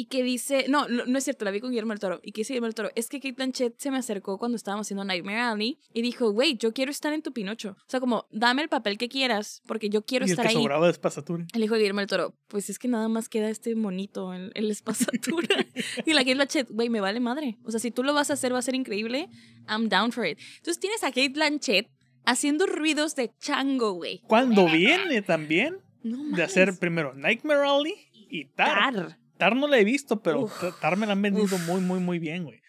Y 0.00 0.04
que 0.04 0.22
dice, 0.22 0.66
no, 0.68 0.86
no, 0.86 1.18
es 1.18 1.24
cierto, 1.24 1.44
la 1.44 1.50
vi 1.50 1.58
con 1.58 1.70
Guillermo 1.70 1.92
del 1.92 1.98
Toro. 1.98 2.20
Y 2.22 2.30
que 2.30 2.42
dice 2.42 2.52
Guillermo 2.52 2.66
del 2.66 2.74
Toro, 2.76 2.90
es 2.94 3.08
que 3.08 3.18
Kate 3.18 3.32
Blanchett 3.32 3.80
se 3.80 3.90
me 3.90 3.96
acercó 3.96 4.38
cuando 4.38 4.54
estábamos 4.54 4.86
haciendo 4.86 5.02
Nightmare 5.02 5.40
Alley 5.40 5.80
y 5.92 6.02
dijo, 6.02 6.30
güey, 6.30 6.56
yo 6.56 6.72
quiero 6.72 6.92
estar 6.92 7.12
en 7.12 7.20
tu 7.20 7.32
Pinocho. 7.32 7.70
O 7.70 7.90
sea, 7.90 7.98
como, 7.98 8.28
dame 8.30 8.62
el 8.62 8.68
papel 8.68 8.96
que 8.96 9.08
quieras, 9.08 9.60
porque 9.66 9.90
yo 9.90 10.04
quiero 10.06 10.24
y 10.24 10.28
el 10.28 10.30
estar 10.34 10.46
que 10.46 10.50
ahí. 10.50 10.62
sobraba 10.62 10.88
es 10.88 11.00
pasatura. 11.00 11.48
El 11.52 11.64
hijo 11.64 11.74
de 11.74 11.80
Guillermo 11.80 11.98
del 11.98 12.08
Toro, 12.08 12.32
pues 12.46 12.70
es 12.70 12.78
que 12.78 12.86
nada 12.86 13.08
más 13.08 13.28
queda 13.28 13.50
este 13.50 13.74
monito 13.74 14.32
en 14.32 14.52
la 14.54 14.72
espasatura. 14.72 15.66
y 16.06 16.12
la 16.12 16.20
Kate 16.20 16.34
Blanchett, 16.36 16.70
güey, 16.70 16.90
me 16.90 17.00
vale 17.00 17.18
madre. 17.18 17.58
O 17.64 17.72
sea, 17.72 17.80
si 17.80 17.90
tú 17.90 18.04
lo 18.04 18.14
vas 18.14 18.30
a 18.30 18.34
hacer, 18.34 18.54
va 18.54 18.60
a 18.60 18.62
ser 18.62 18.76
increíble. 18.76 19.28
I'm 19.68 19.88
down 19.88 20.12
for 20.12 20.24
it. 20.24 20.38
Entonces 20.58 20.78
tienes 20.78 21.02
a 21.02 21.08
Kate 21.08 21.30
Blanchett 21.30 21.90
haciendo 22.24 22.66
ruidos 22.66 23.16
de 23.16 23.32
chango, 23.40 23.94
güey. 23.94 24.20
Cuando 24.28 24.66
viene 24.66 25.22
también 25.22 25.78
No 26.04 26.36
de 26.36 26.44
hacer 26.44 26.78
primero 26.78 27.14
Nightmare 27.14 27.66
Alley 27.66 27.94
y 28.12 28.44
Tar. 28.44 28.94
Tar. 28.94 29.18
Tar 29.38 29.56
no 29.56 29.66
la 29.68 29.78
he 29.78 29.84
visto, 29.84 30.20
pero 30.22 30.42
Uf. 30.42 30.64
Tar- 30.80 30.96
me 30.96 31.06
la 31.06 31.12
han 31.12 31.22
vendido 31.22 31.44
Uf. 31.56 31.66
muy, 31.66 31.80
muy, 31.80 32.00
muy 32.00 32.18
bien, 32.18 32.44
güey. 32.44 32.60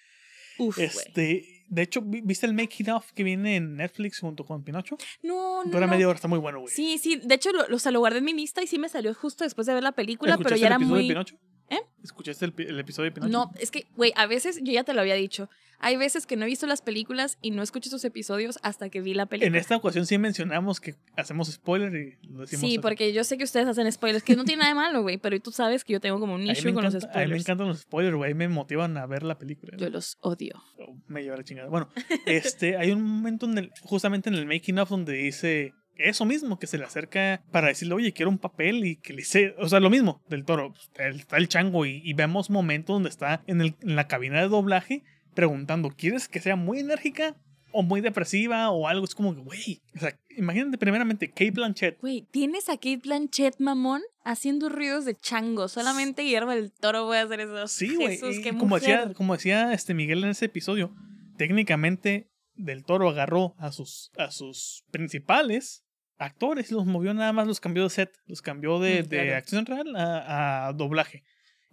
Uf. 0.60 0.78
Este, 0.80 1.66
de 1.68 1.82
hecho, 1.82 2.02
¿vi- 2.02 2.22
¿viste 2.22 2.46
el 2.46 2.54
making 2.54 2.90
of 2.90 3.12
que 3.14 3.24
viene 3.24 3.56
en 3.58 3.76
Netflix 3.78 4.20
junto 4.20 4.46
con 4.46 4.64
Pinocho? 4.64 4.98
No, 5.24 5.64
no. 5.64 5.72
Dura 5.72 5.86
no. 5.86 5.92
media 5.92 6.08
hora, 6.08 6.16
está 6.16 6.28
muy 6.28 6.40
bueno, 6.40 6.60
güey. 6.62 6.74
Sí, 6.74 6.98
sí. 6.98 7.20
De 7.24 7.36
hecho, 7.36 7.52
lo, 7.52 7.76
o 7.76 7.80
sea, 7.80 7.92
lo 7.92 8.00
guardé 8.00 8.20
en 8.20 8.26
mi 8.26 8.34
lista 8.34 8.62
y 8.64 8.68
sí 8.68 8.78
me 8.80 8.90
salió 8.90 9.14
justo 9.14 9.44
después 9.44 9.68
de 9.68 9.74
ver 9.74 9.84
la 9.84 9.92
película, 9.94 10.38
pero 10.38 10.50
¿Escuchaste 10.50 10.62
ya 10.62 10.68
el 10.68 10.74
era 10.74 10.80
muy. 10.80 11.04
de 11.04 11.08
Pinocho? 11.10 11.36
¿Eh? 11.70 11.80
¿Escuchaste 12.04 12.46
el, 12.46 12.54
pi- 12.54 12.64
el 12.64 12.80
episodio 12.80 13.10
de 13.10 13.14
Pinocho? 13.14 13.32
No, 13.32 13.52
es 13.60 13.72
que, 13.72 13.86
güey, 13.96 14.12
a 14.16 14.26
veces, 14.26 14.60
yo 14.64 14.72
ya 14.74 14.84
te 14.84 14.94
lo 14.94 15.02
había 15.02 15.16
dicho, 15.16 15.50
hay 15.82 15.96
veces 15.96 16.26
que 16.26 16.36
no 16.36 16.44
he 16.44 16.48
visto 16.48 16.66
las 16.68 16.82
películas 16.82 17.38
y 17.42 17.52
no 17.52 17.62
escucho 17.64 17.90
sus 17.90 18.04
episodios 18.04 18.60
hasta 18.64 18.90
que 18.90 19.00
vi 19.02 19.14
la 19.14 19.28
película. 19.28 19.48
En 19.48 19.56
esta 19.56 19.78
ocasión 19.78 20.06
sí 20.06 20.18
mencionamos 20.18 20.82
que 20.82 20.96
hacemos 21.16 21.50
spoiler 21.52 21.94
y 21.96 22.28
lo 22.28 22.42
decimos. 22.42 22.62
Sí, 22.62 22.68
así. 22.68 22.80
porque 22.80 23.14
yo 23.14 23.24
sé 23.24 23.38
que 23.38 23.44
ustedes 23.46 23.68
hacen 23.68 23.90
spoilers, 23.92 24.24
que 24.24 24.36
no 24.36 24.44
tiene 24.44 24.60
nada 24.62 24.70
de 24.70 24.76
malo, 24.76 25.02
güey, 25.04 25.18
pero 25.18 25.40
tú 25.40 25.52
sabes 25.52 25.84
que 25.86 25.94
yo 25.94 26.00
tengo 26.02 26.20
como 26.20 26.36
un 26.36 26.46
issue 26.48 26.74
con 26.74 26.84
los 26.84 26.96
encanta- 26.96 27.08
a 27.08 27.10
mí 27.10 27.16
me 27.16 27.22
spoilers. 27.40 27.42
encantan 27.46 27.68
los 27.70 27.80
spoilers, 27.80 28.16
güey. 28.18 28.34
Me 28.34 28.48
motivan 28.50 28.98
a 28.98 29.06
ver 29.06 29.24
la 29.24 29.38
película. 29.38 29.78
Yo 29.78 29.90
los 29.90 30.18
odio. 30.22 30.62
Oh, 30.80 30.98
me 31.08 31.24
lleva 31.24 31.38
la 31.38 31.44
chingada. 31.44 31.70
Bueno, 31.70 31.90
este, 32.26 32.76
hay 32.76 32.92
un 32.92 33.02
momento 33.02 33.46
en 33.46 33.58
el, 33.58 33.72
justamente 33.84 34.30
en 34.30 34.36
el 34.36 34.46
making 34.48 34.80
of 34.80 34.90
donde 34.90 35.14
dice 35.14 35.74
eso 36.00 36.26
mismo, 36.26 36.58
que 36.60 36.68
se 36.68 36.78
le 36.78 36.86
acerca 36.86 37.42
para 37.52 37.68
decirle, 37.68 37.94
oye, 37.94 38.14
quiero 38.14 38.30
un 38.32 38.38
papel 38.38 38.86
y 38.86 38.96
que 38.98 39.14
le 39.14 39.20
dice, 39.20 39.54
o 39.60 39.68
sea, 39.70 39.80
lo 39.80 39.90
mismo 39.90 40.22
del 40.30 40.46
toro. 40.46 40.74
pues, 40.74 40.90
Está 41.16 41.38
el, 41.38 41.48
chango 41.48 41.86
y, 41.86 42.02
y 42.04 42.14
vemos 42.14 42.50
momentos 42.50 42.96
donde 42.96 43.10
está 43.10 43.44
en, 43.48 43.62
el- 43.62 43.76
en 43.82 43.96
la 43.96 44.08
cabina 44.08 44.42
de 44.42 44.48
doblaje 44.48 45.04
preguntando, 45.36 45.90
¿quieres 45.90 46.28
que 46.28 46.40
sea 46.40 46.56
muy 46.56 46.80
enérgica 46.80 47.36
o 47.72 47.84
muy 47.84 48.02
depresiva 48.02 48.70
o 48.72 48.88
algo? 48.88 49.06
Es 49.06 49.14
como 49.16 49.34
que, 49.36 49.42
güey, 49.42 49.82
o 49.96 50.00
sea, 50.00 50.18
imagínate 50.36 50.78
primeramente 50.78 51.30
Kate 51.30 51.52
Blanchett. 51.52 52.00
Güey, 52.02 52.28
tienes 52.32 52.68
a 52.70 52.74
Kate 52.74 52.98
Blanchett, 53.04 53.60
mamón, 53.60 54.02
haciendo 54.24 54.70
ruidos 54.70 55.06
de 55.06 55.16
chango. 55.16 55.68
Solamente 55.68 56.24
Guillermo 56.24 56.52
del 56.52 56.72
Toro 56.72 57.06
puede 57.06 57.22
hacer 57.22 57.42
eso. 57.42 57.68
Sí, 57.68 57.96
güey. 57.96 58.20
Como 58.58 58.80
decía, 58.80 59.14
como 59.14 59.34
decía 59.34 59.72
este 59.74 59.94
Miguel 59.94 60.24
en 60.24 60.32
ese 60.32 60.46
episodio, 60.46 60.92
técnicamente 61.38 62.30
Del 62.56 62.84
Toro 62.84 63.08
agarró 63.10 63.56
a 63.58 63.72
sus, 63.72 64.12
a 64.18 64.32
sus 64.32 64.84
principales 64.92 65.86
actores 66.20 66.72
los 66.72 66.86
movió 66.86 67.14
nada 67.14 67.34
más, 67.34 67.48
los 67.48 67.60
cambió 67.60 67.84
de 67.84 67.90
set, 67.90 68.12
los 68.28 68.42
cambió 68.42 68.80
de, 68.80 69.02
Mm, 69.04 69.08
de 69.08 69.18
claro. 69.24 69.36
acción 69.38 69.66
real 69.66 69.96
a, 69.96 70.68
a 70.68 70.74
doblaje. 70.74 71.24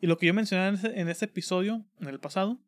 Y 0.00 0.06
lo 0.06 0.16
que 0.16 0.26
yo 0.26 0.35
mencioné 0.35 0.68
en 0.68 0.74
ese, 0.74 1.00
en 1.00 1.09
ese 1.09 1.24
episodio, 1.26 1.85
en 2.00 2.09
el 2.09 2.20
pasado, 2.20 2.59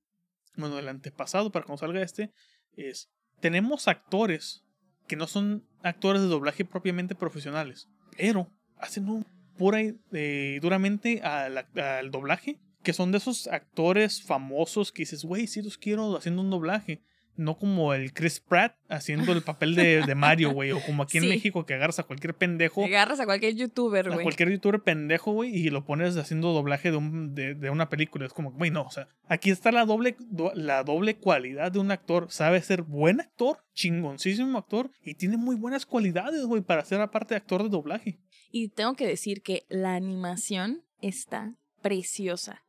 bueno, 0.56 0.78
el 0.78 0.88
antepasado, 0.88 1.50
para 1.52 1.64
cuando 1.64 1.78
salga 1.78 2.02
este, 2.02 2.32
es, 2.76 3.10
tenemos 3.40 3.86
actores 3.88 4.64
que 5.06 5.16
no 5.16 5.26
son 5.26 5.64
actores 5.82 6.20
de 6.20 6.28
doblaje 6.28 6.64
propiamente 6.64 7.14
profesionales, 7.14 7.88
pero 8.16 8.50
hacen 8.76 9.08
un 9.08 9.24
pura 9.56 9.80
y 9.82 9.98
eh, 10.12 10.58
duramente 10.60 11.20
al, 11.22 11.66
al 11.76 12.10
doblaje, 12.10 12.58
que 12.82 12.92
son 12.92 13.12
de 13.12 13.18
esos 13.18 13.46
actores 13.48 14.22
famosos 14.22 14.92
que 14.92 15.02
dices, 15.02 15.24
güey, 15.24 15.46
sí 15.46 15.62
los 15.62 15.78
quiero 15.78 16.16
haciendo 16.16 16.42
un 16.42 16.50
doblaje. 16.50 17.02
No 17.38 17.56
como 17.56 17.94
el 17.94 18.12
Chris 18.12 18.40
Pratt 18.40 18.74
haciendo 18.88 19.32
el 19.32 19.42
papel 19.42 19.74
de, 19.74 20.02
de 20.04 20.14
Mario, 20.14 20.50
güey. 20.50 20.72
O 20.72 20.80
como 20.82 21.04
aquí 21.04 21.18
en 21.18 21.22
Sí. 21.24 21.28
México 21.30 21.64
que 21.64 21.74
agarras 21.74 21.98
a 21.98 22.02
cualquier 22.02 22.34
pendejo. 22.34 22.84
Agarras 22.84 23.20
a 23.20 23.24
cualquier 23.24 23.54
youtuber, 23.54 24.06
A 24.08 24.10
güey. 24.12 24.22
cualquier 24.24 24.50
youtuber 24.50 24.80
pendejo, 24.82 25.32
güey, 25.32 25.54
y 25.56 25.70
lo 25.70 25.84
pones 25.84 26.16
haciendo 26.16 26.52
doblaje 26.52 26.90
de, 26.90 26.96
un, 26.96 27.34
de, 27.34 27.54
de 27.54 27.70
una 27.70 27.88
película. 27.88 28.26
Es 28.26 28.32
como, 28.32 28.50
güey, 28.52 28.70
no, 28.70 28.82
o 28.82 28.90
sea, 28.90 29.08
aquí 29.28 29.50
está 29.50 29.72
la 29.72 29.84
doble, 29.86 30.16
do- 30.18 30.52
la 30.54 30.82
doble 30.84 31.16
cualidad 31.16 31.70
de 31.72 31.78
un 31.78 31.90
actor. 31.92 32.26
Sabe 32.30 32.60
ser 32.60 32.82
buen 32.82 33.20
actor, 33.20 33.58
chingoncísimo 33.72 34.58
actor, 34.58 34.90
y 35.04 35.14
tiene 35.14 35.36
muy 35.36 35.56
buenas 35.56 35.86
cualidades, 35.86 36.44
güey, 36.44 36.60
para 36.62 36.84
ser 36.84 37.00
aparte 37.00 37.34
de 37.34 37.38
actor 37.38 37.62
de 37.62 37.68
doblaje. 37.68 38.18
Y 38.50 38.68
tengo 38.70 38.94
que 38.94 39.06
decir 39.06 39.42
que 39.42 39.64
la 39.68 39.94
animación 39.94 40.82
está 41.00 41.54
preciosa. 41.82 42.64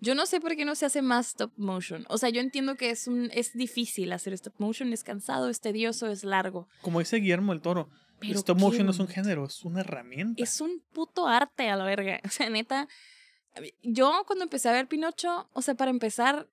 Yo 0.00 0.14
no 0.14 0.26
sé 0.26 0.40
por 0.40 0.56
qué 0.56 0.64
no 0.64 0.74
se 0.74 0.86
hace 0.86 1.02
más 1.02 1.28
stop 1.28 1.52
motion. 1.56 2.04
O 2.08 2.18
sea, 2.18 2.28
yo 2.28 2.40
entiendo 2.40 2.76
que 2.76 2.90
es 2.90 3.06
un 3.06 3.30
es 3.32 3.52
difícil 3.54 4.12
hacer 4.12 4.32
stop 4.34 4.54
motion, 4.58 4.92
es 4.92 5.04
cansado, 5.04 5.48
es 5.48 5.60
tedioso, 5.60 6.08
es 6.08 6.24
largo. 6.24 6.68
Como 6.82 6.98
dice 6.98 7.16
Guillermo 7.16 7.52
el 7.52 7.60
Toro, 7.62 7.88
Pero 8.18 8.38
stop 8.38 8.58
motion 8.58 8.86
no 8.86 8.92
es 8.92 8.98
un 8.98 9.08
género, 9.08 9.46
es 9.46 9.64
una 9.64 9.80
herramienta. 9.80 10.42
Es 10.42 10.60
un 10.60 10.82
puto 10.92 11.26
arte 11.26 11.68
a 11.68 11.76
la 11.76 11.84
verga. 11.84 12.20
O 12.24 12.28
sea, 12.28 12.50
neta. 12.50 12.88
Yo 13.82 14.24
cuando 14.26 14.44
empecé 14.44 14.68
a 14.68 14.72
ver 14.72 14.86
Pinocho, 14.86 15.48
o 15.54 15.62
sea, 15.62 15.74
para 15.74 15.90
empezar, 15.90 16.46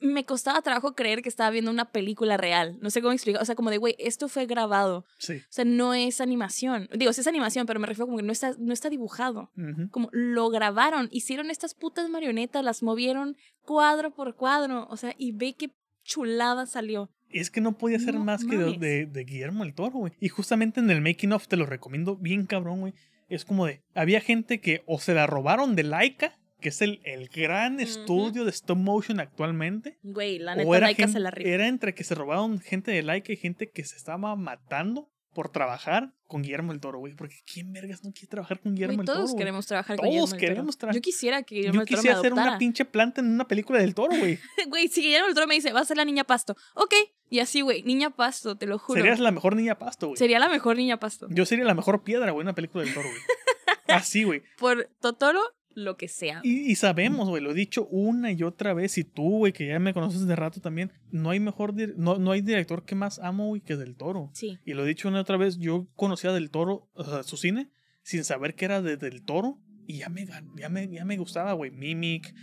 me 0.00 0.24
costaba 0.24 0.62
trabajo 0.62 0.94
creer 0.94 1.22
que 1.22 1.28
estaba 1.28 1.50
viendo 1.50 1.70
una 1.70 1.90
película 1.90 2.36
real. 2.36 2.78
No 2.80 2.90
sé 2.90 3.00
cómo 3.00 3.12
explicar. 3.12 3.42
O 3.42 3.44
sea, 3.44 3.54
como 3.54 3.70
de, 3.70 3.78
güey, 3.78 3.96
esto 3.98 4.28
fue 4.28 4.46
grabado. 4.46 5.04
Sí. 5.18 5.34
O 5.34 5.46
sea, 5.50 5.64
no 5.64 5.94
es 5.94 6.20
animación. 6.20 6.88
Digo, 6.94 7.12
sí 7.12 7.20
es 7.20 7.26
animación, 7.26 7.66
pero 7.66 7.80
me 7.80 7.86
refiero 7.86 8.06
como 8.06 8.18
que 8.18 8.24
no 8.24 8.32
está, 8.32 8.54
no 8.58 8.72
está 8.72 8.90
dibujado. 8.90 9.50
Como 9.90 10.08
lo 10.12 10.50
grabaron, 10.50 11.08
hicieron 11.10 11.50
estas 11.50 11.74
putas 11.74 12.08
marionetas, 12.08 12.64
las 12.64 12.82
movieron 12.82 13.36
cuadro 13.62 14.14
por 14.14 14.36
cuadro. 14.36 14.86
O 14.90 14.96
sea, 14.96 15.14
y 15.18 15.32
ve 15.32 15.54
qué 15.54 15.70
chulada 16.04 16.66
salió. 16.66 17.10
Es 17.30 17.50
que 17.50 17.60
no 17.60 17.78
podía 17.78 17.98
ser 17.98 18.14
No 18.14 18.24
más 18.24 18.44
que 18.44 18.56
de 18.56 19.24
Guillermo 19.24 19.64
el 19.64 19.74
Toro, 19.74 19.98
güey. 19.98 20.12
Y 20.20 20.28
justamente 20.28 20.80
en 20.80 20.90
el 20.90 21.00
making 21.00 21.32
of 21.32 21.48
te 21.48 21.56
lo 21.56 21.66
recomiendo 21.66 22.16
bien 22.16 22.46
cabrón, 22.46 22.80
güey. 22.80 22.94
Es 23.28 23.46
como 23.46 23.64
de, 23.64 23.80
había 23.94 24.20
gente 24.20 24.60
que 24.60 24.82
o 24.84 24.98
se 24.98 25.14
la 25.14 25.26
robaron 25.26 25.74
de 25.74 25.84
Laika, 25.84 26.38
que 26.62 26.70
es 26.70 26.80
el, 26.80 27.00
el 27.04 27.28
gran 27.28 27.74
Ujú. 27.74 27.82
estudio 27.82 28.44
de 28.44 28.50
stop 28.50 28.78
motion 28.78 29.20
actualmente. 29.20 29.98
Güey, 30.02 30.38
la 30.38 30.54
neta, 30.54 30.68
era, 30.70 30.86
Laika 30.86 31.02
gen- 31.02 31.12
se 31.12 31.20
la 31.20 31.30
rifó. 31.30 31.48
era 31.48 31.68
entre 31.68 31.94
que 31.94 32.04
se 32.04 32.14
robaron 32.14 32.58
gente 32.60 32.90
de 32.90 33.02
Laika 33.02 33.32
y 33.32 33.36
gente 33.36 33.70
que 33.70 33.84
se 33.84 33.96
estaba 33.96 34.34
matando 34.36 35.10
por 35.34 35.48
trabajar 35.50 36.12
con 36.26 36.42
Guillermo 36.42 36.72
el 36.72 36.80
Toro, 36.80 36.98
güey. 36.98 37.14
Porque 37.14 37.36
¿quién 37.50 37.72
vergas 37.72 38.04
no 38.04 38.12
quiere 38.12 38.28
trabajar 38.28 38.60
con 38.60 38.74
Guillermo 38.74 38.96
Güey, 38.96 39.00
el 39.04 39.06
todos 39.06 39.18
Toro? 39.20 39.28
güey? 39.32 39.38
queremos 39.38 39.66
trabajar 39.66 39.96
con 39.96 40.04
Todos 40.04 40.12
Guillermo 40.14 40.30
del 40.30 40.40
Toro. 40.40 40.48
queremos 40.54 40.78
tra- 40.78 40.92
Yo 40.94 41.00
quisiera 41.00 41.42
que 41.42 41.54
Guillermo 41.54 41.74
Yo 41.74 41.80
del 41.80 41.86
Toro 41.88 41.96
me 41.96 42.00
quisiera 42.02 42.18
hacer 42.18 42.32
una 42.34 42.58
pinche 42.58 42.84
planta 42.84 43.20
en 43.22 43.28
una 43.32 43.48
película 43.48 43.78
del 43.78 43.94
Toro, 43.94 44.14
güey. 44.18 44.38
Güey, 44.68 44.88
si 44.88 45.00
Guillermo 45.02 45.26
del 45.26 45.34
Toro 45.34 45.46
me 45.46 45.54
dice, 45.54 45.72
va 45.72 45.80
a 45.80 45.84
ser 45.86 45.96
la 45.96 46.04
niña 46.04 46.24
pasto. 46.24 46.54
Ok. 46.74 46.94
Y 47.30 47.38
así, 47.40 47.62
güey, 47.62 47.82
niña 47.84 48.10
pasto, 48.10 48.56
te 48.58 48.66
lo 48.66 48.78
juro. 48.78 49.00
Serías 49.00 49.20
la 49.20 49.30
mejor 49.30 49.56
niña 49.56 49.78
pasto, 49.78 50.08
güey. 50.08 50.18
Sería 50.18 50.38
la 50.38 50.50
mejor 50.50 50.76
niña 50.76 50.98
pasto. 51.00 51.28
Yo 51.30 51.46
sería 51.46 51.64
la 51.64 51.74
mejor 51.74 52.02
piedra, 52.02 52.30
güey, 52.30 52.42
en 52.42 52.48
una 52.48 52.54
película 52.54 52.84
del 52.84 52.92
Toro, 52.92 53.08
güey. 53.08 53.20
Así, 53.88 54.24
güey. 54.24 54.42
Por 54.58 54.90
Totoro, 55.00 55.40
lo 55.74 55.96
que 55.96 56.08
sea. 56.08 56.40
Y, 56.42 56.70
y 56.70 56.74
sabemos, 56.74 57.28
güey, 57.28 57.42
lo 57.42 57.50
he 57.50 57.54
dicho 57.54 57.86
una 57.86 58.32
y 58.32 58.42
otra 58.42 58.74
vez, 58.74 58.98
y 58.98 59.04
tú, 59.04 59.38
güey, 59.38 59.52
que 59.52 59.66
ya 59.66 59.78
me 59.78 59.94
conoces 59.94 60.26
de 60.26 60.36
rato 60.36 60.60
también, 60.60 60.92
no 61.10 61.30
hay 61.30 61.40
mejor, 61.40 61.74
no, 61.96 62.18
no 62.18 62.30
hay 62.32 62.40
director 62.40 62.84
que 62.84 62.94
más 62.94 63.18
amo, 63.18 63.48
güey, 63.48 63.60
que 63.60 63.76
Del 63.76 63.96
Toro. 63.96 64.30
Sí. 64.34 64.58
Y 64.64 64.74
lo 64.74 64.84
he 64.84 64.88
dicho 64.88 65.08
una 65.08 65.18
y 65.18 65.20
otra 65.20 65.36
vez, 65.36 65.58
yo 65.58 65.88
conocía 65.96 66.32
Del 66.32 66.50
Toro, 66.50 66.90
o 66.94 67.04
sea, 67.04 67.22
su 67.22 67.36
cine, 67.36 67.70
sin 68.02 68.24
saber 68.24 68.54
que 68.54 68.64
era 68.64 68.82
de 68.82 68.96
Del 68.96 69.22
Toro, 69.22 69.58
y 69.86 69.98
ya 69.98 70.08
me, 70.08 70.26
ya 70.56 70.68
me, 70.68 70.88
ya 70.88 71.04
me 71.04 71.16
gustaba, 71.16 71.52
güey, 71.52 71.70
Mimic, 71.70 72.34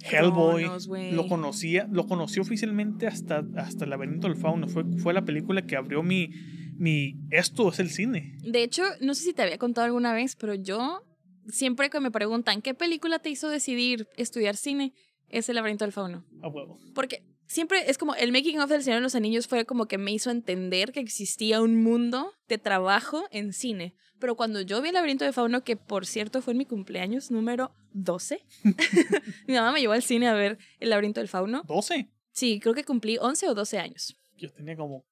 Hellboy, 0.00 0.64
Cronos, 0.64 0.88
lo 0.88 1.26
conocía, 1.26 1.88
lo 1.90 2.06
conocí 2.06 2.40
oficialmente 2.40 3.06
hasta, 3.06 3.44
hasta 3.56 3.84
El 3.84 3.90
laberinto 3.90 4.28
del 4.28 4.36
fauno, 4.36 4.68
fue, 4.68 4.84
fue 4.98 5.12
la 5.12 5.24
película 5.24 5.66
que 5.66 5.76
abrió 5.76 6.02
mi, 6.02 6.30
mi, 6.76 7.16
esto 7.30 7.68
es 7.70 7.78
el 7.80 7.90
cine. 7.90 8.36
De 8.42 8.62
hecho, 8.62 8.82
no 9.00 9.14
sé 9.14 9.24
si 9.24 9.32
te 9.32 9.42
había 9.42 9.58
contado 9.58 9.86
alguna 9.86 10.12
vez, 10.12 10.36
pero 10.36 10.54
yo 10.54 11.02
siempre 11.48 11.90
que 11.90 12.00
me 12.00 12.10
preguntan 12.10 12.62
qué 12.62 12.74
película 12.74 13.18
te 13.18 13.30
hizo 13.30 13.48
decidir 13.48 14.08
estudiar 14.16 14.56
cine, 14.56 14.92
es 15.28 15.48
El 15.48 15.56
laberinto 15.56 15.84
del 15.84 15.92
fauno. 15.92 16.24
A 16.42 16.48
huevo. 16.48 16.78
Porque 16.94 17.22
siempre 17.46 17.90
es 17.90 17.98
como 17.98 18.14
el 18.14 18.32
making 18.32 18.60
of 18.60 18.70
del 18.70 18.82
Señor 18.82 18.98
de 19.00 19.02
los 19.02 19.14
Anillos 19.14 19.46
fue 19.46 19.64
como 19.66 19.86
que 19.86 19.98
me 19.98 20.12
hizo 20.12 20.30
entender 20.30 20.92
que 20.92 21.00
existía 21.00 21.60
un 21.60 21.82
mundo 21.82 22.32
de 22.48 22.58
trabajo 22.58 23.24
en 23.30 23.52
cine. 23.52 23.94
Pero 24.18 24.36
cuando 24.36 24.60
yo 24.62 24.80
vi 24.82 24.88
el 24.88 24.94
laberinto 24.94 25.24
de 25.24 25.32
fauno, 25.32 25.62
que 25.62 25.76
por 25.76 26.06
cierto 26.06 26.42
fue 26.42 26.52
en 26.52 26.58
mi 26.58 26.64
cumpleaños 26.66 27.30
número 27.30 27.72
12, 27.92 28.40
mi 29.46 29.54
mamá 29.54 29.72
me 29.72 29.80
llevó 29.80 29.92
al 29.92 30.02
cine 30.02 30.28
a 30.28 30.34
ver 30.34 30.58
el 30.80 30.90
laberinto 30.90 31.20
del 31.20 31.28
fauno. 31.28 31.62
12. 31.66 32.10
Sí, 32.32 32.58
creo 32.60 32.74
que 32.74 32.84
cumplí 32.84 33.18
11 33.20 33.48
o 33.48 33.54
12 33.54 33.78
años. 33.78 34.16
Yo 34.36 34.50
tenía 34.52 34.76
como 34.76 35.04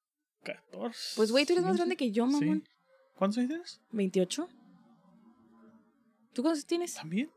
14. 0.43 1.13
Pues 1.15 1.31
güey, 1.31 1.45
tú 1.45 1.53
eres 1.53 1.63
más 1.63 1.73
15. 1.73 1.77
grande 1.79 1.95
que 1.95 2.11
yo, 2.11 2.25
Sí. 2.27 2.31
mamón. 2.33 2.63
¿Cuántos 3.15 3.37
años 3.39 3.49
tienes? 3.49 3.81
28. 3.91 4.47
¿Tú 6.37 6.43
cuántos 6.43 6.67
tienes? 6.67 6.93
También. 6.93 7.31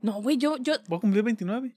No, 0.00 0.22
güey, 0.22 0.38
yo, 0.38 0.56
yo, 0.56 0.72
Voy 0.88 0.96
a 0.96 1.00
cumplir 1.00 1.22
29. 1.22 1.76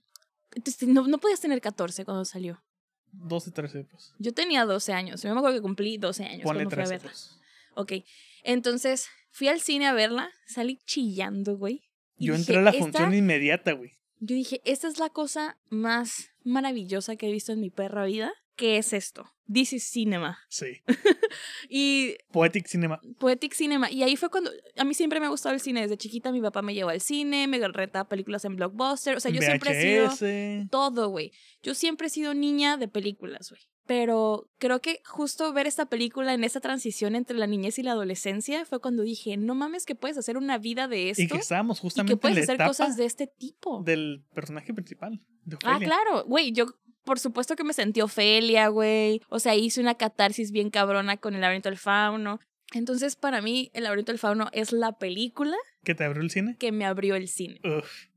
este, 0.63 0.88
no, 0.88 1.06
no 1.06 1.17
podías 1.17 1.41
tener 1.41 1.60
14 1.60 2.06
cuando 2.06 2.23
salió. 2.23 2.63
12, 3.12 3.52
13, 3.52 3.84
pues. 3.84 4.13
Yo 4.19 4.34
tenía 4.34 4.63
12 4.63 4.93
años. 4.93 5.21
Yo 5.21 5.34
me 5.34 5.39
acuerdo 5.39 5.58
que 5.58 5.62
cumplí 5.62 5.97
12 5.97 6.23
años 6.23 6.43
Ponle 6.43 6.63
cuando 6.63 6.75
fui 6.75 6.84
a 6.84 6.86
13, 6.86 6.91
verla. 6.93 7.10
pues. 7.12 7.39
Ok, 7.75 8.06
entonces 8.43 9.10
fui 9.32 9.49
al 9.49 9.60
cine 9.60 9.88
a 9.88 9.91
verla, 9.91 10.32
salí 10.47 10.78
chillando, 10.86 11.58
güey. 11.58 11.82
Yo 12.15 12.32
dije, 12.32 12.39
entré 12.39 12.58
a 12.60 12.62
la 12.62 12.69
"Esta-" 12.69 12.84
función 12.86 13.13
inmediata, 13.13 13.73
güey. 13.73 13.91
Yo 14.21 14.34
dije, 14.34 14.62
esta 14.63 14.88
es 14.88 14.97
la 14.97 15.10
cosa 15.10 15.58
más 15.69 16.30
maravillosa 16.45 17.17
que 17.17 17.28
he 17.28 17.34
visto 17.34 17.52
en 17.52 17.60
mi 17.60 17.69
perra 17.69 18.06
vida. 18.06 18.32
¿Qué 18.60 18.78
es 18.78 18.91
esto? 18.91 19.26
This 19.52 19.72
is 19.72 19.84
cinema. 19.86 20.38
Sí. 20.50 20.82
Y 21.69 22.15
Poetic 22.32 22.67
Cinema. 22.67 23.00
Poetic 23.19 23.54
Cinema. 23.54 23.89
Y 23.89 24.04
ahí 24.04 24.17
fue 24.17 24.30
cuando. 24.30 24.52
A 24.76 24.84
mí 24.84 24.93
siempre 24.93 25.19
me 25.22 25.28
ha 25.28 25.30
gustado 25.30 25.56
el 25.56 25.62
cine. 25.62 25.82
Desde 25.82 25.98
chiquita 25.98 26.32
mi 26.32 26.41
papá 26.41 26.62
me 26.62 26.74
llevó 26.74 26.89
al 26.89 27.00
cine, 27.00 27.48
me 27.48 27.65
retaba 27.69 28.10
películas 28.10 28.43
en 28.43 28.58
Blockbuster. 28.58 29.15
O 29.15 29.19
sea, 29.22 29.32
yo 29.32 29.41
siempre 29.41 29.72
he 29.72 30.10
sido 30.10 30.67
todo, 30.69 31.08
güey. 31.08 31.32
Yo 31.63 31.74
siempre 31.74 32.08
he 32.08 32.10
sido 32.10 32.34
niña 32.34 32.76
de 32.76 32.88
películas, 32.89 33.50
güey. 33.50 33.62
Pero 33.86 34.50
creo 34.58 34.82
que 34.82 35.02
justo 35.06 35.54
ver 35.54 35.67
esta 35.67 35.88
película 35.88 36.34
en 36.34 36.43
esa 36.43 36.60
transición 36.60 37.15
entre 37.15 37.38
la 37.38 37.48
niñez 37.48 37.80
y 37.80 37.84
la 37.84 37.93
adolescencia 37.93 38.65
fue 38.65 38.80
cuando 38.82 39.04
dije, 39.04 39.38
no 39.38 39.56
mames 39.56 39.86
que 39.86 39.95
puedes 39.95 40.17
hacer 40.17 40.38
una 40.38 40.58
vida 40.60 40.88
de 40.88 41.10
esto 41.12 41.24
Y 41.24 41.28
que 41.28 41.38
estábamos 41.38 41.80
y 41.80 41.82
justamente 41.82 42.13
que 42.13 42.17
puedes 42.17 42.38
en 42.38 42.41
la 42.41 42.43
hacer 42.43 42.56
etapa 42.56 42.69
cosas 42.69 42.98
de 42.98 43.06
este 43.06 43.26
tipo. 43.26 43.82
del 43.84 44.26
personaje 44.36 44.74
principal. 44.74 45.24
De 45.45 45.58
Ah, 45.63 45.80
claro, 45.80 46.24
güey, 46.26 46.52
yo 46.52 46.67
por 47.04 47.20
supuesto 47.20 47.56
que 47.56 47.64
me 47.64 47.74
sentí 47.74 48.02
Ofelia, 48.02 48.68
güey. 48.68 49.22
O 49.30 49.40
sea, 49.40 49.56
hice 49.56 49.82
una 49.82 49.96
catarsis 49.96 50.52
bien 50.52 50.70
cabrona 50.70 51.18
con 51.18 51.34
El 51.36 51.42
laberinto 51.42 51.70
del 51.70 51.78
fauno. 51.78 52.40
Entonces, 52.74 53.16
para 53.16 53.42
mí, 53.42 53.72
El 53.74 53.84
laberinto 53.86 54.12
del 54.12 54.20
fauno 54.20 54.48
es 54.52 54.72
la 54.72 54.92
película 54.98 55.56
Que 55.84 55.96
te 55.96 56.04
abrió 56.04 56.22
el 56.22 56.30
cine. 56.30 56.56
que 56.60 56.72
me 56.72 56.86
abrió 56.86 57.16
el 57.16 57.28
cine. 57.28 57.60
Uf. 57.64 58.08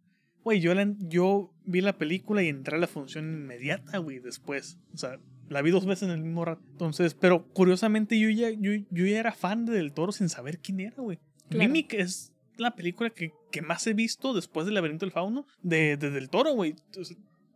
Güey, 0.45 0.61
yo, 0.61 0.75
la- 0.75 0.93
yo 0.99 1.55
vi 1.65 1.81
la 1.81 1.97
película 1.97 2.43
y 2.43 2.49
entré 2.49 2.77
a 2.77 2.81
la 2.81 2.89
función 2.89 3.27
inmediata, 3.33 3.99
güey, 3.99 4.19
después. 4.19 4.79
O 4.93 4.99
sea, 4.99 5.19
la 5.49 5.63
vi 5.63 5.71
dos 5.71 5.87
veces 5.87 6.05
en 6.09 6.11
el 6.15 6.21
mismo 6.21 6.45
rato. 6.45 6.63
Entonces, 6.73 7.15
pero 7.15 7.47
curiosamente 7.53 8.19
yo 8.19 8.29
ya, 8.29 8.51
yo, 8.51 8.73
yo 8.91 9.07
ya 9.07 9.21
era 9.21 9.33
fan 9.33 9.65
de 9.65 9.73
Del 9.73 9.93
Toro 9.93 10.11
sin 10.13 10.29
saber 10.29 10.59
quién 10.59 10.81
era, 10.81 10.97
güey. 10.97 11.19
Claro. 11.49 11.59
Mimic 11.69 11.95
es 11.95 12.33
la 12.57 12.75
película 12.75 13.11
que, 13.11 13.31
que 13.53 13.63
más 13.63 13.87
he 13.87 13.95
visto 13.95 14.35
después 14.35 14.67
del 14.67 14.75
laberinto 14.75 15.07
del 15.07 15.13
fauno 15.13 15.47
de, 15.63 15.97
de 15.97 16.11
Del 16.11 16.29
Toro, 16.29 16.53
güey. 16.55 16.75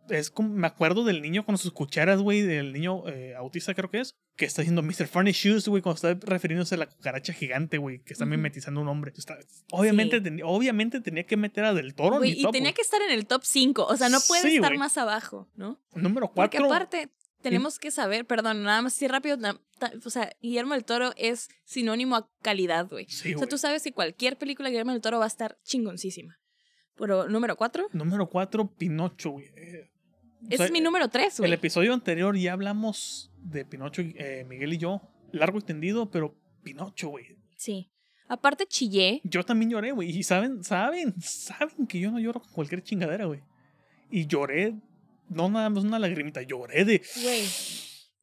Es 0.09 0.29
como, 0.31 0.49
me 0.49 0.67
acuerdo 0.67 1.03
del 1.03 1.21
niño 1.21 1.45
con 1.45 1.57
sus 1.57 1.71
cucharas, 1.71 2.19
güey, 2.21 2.41
del 2.41 2.73
niño 2.73 3.07
eh, 3.09 3.35
autista 3.35 3.73
creo 3.73 3.89
que 3.89 3.99
es, 3.99 4.15
que 4.35 4.45
está 4.45 4.61
diciendo 4.61 4.81
Mr. 4.83 5.07
Funny 5.07 5.31
Shoes, 5.31 5.67
güey, 5.67 5.81
cuando 5.81 5.95
está 5.95 6.13
refiriéndose 6.27 6.75
a 6.75 6.77
la 6.77 6.85
cucaracha 6.87 7.33
gigante, 7.33 7.77
güey, 7.77 8.03
que 8.03 8.13
está 8.13 8.25
Ujú. 8.25 8.31
mimetizando 8.31 8.81
un 8.81 8.87
hombre. 8.87 9.11
Está- 9.17 9.37
obviamente, 9.71 10.17
Sí. 10.17 10.23
ten- 10.23 10.41
obviamente 10.43 11.01
tenía 11.01 11.23
que 11.25 11.37
meter 11.37 11.65
a 11.65 11.73
Del 11.73 11.95
Toro 11.95 12.15
en 12.15 12.19
Güey, 12.19 12.33
mi 12.35 12.41
y 12.41 12.51
tenía 12.51 12.73
que 12.73 12.81
estar 12.81 13.01
en 13.01 13.11
el 13.11 13.25
top 13.27 13.41
5. 13.43 13.85
O 13.85 13.97
sea, 13.97 14.09
no 14.09 14.19
puede 14.27 14.43
Sí, 14.43 14.55
estar 14.55 14.77
más 14.77 14.97
abajo, 14.97 15.49
¿no? 15.55 15.79
Número 15.95 16.31
Porque 16.33 16.57
4. 16.59 16.65
aparte, 16.65 17.09
tenemos 17.41 17.79
que 17.79 17.91
saber, 17.91 18.25
perdón, 18.25 18.63
nada 18.63 18.81
más 18.81 18.93
así 18.95 19.07
rápido, 19.07 19.37
na- 19.37 19.59
ta- 19.79 19.93
o 20.05 20.09
sea, 20.09 20.31
Guillermo 20.41 20.73
del 20.73 20.85
Toro 20.85 21.11
es 21.17 21.47
sinónimo 21.65 22.15
a 22.15 22.29
calidad, 22.41 22.87
güey. 22.89 23.05
Sí, 23.09 23.35
O 23.35 23.37
sea, 23.39 23.47
tú 23.47 23.57
sabes 23.57 23.83
que 23.83 23.91
cualquier 23.91 24.37
película 24.37 24.67
de 24.69 24.71
Guillermo 24.71 24.91
del 24.91 25.01
Toro 25.01 25.19
va 25.19 25.25
a 25.25 25.27
estar 25.27 25.57
chingoncísima. 25.63 26.37
Pero 26.95 27.29
número 27.29 27.55
4, 27.55 27.87
Número 27.93 28.27
4, 28.27 28.73
Pinocho, 28.75 29.29
güey. 29.29 29.45
Eh, 29.55 29.91
o 30.41 30.47
ese 30.47 30.57
sea, 30.57 30.65
es 30.67 30.71
mi 30.71 30.81
número 30.81 31.07
3, 31.09 31.33
El 31.39 31.43
güey. 31.43 31.53
episodio 31.53 31.93
anterior 31.93 32.35
ya 32.37 32.53
hablamos 32.53 33.31
de 33.37 33.65
Pinocho, 33.65 34.01
eh, 34.01 34.45
Miguel 34.47 34.73
y 34.73 34.77
yo, 34.77 35.01
largo 35.31 35.59
y 35.59 35.61
tendido, 35.61 36.09
pero 36.11 36.35
Pinocho, 36.63 37.09
güey. 37.09 37.37
Sí. 37.55 37.89
Aparte 38.27 38.65
chillé. 38.67 39.21
Yo 39.23 39.43
también 39.45 39.71
lloré, 39.71 39.91
güey. 39.93 40.09
Y 40.09 40.23
saben, 40.23 40.63
saben, 40.63 41.13
saben 41.21 41.87
que 41.87 41.99
yo 41.99 42.11
no 42.11 42.19
lloro 42.19 42.41
con 42.41 42.51
cualquier 42.51 42.83
chingadera, 42.83 43.25
güey. 43.25 43.39
Y 44.11 44.27
lloré, 44.27 44.75
no 45.29 45.49
nada 45.49 45.69
más 45.69 45.83
una 45.83 45.97
lagrimita, 45.99 46.41
lloré 46.41 46.83
de. 46.85 47.01
Güey. 47.23 47.43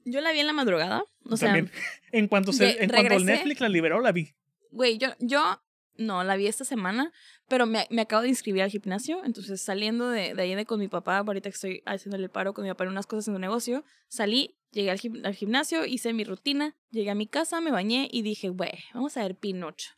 Yo 0.07 0.21
la 0.21 0.33
vi 0.33 0.41
en 0.41 0.47
la 0.47 0.53
madrugada. 0.53 1.05
O 1.25 1.37
sea, 1.37 1.49
también. 1.49 1.71
En 2.13 2.29
cuanto, 2.29 2.53
se, 2.53 2.65
de- 2.65 2.71
en 2.73 2.77
cuanto 2.91 2.97
el 2.97 3.09
regresé. 3.09 3.25
Netflix 3.25 3.61
la 3.61 3.69
liberó, 3.69 4.01
la 4.01 4.13
vi. 4.13 4.35
güey, 4.71 4.99
yo, 4.99 5.09
yo 5.19 5.61
No, 5.97 6.25
la 6.25 6.35
vi 6.37 6.47
esta 6.49 6.65
semana, 6.65 7.13
pero 7.49 7.67
me, 7.67 7.87
me 7.91 8.03
acabo 8.03 8.23
de 8.23 8.29
inscribir 8.29 8.63
al 8.63 8.71
gimnasio, 8.71 9.25
entonces 9.25 9.61
saliendo 9.63 10.09
de, 10.09 10.35
de 10.35 10.43
ahí 10.43 10.55
de 10.57 10.67
con 10.67 10.81
mi 10.81 10.89
papá, 10.89 11.19
ahorita 11.19 11.49
que 11.51 11.55
estoy 11.55 11.83
haciéndole 11.87 12.29
paro 12.29 12.53
con 12.53 12.65
mi 12.65 12.71
papá 12.71 12.85
en 12.85 12.91
unas 12.91 13.07
cosas 13.07 13.29
en 13.29 13.35
su 13.35 13.39
negocio, 13.39 13.85
salí, 14.09 14.57
llegué 14.73 14.91
al, 14.91 14.99
gim- 14.99 15.25
al 15.25 15.35
gimnasio, 15.37 15.85
hice 15.87 16.13
mi 16.13 16.25
rutina, 16.25 16.75
llegué 16.91 17.11
a 17.11 17.15
mi 17.15 17.29
casa, 17.29 17.61
me 17.61 17.71
bañé 17.71 18.09
y 18.11 18.23
dije, 18.23 18.49
güey, 18.49 18.73
vamos 18.93 19.17
a 19.17 19.23
ver 19.23 19.37
Pinocho. 19.37 19.91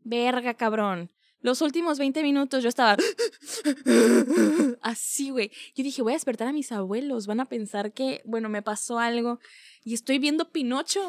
Verga, 0.00 0.54
cabrón. 0.54 1.12
Los 1.40 1.60
últimos 1.62 1.98
20 1.98 2.22
minutos 2.24 2.62
yo 2.64 2.68
estaba 2.68 2.96
así, 4.82 5.30
güey. 5.30 5.50
Yo 5.74 5.84
dije, 5.84 6.02
voy 6.02 6.12
a 6.12 6.16
despertar 6.16 6.48
a 6.48 6.52
mis 6.52 6.72
abuelos, 6.72 7.26
van 7.26 7.40
a 7.40 7.44
pensar 7.48 7.92
que, 7.92 8.22
bueno, 8.24 8.48
me 8.48 8.62
pasó 8.62 8.98
algo 8.98 9.38
y 9.84 9.94
estoy 9.94 10.18
viendo 10.18 10.50
Pinocho. 10.50 11.08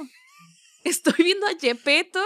Estoy 0.83 1.15
viendo 1.23 1.45
a 1.47 1.55
Gepetto 1.59 2.21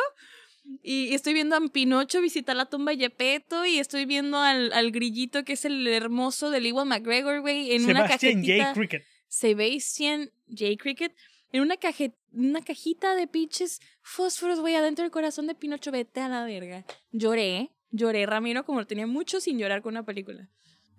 y 0.83 1.13
estoy 1.13 1.33
viendo 1.33 1.55
a 1.55 1.61
Pinocho 1.69 2.21
visitar 2.21 2.55
la 2.55 2.65
tumba 2.67 2.91
de 2.91 2.97
Gepetto 2.97 3.65
y 3.65 3.77
estoy 3.79 4.05
viendo 4.05 4.37
al, 4.39 4.71
al 4.73 4.91
grillito 4.91 5.43
que 5.43 5.53
es 5.53 5.65
el 5.65 5.87
hermoso 5.87 6.49
del 6.49 6.65
Iwan 6.67 6.87
McGregor, 6.87 7.41
güey, 7.41 7.73
en 7.73 7.83
una 7.85 8.05
Sebastian 8.07 8.33
cajetita. 8.35 8.63
J. 8.67 8.73
Cricket. 8.73 9.03
Sebastian 9.27 10.31
J. 10.49 10.65
Cricket 10.77 11.13
en 11.51 11.61
una, 11.61 11.75
caje- 11.77 12.15
una 12.31 12.61
cajita 12.61 13.15
de 13.15 13.27
pinches 13.27 13.81
fósforos, 14.01 14.59
güey, 14.61 14.75
adentro 14.75 15.03
del 15.03 15.11
corazón 15.11 15.47
de 15.47 15.55
Pinocho. 15.55 15.91
Vete 15.91 16.21
a 16.21 16.29
la 16.29 16.45
verga. 16.45 16.85
Lloré, 17.11 17.71
lloré, 17.89 18.25
Ramiro, 18.25 18.63
como 18.65 18.85
tenía 18.85 19.07
mucho 19.07 19.41
sin 19.41 19.57
llorar 19.59 19.81
con 19.81 19.93
una 19.93 20.03
película. 20.05 20.47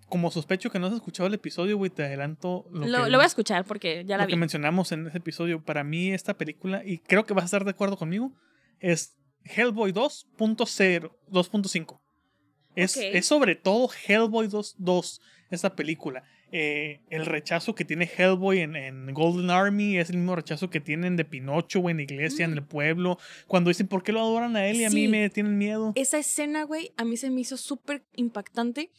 Como 0.08 0.30
sospecho 0.30 0.70
que 0.70 0.78
no 0.78 0.88
has 0.88 0.92
escuchado 0.92 1.26
el 1.26 1.34
episodio, 1.34 1.78
güey, 1.78 1.90
te 1.90 2.02
adelanto 2.04 2.66
lo, 2.70 2.86
Lo, 2.86 3.04
que, 3.04 3.10
lo 3.10 3.16
voy 3.18 3.24
a 3.24 3.26
escuchar 3.26 3.64
porque 3.64 4.04
ya 4.06 4.18
la 4.18 4.24
lo 4.24 4.28
que 4.28 4.36
mencionamos 4.36 4.92
en 4.92 5.06
ese 5.06 5.16
episodio. 5.18 5.64
Para 5.64 5.84
mí, 5.84 6.12
esta 6.12 6.36
película, 6.36 6.82
y 6.84 6.98
creo 6.98 7.24
que 7.24 7.32
vas 7.32 7.44
a 7.44 7.46
estar 7.46 7.64
de 7.64 7.70
acuerdo 7.70 7.96
conmigo, 7.96 8.34
es 8.78 9.16
Hellboy 9.44 9.92
2.0, 9.92 11.10
2.5. 11.30 12.00
Es, 12.74 12.96
es 12.96 13.26
sobre 13.26 13.54
todo 13.54 13.90
Hellboy 14.06 14.48
2, 14.48 14.76
2 14.78 15.20
esta 15.50 15.76
película. 15.76 16.24
Eh, 16.54 17.00
el 17.10 17.24
rechazo 17.26 17.74
que 17.74 17.84
tiene 17.84 18.04
Hellboy 18.14 18.60
en, 18.60 18.76
en 18.76 19.12
Golden 19.14 19.50
Army 19.50 19.96
es 19.98 20.10
el 20.10 20.16
mismo 20.18 20.36
rechazo 20.36 20.68
que 20.70 20.80
tienen 20.80 21.16
de 21.16 21.24
Pinocho, 21.24 21.80
güey, 21.80 21.92
en 21.92 21.96
la 21.98 22.02
iglesia, 22.02 22.44
en 22.44 22.52
Mm. 22.52 22.58
el 22.58 22.64
pueblo. 22.64 23.18
Cuando 23.46 23.68
dicen, 23.68 23.88
¿por 23.88 24.02
qué 24.02 24.12
lo 24.12 24.20
adoran 24.20 24.56
a 24.56 24.66
él 24.66 24.76
y 24.80 24.84
a 24.84 24.90
mí 24.90 25.08
me 25.08 25.28
tienen 25.30 25.56
miedo? 25.58 25.92
Esa 25.94 26.18
escena, 26.18 26.64
güey, 26.64 26.92
a 26.96 27.04
mí 27.04 27.16
se 27.16 27.30
me 27.30 27.40
hizo 27.40 27.56
súper 27.56 28.04
impactante. 28.16 28.90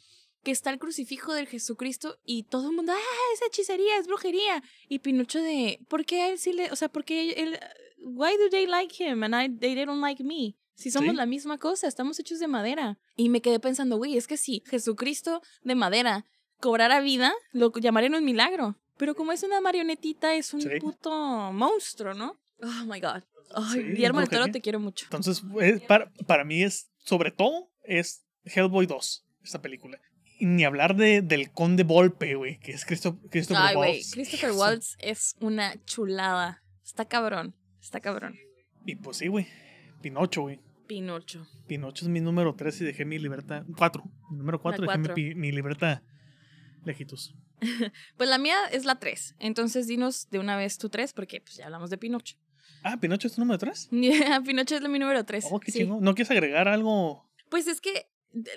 Que 0.43 0.51
está 0.51 0.71
el 0.71 0.77
crucifijo 0.77 1.33
del 1.33 1.47
Jesucristo 1.47 2.19
y 2.25 2.43
todo 2.43 2.69
el 2.69 2.75
mundo, 2.75 2.91
ah, 2.91 3.33
es 3.33 3.41
hechicería, 3.47 3.97
es 3.97 4.07
brujería. 4.07 4.61
Y 4.89 4.99
Pinocho 4.99 5.41
de, 5.41 5.79
¿por 5.87 6.03
qué 6.05 6.21
a 6.23 6.29
él 6.31 6.37
sí 6.37 6.51
le, 6.51 6.69
o 6.69 6.75
sea, 6.75 6.89
por 6.89 7.05
qué 7.05 7.31
él, 7.31 7.57
why 8.03 8.35
do 8.37 8.49
they 8.49 8.67
like 8.67 8.93
him 9.03 9.23
and 9.23 9.35
I, 9.35 9.49
they 9.49 9.75
don't 9.85 10.01
like 10.01 10.23
me? 10.23 10.55
Si 10.75 10.89
somos 10.91 11.11
Sí. 11.11 11.15
la 11.15 11.25
misma 11.25 11.57
cosa, 11.59 11.87
estamos 11.87 12.19
hechos 12.19 12.39
de 12.39 12.47
madera. 12.47 12.97
Y 13.15 13.29
me 13.29 13.41
quedé 13.41 13.59
pensando, 13.59 13.97
güey, 13.97 14.17
es 14.17 14.27
que 14.27 14.37
si 14.37 14.63
Jesucristo 14.65 15.41
de 15.63 15.75
madera 15.75 16.25
cobrara 16.59 16.99
vida, 17.01 17.33
lo 17.51 17.71
llamarían 17.73 18.15
un 18.15 18.23
milagro. 18.25 18.77
Pero 18.97 19.15
como 19.15 19.31
es 19.31 19.43
una 19.43 19.59
marionetita, 19.61 20.35
es 20.35 20.53
un 20.53 20.61
Sí. 20.61 20.69
puto 20.79 21.11
monstruo, 21.51 22.13
¿no? 22.13 22.39
Oh 22.61 22.85
my 22.85 22.99
god. 22.99 23.23
Ay, 23.55 23.73
Sí, 23.73 23.83
Guillermo 23.83 24.19
del 24.21 24.29
Toro, 24.29 24.47
te 24.51 24.61
quiero 24.61 24.79
mucho. 24.79 25.05
Entonces, 25.05 25.43
es- 25.61 25.81
para, 25.81 26.11
para 26.25 26.43
mí 26.43 26.63
es, 26.63 26.89
sobre 27.03 27.31
todo, 27.31 27.69
es 27.83 28.23
Hellboy 28.45 28.85
2, 28.87 29.25
esta 29.43 29.61
película. 29.61 29.99
Y 30.39 30.45
ni 30.45 30.63
hablar 30.63 30.95
de, 30.95 31.21
del 31.21 31.51
Conde 31.51 31.83
Volpe, 31.83 32.35
güey, 32.35 32.59
que 32.59 32.71
es 32.71 32.85
Christo- 32.85 33.19
Christopher 33.29 33.63
Ay, 33.63 33.75
Waltz. 33.75 34.11
Christopher 34.11 34.49
Hijo, 34.49 34.59
Waltz 34.59 34.95
es 34.99 35.35
una 35.39 35.75
chulada. 35.85 36.63
Está 36.83 37.05
cabrón, 37.05 37.55
está 37.83 37.99
cabrón. 37.99 38.37
Y 38.85 38.95
pues 38.95 39.17
sí, 39.17 39.27
güey. 39.27 39.47
Pinocho, 40.01 40.41
güey. 40.43 40.59
Pinocho. 40.87 41.47
Pinocho 41.67 42.05
es 42.05 42.09
mi 42.09 42.19
número 42.19 42.55
3 42.55 42.81
y 42.81 42.85
dejé 42.85 43.05
mi 43.05 43.19
libertad. 43.19 43.65
4. 43.77 44.03
Número 44.31 44.61
4 44.61 44.85
dejé 44.85 45.13
mi, 45.15 45.35
mi 45.35 45.51
libertad 45.51 46.01
lejitos. 46.85 47.35
Pues 48.17 48.29
la 48.29 48.37
mía 48.37 48.57
es 48.71 48.83
la 48.83 48.99
3. 48.99 49.35
Entonces 49.39 49.87
dinos 49.87 50.29
de 50.29 50.39
una 50.39 50.57
vez 50.57 50.77
tu 50.77 50.89
3 50.89 51.13
porque 51.13 51.39
pues 51.39 51.55
ya 51.55 51.65
hablamos 51.65 51.89
de 51.89 51.97
Pinocho. 51.97 52.35
Ah, 52.83 52.97
Pinocho 52.99 53.27
es 53.27 53.35
tu 53.35 53.41
número 53.41 53.57
3. 53.57 53.89
Pinocho 54.45 54.75
es 54.75 54.81
la 54.81 54.89
mi 54.89 54.99
número 54.99 55.23
3. 55.23 55.45
Oh, 55.49 55.59
qué 55.59 55.71
chingón. 55.71 56.03
¿No 56.03 56.13
quieres 56.13 56.31
agregar 56.31 56.67
algo? 56.67 57.29
Pues 57.49 57.67
es 57.67 57.79
que 57.79 58.09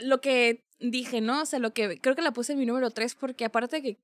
lo 0.03 0.21
que 0.21 0.65
dije, 0.81 1.21
¿no? 1.21 1.43
O 1.43 1.47
sea, 1.47 1.61
lo 1.61 1.73
que 1.73 2.01
creo 2.01 2.17
que 2.17 2.23
la 2.23 2.33
puse 2.33 2.55
en 2.55 2.59
mi 2.59 2.67
número 2.67 2.91
3 2.91 3.15
porque 3.15 3.45
aparte 3.45 3.77
de 3.77 3.83
que 3.83 3.99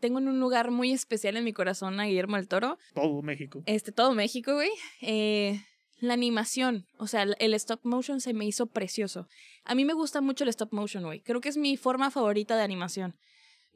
tengo 0.00 0.18
en 0.18 0.28
un 0.28 0.40
lugar 0.40 0.70
muy 0.70 0.92
especial 0.92 1.36
en 1.36 1.44
mi 1.44 1.52
corazón 1.52 1.98
a 2.00 2.04
Guillermo 2.06 2.36
del 2.36 2.48
Toro, 2.48 2.78
Todo 2.94 3.22
México. 3.22 3.62
este, 3.66 3.92
todo 3.92 4.12
México, 4.14 4.54
güey. 4.54 4.70
Eh, 5.00 5.60
la 6.00 6.14
animación, 6.14 6.86
o 6.98 7.06
sea, 7.06 7.24
el- 7.38 7.54
stop 7.54 7.80
motion 7.82 8.20
se 8.20 8.32
me 8.32 8.44
hizo 8.46 8.66
precioso. 8.66 9.26
A 9.64 9.74
mí 9.74 9.84
me 9.84 9.94
gusta 9.94 10.20
mucho 10.20 10.44
el 10.44 10.50
stop 10.50 10.72
motion, 10.72 11.04
güey. 11.04 11.20
Creo 11.20 11.40
que 11.40 11.48
es 11.48 11.56
mi 11.56 11.76
forma 11.76 12.10
favorita 12.10 12.56
de 12.56 12.62
animación. 12.62 13.16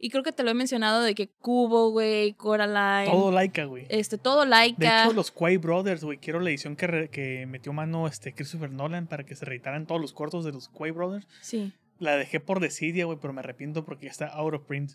Y 0.04 0.10
creo 0.10 0.24
que 0.24 0.32
te 0.32 0.42
lo 0.42 0.50
he 0.50 0.54
mencionado 0.54 1.02
de 1.02 1.14
que 1.14 1.28
Cubo, 1.28 1.90
güey, 1.90 2.32
Coraline, 2.34 3.08
Todo 3.10 3.30
Laika, 3.30 3.66
güey. 3.66 3.86
este, 3.88 4.18
todo 4.18 4.40
De 4.42 4.46
Laika. 4.48 5.04
hecho, 5.04 5.12
los 5.12 5.30
Quay 5.30 5.58
Brothers, 5.58 6.02
güey, 6.02 6.18
quiero 6.18 6.40
la 6.40 6.50
edición 6.50 6.74
que, 6.74 6.86
re- 6.88 7.08
que 7.08 7.46
metió 7.46 7.72
mano 7.72 8.08
este 8.08 8.32
Christopher 8.34 8.70
Nolan 8.72 9.06
para 9.06 9.24
que 9.24 9.36
se 9.36 9.44
reeditaran 9.44 9.86
todos 9.86 10.00
los 10.00 10.12
cortos 10.12 10.44
de 10.44 10.50
los 10.52 10.68
Quay 10.68 10.90
Brothers. 10.90 11.26
Sí. 11.40 11.72
La 12.00 12.16
dejé 12.16 12.40
por 12.40 12.58
desidia, 12.58 13.04
güey, 13.04 13.18
pero 13.20 13.32
me 13.32 13.40
arrepiento 13.40 13.84
porque 13.84 14.06
ya 14.06 14.10
está 14.10 14.26
out 14.28 14.54
of 14.54 14.64
print. 14.66 14.92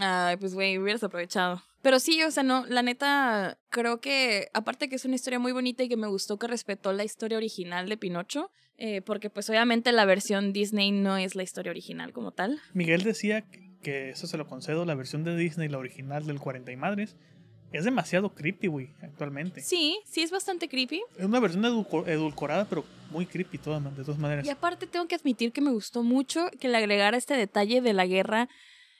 Ay, 0.00 0.36
pues, 0.36 0.54
güey, 0.54 0.78
hubieras 0.78 1.02
aprovechado. 1.02 1.62
Pero 1.82 2.00
sí, 2.00 2.22
o 2.22 2.30
sea, 2.30 2.42
no, 2.42 2.66
la 2.66 2.82
neta, 2.82 3.58
creo 3.70 4.00
que, 4.00 4.48
aparte 4.54 4.88
que 4.88 4.96
es 4.96 5.04
una 5.04 5.14
historia 5.14 5.38
muy 5.38 5.52
bonita 5.52 5.84
y 5.84 5.88
que 5.88 5.96
me 5.96 6.08
gustó 6.08 6.36
que 6.38 6.48
respetó 6.48 6.92
la 6.92 7.04
historia 7.04 7.38
original 7.38 7.88
de 7.88 7.96
Pinocho, 7.96 8.50
eh, 8.76 9.02
porque 9.02 9.30
pues 9.30 9.48
obviamente 9.48 9.92
la 9.92 10.04
versión 10.04 10.52
Disney 10.52 10.90
no 10.90 11.16
es 11.16 11.34
la 11.36 11.42
historia 11.44 11.70
original 11.70 12.12
como 12.12 12.32
tal. 12.32 12.60
Miguel 12.74 13.02
decía 13.04 13.42
que, 13.82 14.10
eso 14.10 14.26
se 14.26 14.36
lo 14.36 14.48
concedo, 14.48 14.84
la 14.84 14.96
versión 14.96 15.22
de 15.22 15.36
Disney, 15.36 15.68
la 15.68 15.78
original 15.78 16.26
del 16.26 16.40
40 16.40 16.72
y 16.72 16.76
madres, 16.76 17.14
es 17.70 17.84
demasiado 17.84 18.34
creepy, 18.34 18.66
güey, 18.66 18.88
actualmente. 19.00 19.60
Sí, 19.60 20.00
sí 20.06 20.22
es 20.22 20.30
bastante 20.32 20.68
creepy. 20.68 21.02
Es 21.18 21.24
una 21.24 21.38
versión 21.40 21.64
edulco- 21.64 22.06
edulcorada, 22.08 22.64
pero 22.64 22.84
muy 23.10 23.26
creepy 23.26 23.58
de 23.58 23.62
todas 23.62 24.18
maneras. 24.18 24.44
Y 24.44 24.50
aparte 24.50 24.86
tengo 24.88 25.06
que 25.06 25.14
admitir 25.14 25.52
que 25.52 25.60
me 25.60 25.70
gustó 25.70 26.02
mucho 26.02 26.48
que 26.58 26.68
le 26.68 26.76
agregara 26.78 27.16
este 27.16 27.34
detalle 27.34 27.80
de 27.80 27.92
la 27.92 28.06
guerra, 28.06 28.48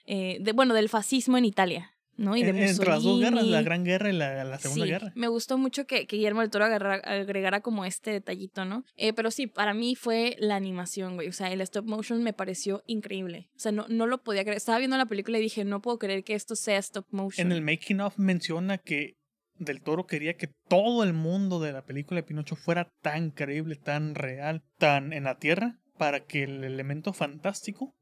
eh, 0.07 0.38
de, 0.40 0.52
bueno, 0.52 0.74
del 0.74 0.88
fascismo 0.88 1.36
en 1.38 1.44
Italia, 1.44 1.92
¿no? 2.16 2.36
Y 2.36 2.42
de 2.42 2.50
En- 2.50 2.59
Entre 2.59 2.88
las 2.88 3.02
dos 3.02 3.20
guerras, 3.20 3.44
la 3.46 3.62
Gran 3.62 3.84
Guerra 3.84 4.11
y 4.11 4.16
la, 4.16 4.44
la 4.44 4.59
Segunda 4.59 4.84
Sí, 4.84 4.90
Guerra. 4.90 5.12
Me 5.14 5.28
gustó 5.28 5.59
mucho 5.59 5.86
que, 5.86 6.07
que 6.07 6.16
Guillermo 6.16 6.40
del 6.40 6.50
Toro 6.50 6.64
agarra- 6.64 7.02
agregara 7.04 7.61
como 7.61 7.84
este 7.84 8.11
detallito, 8.12 8.64
¿no? 8.64 8.84
Eh, 8.96 9.12
pero 9.12 9.30
sí, 9.30 9.46
para 9.46 9.74
mí 9.74 9.94
fue 9.96 10.36
la 10.38 10.57
animación, 10.57 11.14
güey. 11.16 11.28
O 11.28 11.32
sea, 11.32 11.52
el 11.52 11.61
stop 11.61 11.84
motion 11.86 12.22
me 12.22 12.32
pareció 12.32 12.82
increíble. 12.86 13.50
O 13.57 13.59
sea, 13.59 13.72
no, 13.72 13.84
no 13.88 14.07
lo 14.07 14.22
podía 14.22 14.42
creer. 14.44 14.57
Estaba 14.57 14.78
viendo 14.78 14.96
la 14.96 15.07
película 15.07 15.38
y 15.38 15.42
dije, 15.42 15.64
no 15.64 15.82
puedo 15.82 15.98
creer 15.98 16.24
que 16.24 16.34
esto 16.34 16.57
sea 16.57 16.78
stop 16.78 17.07
motion. 17.11 17.46
En 17.46 17.52
el 17.52 17.62
making 17.62 18.00
of 18.00 18.16
menciona 18.18 18.78
que 18.78 19.16
Del 19.59 19.80
Toro 19.82 20.07
quería 20.07 20.36
que 20.36 20.48
todo 20.68 21.02
el 21.02 21.12
mundo 21.14 21.61
de 21.61 21.72
la 21.72 21.84
película 21.84 22.20
de 22.20 22.26
Pinocho 22.26 22.57
fuera 22.57 22.88
tan 23.02 23.30
creíble, 23.30 23.76
tan 23.76 24.14
real, 24.14 24.62
tan 24.78 25.12
en 25.12 25.24
la 25.24 25.38
tierra, 25.38 25.78
para 25.98 26.20
que 26.24 26.44
el 26.44 26.62
elemento 26.62 27.12
fantástico 27.14 27.94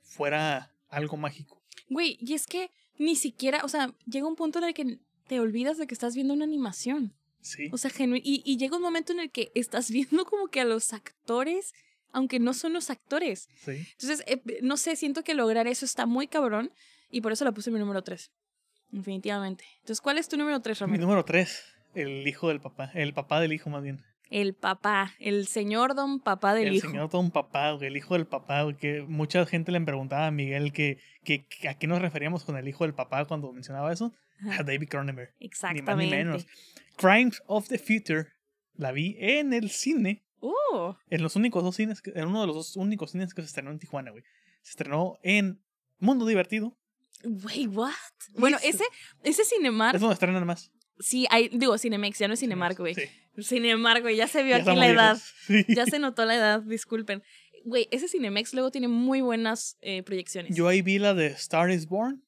fuera 0.00 0.71
algo 0.92 1.16
mágico. 1.16 1.60
Güey, 1.88 2.16
y 2.20 2.34
es 2.34 2.46
que 2.46 2.70
ni 2.98 3.16
siquiera, 3.16 3.62
o 3.64 3.68
sea, 3.68 3.94
llega 4.06 4.26
un 4.28 4.36
punto 4.36 4.58
en 4.60 4.66
el 4.66 4.74
que 4.74 4.98
te 5.26 5.40
olvidas 5.40 5.78
de 5.78 5.86
que 5.86 5.94
estás 5.94 6.14
viendo 6.14 6.34
una 6.34 6.44
animación. 6.44 7.14
Sí. 7.40 7.68
O 7.72 7.76
sea, 7.78 7.90
genu- 7.90 8.20
y, 8.22 8.42
y 8.44 8.56
llega 8.56 8.76
un 8.76 8.82
momento 8.82 9.12
en 9.12 9.18
el 9.20 9.30
que 9.32 9.50
estás 9.54 9.90
viendo 9.90 10.24
como 10.24 10.48
que 10.48 10.60
a 10.60 10.64
los 10.64 10.92
actores, 10.92 11.72
aunque 12.12 12.38
no 12.38 12.54
son 12.54 12.72
los 12.74 12.90
actores. 12.90 13.48
sí. 13.64 13.86
Entonces, 13.92 14.22
eh, 14.26 14.42
no 14.62 14.76
sé, 14.76 14.94
siento 14.96 15.24
que 15.24 15.34
lograr 15.34 15.66
eso 15.66 15.84
está 15.84 16.06
muy 16.06 16.28
cabrón 16.28 16.72
y 17.10 17.20
por 17.20 17.32
eso 17.32 17.44
la 17.44 17.52
puse 17.52 17.70
en 17.70 17.74
mi 17.74 17.80
número 17.80 18.02
3. 18.02 18.30
Definitivamente. 18.90 19.64
Entonces, 19.80 20.00
¿cuál 20.00 20.18
es 20.18 20.28
tu 20.28 20.36
número 20.36 20.60
3, 20.60 20.80
Mi 20.82 20.86
Ramiro? 20.86 21.02
número 21.04 21.24
3, 21.24 21.62
el 21.94 22.26
hijo 22.28 22.48
del 22.48 22.60
papá, 22.60 22.90
el 22.94 23.14
papá 23.14 23.40
del 23.40 23.52
hijo 23.52 23.70
más 23.70 23.82
bien. 23.82 24.02
El 24.32 24.54
papá, 24.54 25.14
el 25.18 25.46
señor 25.46 25.94
don 25.94 26.18
papá 26.20 26.54
del 26.54 26.68
el 26.68 26.74
hijo. 26.74 26.88
señor 26.88 27.10
Don 27.10 27.30
Papá, 27.30 27.70
el 27.80 27.96
hijo 27.96 28.14
del 28.14 28.26
papá, 28.26 28.66
que 28.78 29.02
mucha 29.02 29.44
gente 29.46 29.70
le 29.72 29.80
preguntaba 29.82 30.26
a 30.28 30.30
Miguel 30.30 30.72
que, 30.72 30.98
que, 31.22 31.44
que 31.46 31.68
a 31.68 31.74
qué 31.74 31.86
nos 31.86 32.00
referíamos 32.00 32.44
con 32.44 32.56
el 32.56 32.66
hijo 32.66 32.84
del 32.84 32.94
papá 32.94 33.24
cuando 33.26 33.52
mencionaba 33.52 33.92
eso. 33.92 34.12
Ajá, 34.40 34.60
A 34.60 34.62
David 34.64 34.88
Cronenberg. 34.88 35.30
Ni 35.38 35.48
más 35.48 35.62
ni 35.74 35.78
Exactamente. 35.78 36.16
menos. 36.16 36.46
Crimes 36.96 37.42
of 37.46 37.68
the 37.68 37.78
Future 37.78 38.28
la 38.74 38.90
vi 38.92 39.16
en 39.20 39.52
el 39.52 39.70
cine, 39.70 40.24
Uh, 40.40 40.94
en 41.08 41.22
los 41.22 41.36
únicos 41.36 41.62
dos 41.62 41.76
cines, 41.76 42.02
en 42.04 42.26
uno 42.26 42.40
de 42.40 42.46
los 42.48 42.56
dos 42.56 42.76
únicos 42.76 43.12
cines 43.12 43.32
que 43.32 43.42
se 43.42 43.46
estrenó 43.46 43.70
en 43.70 43.78
Tijuana, 43.78 44.10
güey. 44.10 44.24
Se 44.62 44.70
estrenó 44.70 45.18
en 45.22 45.62
Mundo 46.00 46.26
Divertido. 46.26 46.76
wait, 47.24 47.68
what? 47.72 47.92
Bueno, 48.34 48.56
ese, 48.64 48.82
ese 49.22 49.44
Cinemark, 49.44 49.94
Es 49.94 50.00
donde 50.00 50.14
estrenan 50.14 50.44
más. 50.44 50.72
Sí, 50.98 51.26
hay, 51.30 51.48
digo, 51.48 51.76
Cinemex, 51.78 52.18
ya 52.18 52.28
no 52.28 52.34
es 52.34 52.40
Cinemark, 52.40 52.78
güey. 52.78 52.94
Sí. 52.94 53.02
Cinemark, 53.42 54.02
güey, 54.02 54.16
ya 54.16 54.28
se 54.28 54.42
vio 54.42 54.56
Ya 54.56 54.62
aquí 54.62 54.78
la 54.78 54.88
edad. 54.88 55.18
Sí. 55.46 55.64
Ya 55.68 55.86
se 55.86 55.98
notó 55.98 56.24
la 56.24 56.36
edad, 56.36 56.60
disculpen. 56.62 57.22
Güey, 57.64 57.88
ese 57.90 58.08
Cinemex 58.08 58.52
luego 58.54 58.70
tiene 58.70 58.88
muy 58.88 59.20
buenas 59.20 59.78
eh, 59.80 60.02
proyecciones. 60.02 60.54
Yo 60.54 60.68
ahí 60.68 60.82
vi 60.82 60.98
la 60.98 61.14
de 61.14 61.28
Star 61.28 61.70
is 61.70 61.86
Born 61.86 62.22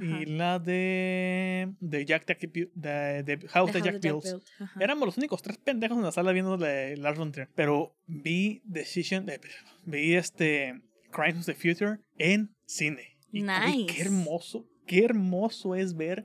y 0.00 0.24
la 0.24 0.58
de, 0.58 1.72
de 1.80 2.04
Jack, 2.06 2.26
Jack 2.26 2.40
de, 2.40 3.22
de 3.22 3.48
House 3.48 3.70
The 3.72 3.78
de 3.78 3.84
Jack 3.84 3.94
Jack 4.00 4.02
Bills. 4.02 4.24
Built, 4.24 4.44
ajá. 4.58 4.80
Éramos 4.82 5.06
los 5.06 5.18
únicos 5.18 5.42
tres 5.42 5.58
pendejos 5.58 5.98
en 5.98 6.04
la 6.04 6.12
sala 6.12 6.32
viendo 6.32 6.56
la 6.56 6.96
Lars 6.96 7.18
von 7.18 7.32
Trier. 7.32 7.48
Pero 7.54 7.94
vi 8.06 8.62
Decision, 8.64 9.28
eh, 9.28 9.40
vi 9.84 10.14
este 10.14 10.80
Crimes 11.10 11.40
of 11.40 11.46
the 11.46 11.54
Future 11.54 11.98
en 12.18 12.54
cine. 12.64 13.18
Y 13.32 13.42
güey, 13.44 13.86
qué 13.86 13.92
Nice. 13.92 14.02
hermoso, 14.02 14.66
qué 14.86 15.04
hermoso 15.04 15.74
es 15.74 15.94
ver 15.94 16.24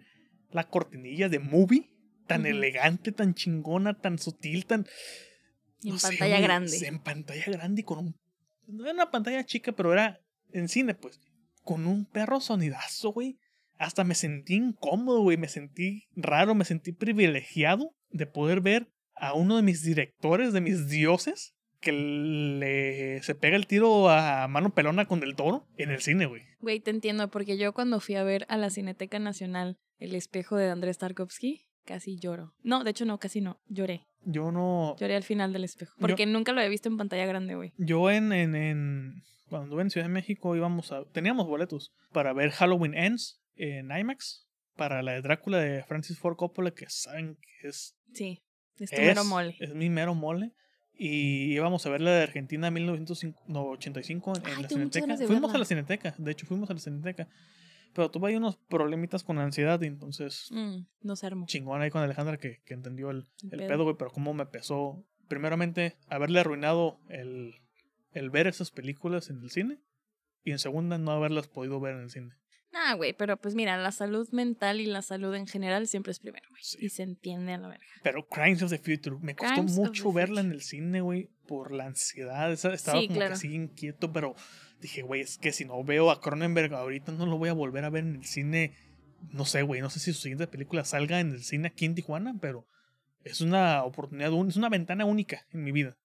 la 0.55 0.63
cortinilla 0.69 1.27
de 1.27 1.39
movie 1.39 1.91
tan 2.27 2.45
elegante, 2.45 3.11
tan 3.11 3.35
chingona, 3.35 3.93
tan 3.99 4.17
sutil, 4.17 4.65
tan 4.65 4.87
Y 5.81 5.89
en 5.89 5.95
no 5.95 6.01
pantalla 6.01 6.39
grande. 6.39 6.87
En 6.87 6.99
pantalla 6.99 7.45
grande 7.45 7.81
y 7.81 7.83
con 7.83 7.99
un. 7.99 8.15
No 8.67 8.83
era 8.85 8.93
una 8.93 9.11
pantalla 9.11 9.45
chica, 9.45 9.73
pero 9.73 9.91
era 9.91 10.21
en 10.51 10.69
cine, 10.69 10.95
pues. 10.95 11.19
Con 11.63 11.85
un 11.85 12.05
perro 12.05 12.39
sonidazo, 12.39 13.11
güey. 13.11 13.37
Hasta 13.77 14.03
me 14.05 14.15
sentí 14.15 14.55
incómodo, 14.55 15.21
güey. 15.21 15.37
Me 15.37 15.49
sentí 15.49 16.07
raro, 16.15 16.55
me 16.55 16.65
sentí 16.65 16.93
privilegiado 16.93 17.93
de 18.09 18.25
poder 18.25 18.61
ver 18.61 18.89
a 19.13 19.33
uno 19.33 19.57
de 19.57 19.61
mis 19.61 19.83
directores, 19.83 20.53
de 20.53 20.61
mis 20.61 20.87
dioses, 20.87 21.53
que 21.85 21.91
le 21.91 23.21
se 23.21 23.35
pega 23.35 23.55
el 23.55 23.67
tiro 23.67 24.09
a 24.09 24.47
mano 24.47 24.73
pelona 24.73 25.05
con 25.05 25.23
el 25.23 25.35
toro 25.35 25.67
en 25.77 25.91
el 25.91 26.01
cine, 26.01 26.25
güey. 26.25 26.41
Güey, 26.59 26.79
te 26.79 26.89
entiendo, 26.89 27.29
porque 27.29 27.57
yo 27.57 27.73
cuando 27.73 27.99
fui 27.99 28.15
a 28.15 28.23
ver 28.23 28.45
a 28.49 28.57
la 28.57 28.71
Cineteca 28.71 29.19
Nacional 29.19 29.77
el 29.99 30.15
espejo 30.15 30.57
de 30.57 30.71
Andrés 30.71 30.97
Tarkovsky, 30.97 31.67
casi 31.85 32.17
lloro. 32.17 32.55
No, 32.63 32.83
de 32.83 32.89
hecho 32.89 33.05
no, 33.05 33.19
casi 33.19 33.39
no, 33.39 33.61
lloré. 33.67 34.07
Yo 34.25 34.51
no. 34.51 34.95
Lloré 34.99 35.15
al 35.15 35.23
final 35.23 35.53
del 35.53 35.63
espejo. 35.63 35.93
Porque 35.99 36.25
nunca 36.25 36.51
lo 36.51 36.59
había 36.59 36.69
visto 36.69 36.89
en 36.89 36.97
pantalla 36.97 37.27
grande, 37.27 37.53
güey. 37.53 37.71
Yo 37.77 38.09
en, 38.09 38.33
en, 38.33 38.55
en. 38.55 39.23
Cuando 39.47 39.65
anduve 39.65 39.83
en 39.83 39.91
Ciudad 39.91 40.07
de 40.07 40.13
México 40.13 40.55
íbamos 40.55 40.91
a. 40.91 41.05
Teníamos 41.05 41.45
boletos 41.45 41.93
para 42.11 42.33
ver 42.33 42.49
Halloween 42.49 42.95
Ends 42.95 43.39
en 43.55 43.91
IMAX. 43.95 44.47
Para 44.75 45.03
la 45.03 45.13
de 45.13 45.21
Drácula 45.21 45.59
de 45.59 45.83
Francis 45.83 46.17
Ford 46.17 46.35
Coppola, 46.35 46.71
que 46.71 46.89
saben 46.89 47.35
que 47.35 47.67
es. 47.67 47.95
Sí, 48.11 48.43
es 48.79 48.89
tu 48.89 48.95
es, 48.95 49.07
mero 49.07 49.23
mole. 49.23 49.55
es 49.59 49.75
mi 49.75 49.89
mero 49.89 50.15
mole. 50.15 50.51
Y 50.97 51.53
íbamos 51.53 51.85
a 51.85 51.89
ver 51.89 52.01
la 52.01 52.11
de 52.11 52.23
Argentina 52.23 52.71
1985 52.71 54.33
en, 54.37 54.45
Ay, 54.45 54.61
la 54.63 54.69
Cineteca. 54.69 55.17
Fuimos 55.27 55.53
a 55.53 55.57
la 55.57 55.65
Cineteca, 55.65 56.15
de 56.17 56.31
hecho 56.31 56.45
fuimos 56.45 56.69
a 56.69 56.73
la 56.73 56.79
Cineteca. 56.79 57.27
Pero 57.93 58.11
tuve 58.11 58.29
ahí 58.29 58.35
unos 58.35 58.57
problemitas 58.57 59.23
con 59.23 59.37
ansiedad 59.39 59.81
y 59.81 59.85
entonces 59.87 60.49
Mm, 60.51 60.79
no 61.01 61.15
se 61.15 61.25
armó. 61.27 61.45
chingón 61.45 61.81
ahí 61.81 61.89
con 61.89 62.01
Alejandra 62.01 62.37
que, 62.37 62.61
que 62.65 62.73
entendió 62.73 63.09
el, 63.09 63.25
El 63.43 63.53
el 63.53 63.59
pedo. 63.59 63.67
pedo, 63.69 63.83
güey, 63.83 63.95
pero 63.97 64.11
cómo 64.11 64.33
me 64.33 64.45
pesó. 64.45 65.03
Primeramente, 65.29 65.95
haberle 66.07 66.39
arruinado 66.41 66.99
el, 67.09 67.55
el 68.11 68.29
ver 68.29 68.47
esas 68.47 68.71
películas 68.71 69.29
en 69.29 69.41
el 69.41 69.49
cine. 69.49 69.79
Y 70.43 70.51
en 70.51 70.59
segunda, 70.59 70.97
no 70.97 71.11
haberlas 71.11 71.47
podido 71.47 71.79
ver 71.79 71.95
en 71.95 72.01
el 72.03 72.09
cine. 72.11 72.35
Nah, 72.75 72.93
güey, 72.95 73.13
pero 73.13 73.37
pues 73.37 73.55
mira, 73.55 73.77
la 73.77 73.91
salud 73.93 74.27
mental 74.33 74.81
y 74.81 74.85
la 74.85 75.01
salud 75.01 75.33
en 75.33 75.47
general 75.47 75.87
siempre 75.87 76.11
es 76.11 76.19
primero, 76.19 76.45
güey. 76.49 76.61
Sí. 76.61 76.77
Y 76.81 76.89
se 76.89 77.03
entiende 77.03 77.53
a 77.53 77.57
la 77.57 77.69
verga. 77.69 77.85
Pero 78.03 78.27
Crimes 78.27 78.61
of 78.63 78.69
the 78.69 78.77
Future, 78.79 79.15
me 79.21 79.33
costó 79.33 79.53
Crimes 79.53 79.75
mucho 79.77 80.11
verla 80.11 80.41
en 80.41 80.51
el 80.51 80.61
cine, 80.61 80.99
güey, 80.99 81.29
por 81.47 81.71
la 81.71 81.85
ansiedad. 81.85 82.51
Estaba 82.51 82.77
Sí, 82.77 83.07
como 83.07 83.15
claro. 83.17 83.29
que 83.29 83.33
así 83.33 83.53
inquieto, 83.55 84.11
pero 84.11 84.35
dije, 84.81 85.03
güey, 85.03 85.21
es 85.21 85.37
que 85.37 85.53
si 85.53 85.63
no 85.63 85.81
veo 85.85 86.11
a 86.11 86.19
Cronenberg 86.19 86.73
ahorita, 86.73 87.13
no 87.13 87.25
lo 87.25 87.37
voy 87.37 87.47
a 87.49 87.53
volver 87.53 87.85
a 87.85 87.89
ver 87.89 88.03
en 88.03 88.15
el 88.15 88.25
cine. 88.25 88.75
No 89.31 89.45
sé, 89.45 89.61
güey, 89.61 89.79
no 89.79 89.89
sé 89.89 89.99
si 90.01 90.11
su 90.11 90.19
siguiente 90.19 90.45
película 90.47 90.83
salga 90.83 91.21
en 91.21 91.31
el 91.31 91.43
cine 91.43 91.69
aquí 91.69 91.85
en 91.85 91.95
Tijuana, 91.95 92.35
pero 92.41 92.67
es 93.23 93.39
una 93.39 93.83
oportunidad, 93.85 94.33
un- 94.33 94.49
es 94.49 94.57
una 94.57 94.67
ventana 94.69 95.05
única 95.05 95.47
en 95.51 95.63
mi 95.63 95.71
vida. 95.71 95.97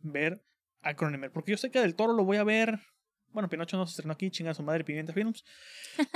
Ver 0.00 0.44
a 0.82 0.94
Cronenberg. 0.94 1.32
Porque 1.32 1.52
yo 1.52 1.56
sé 1.56 1.70
que 1.70 1.80
del 1.80 1.94
toro 1.96 2.12
lo 2.12 2.24
voy 2.24 2.36
a 2.36 2.44
ver. 2.44 2.78
Bueno, 3.32 3.48
Pinocho 3.48 3.76
no 3.76 3.86
se 3.86 3.92
estrenó 3.92 4.12
aquí, 4.12 4.30
chinga 4.30 4.54
su 4.54 4.62
madre, 4.62 4.84
Pimienta 4.84 5.12
Films. 5.12 5.44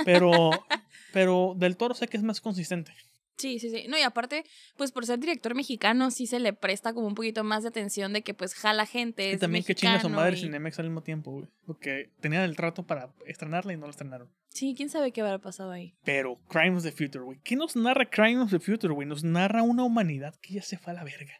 Pero, 0.03 0.49
pero 1.13 1.53
del 1.57 1.77
toro 1.77 1.93
sé 1.93 2.07
que 2.07 2.17
es 2.17 2.23
más 2.23 2.41
consistente. 2.41 2.93
Sí, 3.37 3.59
sí, 3.59 3.69
sí. 3.69 3.85
No, 3.89 3.97
y 3.97 4.01
aparte, 4.01 4.45
pues 4.77 4.93
por 4.93 5.05
ser 5.05 5.19
director 5.19 5.55
mexicano, 5.55 6.09
sí 6.09 6.25
se 6.25 6.39
le 6.39 6.53
presta 6.53 6.93
como 6.93 7.07
un 7.07 7.15
poquito 7.15 7.43
más 7.43 7.63
de 7.63 7.69
atención 7.69 8.13
de 8.13 8.21
que 8.21 8.33
pues 8.33 8.53
jala 8.53 8.85
gente. 8.85 9.29
Y 9.29 9.33
Es 9.33 9.39
también 9.41 9.65
que 9.65 9.75
chinga 9.75 9.99
su 9.99 10.07
madre 10.09 10.37
y- 10.37 10.41
Cinemex 10.41 10.79
al 10.79 10.85
mismo 10.85 11.03
tiempo, 11.03 11.31
güey. 11.31 11.47
Porque 11.65 12.11
tenían 12.21 12.43
el 12.43 12.55
trato 12.55 12.83
para 12.83 13.13
estrenarla 13.25 13.73
y 13.73 13.77
no 13.77 13.87
la 13.87 13.91
estrenaron. 13.91 14.29
Sí, 14.47 14.73
quién 14.77 14.89
sabe 14.89 15.11
qué 15.11 15.19
habrá 15.19 15.39
pasado 15.39 15.71
ahí. 15.71 15.95
Pero 16.05 16.39
Crime 16.47 16.77
of 16.77 16.83
the 16.83 16.93
Future, 16.93 17.25
güey. 17.25 17.39
¿Qué 17.43 17.57
nos 17.57 17.75
narra 17.75 18.09
Crime 18.09 18.39
of 18.39 18.51
the 18.51 18.59
Future, 18.61 18.93
güey? 18.93 19.05
Nos 19.05 19.25
narra 19.25 19.63
una 19.63 19.83
humanidad 19.83 20.33
que 20.41 20.53
ya 20.53 20.61
se 20.61 20.77
fue 20.77 20.93
a 20.93 20.95
la 20.95 21.03
verga. 21.03 21.33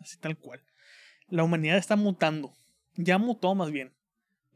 Así 0.00 0.16
tal 0.16 0.38
cual. 0.38 0.62
La 1.28 1.44
humanidad 1.44 1.76
está 1.76 1.94
mutando. 1.96 2.54
Ya 2.96 3.18
mutó 3.18 3.54
más 3.54 3.70
bien. 3.70 3.92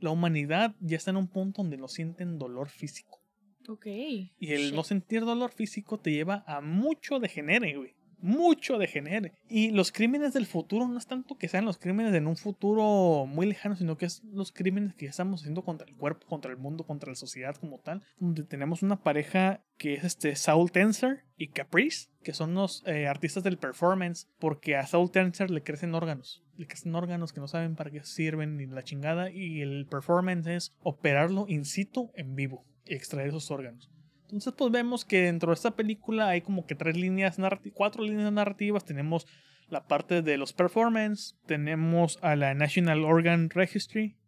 La 0.01 0.11
humanidad 0.11 0.75
ya 0.81 0.97
está 0.97 1.11
en 1.11 1.17
un 1.17 1.29
punto 1.29 1.63
donde 1.63 1.77
no 1.77 1.89
sienten 1.89 2.39
dolor 2.39 2.69
físico. 2.69 3.21
Ok. 3.69 3.87
Y 3.87 4.53
el 4.53 4.67
Shit. 4.67 4.75
no 4.75 4.83
sentir 4.83 5.25
dolor 5.25 5.53
físico 5.53 5.99
te 5.99 6.11
lleva 6.13 6.45
a 6.47 6.61
mucho 6.61 7.19
degenere, 7.19 7.77
güey. 7.77 7.95
Mucho 8.21 8.79
degenere. 8.79 9.33
Y 9.49 9.71
los 9.71 9.93
crímenes 9.93 10.33
del 10.35 10.47
futuro 10.47 10.89
no 10.89 10.99
es 10.99 11.07
tanto 11.07 11.37
que 11.37 11.49
sean 11.49 11.65
los 11.65 11.79
crímenes 11.79 12.15
en 12.15 12.27
un 12.27 12.37
futuro 12.37 13.27
muy 13.27 13.47
lejano, 13.47 13.77
sino 13.77 13.97
que 13.97 14.07
es 14.07 14.23
los 14.25 14.53
crímenes 14.53 14.95
que 14.95 15.07
ya 15.07 15.11
estamos 15.11 15.41
haciendo 15.41 15.63
contra 15.63 15.87
el 15.87 15.95
cuerpo, 15.95 16.27
contra 16.27 16.51
el 16.51 16.57
mundo, 16.57 16.85
contra 16.85 17.11
la 17.11 17.17
sociedad 17.17 17.57
como 17.57 17.79
tal. 17.79 18.03
Donde 18.19 18.43
tenemos 18.43 18.83
una 18.83 19.01
pareja 19.03 19.63
que 19.77 19.95
es 19.95 20.05
este 20.05 20.35
Saul 20.37 20.73
Tenser 20.73 21.25
y 21.37 21.49
Caprice, 21.49 22.09
que 22.23 22.33
son 22.33 22.55
los 22.55 22.83
eh, 22.87 23.07
artistas 23.07 23.45
del 23.45 23.59
performance, 23.59 24.29
porque 24.39 24.77
a 24.77 24.87
Saul 24.87 25.11
Tenser 25.11 25.51
le 25.51 25.63
crecen 25.63 25.95
órganos. 25.95 26.43
Le 26.57 26.67
crecen 26.67 26.95
órganos 26.95 27.33
que 27.33 27.41
no 27.41 27.47
saben 27.47 27.77
para 27.77 27.91
qué 27.91 28.03
sirven 28.03 28.57
ni 28.57 28.67
la 28.67 28.83
chingada. 28.83 29.31
Y 29.31 29.61
el 29.63 29.87
performance 29.87 30.47
es 30.49 30.75
operarlo 30.83 31.47
in 31.49 31.65
situ 31.65 32.11
en 32.15 32.35
vivo 32.35 32.65
y 32.85 32.95
extraer 32.95 33.29
esos 33.29 33.51
órganos. 33.51 33.91
Entonces, 34.29 34.53
pues 34.59 34.71
vemos 34.71 35.07
que 35.07 35.23
dentro 35.23 35.51
de 35.51 35.55
esta 35.55 35.71
película 35.71 36.29
hay 36.29 36.43
como 36.43 36.67
que 36.67 36.75
tres 36.75 36.99
líneas 36.99 37.39
narrativas, 37.39 37.75
cuatro 37.75 38.05
líneas 38.05 38.31
narrativas. 38.31 38.85
Tenemos 38.85 39.27
la 39.69 39.87
parte 39.87 40.21
de 40.21 40.37
los 40.37 40.53
performance, 40.53 41.35
tenemos 41.47 42.19
a 42.21 42.37
la 42.37 42.53
National 42.53 43.05
Organ 43.05 43.49
Registry, 43.49 44.19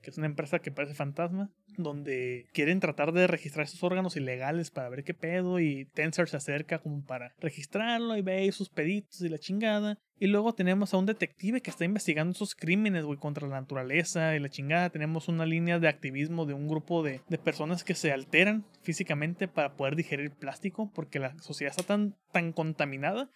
que 0.00 0.10
es 0.10 0.18
una 0.18 0.26
empresa 0.26 0.60
que 0.60 0.70
parece 0.70 0.94
fantasma, 0.94 1.50
donde 1.76 2.46
quieren 2.52 2.78
tratar 2.78 3.12
de 3.12 3.26
registrar 3.26 3.66
esos 3.66 3.82
órganos 3.82 4.16
ilegales 4.16 4.70
para 4.70 4.90
ver 4.90 5.02
qué 5.02 5.12
pedo 5.12 5.58
y 5.58 5.86
Tensor 5.86 6.28
se 6.28 6.36
acerca 6.36 6.78
como 6.78 7.04
para 7.04 7.34
registrarlo 7.38 8.16
y 8.16 8.22
ve 8.22 8.50
sus 8.52 8.70
peditos 8.70 9.20
y 9.22 9.28
la 9.28 9.38
chingada. 9.38 9.98
Y 10.20 10.26
luego 10.26 10.52
tenemos 10.52 10.92
a 10.92 10.96
un 10.96 11.06
detective 11.06 11.60
que 11.60 11.70
está 11.70 11.84
investigando 11.84 12.32
esos 12.32 12.54
crímenes, 12.54 13.04
contra 13.20 13.46
la 13.46 13.60
naturaleza 13.60 14.34
y 14.34 14.40
la 14.40 14.48
chingada. 14.48 14.90
Tenemos 14.90 15.28
una 15.28 15.46
línea 15.46 15.78
de 15.78 15.88
activismo 15.88 16.44
de 16.44 16.54
un 16.54 16.66
grupo 16.66 17.02
de, 17.02 17.20
de 17.28 17.38
personas 17.38 17.84
que 17.84 17.94
se 17.94 18.10
alteran 18.10 18.64
físicamente 18.82 19.46
para 19.46 19.76
poder 19.76 19.94
digerir 19.94 20.32
plástico 20.32 20.90
porque 20.92 21.20
la 21.20 21.38
sociedad 21.38 21.70
está 21.70 21.84
tan, 21.84 22.16
tan 22.32 22.52
contaminada 22.52 23.30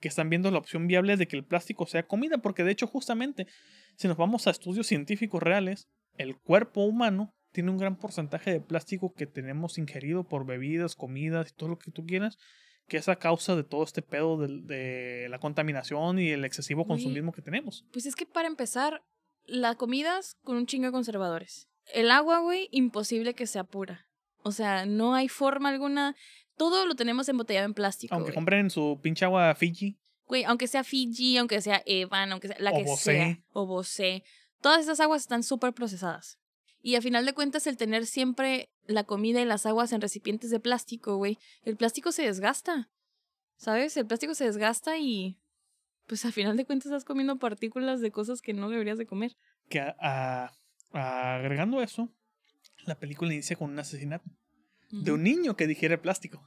que 0.00 0.08
están 0.08 0.30
viendo 0.30 0.50
la 0.50 0.58
opción 0.58 0.86
viable 0.86 1.16
de 1.16 1.26
que 1.26 1.36
el 1.36 1.44
plástico 1.44 1.86
sea 1.86 2.06
comida, 2.06 2.38
porque 2.38 2.62
de 2.62 2.72
hecho 2.72 2.86
justamente 2.86 3.46
si 3.96 4.06
nos 4.06 4.16
vamos 4.16 4.46
a 4.46 4.50
estudios 4.50 4.86
científicos 4.86 5.42
reales, 5.42 5.88
el 6.16 6.36
cuerpo 6.36 6.84
humano 6.84 7.34
tiene 7.52 7.70
un 7.70 7.78
gran 7.78 7.96
porcentaje 7.96 8.52
de 8.52 8.60
plástico 8.60 9.12
que 9.12 9.26
tenemos 9.26 9.78
ingerido 9.78 10.24
por 10.24 10.46
bebidas, 10.46 10.94
comidas 10.94 11.50
y 11.50 11.54
todo 11.56 11.70
lo 11.70 11.78
que 11.78 11.90
tú 11.90 12.06
quieras, 12.06 12.38
que 12.88 12.96
es 12.96 13.08
a 13.08 13.16
causa 13.16 13.54
de 13.54 13.64
todo 13.64 13.84
este 13.84 14.02
pedo 14.02 14.38
del- 14.38 14.66
de, 14.66 15.28
la 15.30 15.38
contaminación 15.38 16.18
y 16.18 16.30
el 16.30 16.44
excesivo 16.44 16.86
consumismo 16.86 17.32
que 17.32 17.42
tenemos. 17.42 17.84
Pues 17.92 18.06
es 18.06 18.16
que 18.16 18.26
para 18.26 18.48
empezar, 18.48 19.02
la 19.44 19.74
comida 19.76 20.18
es 20.18 20.34
con 20.42 20.56
un 20.56 20.66
chingo 20.66 20.86
de 20.86 20.92
conservadores. 20.92 21.68
El 21.92 22.10
agua, 22.10 22.40
güey, 22.40 22.68
imposible 22.72 23.34
que 23.34 23.46
sea 23.46 23.64
pura. 23.64 24.06
O 24.42 24.52
sea, 24.52 24.86
no 24.86 25.14
hay 25.14 25.28
forma 25.28 25.68
alguna. 25.68 26.16
Todo 26.56 26.86
lo 26.86 26.94
tenemos 26.94 27.28
embotellado 27.28 27.66
en 27.66 27.74
plástico. 27.74 28.14
Aunque 28.14 28.32
compren 28.34 28.70
su 28.70 28.98
pinche 29.02 29.24
agua 29.24 29.54
Fiji, 29.54 29.98
Güey, 30.26 30.44
aunque 30.44 30.66
sea 30.66 30.84
Fiji, 30.84 31.38
aunque 31.38 31.62
sea 31.62 31.82
Evan, 31.86 32.32
aunque 32.32 32.48
sea 32.48 32.56
la 32.60 32.72
O 32.72 32.76
que 32.76 32.82
Bosé. 32.84 33.02
sea, 33.04 33.38
o 33.54 33.66
Bosé, 33.66 34.24
todas 34.60 34.82
esas 34.82 35.00
aguas 35.00 35.22
están 35.22 35.42
súper 35.42 35.72
procesadas. 35.72 36.38
Y 36.82 36.96
a 36.96 37.00
final 37.02 37.24
de 37.24 37.32
cuentas, 37.32 37.66
el 37.66 37.78
tener 37.78 38.04
siempre 38.04 38.68
la 38.88 39.04
comida 39.04 39.40
y 39.40 39.44
las 39.44 39.64
aguas 39.66 39.92
en 39.92 40.00
recipientes 40.00 40.50
de 40.50 40.58
plástico, 40.58 41.16
güey, 41.16 41.38
el 41.64 41.76
plástico 41.76 42.10
se 42.10 42.22
desgasta. 42.24 42.90
¿Sabes? 43.56 43.96
El 43.96 44.06
plástico 44.06 44.34
se 44.34 44.44
desgasta 44.44 44.98
y. 44.98 45.38
Pues 46.06 46.24
a 46.24 46.32
final 46.32 46.56
de 46.56 46.64
cuentas 46.64 46.86
estás 46.86 47.04
comiendo 47.04 47.38
partículas 47.38 48.00
de 48.00 48.10
cosas 48.10 48.40
que 48.40 48.54
no 48.54 48.68
deberías 48.70 48.98
de 48.98 49.06
comer. 49.06 49.36
que 49.68 49.80
a- 49.80 50.50
agregando 50.92 51.82
eso, 51.82 52.08
la 52.86 52.98
película 52.98 53.32
inicia 53.32 53.56
con 53.56 53.70
un 53.70 53.78
asesinato. 53.78 54.24
de 54.90 55.12
un 55.12 55.22
niño 55.22 55.54
que 55.54 55.66
digiere 55.66 55.98
plástico. 55.98 56.42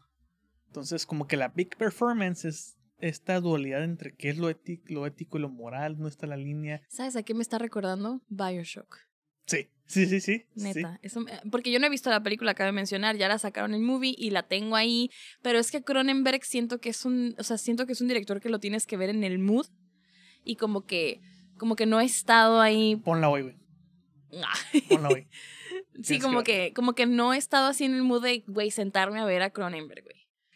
Entonces, 0.66 1.06
como 1.06 1.28
que 1.28 1.38
la 1.38 1.50
big 1.50 1.78
performance 1.78 2.46
es 2.46 2.76
esta 2.98 3.40
dualidad 3.40 3.84
entre 3.84 4.16
qué 4.16 4.30
es 4.30 4.38
lo, 4.40 4.50
ético, 4.50 4.84
lo 4.88 5.06
ético 5.06 5.38
y 5.38 5.42
lo 5.42 5.50
moral, 5.50 6.00
no 6.00 6.08
está 6.08 6.26
la 6.26 6.38
línea. 6.38 6.82
¿Sabes 6.90 7.16
a 7.16 7.22
qué 7.24 7.36
me 7.36 7.44
está 7.44 7.60
recordando? 7.60 8.22
Bioshock. 8.30 8.98
Sí, 9.46 9.70
sí, 9.92 10.06
sí, 10.08 10.22
sí. 10.22 10.46
sí. 10.56 10.64
Neta. 10.64 11.00
Eso 11.02 11.26
porque 11.52 11.72
yo 11.72 11.80
no 11.80 11.86
he 11.88 11.90
visto 11.90 12.10
la 12.10 12.24
película, 12.24 12.52
acabo 12.52 12.66
de 12.68 12.72
mencionar, 12.72 13.18
ya 13.18 13.28
la 13.28 13.38
sacaron 13.38 13.74
en 13.74 13.84
movie 13.84 14.16
y 14.18 14.32
la 14.32 14.44
tengo 14.44 14.76
ahí. 14.76 15.10
Pero 15.42 15.60
es 15.60 15.70
que 15.72 15.84
Cronenberg 15.84 16.44
siento 16.44 16.80
que 16.80 16.90
es 16.90 17.06
un. 17.06 17.36
O 17.38 17.44
sea, 17.44 17.58
siento 17.58 17.86
que 17.86 17.94
es 17.94 18.02
un 18.02 18.08
director 18.08 18.40
que 18.42 18.50
lo 18.50 18.60
tienes 18.60 18.86
que 18.88 18.98
ver 18.98 19.10
en 19.10 19.24
el 19.24 19.40
mood. 19.40 19.68
Y 20.44 20.56
como 20.56 20.86
que. 20.86 21.22
Como 21.58 21.76
que 21.76 21.86
no 21.86 22.00
he 22.02 22.06
estado 22.06 22.60
ahí. 22.62 22.96
Ponla 22.96 23.30
hoy, 23.30 23.44
güey. 23.44 23.56
Ponla 24.90 25.10
hoy. 25.10 25.28
Sí, 26.02 26.20
como 26.20 26.44
que, 26.44 26.74
como 26.74 26.94
que 26.94 27.06
no 27.06 27.34
he 27.34 27.38
estado 27.38 27.68
así 27.68 27.84
en 27.84 27.94
el 27.94 28.02
mood 28.04 28.24
de, 28.24 28.44
güey, 28.48 28.72
sentarme 28.72 29.20
a 29.20 29.26
ver 29.26 29.42
a 29.42 29.50
Cronenberg, 29.52 30.04
güey. 30.04 30.16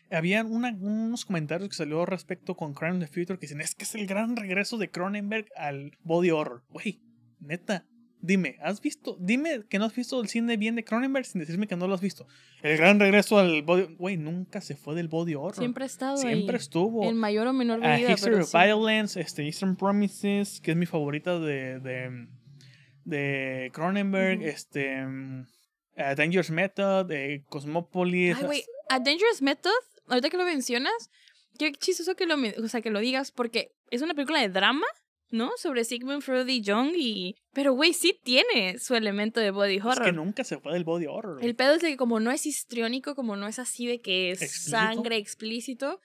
Había 0.10 0.44
una- 0.44 0.76
unos 0.80 1.26
comentarios 1.26 1.70
que 1.70 1.76
salió 1.76 2.06
respecto 2.06 2.56
con 2.56 2.74
Crime 2.74 2.94
of 2.94 3.00
the 3.00 3.08
Future 3.08 3.38
que 3.38 3.48
dicen, 3.48 3.60
es 3.62 3.76
que 3.76 3.84
es 3.84 3.96
el 3.96 4.08
gran 4.08 4.36
regreso 4.36 4.78
de 4.78 4.90
Cronenberg 4.90 5.48
al 5.58 5.92
body 6.04 6.32
horror. 6.32 6.64
Güey, 6.70 7.02
neta, 7.40 7.86
dime, 8.26 8.58
¿has 8.62 8.82
visto? 8.82 9.18
Dime 9.20 9.64
que 9.70 9.80
no 9.80 9.86
has 9.86 9.96
visto 9.96 10.22
el 10.22 10.28
cine 10.28 10.58
bien 10.58 10.76
de 10.76 10.84
Cronenberg 10.84 11.26
sin 11.26 11.40
decirme 11.40 11.68
que 11.68 11.76
no 11.76 11.88
lo 11.88 11.94
has 11.94 12.02
visto. 12.02 12.28
El 12.62 12.78
gran 12.78 13.00
regreso 13.00 13.38
al 13.38 13.62
body... 13.62 13.96
Güey, 13.98 14.18
nunca 14.18 14.62
se 14.62 14.76
fue 14.76 14.96
del 14.96 15.08
body 15.08 15.36
horror. 15.36 15.56
Siempre 15.56 15.84
ha 15.84 15.88
estado 15.88 16.18
Siempre 16.18 16.56
ahí. 16.56 16.62
estuvo. 16.62 17.08
En 17.08 17.16
mayor 17.18 17.48
o 17.48 17.54
menor 17.54 17.80
medida, 17.80 18.12
History 18.12 18.32
pero 18.34 18.44
of 18.44 18.50
sí. 18.50 18.58
Violence, 18.58 19.20
este, 19.20 19.44
Eastern 19.44 19.76
Promises, 19.76 20.60
que 20.62 20.72
es 20.72 20.78
mi 20.78 20.86
favorita 20.86 21.40
de, 21.40 21.80
de, 21.80 22.28
de 23.04 23.72
Cronenberg, 23.74 24.42
este, 24.44 25.06
a 25.98 26.16
Dangerous 26.16 26.50
Method, 26.50 27.06
de 27.06 27.44
Cosmopolis. 27.50 28.38
Ay, 28.38 28.44
güey, 28.46 28.64
A 28.90 29.00
Dangerous 29.00 29.42
Method, 29.42 29.72
ahorita 30.08 30.30
que 30.30 30.38
lo 30.38 30.46
mencionas, 30.46 31.10
qué 31.58 31.72
chistoso 31.72 32.16
que 32.16 32.26
lo, 32.26 32.36
o 32.36 32.68
sea, 32.68 32.82
que 32.82 32.90
lo 32.92 33.00
digas, 33.00 33.32
porque 33.32 33.72
es 33.92 34.02
una 34.02 34.14
película 34.14 34.42
de 34.42 34.50
drama, 34.50 34.88
¿no? 35.32 35.52
Sobre 35.58 35.84
Sigmund 35.84 36.22
Freud 36.22 36.48
y 36.48 36.64
Jung, 36.64 36.94
y... 36.96 37.36
Pero, 37.54 37.74
güey, 37.74 37.94
sí 37.94 38.20
tiene 38.24 38.80
su 38.80 38.96
elemento 38.96 39.40
de 39.40 39.52
body 39.52 39.78
es 39.78 39.86
horror. 39.86 40.06
que 40.06 40.12
nunca 40.12 40.44
se 40.44 40.60
fue 40.60 40.74
del 40.74 40.84
body 40.84 41.08
horror. 41.08 41.44
El 41.44 41.56
pedo 41.56 41.76
es 41.76 41.82
de 41.82 41.90
que 41.90 41.98
como 41.98 42.20
no 42.20 42.32
es 42.32 42.46
histriónico, 42.46 43.16
como 43.16 43.36
no 43.36 43.48
es 43.48 43.60
así 43.60 43.88
de 43.88 44.02
que 44.02 44.32
es 44.32 44.42
¿Explícito? 44.42 44.78
sangre 44.78 45.18
explícito, 45.18 46.00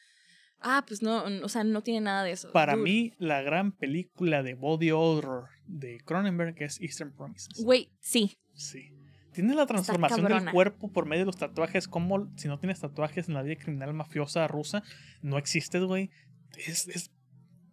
ah, 0.61 0.85
pues 0.87 1.03
no, 1.03 1.25
o 1.43 1.49
sea, 1.49 1.65
no 1.65 1.83
tiene 1.83 2.01
nada 2.01 2.25
de 2.25 2.33
eso. 2.33 2.53
Para 2.53 2.75
Dude. 2.75 2.85
mí, 2.85 3.13
la 3.19 3.43
gran 3.43 3.73
película 3.73 4.43
de 4.43 4.55
body 4.55 4.91
horror 4.91 5.49
de 5.67 6.01
Cronenberg 6.05 6.55
es 6.63 6.81
Eastern 6.81 7.13
Promises. 7.15 7.63
Güey, 7.63 7.91
sí. 8.01 8.39
Sí. 8.55 8.93
Tiene 9.33 9.55
la 9.55 9.67
transformación 9.67 10.27
del 10.27 10.51
cuerpo 10.51 10.91
por 10.91 11.07
medio 11.07 11.21
de 11.23 11.27
los 11.27 11.37
tatuajes. 11.37 11.87
Como 11.87 12.33
si 12.37 12.49
no 12.49 12.59
tienes 12.59 12.81
tatuajes 12.81 13.29
en 13.29 13.35
la 13.35 13.43
vida 13.43 13.57
criminal 13.57 13.95
mafiosa 13.95 14.47
rusa, 14.49 14.83
no 15.23 15.39
existes, 15.39 15.85
güey. 15.85 16.11
Es, 16.57 16.89
es 16.89 17.13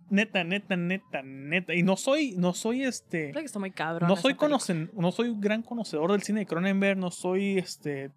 neta, 0.09 0.43
neta, 0.43 0.75
neta, 0.75 1.21
neta. 1.23 1.73
Y 1.75 1.83
no 1.83 1.97
soy, 1.97 2.33
no 2.37 2.53
soy 2.53 2.83
este. 2.83 3.31
Creo 3.31 3.41
que 3.41 3.45
está 3.47 3.59
muy 3.59 3.71
cabrón. 3.71 4.07
No 4.09 4.15
soy 4.15 4.35
conocen, 4.35 4.89
no 4.93 5.11
soy 5.11 5.29
un 5.29 5.41
gran 5.41 5.61
conocedor 5.63 6.11
del 6.11 6.21
cine 6.23 6.41
de 6.41 6.45
Cronenberg, 6.45 6.97
no 6.97 7.11
soy 7.11 7.57
este 7.57 8.11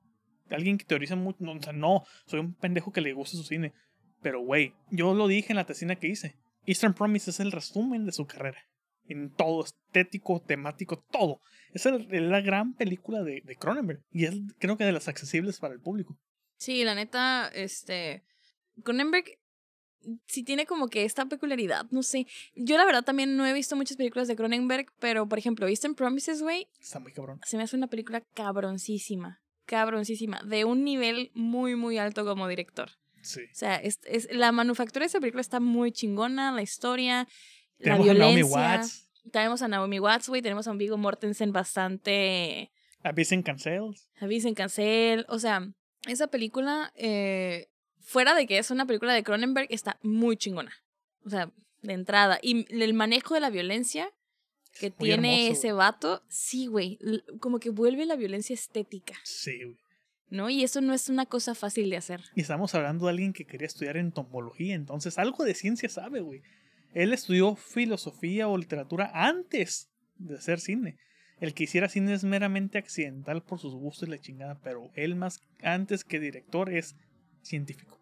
alguien 0.51 0.79
que 0.79 0.85
teoriza 0.85 1.15
mucho, 1.15 1.39
no, 1.45 1.53
o 1.53 1.63
sea, 1.63 1.73
no, 1.73 2.03
soy 2.27 2.41
un 2.41 2.55
pendejo 2.55 2.93
que 2.93 3.01
le 3.01 3.13
gusta 3.13 3.37
su 3.37 3.45
cine. 3.45 3.73
Pero 4.21 4.41
güey, 4.43 4.75
yo 4.91 5.15
lo 5.15 5.29
dije 5.29 5.53
en 5.53 5.57
la 5.57 5.65
tesina 5.65 5.95
que 5.97 6.09
hice. 6.09 6.37
Eastern 6.67 6.93
Promise 6.93 7.31
es 7.31 7.41
el 7.41 7.53
resumen 7.53 8.05
de 8.05 8.13
su 8.13 8.27
carrera. 8.27 8.59
En 9.07 9.31
todo, 9.31 9.65
estético, 9.65 10.41
temático, 10.41 11.05
todo. 11.11 11.41
Es, 11.73 11.87
el- 11.87 12.31
la 12.31 12.41
gran 12.41 12.75
película 12.75 13.23
de, 13.23 13.43
de 13.45 13.57
Cronenberg. 13.57 14.03
Y 14.11 14.25
es 14.27 14.35
creo 14.59 14.77
que 14.77 14.85
de 14.85 14.93
las 14.93 15.09
accesibles 15.09 15.59
para 15.59 15.75
el 15.75 15.81
público. 15.81 16.17
Sí, 16.57 16.85
la 16.85 16.95
neta, 16.95 17.49
este. 17.55 18.25
Cronenberg 18.85 19.25
sí 20.27 20.43
tiene 20.43 20.67
como 20.67 20.89
que 20.89 21.05
esta 21.05 21.27
peculiaridad, 21.27 21.87
no 21.91 22.03
sé. 22.03 22.27
Yo 22.55 22.77
la 22.77 22.85
verdad 22.85 23.03
también 23.05 23.37
no 23.37 23.47
he 23.47 23.53
visto 23.53 23.77
muchas 23.77 23.97
películas 23.97 24.29
de 24.29 24.37
Cronenberg, 24.37 24.87
pero 24.99 25.29
por 25.29 25.39
ejemplo, 25.39 25.69
Eastern 25.69 25.95
Promises, 25.95 26.43
güey, 26.43 26.69
Está 26.81 27.01
muy 27.01 27.13
cabrón. 27.13 27.41
se 27.45 27.57
me 27.57 27.63
hace 27.63 27.77
una 27.77 27.87
película 27.89 28.21
cabroncísima. 28.35 29.41
Cabroncísima. 29.67 30.43
De 30.43 30.65
un 30.65 30.85
nivel 30.85 31.31
muy, 31.35 31.77
muy 31.77 31.99
alto 31.99 32.25
como 32.25 32.49
director. 32.49 32.91
Sí. 33.23 33.43
O 33.43 33.55
sea, 33.55 33.77
es, 33.77 34.01
es, 34.05 34.29
la 34.33 34.51
manufactura 34.53 35.05
de 35.05 35.09
esa 35.09 35.21
película 35.21 35.41
está 35.43 35.61
muy 35.61 35.93
chingona, 35.93 36.53
la 36.53 36.63
historia, 36.63 37.29
Tenemos 37.79 38.07
la 38.07 38.13
a 38.13 38.15
Naomi 38.17 38.35
violencia. 38.37 38.59
Watts, 38.79 39.09
Tenemos 39.31 39.63
a 39.63 39.69
Naomi 39.69 40.01
Watts, 40.01 40.29
güey, 40.29 40.43
tenemos 40.43 40.67
a 40.67 40.71
un 40.71 40.79
Viggo 40.79 40.97
Mortensen 40.97 41.53
bastante 41.53 42.73
a 43.03 43.13
Vincent 43.13 43.47
Cancels. 43.47 44.11
Avisen 44.21 44.55
Cancel. 44.55 45.25
O 45.29 45.39
sea, 45.39 45.67
esa 46.07 46.27
película, 46.29 46.93
eh, 46.97 47.69
fuera 48.01 48.35
de 48.35 48.47
que 48.47 48.59
es 48.59 48.71
una 48.71 48.87
película 48.87 49.13
de 49.15 49.23
Cronenberg, 49.23 49.69
está 49.71 49.99
muy 50.03 50.37
chingona. 50.37 50.73
O 51.25 51.31
sea, 51.31 51.51
de 51.83 51.93
entrada. 51.93 52.39
Y 52.43 52.67
el 52.83 52.95
manejo 52.95 53.35
de 53.35 53.41
la 53.41 53.51
violencia 53.51 54.11
que 54.79 54.91
tiene 54.91 55.49
ese 55.49 55.73
vato, 55.73 56.23
sí, 56.29 56.67
güey. 56.67 56.99
Como 57.41 57.59
que 57.59 57.71
vuelve 57.71 58.07
la 58.07 58.17
violencia 58.17 58.55
estética, 58.55 59.15
Sí, 59.25 59.65
güey. 59.65 59.79
¿no? 60.31 60.49
Y 60.49 60.63
eso 60.63 60.81
no 60.81 60.95
es 60.95 61.09
una 61.09 61.27
cosa 61.27 61.55
fácil 61.55 61.91
de 61.91 61.97
hacer. 61.97 62.23
Y 62.35 62.43
estamos 62.43 62.75
hablando 62.75 63.07
de 63.07 63.11
alguien 63.11 63.33
que 63.33 63.45
quería 63.45 63.67
estudiar 63.67 63.97
entomología, 63.97 64.75
entonces 64.75 65.19
algo 65.19 65.45
de 65.45 65.55
ciencia 65.55 65.89
sabe, 65.89 66.21
güey. 66.21 66.43
Él 66.95 67.13
estudió 67.13 67.57
filosofía 67.57 68.49
o 68.49 68.57
literatura 68.57 69.11
antes 69.13 69.91
de 70.17 70.37
hacer 70.37 70.61
cine. 70.61 70.97
El 71.41 71.55
que 71.55 71.65
hiciera 71.65 71.89
cine 71.89 72.13
es 72.13 72.25
meramente 72.25 72.79
accidental 72.79 73.43
por 73.43 73.59
sus 73.59 73.75
gustos 73.75 74.09
y 74.09 74.11
la 74.11 74.19
chingada, 74.19 74.61
pero 74.63 74.91
él 74.95 75.17
más 75.17 75.41
antes 75.63 76.05
que 76.05 76.21
director 76.21 76.73
es 76.73 76.97
científico. 77.43 77.99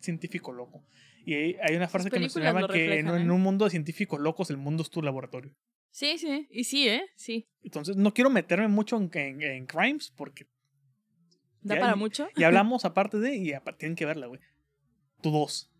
Científico 0.00 0.52
loco. 0.52 0.84
Y 1.24 1.34
hay 1.56 1.76
una 1.76 1.88
frase 1.88 2.10
que 2.10 2.18
mencionaba 2.20 2.68
que 2.68 2.98
en, 3.00 3.08
en 3.08 3.28
¿eh? 3.28 3.32
un 3.32 3.40
mundo 3.42 3.64
de 3.64 3.70
científicos 3.70 4.20
locos, 4.20 4.50
el 4.50 4.56
mundo 4.56 4.82
es 4.82 4.90
tu 4.90 5.02
laboratorio. 5.02 5.54
Sí, 5.90 6.16
sí. 6.18 6.46
Y 6.50 6.64
sí, 6.64 6.88
¿eh? 6.88 7.02
Sí. 7.16 7.48
Entonces 7.62 7.96
no 7.96 8.14
quiero 8.14 8.30
meterme 8.30 8.68
mucho 8.68 8.96
en, 8.96 9.10
en- 9.14 9.42
en 9.42 9.66
crimes 9.66 10.12
porque 10.16 10.46
Da 11.60 11.74
Ya, 11.74 11.80
para 11.80 11.96
y- 11.96 11.98
mucho. 11.98 12.28
ya 12.36 12.46
hablamos 12.46 12.84
aparte 12.84 13.18
de 13.18 13.36
y 13.36 13.52
tienen 13.78 13.96
que 13.96 14.06
verla, 14.06 14.26
güey. 14.26 14.40
Tu 15.20 15.30
dos. 15.30 15.70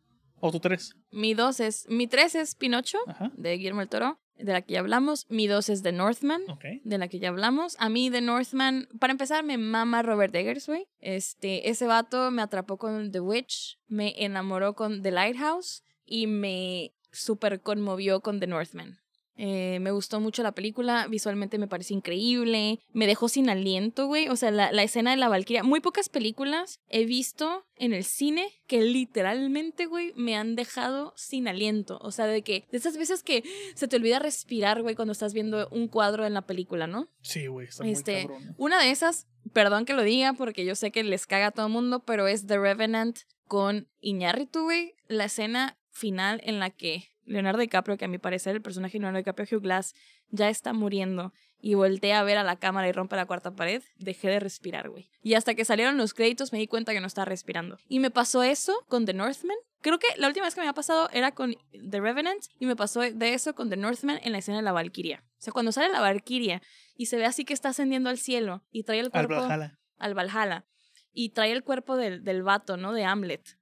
O 0.41 0.51
tu 0.53 0.61
tres. 0.61 0.95
Mi 1.11 1.35
dos 1.35 1.61
es. 1.61 1.87
Mi 1.89 2.07
tres 2.07 2.35
es 2.35 2.55
Pinocho, 2.55 2.99
Ajá. 3.07 3.31
de 3.37 3.57
Guillermo 3.57 3.81
el 3.83 3.89
Toro, 3.89 4.21
de 4.37 4.53
la 4.53 4.63
que 4.63 4.75
ya 4.75 4.81
hablamos. 4.81 5.27
Mi 5.29 5.47
dos 5.47 5.69
es 5.69 5.83
The 5.83 5.93
Northman. 5.93 6.43
De 6.85 6.99
la 6.99 7.09
que 7.09 7.19
ya 7.19 7.29
hablamos. 7.29 7.77
A 7.79 7.89
mí, 7.89 8.11
The 8.11 8.21
Northman, 8.21 8.89
para 9.01 9.11
empezar, 9.13 9.45
me 9.45 9.59
mama 9.59 10.03
Robert 10.03 10.35
Eggers, 10.35 10.67
güey. 10.67 10.87
Este, 11.01 11.69
ese 11.71 11.87
vato 11.87 12.31
me 12.31 12.43
atrapó 12.43 12.77
con 12.79 13.11
The 13.11 13.21
Witch, 13.21 13.79
me 13.89 14.15
enamoró 14.25 14.75
con 14.75 15.03
The 15.03 15.11
Lighthouse 15.11 15.83
y 16.05 16.27
me 16.27 16.93
super 17.11 17.61
conmovió 17.61 18.21
con 18.21 18.39
The 18.41 18.47
Northman. 18.47 18.99
Eh, 19.41 19.79
me 19.81 19.93
gustó 19.93 20.19
mucho 20.19 20.43
la 20.43 20.53
película, 20.53 21.07
visualmente 21.09 21.59
me 21.59 21.69
pareció 21.69 21.97
increíble, 21.97 22.81
me 22.93 23.07
dejó 23.07 23.29
sin 23.29 23.49
aliento, 23.49 24.07
güey. 24.09 24.29
O 24.29 24.35
sea, 24.35 24.51
la, 24.51 24.73
la 24.73 24.83
escena 24.83 25.13
de 25.13 25.17
la 25.17 25.29
Valkyria. 25.29 25.63
Muy 25.63 25.81
pocas 25.81 26.09
películas 26.09 26.81
he 26.89 27.05
visto 27.05 27.65
en 27.77 27.93
el 27.93 28.03
cine 28.03 28.49
que 28.67 28.83
literalmente, 28.83 29.87
güey, 29.87 30.13
me 30.17 30.37
han 30.37 30.57
dejado 30.57 31.15
sin 31.17 31.47
aliento. 31.47 31.99
O 32.03 32.11
sea, 32.11 32.27
de 32.27 32.43
que, 32.43 32.67
de 32.73 32.79
esas 32.79 32.97
veces 32.97 33.23
que 33.23 33.45
se 33.77 33.87
te 33.87 33.95
olvida 33.95 34.19
respirar, 34.19 34.83
güey, 34.83 34.97
cuando 34.97 35.13
estás 35.13 35.33
viendo 35.33 35.69
un 35.71 35.87
cuadro 35.87 36.27
en 36.27 36.35
la 36.35 36.43
película, 36.43 36.89
¿no? 36.89 37.09
Sí, 37.23 37.47
güey, 37.47 37.69
está 37.69 37.85
muy 37.85 37.93
Este, 37.93 38.23
cabrón. 38.23 38.55
Una 38.59 38.83
de 38.83 38.91
esas, 38.91 39.29
perdón 39.53 39.85
que 39.85 39.95
lo 39.95 40.03
diga 40.03 40.33
porque 40.33 40.65
yo 40.65 40.75
sé 40.75 40.91
que 40.91 41.05
les 41.05 41.27
caga 41.27 41.47
a 41.47 41.51
todo 41.53 41.67
el 41.67 41.73
mundo, 41.73 42.05
pero 42.05 42.27
es 42.27 42.47
The 42.47 42.59
Revenant 42.59 43.21
con 43.47 43.89
Iñárritu, 44.01 44.65
güey. 44.65 44.95
La 45.07 45.27
escena 45.27 45.79
final 45.91 46.41
en 46.45 46.59
la 46.59 46.71
que 46.71 47.09
Leonardo 47.29 47.61
DiCaprio, 47.61 47.97
que 47.97 48.07
a 48.07 48.09
mi 48.09 48.19
parecer 48.19 48.57
el 48.57 48.63
personaje 48.63 48.95
de 48.95 49.01
Leonardo 49.01 49.19
DiCaprio, 49.19 49.47
Hugh 49.59 49.63
Glass, 49.63 49.95
ya 50.31 50.49
está 50.49 50.73
muriendo 50.73 51.33
y 51.61 51.75
voltea 51.75 52.21
a 52.21 52.23
ver 52.25 52.39
a 52.39 52.45
la 52.45 52.57
cámara 52.57 52.89
y 52.89 52.93
rompe 52.93 53.17
la 53.17 53.27
cuarta 53.27 53.55
pared, 53.55 53.83
dejé 53.97 54.29
de 54.29 54.41
respirar, 54.41 54.89
güey. 54.91 55.11
Y 55.23 55.35
hasta 55.35 55.55
que 55.55 55.65
salieron 55.65 55.97
los 55.97 56.15
créditos 56.15 56.53
me 56.53 56.59
di 56.59 56.67
cuenta 56.67 56.93
que 56.93 57.01
no 57.01 57.07
estaba 57.07 57.25
respirando. 57.27 57.79
Y 57.89 57.99
me 58.01 58.11
pasó 58.11 58.43
eso 58.43 58.75
con 58.89 59.07
The 59.07 59.15
Northman. 59.15 59.57
Creo 59.81 59.99
que 59.99 60.07
la 60.17 60.29
última 60.29 60.47
vez 60.47 60.55
que 60.55 60.61
me 60.61 60.69
ha 60.69 60.73
pasado 60.73 61.09
era 61.13 61.33
con 61.33 61.55
The 61.73 62.01
Revenant 62.01 62.43
y 62.59 62.67
me 62.67 62.77
pasó 62.77 63.01
de 63.01 63.35
eso 63.35 63.55
con 63.55 63.71
The 63.71 63.77
Northman 63.77 64.21
en 64.23 64.33
la 64.33 64.39
escena 64.39 64.59
de 64.59 64.63
la 64.65 64.73
Valkyria. 64.73 65.25
O 65.39 65.41
sea, 65.41 65.53
cuando 65.53 65.71
sale 65.73 65.89
la 65.93 66.01
Valkyria 66.01 66.63
y 66.97 67.07
se 67.07 67.17
ve 67.17 67.27
así 67.27 67.45
que 67.45 67.55
está 67.55 67.69
ascendiendo 67.71 68.09
al 68.11 68.19
cielo 68.19 68.65
y 68.71 68.85
trae 68.85 69.01
el 69.01 69.07
Al 69.07 69.27
cuerpo 69.27 69.43
Valhalla. 69.43 69.79
al 69.99 70.15
Valhalla 70.15 70.65
y 71.13 71.31
trae 71.31 71.53
el 71.53 71.65
cuerpo 71.65 71.97
del, 71.97 72.23
del 72.25 72.43
vato, 72.43 72.77
¿no? 72.77 72.93
De 72.93 73.05
Hamlet. 73.05 73.58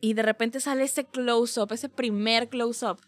Y 0.00 0.14
de 0.14 0.22
repente 0.22 0.60
sale 0.60 0.84
ese 0.84 1.04
close-up, 1.04 1.72
ese 1.72 1.88
primer 1.88 2.48
close-up 2.48 3.00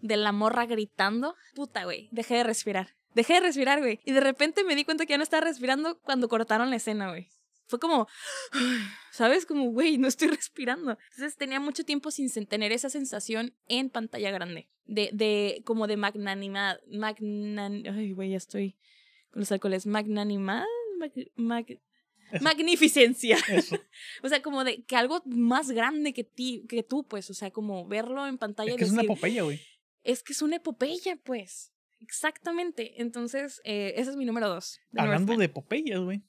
de 0.00 0.16
la 0.16 0.32
morra 0.32 0.66
gritando. 0.66 1.34
Puta, 1.54 1.84
güey, 1.84 2.08
dejé 2.12 2.36
de 2.36 2.44
respirar. 2.44 2.94
Dejé 3.14 3.34
de 3.34 3.40
respirar, 3.40 3.80
güey. 3.80 4.00
Y 4.04 4.12
de 4.12 4.20
repente 4.20 4.64
me 4.64 4.74
di 4.76 4.84
cuenta 4.84 5.06
que 5.06 5.12
ya 5.12 5.16
no 5.18 5.22
estaba 5.22 5.44
respirando 5.46 5.98
cuando 6.00 6.28
cortaron 6.28 6.70
la 6.70 6.76
escena, 6.76 7.08
güey. 7.10 7.28
Fue 7.66 7.78
como, 7.78 8.06
¿sabes? 9.10 9.46
Como, 9.46 9.70
güey, 9.70 9.98
no 9.98 10.08
estoy 10.08 10.28
respirando. 10.28 10.98
Entonces 11.10 11.36
tenía 11.36 11.60
mucho 11.60 11.84
tiempo 11.84 12.10
sin 12.10 12.28
tener 12.46 12.72
esa 12.72 12.90
sensación 12.90 13.54
en 13.68 13.90
pantalla 13.90 14.30
grande. 14.30 14.68
De, 14.86 15.10
de 15.12 15.62
como 15.64 15.86
de 15.86 15.96
magnanimidad. 15.96 16.80
Magnan... 16.90 17.86
Ay, 17.86 18.12
güey, 18.12 18.30
ya 18.30 18.36
estoy 18.36 18.76
con 19.30 19.40
los 19.40 19.50
alcoholes. 19.52 19.86
Magnanimidad. 19.86 20.64
Mag- 20.98 21.30
mag-. 21.36 21.80
Magnificencia. 22.40 23.36
Eso. 23.48 23.76
O 24.22 24.28
sea, 24.28 24.42
como 24.42 24.64
de 24.64 24.82
que 24.84 24.96
algo 24.96 25.22
más 25.26 25.70
grande 25.70 26.12
que 26.12 26.24
ti, 26.24 26.64
que 26.68 26.82
tú, 26.82 27.06
pues. 27.06 27.30
O 27.30 27.34
sea, 27.34 27.50
como 27.50 27.86
verlo 27.86 28.26
en 28.26 28.38
pantalla 28.38 28.70
Es 28.72 28.76
que 28.76 28.84
es 28.84 28.90
una 28.92 29.02
epopeya, 29.02 29.42
güey. 29.42 29.60
es 30.02 30.22
que 30.22 30.32
es 30.32 30.42
una 30.42 30.56
epopeya, 30.56 31.16
pues. 31.22 31.72
Exactamente. 32.00 33.00
Entonces, 33.00 33.60
eh, 33.64 33.94
ese 33.96 34.10
es 34.10 34.16
mi 34.16 34.24
número 34.24 34.48
dos. 34.48 34.78
Hablando 34.96 35.18
Northman. 35.32 35.38
de 35.38 35.44
epopeyas, 35.46 36.00
güey. 36.00 36.22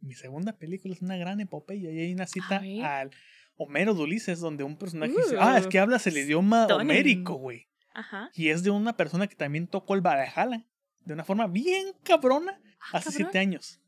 Mi 0.00 0.14
segunda 0.14 0.56
película 0.58 0.94
es 0.94 1.02
una 1.02 1.16
gran 1.16 1.40
epopeya 1.40 1.90
y 1.92 1.98
hay 2.00 2.12
una 2.12 2.26
cita 2.26 2.56
al 2.82 3.10
Homero 3.56 3.94
de 3.94 4.02
Ulises 4.02 4.40
donde 4.40 4.64
un 4.64 4.76
personaje 4.76 5.12
dice, 5.12 5.36
Uh. 5.36 5.40
ah, 5.40 5.58
es 5.58 5.66
que 5.68 5.78
hablas 5.78 6.06
el 6.08 6.16
idioma 6.18 6.64
Stunning. 6.64 6.80
homérico, 6.90 7.34
güey. 7.34 7.68
Ajá. 7.94 8.30
Y 8.34 8.48
es 8.48 8.62
de 8.64 8.70
una 8.70 8.96
persona 8.96 9.26
que 9.28 9.36
también 9.36 9.66
tocó 9.68 9.94
el 9.94 10.00
Valhalla 10.00 10.66
de 11.04 11.12
una 11.12 11.24
forma 11.24 11.46
bien 11.46 11.92
cabrona 12.02 12.58
Ah, 12.80 12.98
hace 12.98 13.10
cabrón. 13.10 13.12
siete 13.14 13.38
años. 13.38 13.80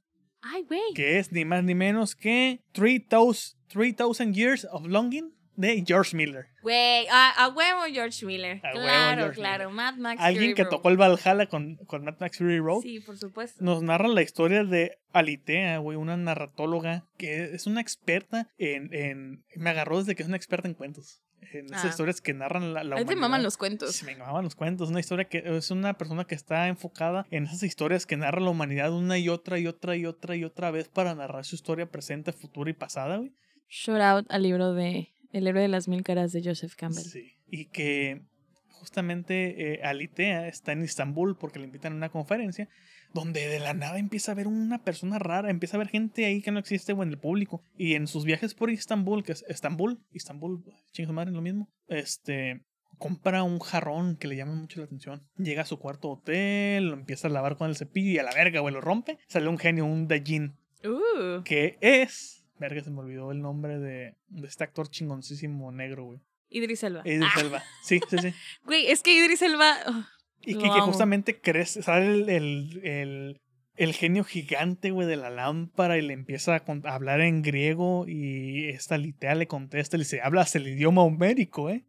Ay, 0.53 0.63
güey. 0.65 0.93
que 0.95 1.19
es 1.19 1.33
ni 1.33 1.45
más 1.45 1.65
ni 1.65 1.75
menos 1.75 2.15
que 2.15 2.61
3000 2.73 3.57
3000 3.69 4.33
Years 4.33 4.67
of 4.71 4.87
Longing 4.87 5.33
de 5.57 5.85
George 5.87 6.17
Miller. 6.17 6.47
Güey, 6.63 7.07
a, 7.09 7.31
a 7.45 7.49
huevo 7.49 7.83
George 7.93 8.25
Miller. 8.27 8.61
A 8.65 8.73
claro, 8.73 9.23
George 9.23 9.41
claro. 9.41 9.71
Mad 9.71 9.95
Max. 9.97 10.21
Alguien 10.21 10.45
Fury 10.47 10.55
que 10.55 10.63
Road. 10.65 10.71
tocó 10.71 10.89
el 10.89 10.97
Valhalla 10.97 11.47
con, 11.47 11.77
con 11.87 12.05
Mad 12.05 12.17
Max 12.21 12.39
Fury 12.39 12.59
Road. 12.59 12.83
Sí, 12.83 13.01
por 13.01 13.17
supuesto. 13.17 13.63
Nos 13.63 13.83
narra 13.83 14.09
la 14.09 14.23
historia 14.23 14.65
de 14.65 14.99
Alitea, 15.13 15.79
güey, 15.79 15.97
una 15.97 16.17
narratóloga 16.17 17.07
que 17.17 17.45
es 17.55 17.67
una 17.67 17.81
experta 17.81 18.49
en, 18.59 18.93
en... 18.93 19.45
Me 19.57 19.71
agarró 19.71 19.99
desde 19.99 20.15
que 20.15 20.23
es 20.23 20.29
una 20.29 20.37
experta 20.37 20.69
en 20.69 20.75
cuentos. 20.75 21.23
En 21.53 21.67
esas 21.67 21.85
Ah. 21.85 21.89
historias 21.89 22.21
que 22.21 22.33
narran 22.35 22.73
la, 22.75 22.85
la 22.85 22.97
A 22.97 22.99
te 22.99 23.03
humanidad. 23.05 23.21
maman 23.21 23.43
los 23.43 23.57
cuentos. 23.57 23.95
Sí, 23.95 24.05
me 24.07 24.17
maman 24.17 24.45
los 24.45 24.55
cuentos. 24.55 24.89
Una 24.91 25.01
historia 25.01 25.25
que 25.27 25.43
es 25.45 25.71
una 25.71 25.95
persona 25.95 26.25
que 26.25 26.35
está 26.35 26.69
enfocada 26.69 27.27
en 27.31 27.45
esas 27.45 27.63
historias 27.63 28.07
que 28.07 28.17
narra 28.17 28.41
la 28.41 28.51
humanidad 28.51 28.93
una 28.93 29.19
y 29.19 29.29
otra 29.29 29.59
y 29.59 29.67
otra 29.67 29.97
y 29.97 30.07
otra 30.07 30.37
y 30.37 30.45
otra 30.45 30.71
vez 30.71 30.89
para 30.89 31.15
narrar 31.15 31.45
su 31.45 31.55
historia 31.55 31.87
presente, 31.87 32.33
futura 32.33 32.71
y 32.71 32.75
pasada, 32.75 33.19
güey. 33.19 33.33
Shout 33.69 34.01
out 34.01 34.27
al 34.31 34.43
libro 34.43 34.73
de 34.75 35.09
El 35.33 35.47
héroe 35.47 35.63
de 35.63 35.69
las 35.69 35.89
mil 35.89 36.03
caras 36.03 36.33
de 36.33 36.43
Joseph 36.45 36.75
Campbell. 36.77 37.03
Sí. 37.05 37.33
Y 37.49 37.67
que 37.67 38.23
justamente 38.69 39.75
eh, 39.75 39.83
Alitea 39.83 40.49
está 40.49 40.73
en 40.73 40.85
Istambul 40.85 41.37
porque 41.37 41.59
le 41.59 41.65
invitan 41.67 41.93
a 41.93 41.97
una 41.97 42.09
conferencia 42.11 42.69
donde 43.15 43.47
de 43.49 43.61
la 43.61 43.73
nada 43.73 43.99
empieza 43.99 44.33
a 44.33 44.35
ver 44.35 44.47
una 44.47 44.83
persona 44.83 45.19
rara, 45.19 45.49
empieza 45.49 45.77
a 45.77 45.79
ver 45.79 45.89
gente 45.89 46.27
ahí 46.27 46.43
que 46.43 46.51
no 46.51 46.59
existe 46.59 46.93
o 46.93 47.03
en 47.03 47.09
el 47.09 47.19
público. 47.19 47.63
Y 47.79 47.95
en 47.95 48.07
sus 48.07 48.25
viajes 48.27 48.53
por 48.55 48.71
Istambul, 48.71 49.25
que 49.25 49.33
es 49.33 49.45
Estambul, 49.49 50.01
Istambul, 50.13 50.63
chingo 50.93 51.13
madre, 51.15 51.31
lo 51.33 51.41
mismo, 51.41 51.69
este, 51.89 52.61
compra 52.99 53.43
un 53.43 53.61
jarrón 53.61 54.17
que 54.17 54.29
le 54.29 54.37
llama 54.37 54.55
mucho 54.55 54.81
la 54.81 54.87
atención. 54.87 55.27
Llega 55.39 55.63
a 55.63 55.67
su 55.67 55.79
cuarto 55.79 56.11
hotel, 56.11 56.89
lo 56.89 56.95
empieza 56.95 57.29
a 57.29 57.31
lavar 57.31 57.57
con 57.57 57.71
el 57.71 57.77
cepillo 57.77 58.11
y 58.11 58.19
a 58.19 58.23
la 58.25 58.35
verga, 58.35 58.61
güey, 58.61 58.75
lo 58.75 58.81
rompe. 58.81 59.19
Sale 59.29 59.49
un 59.49 59.59
genio, 59.59 59.87
un 59.87 60.07
Dajin, 60.09 60.57
Uh, 60.87 61.43
que 61.45 61.79
es... 61.81 62.45
Verga, 62.59 62.83
se 62.85 62.91
me 62.91 62.99
olvidó 63.01 63.33
el 63.33 63.41
nombre 63.41 63.79
de, 63.79 64.17
de 64.29 64.47
este 64.47 64.65
actor 64.65 64.89
chingoncísimo 64.91 65.73
negro, 65.73 66.05
güey. 66.05 66.21
Idris 66.51 66.83
Elba. 66.83 67.01
Idris 67.07 67.31
Ah, 67.35 67.41
Elba. 67.41 67.63
Sí, 67.83 68.01
sí, 68.09 68.19
sí. 68.19 68.35
Güey, 68.65 68.87
es 68.89 69.03
que 69.03 69.13
Idris 69.17 69.41
Elba. 69.43 69.77
oh, 69.89 70.05
Y 70.47 70.55
que, 70.59 70.69
justamente 70.81 71.41
crece, 71.41 71.83
sale 71.83 72.07
el, 72.07 72.29
el, 72.29 72.81
el, 72.85 73.41
el 73.77 73.93
genio 73.95 74.25
gigante, 74.25 74.91
güey, 74.91 75.07
de 75.09 75.17
la 75.17 75.31
lámpara 75.31 75.99
y 75.99 76.03
le 76.03 76.13
empieza 76.13 76.55
a, 76.57 76.61
con- 76.61 76.87
a 76.87 76.95
hablar 76.95 77.21
en 77.21 77.43
griego 77.43 78.07
y 78.09 78.69
esta 78.69 78.99
litea 78.99 79.35
le 79.35 79.47
contesta 79.47 79.97
y 79.97 79.99
le 79.99 80.05
dice, 80.05 80.21
hablas 80.23 80.55
el 80.57 80.69
idioma 80.69 81.03
homérico, 81.03 81.71
¿eh? 81.71 81.85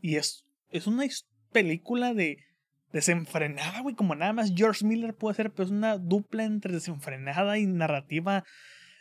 Y 0.00 0.16
es, 0.16 0.44
es 0.70 0.86
una 0.86 1.04
película 1.52 2.14
de 2.14 2.38
desenfrenada, 2.92 3.80
güey, 3.80 3.94
como 3.94 4.14
nada 4.14 4.32
más 4.32 4.52
George 4.54 4.84
Miller 4.84 5.14
puede 5.14 5.34
ser, 5.36 5.50
pero 5.50 5.64
es 5.64 5.70
una 5.70 5.96
dupla 5.98 6.44
entre 6.44 6.72
desenfrenada 6.74 7.58
y 7.58 7.66
narrativa 7.66 8.44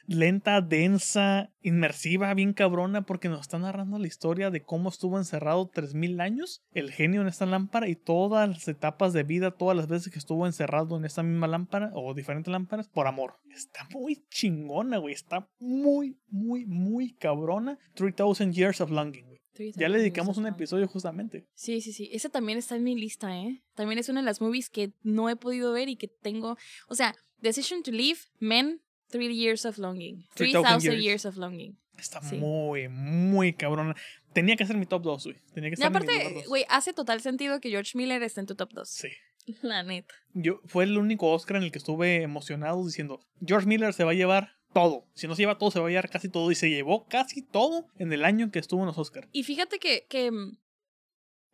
lenta, 0.07 0.61
densa, 0.61 1.51
inmersiva, 1.61 2.33
bien 2.33 2.53
cabrona, 2.53 3.03
porque 3.03 3.29
nos 3.29 3.41
está 3.41 3.59
narrando 3.59 3.99
la 3.99 4.07
historia 4.07 4.49
de 4.49 4.63
cómo 4.63 4.89
estuvo 4.89 5.17
encerrado 5.17 5.69
3000 5.69 6.21
años 6.21 6.61
el 6.71 6.91
genio 6.91 7.21
en 7.21 7.27
esta 7.27 7.45
lámpara 7.45 7.87
y 7.87 7.95
todas 7.95 8.47
las 8.49 8.67
etapas 8.67 9.13
de 9.13 9.23
vida, 9.23 9.51
todas 9.51 9.77
las 9.77 9.87
veces 9.87 10.11
que 10.11 10.19
estuvo 10.19 10.45
encerrado 10.45 10.97
en 10.97 11.05
esta 11.05 11.23
misma 11.23 11.47
lámpara 11.47 11.91
o 11.93 12.13
diferentes 12.13 12.51
lámparas 12.51 12.89
por 12.89 13.07
amor. 13.07 13.35
Está 13.53 13.87
muy 13.91 14.25
chingona, 14.29 14.97
güey, 14.97 15.13
está 15.13 15.49
muy, 15.59 16.17
muy, 16.27 16.65
muy 16.65 17.13
cabrona. 17.13 17.77
3000 17.95 18.51
Years 18.51 18.81
of 18.81 18.91
Longing, 18.91 19.25
güey. 19.25 19.41
Ya 19.75 19.89
le 19.89 19.99
dedicamos 19.99 20.37
un 20.37 20.47
episodio 20.47 20.87
justamente. 20.87 21.45
Sí, 21.53 21.81
sí, 21.81 21.93
sí. 21.93 22.09
Esa 22.13 22.29
también 22.29 22.57
está 22.57 22.75
en 22.75 22.83
mi 22.83 22.95
lista, 22.95 23.37
¿eh? 23.37 23.63
También 23.75 23.99
es 23.99 24.09
una 24.09 24.21
de 24.21 24.25
las 24.25 24.41
movies 24.41 24.69
que 24.69 24.93
no 25.01 25.29
he 25.29 25.35
podido 25.35 25.71
ver 25.73 25.89
y 25.89 25.97
que 25.97 26.07
tengo. 26.07 26.57
O 26.87 26.95
sea, 26.95 27.13
Decision 27.37 27.83
to 27.83 27.91
Leave, 27.91 28.19
Men, 28.39 28.81
Three 29.11 29.35
Years 29.35 29.65
of 29.65 29.77
Longing. 29.77 30.25
3000 30.35 30.63
3000 30.63 30.91
Years. 30.91 31.03
Years 31.03 31.25
of 31.25 31.37
Longing. 31.37 31.77
Está 31.97 32.21
Sí. 32.21 32.37
muy, 32.37 32.87
muy 32.87 33.53
cabrona. 33.53 33.95
Tenía 34.33 34.55
que 34.55 34.65
ser 34.65 34.77
mi 34.77 34.85
top 34.85 35.03
2, 35.03 35.23
güey. 35.25 35.37
Tenía 35.53 35.69
que 35.69 35.75
ser 35.75 35.91
mi 35.91 35.99
lugar 35.99 36.15
aparte, 36.21 36.47
güey, 36.47 36.65
hace 36.69 36.93
total 36.93 37.21
sentido 37.21 37.59
que 37.59 37.69
George 37.69 37.91
Miller 37.95 38.23
esté 38.23 38.39
en 38.39 38.47
tu 38.47 38.55
top 38.55 38.71
2. 38.73 38.89
Sí. 38.89 39.09
La 39.61 39.83
neta. 39.83 40.13
Yo, 40.33 40.61
fue 40.65 40.85
el 40.85 40.97
único 40.97 41.31
Oscar 41.31 41.57
en 41.57 41.63
el 41.63 41.71
que 41.71 41.77
estuve 41.77 42.21
emocionado 42.21 42.85
diciendo, 42.85 43.19
George 43.45 43.67
Miller 43.67 43.93
se 43.93 44.03
va 44.03 44.11
a 44.11 44.15
llevar 44.15 44.55
todo. 44.73 45.05
Si 45.13 45.27
no 45.27 45.35
se 45.35 45.41
lleva 45.41 45.57
todo, 45.57 45.69
se 45.71 45.79
va 45.79 45.87
a 45.87 45.89
llevar 45.89 46.09
casi 46.09 46.29
todo. 46.29 46.49
Y 46.51 46.55
se 46.55 46.69
llevó 46.69 47.05
casi 47.07 47.41
todo 47.41 47.87
en 47.97 48.13
el 48.13 48.23
año 48.23 48.51
que 48.51 48.59
estuvo 48.59 48.81
en 48.81 48.87
los 48.87 48.97
Oscars. 48.97 49.27
Y 49.31 49.43
fíjate 49.43 49.79
que, 49.79 50.05
que 50.09 50.31
mm, 50.31 50.57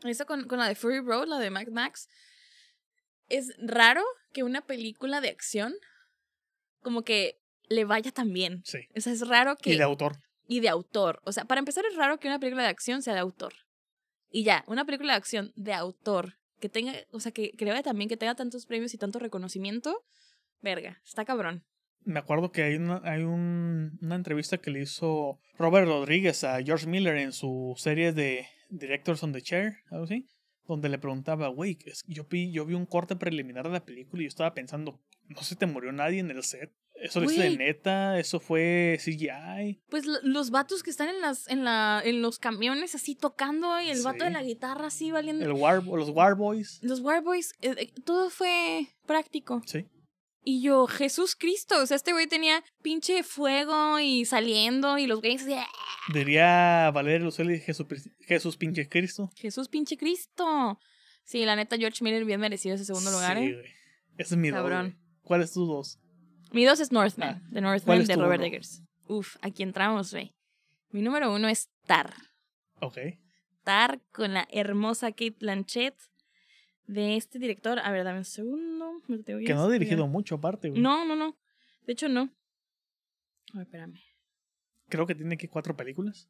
eso 0.03 0.25
con, 0.25 0.47
con 0.47 0.59
la 0.59 0.67
de 0.67 0.75
Fury 0.75 0.99
Road, 0.99 1.27
la 1.27 1.39
de 1.39 1.49
Mad 1.49 1.67
Max, 1.69 2.07
es 3.29 3.53
raro 3.57 4.03
que 4.33 4.43
una 4.43 4.61
película 4.61 5.19
de 5.19 5.29
acción 5.29 5.73
como 6.81 7.01
que 7.01 7.39
le 7.69 7.85
vaya 7.85 8.11
tan 8.11 8.31
bien. 8.33 8.61
Sí. 8.65 8.79
O 8.95 9.01
sea, 9.01 9.13
es 9.13 9.27
raro 9.27 9.55
que... 9.55 9.73
Y 9.73 9.77
de 9.77 9.83
autor. 9.83 10.17
y 10.47 10.59
de 10.61 10.69
autor. 10.69 11.21
O 11.25 11.31
sea, 11.31 11.45
para 11.45 11.59
empezar 11.59 11.85
es 11.85 11.95
raro 11.95 12.19
que 12.19 12.27
una 12.27 12.39
película 12.39 12.63
de 12.63 12.69
acción 12.69 13.01
sea 13.01 13.13
de 13.13 13.19
autor. 13.19 13.53
Y 14.31 14.43
ya, 14.43 14.63
una 14.67 14.85
película 14.85 15.13
de 15.13 15.17
acción 15.17 15.51
de 15.55 15.73
autor 15.73 16.35
que 16.59 16.69
tenga, 16.69 16.93
o 17.11 17.19
sea, 17.19 17.31
que 17.31 17.51
creo 17.57 17.81
también 17.83 18.09
que 18.09 18.17
tenga 18.17 18.35
tantos 18.35 18.65
premios 18.65 18.93
y 18.93 18.97
tanto 18.97 19.19
reconocimiento, 19.19 20.03
verga, 20.61 20.99
está 21.05 21.23
cabrón. 21.25 21.63
Me 22.03 22.19
acuerdo 22.19 22.51
que 22.51 22.63
hay 22.63 22.75
una, 22.75 23.01
hay 23.03 23.21
un- 23.23 23.97
una 24.01 24.15
entrevista 24.15 24.57
que 24.57 24.71
le 24.71 24.81
hizo 24.81 25.39
Robert 25.57 25.87
Rodríguez 25.87 26.43
a 26.45 26.61
George 26.63 26.87
Miller 26.87 27.17
en 27.17 27.31
su 27.33 27.73
serie 27.77 28.11
de 28.13 28.47
Directors 28.69 29.21
on 29.23 29.33
the 29.33 29.41
Chair, 29.41 29.77
algo 29.91 30.05
así, 30.05 30.25
donde 30.65 30.89
le 30.89 30.97
preguntaba, 30.99 31.47
güey, 31.49 31.77
yo 32.07 32.23
vi, 32.29 32.51
yo 32.51 32.65
vi 32.65 32.73
un 32.75 32.85
corte 32.85 33.15
preliminar 33.17 33.65
de 33.65 33.71
la 33.73 33.85
película 33.85 34.21
y 34.21 34.25
yo 34.25 34.29
estaba 34.29 34.53
pensando, 34.53 34.99
no 35.27 35.41
se 35.43 35.55
te 35.55 35.65
murió 35.65 35.91
nadie 35.91 36.19
en 36.19 36.31
el 36.31 36.43
set. 36.43 36.71
Eso 37.01 37.19
lo 37.19 37.31
hice 37.31 37.43
de 37.43 37.57
neta, 37.57 38.17
eso 38.19 38.39
fue 38.39 38.97
CGI. 39.03 39.81
Pues 39.89 40.05
lo- 40.05 40.19
los 40.23 40.49
vatos 40.49 40.83
que 40.83 40.89
están 40.89 41.09
en 41.09 41.21
las 41.21 41.47
en 41.47 41.63
la 41.63 42.01
en 42.03 42.21
los 42.21 42.39
camiones 42.39 42.95
así 42.95 43.15
tocando 43.15 43.79
y 43.81 43.89
el 43.89 44.01
vato 44.01 44.23
de 44.23 44.29
Sí. 44.29 44.33
la 44.33 44.43
guitarra 44.43 44.87
así 44.87 45.11
valiendo 45.11 45.45
El 45.45 45.51
War, 45.53 45.83
los 45.83 46.09
Warboys. 46.09 46.79
los 46.81 46.99
Warboys 47.01 47.53
eh, 47.61 47.75
eh, 47.77 47.91
todo 48.05 48.29
fue 48.29 48.87
práctico. 49.05 49.61
Sí. 49.65 49.85
Y 50.43 50.61
yo, 50.61 50.87
Jesús 50.87 51.35
Cristo, 51.35 51.81
o 51.81 51.85
sea, 51.85 51.97
este 51.97 52.13
güey 52.13 52.25
tenía 52.27 52.63
pinche 52.81 53.21
fuego 53.23 53.99
y 53.99 54.23
saliendo 54.25 54.97
y 54.97 55.05
los 55.05 55.19
güeyes 55.19 55.41
así, 55.43 55.53
"Ah, 55.53 55.67
Diría 56.13 56.89
Valeria 56.93 57.29
Jesús, 57.59 57.85
Jesús 58.21 58.55
pinche 58.57 58.87
Cristo. 58.87 59.29
Jesús 59.35 59.67
pinche 59.67 59.97
Cristo. 59.97 60.79
Sí, 61.25 61.43
la 61.43 61.57
neta 61.57 61.77
George 61.77 62.01
Miller 62.01 62.23
bien 62.23 62.39
merecido 62.39 62.75
ese 62.75 62.85
segundo 62.85 63.11
lugar, 63.11 63.37
Sí, 63.37 63.43
¿eh? 63.43 63.53
güey. 63.53 63.65
Ese 64.17 64.35
es 64.35 64.37
mi 64.37 64.49
Cabrón. 64.49 64.91
güey. 64.91 64.97
¿Cuál 65.21 65.41
es 65.41 65.51
tu 65.51 65.65
dos? 65.65 65.99
Mi 66.51 66.65
dos 66.65 66.79
es 66.79 66.91
Northman, 66.91 67.41
Ah, 67.43 67.49
¿cuál 67.51 67.63
Northman 67.63 68.05
de 68.05 68.15
Robert? 68.15 68.43
Eggers. 68.43 68.83
Uf, 69.07 69.35
aquí 69.41 69.63
entramos, 69.63 70.11
güey. 70.11 70.33
Mi 70.91 71.01
número 71.01 71.33
uno 71.33 71.47
es 71.47 71.69
Tar. 71.85 72.13
Ok. 72.79 72.97
Tar 73.63 74.01
con 74.11 74.33
la 74.33 74.47
hermosa 74.51 75.11
Kate 75.11 75.35
Blanchett 75.39 75.95
de 76.85 77.17
este 77.17 77.39
director. 77.39 77.79
A 77.79 77.91
ver, 77.91 78.03
dame 78.03 78.19
un 78.19 78.25
segundo. 78.25 79.01
me 79.07 79.17
lo 79.17 79.23
tengo 79.23 79.39
Que 79.45 79.53
no 79.53 79.63
ha 79.63 79.69
dirigido 79.71 80.07
mucho 80.07 80.35
aparte, 80.35 80.69
güey. 80.69 80.81
No, 80.81 81.03
no, 81.05 81.15
no. 81.15 81.37
De 81.85 81.93
hecho, 81.93 82.07
no. 82.07 82.29
A 83.53 83.57
ver, 83.57 83.63
espérame. 83.67 83.99
Creo 84.89 85.05
que 85.05 85.15
tiene 85.15 85.37
que 85.37 85.49
cuatro 85.49 85.75
películas. 85.75 86.29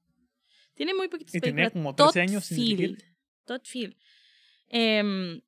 Tiene 0.74 0.93
muy 0.93 1.07
poquitas 1.07 1.34
Y 1.36 1.39
tenía 1.39 1.65
películas. 1.70 1.74
como 1.74 1.95
Todd 1.95 2.11
13 2.11 2.22
años 2.22 2.45
sin 2.45 2.57
dirigir. 2.57 3.15
Todd 3.45 3.61
Field. 3.63 3.95
Em, 4.70 5.41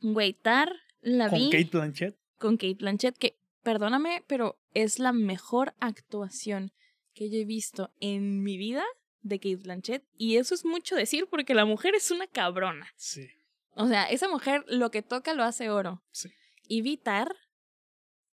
Güey, 0.00 0.32
Tar 0.34 0.74
la 1.00 1.28
Con 1.28 1.38
vi 1.38 1.50
Kate 1.50 1.68
Blanchett. 1.70 2.18
con 2.38 2.56
Kate 2.56 2.74
Blanchett, 2.80 3.16
que, 3.18 3.38
perdóname, 3.62 4.24
pero 4.26 4.58
es 4.74 4.98
la 4.98 5.12
mejor 5.12 5.74
actuación 5.80 6.72
que 7.14 7.30
yo 7.30 7.38
he 7.38 7.44
visto 7.44 7.90
en 8.00 8.42
mi 8.42 8.56
vida 8.56 8.84
de 9.22 9.38
Kate 9.38 9.56
Blanchett. 9.56 10.04
Y 10.16 10.36
eso 10.36 10.54
es 10.54 10.64
mucho 10.64 10.96
decir 10.96 11.26
porque 11.30 11.54
la 11.54 11.64
mujer 11.64 11.94
es 11.94 12.10
una 12.10 12.26
cabrona. 12.26 12.88
Sí. 12.96 13.28
O 13.74 13.86
sea, 13.86 14.04
esa 14.04 14.28
mujer 14.28 14.64
lo 14.66 14.90
que 14.90 15.02
toca 15.02 15.34
lo 15.34 15.44
hace 15.44 15.70
oro. 15.70 16.02
Sí. 16.10 16.30
Y 16.68 16.82
vi 16.82 16.96
Tar 16.96 17.34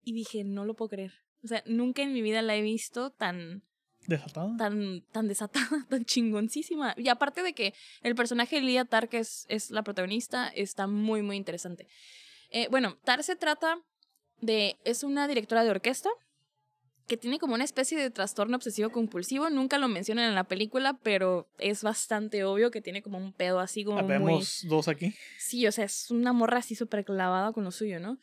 y 0.04 0.14
dije, 0.14 0.44
no 0.44 0.66
lo 0.66 0.76
puedo 0.76 0.90
creer. 0.90 1.14
O 1.44 1.48
sea, 1.48 1.64
nunca 1.66 2.02
en 2.02 2.14
mi 2.14 2.22
vida 2.22 2.42
la 2.42 2.56
he 2.56 2.62
visto 2.62 3.12
tan, 3.12 3.64
¿Desatada? 4.08 4.56
tan, 4.58 5.02
tan 5.12 5.28
desatada, 5.28 5.86
tan 5.90 6.04
chingoncísima. 6.06 6.94
Y 6.98 7.08
aparte 7.10 7.44
de 7.44 7.54
que 7.54 7.74
el 8.02 8.16
personaje 8.16 8.58
de 8.58 8.64
Lia 8.64 8.86
Tar, 8.86 9.08
que 9.08 9.20
es, 9.20 9.46
es 9.50 9.72
la 9.72 9.84
protagonista, 9.84 10.50
está 10.50 10.88
muy, 10.88 11.22
muy 11.22 11.38
interesante. 11.38 11.88
Eh, 12.52 12.68
bueno, 12.70 12.98
Tar 13.04 13.24
se 13.24 13.36
trata 13.36 13.80
de. 14.42 14.78
Es 14.84 15.04
una 15.04 15.28
directora 15.28 15.64
de 15.64 15.72
orquesta 15.72 16.10
que 17.08 17.18
tiene 17.18 17.40
como 17.40 17.56
una 17.56 17.64
especie 17.64 17.98
de 17.98 18.12
trastorno 18.12 18.56
obsesivo 18.56 18.92
compulsivo. 18.92 19.50
Nunca 19.50 19.78
lo 19.78 19.88
mencionan 19.88 20.30
en 20.30 20.36
la 20.36 20.46
película, 20.46 20.98
pero 21.02 21.50
es 21.58 21.84
bastante 21.84 22.44
obvio 22.44 22.72
que 22.72 22.82
tiene 22.82 23.02
como 23.02 23.18
un 23.18 23.34
pedo 23.34 23.60
así 23.60 23.84
como 23.84 24.02
muy. 24.04 24.14
Habemos 24.14 24.66
dos 24.68 24.88
aquí. 24.88 25.16
Sí, 25.40 25.66
o 25.68 25.72
sea, 25.72 25.86
es 25.86 26.12
una 26.12 26.34
morra 26.34 26.60
así 26.60 26.76
súper 26.76 27.04
clavada 27.04 27.52
con 27.52 27.64
lo 27.64 27.72
suyo, 27.72 28.00
¿no? 28.00 28.20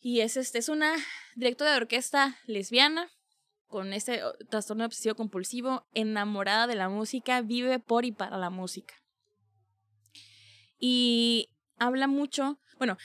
Y 0.00 0.20
es, 0.20 0.36
este, 0.36 0.58
es 0.58 0.68
una 0.68 0.96
directora 1.36 1.70
de 1.70 1.76
orquesta 1.76 2.38
lesbiana 2.46 3.08
con 3.68 3.92
ese 3.92 4.24
oh, 4.24 4.34
trastorno 4.50 4.84
obsesivo 4.84 5.14
compulsivo, 5.14 5.86
enamorada 5.94 6.66
de 6.66 6.74
la 6.74 6.88
música, 6.88 7.40
vive 7.40 7.78
por 7.78 8.04
y 8.04 8.12
para 8.12 8.36
la 8.36 8.50
música. 8.50 8.94
Y 10.78 11.50
habla 11.78 12.06
mucho, 12.08 12.58
bueno, 12.78 12.98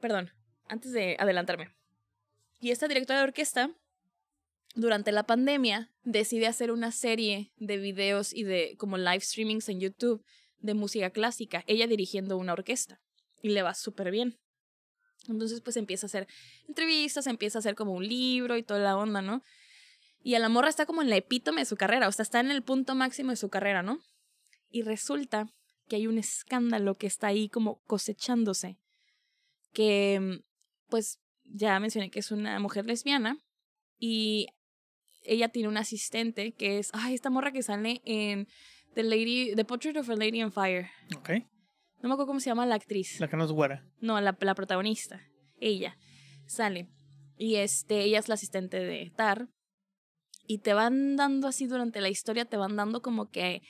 perdón, 0.00 0.30
antes 0.68 0.92
de 0.92 1.16
adelantarme. 1.18 1.70
Y 2.60 2.70
esta 2.70 2.88
directora 2.88 3.20
de 3.20 3.24
orquesta, 3.24 3.70
durante 4.74 5.12
la 5.12 5.24
pandemia, 5.24 5.90
decide 6.04 6.46
hacer 6.46 6.70
una 6.70 6.92
serie 6.92 7.52
de 7.56 7.76
videos 7.76 8.32
y 8.32 8.44
de 8.44 8.76
como 8.78 8.98
live 8.98 9.20
streamings 9.20 9.68
en 9.68 9.80
YouTube 9.80 10.24
de 10.58 10.74
música 10.74 11.10
clásica, 11.10 11.64
ella 11.66 11.86
dirigiendo 11.86 12.36
una 12.36 12.52
orquesta. 12.52 13.00
Y 13.42 13.50
le 13.50 13.62
va 13.62 13.74
súper 13.74 14.10
bien. 14.10 14.38
Entonces, 15.28 15.60
pues 15.60 15.76
empieza 15.76 16.06
a 16.06 16.08
hacer 16.08 16.26
entrevistas, 16.68 17.26
empieza 17.26 17.58
a 17.58 17.60
hacer 17.60 17.74
como 17.74 17.92
un 17.92 18.06
libro 18.06 18.56
y 18.56 18.62
toda 18.62 18.80
la 18.80 18.96
onda, 18.96 19.22
¿no? 19.22 19.42
Y 20.22 20.34
a 20.34 20.38
la 20.38 20.48
morra 20.48 20.68
está 20.68 20.86
como 20.86 21.02
en 21.02 21.10
la 21.10 21.16
epítome 21.16 21.60
de 21.60 21.66
su 21.66 21.76
carrera, 21.76 22.08
o 22.08 22.12
sea, 22.12 22.22
está 22.22 22.40
en 22.40 22.50
el 22.50 22.62
punto 22.62 22.94
máximo 22.94 23.30
de 23.30 23.36
su 23.36 23.48
carrera, 23.48 23.82
¿no? 23.82 24.00
Y 24.70 24.82
resulta 24.82 25.52
que 25.88 25.96
hay 25.96 26.06
un 26.06 26.18
escándalo 26.18 26.96
que 26.96 27.06
está 27.06 27.28
ahí 27.28 27.48
como 27.48 27.80
cosechándose, 27.84 28.78
que 29.72 30.18
mm, 30.20 30.46
pues 30.88 31.18
ya 31.44 31.78
mencioné 31.80 32.10
que 32.10 32.18
es 32.18 32.30
una 32.30 32.58
mujer 32.58 32.86
lesbiana 32.86 33.38
y 33.98 34.48
ella 35.22 35.48
tiene 35.48 35.68
un 35.68 35.76
asistente 35.76 36.52
que 36.52 36.78
es, 36.78 36.90
ay, 36.92 37.14
esta 37.14 37.30
morra 37.30 37.52
que 37.52 37.62
sale 37.62 38.00
en 38.04 38.48
The 38.94 39.02
Lady, 39.02 39.54
The 39.54 39.64
Portrait 39.64 39.96
of 39.96 40.08
a 40.08 40.16
Lady 40.16 40.42
on 40.42 40.52
Fire. 40.52 40.88
Ok. 41.16 41.30
No 42.02 42.08
me 42.08 42.14
acuerdo 42.14 42.26
cómo 42.26 42.40
se 42.40 42.50
llama 42.50 42.66
la 42.66 42.76
actriz. 42.76 43.20
La 43.20 43.28
que 43.28 43.36
no 43.36 43.44
es 43.44 43.52
güera. 43.52 43.84
No, 44.00 44.20
la, 44.20 44.36
la 44.38 44.54
protagonista. 44.54 45.20
Ella 45.58 45.96
sale. 46.46 46.88
Y 47.36 47.56
este, 47.56 48.02
ella 48.02 48.18
es 48.18 48.28
la 48.28 48.34
asistente 48.34 48.78
de 48.78 49.10
Tar. 49.16 49.48
Y 50.46 50.58
te 50.58 50.74
van 50.74 51.16
dando 51.16 51.48
así 51.48 51.66
durante 51.66 52.00
la 52.00 52.08
historia, 52.08 52.44
te 52.44 52.56
van 52.56 52.76
dando 52.76 53.02
como 53.02 53.30
que 53.30 53.62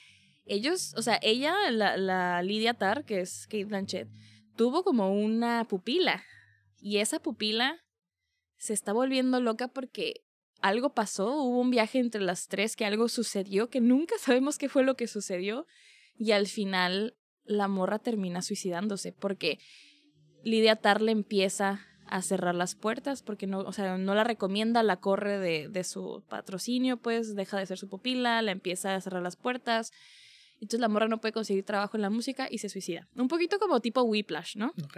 ellos, 0.45 0.93
o 0.95 1.01
sea, 1.01 1.19
ella, 1.21 1.55
la, 1.71 1.97
la 1.97 2.43
Lydia 2.43 2.75
Tar, 2.75 3.03
que 3.03 3.21
es 3.21 3.47
Kate 3.47 3.65
Blanchett, 3.65 4.07
tuvo 4.55 4.83
como 4.83 5.11
una 5.11 5.65
pupila. 5.65 6.23
Y 6.79 6.97
esa 6.97 7.19
pupila 7.19 7.83
se 8.57 8.73
está 8.73 8.93
volviendo 8.93 9.39
loca 9.39 9.67
porque 9.67 10.23
algo 10.61 10.93
pasó, 10.93 11.41
hubo 11.41 11.59
un 11.59 11.69
viaje 11.69 11.99
entre 11.99 12.21
las 12.21 12.47
tres, 12.47 12.75
que 12.75 12.85
algo 12.85 13.07
sucedió, 13.09 13.69
que 13.69 13.81
nunca 13.81 14.15
sabemos 14.19 14.57
qué 14.57 14.69
fue 14.69 14.83
lo 14.83 14.95
que 14.95 15.07
sucedió. 15.07 15.65
Y 16.17 16.31
al 16.31 16.47
final 16.47 17.15
la 17.45 17.67
morra 17.67 17.99
termina 17.99 18.41
suicidándose 18.41 19.13
porque 19.13 19.59
Lidia 20.43 20.75
Tar 20.75 21.01
le 21.01 21.11
empieza 21.11 21.85
a 22.07 22.21
cerrar 22.21 22.55
las 22.55 22.75
puertas 22.75 23.21
porque 23.21 23.47
no, 23.47 23.59
o 23.59 23.73
sea, 23.73 23.97
no 23.97 24.15
la 24.15 24.23
recomienda, 24.23 24.81
la 24.81 24.97
corre 24.97 25.39
de, 25.39 25.67
de 25.67 25.83
su 25.83 26.23
patrocinio, 26.29 26.97
pues 26.97 27.35
deja 27.35 27.57
de 27.59 27.65
ser 27.65 27.77
su 27.77 27.89
pupila, 27.89 28.41
la 28.41 28.51
empieza 28.51 28.95
a 28.95 29.01
cerrar 29.01 29.21
las 29.21 29.35
puertas. 29.35 29.91
Entonces 30.55 30.79
la 30.79 30.87
morra 30.87 31.07
no 31.07 31.19
puede 31.19 31.33
conseguir 31.33 31.63
trabajo 31.65 31.97
en 31.97 32.01
la 32.01 32.09
música 32.09 32.47
y 32.49 32.57
se 32.57 32.69
suicida. 32.69 33.07
Un 33.15 33.27
poquito 33.27 33.59
como 33.59 33.79
tipo 33.79 34.01
Whiplash, 34.01 34.55
¿no? 34.55 34.73
Ok. 34.83 34.97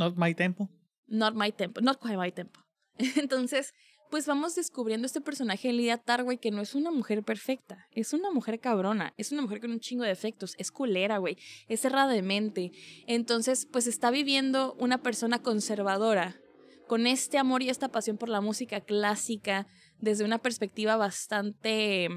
Not 0.00 0.16
my 0.16 0.34
tempo. 0.34 0.70
Not 1.06 1.34
my 1.34 1.52
tempo, 1.52 1.82
not 1.82 1.98
quite 1.98 2.16
my 2.16 2.32
tempo. 2.32 2.60
Entonces, 3.16 3.74
pues 4.10 4.26
vamos 4.26 4.54
descubriendo 4.54 5.06
este 5.06 5.20
personaje 5.20 5.68
de 5.68 5.74
Lydia 5.74 5.98
Tarr, 5.98 6.24
que 6.38 6.50
no 6.50 6.62
es 6.62 6.74
una 6.74 6.90
mujer 6.90 7.22
perfecta, 7.22 7.86
es 7.90 8.14
una 8.14 8.30
mujer 8.30 8.60
cabrona, 8.60 9.12
es 9.18 9.30
una 9.30 9.42
mujer 9.42 9.60
con 9.60 9.70
un 9.70 9.80
chingo 9.80 10.04
de 10.04 10.08
defectos, 10.08 10.54
es 10.56 10.72
culera, 10.72 11.18
güey, 11.18 11.36
es 11.68 11.80
cerrada 11.80 12.10
de 12.12 12.22
mente. 12.22 12.72
Entonces, 13.06 13.66
pues 13.70 13.86
está 13.86 14.10
viviendo 14.10 14.74
una 14.78 15.02
persona 15.02 15.40
conservadora, 15.42 16.40
con 16.88 17.06
este 17.06 17.36
amor 17.36 17.62
y 17.62 17.68
esta 17.68 17.88
pasión 17.88 18.16
por 18.16 18.30
la 18.30 18.40
música 18.40 18.80
clásica, 18.80 19.66
desde 19.98 20.24
una 20.24 20.38
perspectiva 20.38 20.96
bastante... 20.96 22.08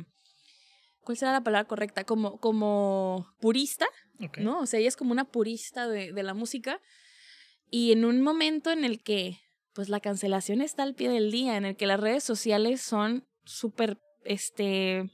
¿Cuál 1.03 1.17
será 1.17 1.33
la 1.33 1.43
palabra 1.43 1.67
correcta? 1.67 2.05
Como, 2.05 2.39
como 2.39 3.27
purista, 3.41 3.85
Ok. 4.25 4.37
¿no? 4.37 4.61
O 4.61 4.65
sea, 4.65 4.79
ella 4.79 4.87
es 4.87 4.95
como 4.95 5.11
una 5.11 5.25
purista 5.25 5.87
de, 5.87 6.13
de 6.13 6.23
la 6.23 6.33
música. 6.33 6.79
Y 7.75 7.91
en 7.91 8.05
un 8.05 8.21
momento 8.21 8.69
en 8.69 8.85
el 8.85 9.01
que, 9.01 9.39
pues 9.73 9.89
la 9.89 9.99
cancelación 9.99 10.61
está 10.61 10.83
al 10.83 10.93
pie 10.93 11.09
del 11.09 11.31
día, 11.31 11.57
en 11.57 11.65
el 11.65 11.75
que 11.75 11.87
las 11.87 11.99
redes 11.99 12.23
sociales 12.23 12.81
son 12.81 13.25
súper, 13.45 13.97
este, 14.25 15.09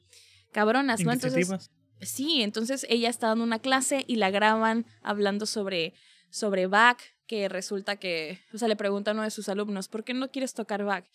cabronas, 0.51 0.99
¿no? 1.05 1.13
Entonces, 1.13 1.71
sí, 2.01 2.41
entonces 2.41 2.85
ella 2.89 3.07
está 3.07 3.27
dando 3.27 3.45
una 3.45 3.59
clase 3.59 4.03
y 4.07 4.17
la 4.17 4.29
graban 4.29 4.85
hablando 5.01 5.45
sobre, 5.45 5.93
sobre 6.31 6.67
Bach, 6.67 6.99
que 7.27 7.47
resulta 7.47 7.95
que, 7.95 8.41
o 8.53 8.57
sea, 8.57 8.67
le 8.67 8.75
pregunta 8.75 9.11
a 9.11 9.13
uno 9.13 9.23
de 9.23 9.31
sus 9.31 9.47
alumnos, 9.47 9.87
¿por 9.87 10.03
qué 10.03 10.13
no 10.13 10.29
quieres 10.29 10.53
tocar 10.53 10.83
Bach? 10.83 11.05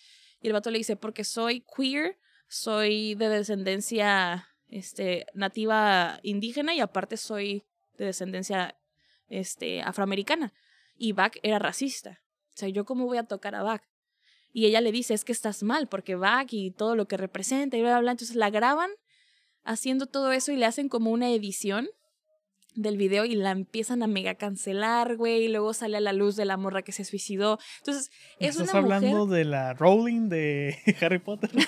Y 0.41 0.47
el 0.47 0.55
vato 0.55 0.71
le 0.71 0.79
dice, 0.79 0.97
porque 0.97 1.25
soy 1.25 1.63
queer, 1.77 2.17
soy 2.49 3.17
de 3.17 3.29
descendencia 3.29 4.49
este, 4.69 5.27
nativa 5.35 6.21
indígena 6.23 6.75
y 6.75 6.81
aparte 6.81 7.19
soy 7.19 7.67
de 7.99 8.07
descendencia 8.07 8.79
este, 9.29 9.83
afroamericana. 9.83 10.55
Y 10.97 11.13
Bach 11.13 11.37
era 11.43 11.59
racista. 11.59 12.21
O 12.55 12.57
sea, 12.57 12.69
¿yo 12.69 12.85
cómo 12.85 13.07
voy 13.07 13.19
a 13.19 13.25
tocar 13.25 13.55
a 13.55 13.63
Bach? 13.63 13.83
Y 14.53 14.67
ella 14.67 14.81
le 14.81 14.93
dice, 14.93 15.15
es 15.15 15.25
que 15.25 15.33
estás 15.33 15.63
mal, 15.63 15.89
porque 15.89 16.15
Bach 16.15 16.53
y 16.53 16.71
todo 16.71 16.95
lo 16.95 17.09
que 17.09 17.17
representa 17.17 17.77
y 17.77 17.81
bla, 17.81 17.91
bla, 17.91 18.01
bla. 18.01 18.11
Entonces 18.13 18.37
la 18.37 18.51
graban 18.51 18.91
haciendo 19.65 20.07
todo 20.07 20.31
eso 20.33 20.53
y 20.53 20.57
le 20.57 20.67
hacen 20.67 20.89
como 20.89 21.11
una 21.11 21.31
edición 21.31 21.89
del 22.75 22.97
video 22.97 23.25
y 23.25 23.35
la 23.35 23.53
empiezan 23.53 24.03
a 24.03 24.07
mega 24.07 24.35
cancelar, 24.35 25.17
güey, 25.17 25.45
y 25.45 25.49
luego 25.49 25.73
sale 25.75 25.97
a 25.97 26.01
la 26.01 26.13
luz 26.13 26.37
de 26.37 26.45
la 26.45 26.57
morra 26.57 26.83
que 26.83 26.93
se 26.93 27.05
suicidó. 27.05 27.59
Entonces, 27.79 28.11
es 28.39 28.57
¿Estás 28.57 28.71
una 28.71 28.81
hablando 28.81 29.27
mujer... 29.27 29.39
de 29.39 29.45
la 29.45 29.75
Rowling 29.75 30.29
de 30.29 30.77
Harry 31.01 31.19
Potter? 31.19 31.51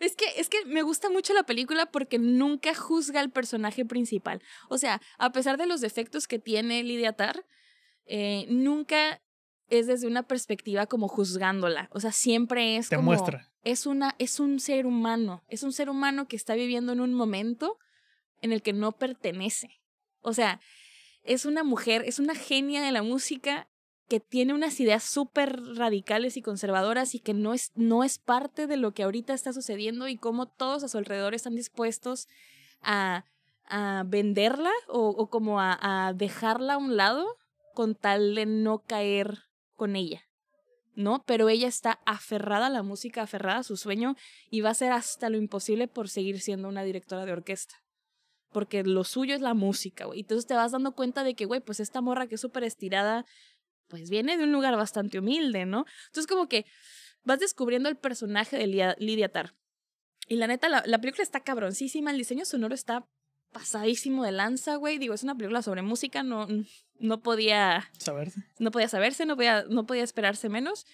Es 0.00 0.16
que, 0.16 0.24
es 0.36 0.48
que 0.48 0.64
me 0.66 0.82
gusta 0.82 1.10
mucho 1.10 1.32
la 1.32 1.44
película 1.44 1.86
porque 1.86 2.18
nunca 2.18 2.74
juzga 2.74 3.20
al 3.20 3.30
personaje 3.30 3.84
principal. 3.84 4.42
O 4.68 4.76
sea, 4.76 5.00
a 5.16 5.30
pesar 5.30 5.58
de 5.58 5.66
los 5.66 5.80
defectos 5.80 6.26
que 6.26 6.40
tiene 6.40 6.82
Lydia 6.82 7.12
Tarr, 7.12 7.44
eh, 8.14 8.44
nunca 8.50 9.22
es 9.68 9.86
desde 9.86 10.06
una 10.06 10.24
perspectiva 10.24 10.84
como 10.84 11.08
juzgándola. 11.08 11.88
O 11.92 11.98
sea, 11.98 12.12
siempre 12.12 12.76
es 12.76 12.90
Te 12.90 12.96
como... 12.96 13.06
muestra. 13.06 13.50
Es, 13.64 13.86
una, 13.86 14.14
es 14.18 14.38
un 14.38 14.60
ser 14.60 14.84
humano. 14.84 15.42
Es 15.48 15.62
un 15.62 15.72
ser 15.72 15.88
humano 15.88 16.28
que 16.28 16.36
está 16.36 16.54
viviendo 16.54 16.92
en 16.92 17.00
un 17.00 17.14
momento 17.14 17.78
en 18.42 18.52
el 18.52 18.60
que 18.60 18.74
no 18.74 18.92
pertenece. 18.92 19.80
O 20.20 20.34
sea, 20.34 20.60
es 21.22 21.46
una 21.46 21.64
mujer, 21.64 22.02
es 22.04 22.18
una 22.18 22.34
genia 22.34 22.82
de 22.82 22.92
la 22.92 23.02
música 23.02 23.70
que 24.10 24.20
tiene 24.20 24.52
unas 24.52 24.78
ideas 24.78 25.04
súper 25.04 25.58
radicales 25.76 26.36
y 26.36 26.42
conservadoras 26.42 27.14
y 27.14 27.18
que 27.18 27.32
no 27.32 27.54
es, 27.54 27.72
no 27.76 28.04
es 28.04 28.18
parte 28.18 28.66
de 28.66 28.76
lo 28.76 28.92
que 28.92 29.04
ahorita 29.04 29.32
está 29.32 29.54
sucediendo 29.54 30.06
y 30.06 30.18
cómo 30.18 30.48
todos 30.48 30.84
a 30.84 30.88
su 30.88 30.98
alrededor 30.98 31.32
están 31.32 31.54
dispuestos 31.54 32.28
a, 32.82 33.24
a 33.64 34.04
venderla 34.06 34.72
o, 34.86 35.08
o 35.08 35.30
como 35.30 35.60
a, 35.60 35.78
a 35.80 36.12
dejarla 36.12 36.74
a 36.74 36.78
un 36.78 36.98
lado 36.98 37.38
con 37.72 37.94
tal 37.94 38.34
de 38.34 38.46
no 38.46 38.80
caer 38.80 39.44
con 39.74 39.96
ella. 39.96 40.22
¿No? 40.94 41.24
Pero 41.26 41.48
ella 41.48 41.68
está 41.68 42.00
aferrada 42.04 42.66
a 42.66 42.70
la 42.70 42.82
música, 42.82 43.22
aferrada 43.22 43.60
a 43.60 43.62
su 43.62 43.78
sueño 43.78 44.14
y 44.50 44.60
va 44.60 44.68
a 44.68 44.72
hacer 44.72 44.92
hasta 44.92 45.30
lo 45.30 45.38
imposible 45.38 45.88
por 45.88 46.10
seguir 46.10 46.40
siendo 46.40 46.68
una 46.68 46.84
directora 46.84 47.24
de 47.24 47.32
orquesta. 47.32 47.76
Porque 48.50 48.84
lo 48.84 49.02
suyo 49.04 49.34
es 49.34 49.40
la 49.40 49.54
música, 49.54 50.04
güey. 50.04 50.20
Entonces 50.20 50.46
te 50.46 50.54
vas 50.54 50.72
dando 50.72 50.94
cuenta 50.94 51.24
de 51.24 51.34
que, 51.34 51.46
güey, 51.46 51.60
pues 51.60 51.80
esta 51.80 52.02
morra 52.02 52.26
que 52.26 52.34
es 52.34 52.40
súper 52.42 52.64
estirada, 52.64 53.24
pues 53.88 54.10
viene 54.10 54.36
de 54.36 54.44
un 54.44 54.52
lugar 54.52 54.76
bastante 54.76 55.18
humilde, 55.18 55.64
¿no? 55.64 55.86
Entonces 56.08 56.26
como 56.26 56.46
que 56.46 56.66
vas 57.24 57.40
descubriendo 57.40 57.88
el 57.88 57.96
personaje 57.96 58.58
de 58.58 58.66
Lydia 58.98 59.30
Tarr. 59.30 59.54
Y 60.28 60.36
la 60.36 60.46
neta, 60.46 60.68
la, 60.68 60.82
la 60.86 61.00
película 61.00 61.22
está 61.22 61.40
cabroncísima, 61.40 62.10
el 62.10 62.18
diseño 62.18 62.44
sonoro 62.44 62.74
está 62.74 63.08
pasadísimo 63.52 64.24
de 64.24 64.32
lanza, 64.32 64.76
güey. 64.76 64.98
Digo, 64.98 65.14
es 65.14 65.22
una 65.22 65.36
película 65.36 65.62
sobre 65.62 65.82
música, 65.82 66.22
no, 66.22 66.46
no 66.98 67.22
podía 67.22 67.90
Saberse. 67.98 68.42
no 68.58 68.70
podía 68.70 68.88
saberse, 68.88 69.26
no 69.26 69.36
podía, 69.36 69.64
no 69.68 69.86
podía 69.86 70.02
esperarse 70.02 70.48
menos. 70.48 70.86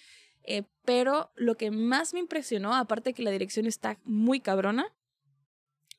Eh, 0.43 0.63
pero 0.85 1.31
lo 1.35 1.55
que 1.55 1.71
más 1.71 2.13
me 2.13 2.19
impresionó, 2.19 2.75
aparte 2.75 3.13
que 3.13 3.23
la 3.23 3.31
dirección 3.31 3.65
está 3.65 3.99
muy 4.03 4.39
cabrona 4.39 4.93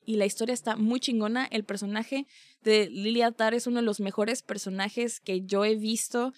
y 0.03 0.15
la 0.15 0.25
historia 0.25 0.53
está 0.53 0.75
muy 0.75 0.99
chingona, 0.99 1.45
el 1.45 1.63
personaje 1.63 2.27
de 2.61 2.89
Lilia 2.89 3.31
Tar 3.31 3.53
es 3.53 3.67
uno 3.67 3.77
de 3.77 3.85
los 3.85 3.99
mejores 3.99 4.41
personajes 4.41 5.19
que 5.19 5.41
yo 5.41 5.63
he 5.63 5.75
visto 5.75 6.33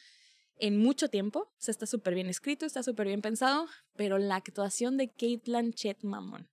en 0.58 0.78
mucho 0.78 1.10
tiempo. 1.10 1.40
O 1.40 1.54
sea, 1.58 1.72
está 1.72 1.86
súper 1.86 2.14
bien 2.14 2.28
escrito, 2.28 2.66
está 2.66 2.84
súper 2.84 3.08
bien 3.08 3.22
pensado, 3.22 3.68
pero 3.96 4.18
la 4.18 4.36
actuación 4.36 4.98
de 4.98 5.08
Kate 5.08 5.42
Blanchett, 5.46 6.04
mamón. 6.04 6.50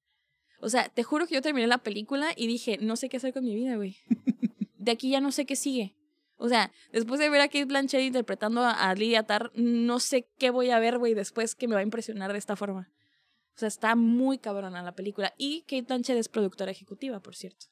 O 0.61 0.69
sea, 0.69 0.89
te 0.89 1.03
juro 1.03 1.27
que 1.27 1.35
yo 1.35 1.43
terminé 1.43 1.67
la 1.67 1.79
película 1.79 2.33
y 2.37 2.47
dije, 2.47 2.79
no 2.81 2.97
sé 2.97 3.09
qué 3.09 3.17
hacer 3.17 3.33
con 3.33 3.45
mi 3.45 3.55
vida, 3.55 3.77
güey. 3.77 3.97
De 4.79 4.93
aquí 4.93 5.11
ya 5.11 5.21
no 5.21 5.33
sé 5.33 5.47
qué 5.47 5.57
sigue. 5.57 5.95
O 6.37 6.49
sea, 6.49 6.73
después 6.91 7.21
de 7.21 7.29
ver 7.29 7.43
a 7.43 7.49
Kate 7.49 7.67
Blanchett 7.67 8.01
interpretando 8.01 8.63
a, 8.65 8.95
Lydia 8.95 9.25
Tarr, 9.25 9.53
no 9.55 10.01
sé 10.01 10.27
qué 10.39 10.49
voy 10.49 10.71
a 10.71 10.79
ver, 10.79 10.97
güey, 10.97 11.13
después 11.13 11.55
que 11.55 11.69
me 11.69 11.75
va 11.75 11.81
a 11.81 11.85
impresionar 11.85 12.33
de 12.33 12.39
esta 12.39 12.57
forma. 12.57 12.91
O 13.55 13.59
sea, 13.59 13.69
está 13.69 13.95
muy 13.95 14.39
cabrona 14.39 14.83
la 14.83 14.95
película. 14.95 15.35
Y 15.37 15.63
Kate 15.63 15.83
Blanchett 15.83 16.17
es 16.17 16.31
productora 16.31 16.71
ejecutiva, 16.71 17.21
por 17.21 17.37
cierto. 17.37 17.67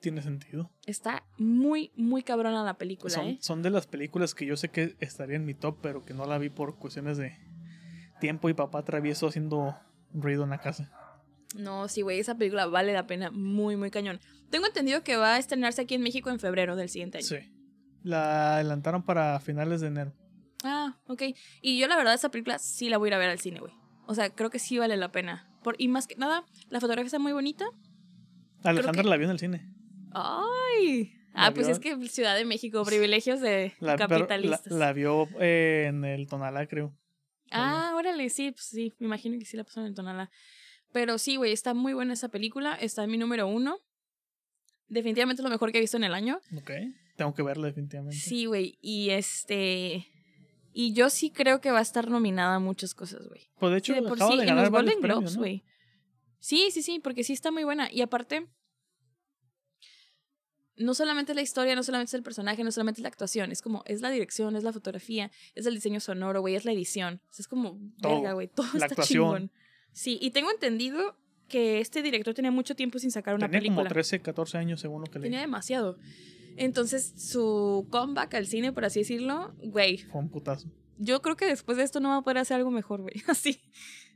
Tiene 0.00 0.22
sentido. 0.22 0.72
Está 0.86 1.24
muy, 1.38 1.92
muy 1.94 2.24
cabrona 2.24 2.64
la 2.64 2.78
película, 2.78 3.14
Son, 3.14 3.26
¿eh? 3.26 3.38
son 3.40 3.62
de 3.62 3.70
las 3.70 3.86
películas 3.86 4.34
que 4.34 4.44
yo 4.44 4.56
sé 4.56 4.70
que 4.70 4.96
estaría 4.98 5.36
en 5.36 5.44
mi 5.44 5.54
top, 5.54 5.78
pero 5.80 6.04
que 6.04 6.14
no 6.14 6.26
la 6.26 6.38
vi 6.38 6.50
por 6.50 6.78
cuestiones 6.78 7.16
de 7.16 7.36
tiempo 8.20 8.48
y 8.48 8.54
papá 8.54 8.84
travieso 8.84 9.28
haciendo 9.28 9.76
ruido 10.12 10.42
en 10.42 10.50
la 10.50 10.58
casa. 10.58 10.90
No, 11.56 11.88
sí, 11.88 12.02
güey, 12.02 12.20
esa 12.20 12.36
película 12.36 12.66
vale 12.66 12.92
la 12.92 13.06
pena 13.06 13.30
muy, 13.30 13.76
muy 13.76 13.90
cañón. 13.90 14.20
Tengo 14.50 14.66
entendido 14.66 15.02
que 15.02 15.16
va 15.16 15.34
a 15.34 15.38
estrenarse 15.38 15.82
aquí 15.82 15.94
en 15.94 16.02
México 16.02 16.30
en 16.30 16.38
febrero 16.40 16.76
del 16.76 16.88
siguiente 16.88 17.18
año. 17.18 17.26
Sí. 17.26 17.36
La 18.02 18.56
adelantaron 18.56 19.02
para 19.02 19.38
finales 19.40 19.80
de 19.80 19.88
enero. 19.88 20.14
Ah, 20.64 20.98
ok. 21.06 21.22
Y 21.62 21.78
yo 21.78 21.86
la 21.88 21.96
verdad 21.96 22.14
esa 22.14 22.30
película 22.30 22.58
sí 22.58 22.88
la 22.88 22.98
voy 22.98 23.06
a 23.06 23.10
ir 23.10 23.14
a 23.14 23.18
ver 23.18 23.30
al 23.30 23.38
cine, 23.38 23.60
güey. 23.60 23.72
O 24.06 24.14
sea, 24.14 24.30
creo 24.30 24.50
que 24.50 24.58
sí 24.58 24.78
vale 24.78 24.96
la 24.96 25.10
pena. 25.12 25.50
Por, 25.62 25.74
y 25.78 25.88
más 25.88 26.06
que 26.06 26.16
nada, 26.16 26.44
la 26.68 26.80
fotografía 26.80 27.06
está 27.06 27.18
muy 27.18 27.32
bonita. 27.32 27.66
Alejandra 28.62 29.02
que- 29.02 29.08
la 29.08 29.16
vio 29.16 29.26
en 29.26 29.32
el 29.32 29.38
cine. 29.38 29.74
Ay. 30.12 31.12
Ah, 31.34 31.52
pues 31.54 31.66
vio- 31.66 31.72
es 31.72 31.78
que 31.78 32.08
Ciudad 32.08 32.34
de 32.36 32.44
México, 32.44 32.84
privilegios 32.84 33.40
de 33.40 33.74
La, 33.80 33.96
pero 33.96 34.08
la, 34.08 34.26
capitalistas. 34.26 34.72
la 34.72 34.92
vio 34.92 35.28
eh, 35.40 35.86
en 35.88 36.04
el 36.04 36.26
Tonalá, 36.26 36.66
creo. 36.66 36.96
Ah, 37.50 37.92
órale, 37.96 38.28
sí, 38.30 38.50
pues 38.50 38.64
sí, 38.64 38.94
me 38.98 39.06
imagino 39.06 39.38
que 39.38 39.44
sí 39.44 39.56
la 39.56 39.64
pasaron 39.64 39.88
en 39.88 39.94
Tonala. 39.94 40.30
Pero 40.92 41.18
sí, 41.18 41.36
güey, 41.36 41.52
está 41.52 41.74
muy 41.74 41.92
buena 41.92 42.14
esa 42.14 42.28
película, 42.28 42.74
está 42.74 43.04
en 43.04 43.10
mi 43.10 43.18
número 43.18 43.46
uno. 43.46 43.78
Definitivamente 44.88 45.42
es 45.42 45.44
lo 45.44 45.50
mejor 45.50 45.70
que 45.70 45.78
he 45.78 45.80
visto 45.82 45.96
en 45.96 46.04
el 46.04 46.14
año. 46.14 46.40
Ok. 46.56 46.70
Tengo 47.16 47.34
que 47.34 47.42
verla 47.42 47.66
definitivamente. 47.66 48.16
Sí, 48.16 48.46
güey, 48.46 48.78
y 48.80 49.10
este... 49.10 50.06
Y 50.72 50.92
yo 50.92 51.10
sí 51.10 51.30
creo 51.30 51.60
que 51.60 51.70
va 51.72 51.80
a 51.80 51.82
estar 51.82 52.08
nominada 52.08 52.54
a 52.54 52.58
muchas 52.60 52.94
cosas, 52.94 53.26
güey. 53.26 53.50
Pues 53.58 53.72
de 53.72 53.78
hecho, 53.78 53.94
Sí, 53.94 54.00
de 54.00 54.08
por 54.08 54.18
sí, 54.18 54.36
de 54.36 54.44
en 54.44 54.56
los 54.56 54.70
Golden 54.70 55.00
Globes, 55.00 55.34
¿no? 55.34 55.40
güey. 55.40 55.64
Sí, 56.38 56.70
sí, 56.70 56.82
sí, 56.82 57.00
porque 57.00 57.24
sí 57.24 57.32
está 57.32 57.50
muy 57.50 57.64
buena. 57.64 57.90
Y 57.92 58.00
aparte, 58.00 58.46
no 60.76 60.94
solamente 60.94 61.34
la 61.34 61.42
historia, 61.42 61.74
no 61.74 61.82
solamente 61.82 62.10
es 62.10 62.14
el 62.14 62.22
personaje, 62.22 62.62
no 62.62 62.70
solamente 62.70 63.00
es 63.00 63.02
la 63.02 63.08
actuación, 63.08 63.50
es 63.50 63.60
como, 63.60 63.82
es 63.86 64.00
la 64.00 64.10
dirección, 64.10 64.54
es 64.54 64.62
la 64.62 64.72
fotografía, 64.72 65.30
es 65.54 65.66
el 65.66 65.74
diseño 65.74 65.98
sonoro, 66.00 66.40
güey, 66.40 66.54
es 66.54 66.64
la 66.64 66.72
edición. 66.72 67.20
O 67.28 67.32
sea, 67.32 67.42
es 67.42 67.48
como, 67.48 67.78
Todo. 68.00 68.14
verga, 68.14 68.32
güey, 68.34 68.46
todo 68.54 68.66
La 68.74 68.86
está 68.86 68.86
actuación. 68.86 69.06
chingón. 69.06 69.52
Sí, 69.98 70.16
y 70.22 70.30
tengo 70.30 70.50
entendido 70.52 71.16
que 71.48 71.80
este 71.80 72.02
director 72.02 72.32
tenía 72.32 72.52
mucho 72.52 72.76
tiempo 72.76 73.00
sin 73.00 73.10
sacar 73.10 73.34
una 73.34 73.46
Tenía 73.46 73.58
película. 73.58 73.78
como 73.82 73.88
13, 73.88 74.20
14 74.20 74.56
años 74.58 74.80
según 74.80 75.00
lo 75.00 75.06
que 75.08 75.18
leí. 75.18 75.24
Tenía 75.24 75.40
demasiado. 75.40 75.98
Entonces, 76.56 77.14
su 77.16 77.86
comeback 77.90 78.32
al 78.34 78.46
cine, 78.46 78.72
por 78.72 78.84
así 78.84 79.00
decirlo, 79.00 79.54
güey, 79.64 79.98
Fue 79.98 80.20
un 80.20 80.28
putazo. 80.28 80.68
yo 80.98 81.20
creo 81.20 81.36
que 81.36 81.46
después 81.46 81.76
de 81.78 81.84
esto 81.84 81.98
no 81.98 82.10
va 82.10 82.16
a 82.18 82.22
poder 82.22 82.38
hacer 82.38 82.56
algo 82.58 82.70
mejor, 82.70 83.00
güey. 83.00 83.14
Así. 83.28 83.60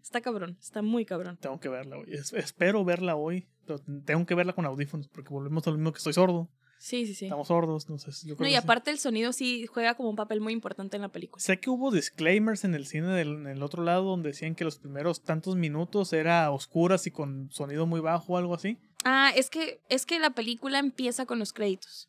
Está 0.02 0.20
cabrón, 0.20 0.56
está 0.60 0.82
muy 0.82 1.04
cabrón. 1.04 1.36
Tengo 1.40 1.58
que 1.58 1.68
verla 1.68 1.96
hoy. 1.98 2.06
Es- 2.12 2.32
espero 2.32 2.84
verla 2.84 3.16
hoy, 3.16 3.48
pero 3.66 3.80
tengo 4.04 4.24
que 4.26 4.34
verla 4.36 4.52
con 4.52 4.66
audífonos 4.66 5.08
porque 5.08 5.30
volvemos 5.30 5.66
a 5.66 5.70
lo 5.70 5.78
mismo 5.78 5.92
que 5.92 5.98
estoy 5.98 6.12
sordo. 6.12 6.48
Sí, 6.84 7.06
sí, 7.06 7.14
sí. 7.14 7.26
Estamos 7.26 7.46
sordos, 7.46 7.84
entonces 7.84 8.22
yo 8.24 8.36
creo 8.36 8.44
No, 8.44 8.50
y 8.50 8.54
que 8.56 8.60
sí. 8.60 8.64
aparte 8.64 8.90
el 8.90 8.98
sonido 8.98 9.32
sí 9.32 9.66
juega 9.68 9.94
como 9.94 10.10
un 10.10 10.16
papel 10.16 10.40
muy 10.40 10.52
importante 10.52 10.96
en 10.96 11.02
la 11.02 11.10
película. 11.10 11.40
Sé 11.40 11.60
que 11.60 11.70
hubo 11.70 11.92
disclaimers 11.92 12.64
en 12.64 12.74
el 12.74 12.86
cine 12.86 13.06
del 13.06 13.28
en 13.36 13.46
el 13.46 13.62
otro 13.62 13.84
lado 13.84 14.02
donde 14.02 14.30
decían 14.30 14.56
que 14.56 14.64
los 14.64 14.78
primeros 14.78 15.22
tantos 15.22 15.54
minutos 15.54 16.12
era 16.12 16.50
oscuras 16.50 17.06
y 17.06 17.12
con 17.12 17.50
sonido 17.52 17.86
muy 17.86 18.00
bajo 18.00 18.32
o 18.32 18.36
algo 18.36 18.52
así. 18.54 18.78
Ah, 19.04 19.30
es 19.36 19.48
que, 19.48 19.80
es 19.88 20.06
que 20.06 20.18
la 20.18 20.30
película 20.30 20.80
empieza 20.80 21.24
con 21.24 21.38
los 21.38 21.52
créditos. 21.52 22.08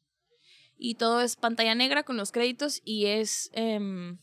Y 0.75 0.95
todo 0.95 1.21
es 1.21 1.35
pantalla 1.35 1.75
negra 1.75 2.01
con 2.01 2.17
los 2.17 2.31
créditos 2.31 2.81
y 2.83 3.05
es. 3.05 3.51
em, 3.53 4.17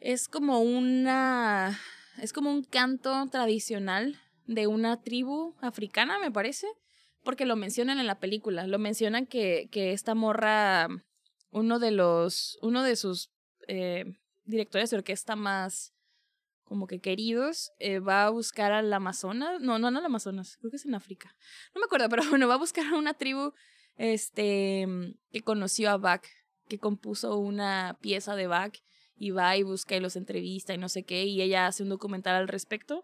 es 0.00 0.26
como 0.26 0.60
una. 0.62 1.78
Es 2.20 2.32
como 2.32 2.50
un 2.50 2.64
canto 2.64 3.24
tradicional 3.30 4.20
de 4.48 4.66
una 4.66 5.00
tribu 5.00 5.54
africana, 5.60 6.18
me 6.18 6.32
parece. 6.32 6.66
Porque 7.22 7.46
lo 7.46 7.56
mencionan 7.56 7.98
en 7.98 8.06
la 8.06 8.18
película. 8.18 8.66
Lo 8.66 8.78
mencionan 8.78 9.26
que, 9.26 9.68
que 9.70 9.92
esta 9.92 10.14
morra. 10.14 10.88
Uno 11.50 11.78
de 11.78 11.90
los. 11.90 12.58
Uno 12.62 12.82
de 12.82 12.96
sus 12.96 13.30
eh, 13.68 14.04
directores 14.44 14.90
de 14.90 14.96
orquesta 14.96 15.36
más 15.36 15.92
como 16.70 16.86
que 16.86 17.00
queridos, 17.00 17.72
eh, 17.80 17.98
va 17.98 18.26
a 18.26 18.30
buscar 18.30 18.70
al 18.70 18.92
Amazonas, 18.92 19.60
no, 19.60 19.80
no, 19.80 19.90
no 19.90 19.98
al 19.98 20.04
Amazonas, 20.04 20.56
creo 20.56 20.70
que 20.70 20.76
es 20.76 20.86
en 20.86 20.94
África, 20.94 21.34
no 21.74 21.80
me 21.80 21.86
acuerdo, 21.86 22.08
pero 22.10 22.22
bueno, 22.30 22.46
va 22.46 22.54
a 22.54 22.58
buscar 22.58 22.86
a 22.86 22.96
una 22.96 23.14
tribu, 23.14 23.54
este, 23.96 24.86
que 25.32 25.40
conoció 25.40 25.90
a 25.90 25.96
Bach, 25.96 26.24
que 26.68 26.78
compuso 26.78 27.36
una 27.38 27.98
pieza 28.00 28.36
de 28.36 28.46
Bach, 28.46 28.78
y 29.16 29.32
va 29.32 29.56
y 29.56 29.64
busca 29.64 29.96
y 29.96 30.00
los 30.00 30.14
entrevista 30.14 30.72
y 30.72 30.78
no 30.78 30.88
sé 30.88 31.02
qué, 31.02 31.24
y 31.24 31.42
ella 31.42 31.66
hace 31.66 31.82
un 31.82 31.88
documental 31.88 32.36
al 32.36 32.46
respecto, 32.46 33.02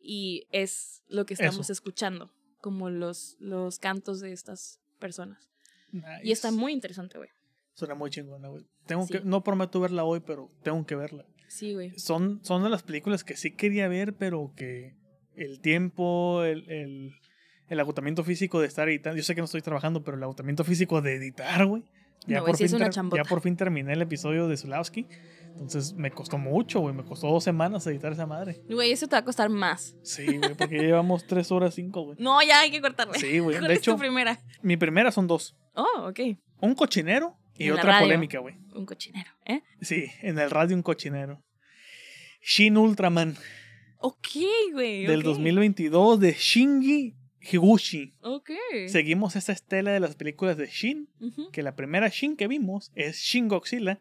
y 0.00 0.48
es 0.50 1.04
lo 1.06 1.26
que 1.26 1.34
estamos 1.34 1.60
Eso. 1.60 1.72
escuchando, 1.72 2.32
como 2.66 2.90
los, 2.90 3.36
los 3.38 3.78
cantos 3.78 4.18
de 4.18 4.32
estas 4.32 4.80
personas. 4.98 5.48
Y 6.24 6.32
está 6.32 6.50
muy 6.50 6.72
interesante, 6.72 7.16
güey. 7.16 7.30
Suena 7.74 7.94
muy 7.94 8.10
chingona, 8.10 8.48
güey. 8.48 8.64
Tengo 8.86 9.06
Sí. 9.06 9.12
que, 9.12 9.20
no 9.20 9.44
prometo 9.44 9.78
verla 9.78 10.02
hoy, 10.02 10.18
pero 10.18 10.50
tengo 10.64 10.84
que 10.84 10.96
verla. 10.96 11.24
Sí, 11.46 11.74
güey. 11.74 11.96
Son, 11.96 12.40
son 12.42 12.64
de 12.64 12.68
las 12.68 12.82
películas 12.82 13.22
que 13.22 13.36
sí 13.36 13.52
quería 13.52 13.86
ver, 13.86 14.14
pero 14.14 14.52
que 14.56 14.96
el 15.36 15.60
tiempo, 15.60 16.42
el, 16.42 16.68
el, 16.68 17.14
el 17.68 17.78
agotamiento 17.80 18.24
físico 18.24 18.60
de 18.60 18.66
estar 18.66 18.88
editando. 18.88 19.16
Yo 19.16 19.22
sé 19.22 19.36
que 19.36 19.42
no 19.42 19.44
estoy 19.44 19.62
trabajando, 19.62 20.02
pero 20.02 20.16
el 20.16 20.22
agotamiento 20.24 20.64
físico 20.64 21.00
de 21.02 21.14
editar, 21.14 21.66
güey. 21.66 21.84
Ya, 22.26 22.40
No, 22.40 22.46
por 22.46 22.56
fin 22.56 22.66
ya 23.14 23.24
por 23.28 23.40
fin 23.42 23.56
terminé 23.56 23.92
el 23.92 24.02
episodio 24.02 24.48
de 24.48 24.56
Zulawski. 24.56 25.06
Entonces 25.60 25.94
me 25.94 26.10
costó 26.10 26.38
mucho, 26.38 26.80
güey. 26.80 26.94
Me 26.94 27.04
costó 27.04 27.28
dos 27.28 27.42
semanas 27.42 27.86
editar 27.86 28.12
esa 28.12 28.26
madre. 28.26 28.62
Güey, 28.68 28.92
eso 28.92 29.06
te 29.08 29.16
va 29.16 29.20
a 29.20 29.24
costar 29.24 29.48
más. 29.48 29.96
Sí, 30.02 30.24
güey, 30.38 30.54
porque 30.54 30.76
ya 30.76 30.82
llevamos 30.82 31.26
tres 31.26 31.50
horas 31.50 31.74
cinco, 31.74 32.02
güey. 32.04 32.18
No, 32.20 32.42
ya 32.42 32.60
hay 32.60 32.70
que 32.70 32.80
cortarle. 32.80 33.18
Sí, 33.18 33.38
güey. 33.38 33.56
¿Cuál 33.58 33.68
De 33.68 33.74
es 33.74 33.80
tu 33.80 33.90
hecho, 33.92 33.98
primera? 33.98 34.38
mi 34.62 34.76
primera 34.76 35.10
son 35.10 35.26
dos. 35.26 35.56
Oh, 35.74 36.08
ok. 36.08 36.20
Un 36.60 36.74
cochinero 36.74 37.36
y 37.58 37.64
En 37.66 37.72
otra 37.72 38.00
polémica, 38.00 38.38
güey. 38.38 38.56
Un 38.74 38.86
cochinero, 38.86 39.30
¿eh? 39.46 39.62
Sí, 39.80 40.06
en 40.22 40.38
el 40.38 40.50
radio 40.50 40.76
un 40.76 40.82
cochinero. 40.82 41.42
Shin 42.42 42.76
Ultraman 42.76 43.36
Ok, 43.98 44.28
güey. 44.72 45.06
del 45.06 45.20
ok. 45.20 45.24
2022 45.24 46.20
de 46.20 46.32
Shinji 46.32 47.16
Higuchi. 47.40 48.14
Ok. 48.22 48.50
Seguimos 48.88 49.36
esta 49.36 49.52
estela 49.52 49.90
de 49.92 50.00
las 50.00 50.16
películas 50.16 50.56
de 50.56 50.66
Shin, 50.66 51.08
que 51.52 51.62
la 51.62 51.74
primera 51.74 52.08
Shin 52.08 52.36
que 52.36 52.46
vimos 52.46 52.92
es 52.94 53.16
Shin 53.18 53.48
Godzilla 53.48 54.00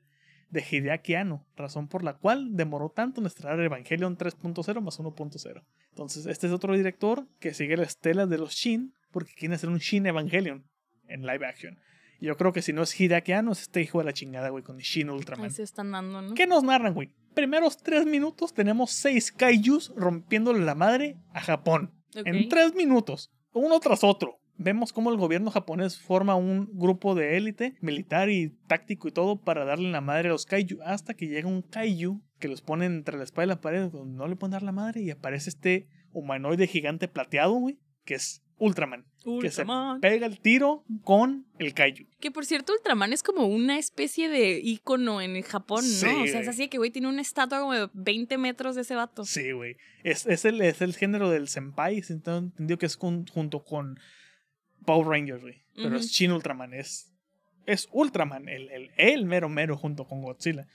de 0.56 0.66
Hideaki 0.68 1.16
Anno, 1.16 1.46
razón 1.58 1.90
por 1.90 2.04
la 2.04 2.14
cual 2.14 2.56
demoró 2.56 2.90
tanto 2.90 3.20
en 3.20 3.28
estrenar 3.28 3.60
Evangelion 3.60 4.18
3.0 4.18 4.82
más 4.82 5.00
1.0. 5.00 5.64
Entonces, 5.90 6.26
este 6.28 6.48
es 6.48 6.54
otro 6.54 6.76
director 6.76 7.28
que 7.40 7.54
sigue 7.54 7.76
la 7.76 7.84
estela 7.84 8.26
de 8.26 8.38
los 8.38 8.54
Shin 8.54 8.94
porque 9.12 9.34
quiere 9.34 9.56
hacer 9.56 9.70
un 9.70 9.80
Shin 9.80 10.06
Evangelion 10.06 10.66
en 11.08 11.26
live 11.26 11.46
action. 11.46 11.78
Y 12.22 12.28
yo 12.28 12.38
creo 12.38 12.54
que 12.54 12.62
si 12.62 12.72
no 12.72 12.84
es 12.84 12.98
Hideaki 12.98 13.34
Anno, 13.34 13.52
es 13.52 13.64
este 13.64 13.82
hijo 13.82 14.00
de 14.00 14.06
la 14.06 14.14
chingada, 14.14 14.48
güey, 14.48 14.64
con 14.64 14.78
Shin 14.78 15.10
Ultraman. 15.10 15.46
Ahí 15.46 15.52
se 15.52 15.64
están 15.64 15.92
dando, 15.92 16.22
¿no? 16.22 16.34
¿Qué 16.34 16.48
nos 16.48 16.64
narran, 16.64 16.94
güey? 16.94 17.12
Primeros 17.34 17.76
tres 17.78 18.06
minutos 18.06 18.54
tenemos 18.54 18.92
seis 18.92 19.34
kaijus 19.34 19.92
rompiéndole 19.98 20.64
la 20.64 20.74
madre 20.74 21.18
a 21.34 21.42
Japón. 21.42 21.94
En 22.14 22.48
tres 22.48 22.74
minutos, 22.76 23.30
uno 23.52 23.78
tras 23.82 24.06
otro. 24.06 24.40
Vemos 24.58 24.94
cómo 24.94 25.12
el 25.12 25.18
gobierno 25.18 25.52
japonés 25.52 26.00
forma 26.00 26.36
un 26.36 26.70
grupo 26.74 27.14
de 27.16 27.36
élite, 27.38 27.76
militar 27.82 28.30
y 28.30 28.50
táctico 28.68 29.08
y 29.08 29.12
todo, 29.12 29.42
para 29.42 29.66
darle 29.66 29.92
la 29.92 30.02
madre 30.02 30.30
a 30.30 30.32
los 30.32 30.46
kaiju. 30.46 30.80
Hasta 30.84 31.14
que 31.14 31.28
llega 31.28 31.48
un 31.48 31.62
kaiju 31.62 32.22
que 32.40 32.48
los 32.48 32.62
pone 32.62 32.86
entre 32.86 33.18
la 33.18 33.24
espada 33.24 33.46
y 33.46 33.50
la 33.50 33.62
pared, 33.62 33.90
donde 33.92 34.18
no 34.18 34.28
le 34.28 34.36
pueden 34.36 34.52
dar 34.52 34.64
la 34.64 34.72
madre, 34.72 35.02
y 35.02 35.12
aparece 35.12 35.50
este 35.50 35.88
humanoide 36.14 36.68
gigante 36.68 37.08
plateado, 37.08 37.54
güey, 37.54 37.80
que 38.06 38.16
es 38.16 38.42
Ultraman. 38.58 39.04
Que 39.42 39.50
se 39.52 39.64
Ultraman. 39.64 40.00
pega 40.00 40.26
el 40.28 40.40
tiro 40.40 40.86
con 41.04 41.46
el 41.60 41.74
kaiju. 41.74 42.06
Que 42.22 42.32
por 42.32 42.46
cierto, 42.46 42.72
Ultraman 42.72 43.12
es 43.12 43.22
como 43.24 43.48
una 43.48 43.78
especie 43.78 44.30
de 44.30 44.62
ícono 44.64 45.20
en 45.20 45.42
Japón, 45.42 45.84
¿no? 45.84 45.90
Sí, 45.90 46.06
o 46.24 46.28
sea, 46.28 46.40
es 46.40 46.48
así 46.48 46.70
que, 46.70 46.78
güey, 46.78 46.92
tiene 46.92 47.10
una 47.10 47.22
estatua 47.22 47.60
como 47.60 47.74
de 47.74 47.90
20 47.94 48.38
metros 48.38 48.76
de 48.76 48.84
ese 48.84 48.96
vato. 48.96 49.26
Sí, 49.26 49.52
güey. 49.52 49.76
Es, 50.04 50.26
es, 50.26 50.46
el, 50.46 50.62
es 50.62 50.82
el 50.82 50.96
género 50.96 51.30
del 51.30 51.50
senpai. 51.50 52.02
entendido 52.08 52.78
que 52.78 52.86
es 52.86 52.96
con- 52.96 53.26
junto 53.28 53.66
con 53.66 54.00
Power 54.86 55.08
Rangers, 55.08 55.42
güey. 55.42 55.64
Pero 55.76 55.98
es 55.98 56.10
Shin 56.10 56.32
Ultraman. 56.32 56.74
Es, 56.74 57.14
es 57.66 57.90
Ultraman, 57.92 58.48
el, 58.48 58.70
el, 58.70 58.92
el 58.98 59.26
mero 59.26 59.50
mero 59.50 59.78
junto 59.78 60.06
con 60.06 60.22
Godzilla. 60.22 60.68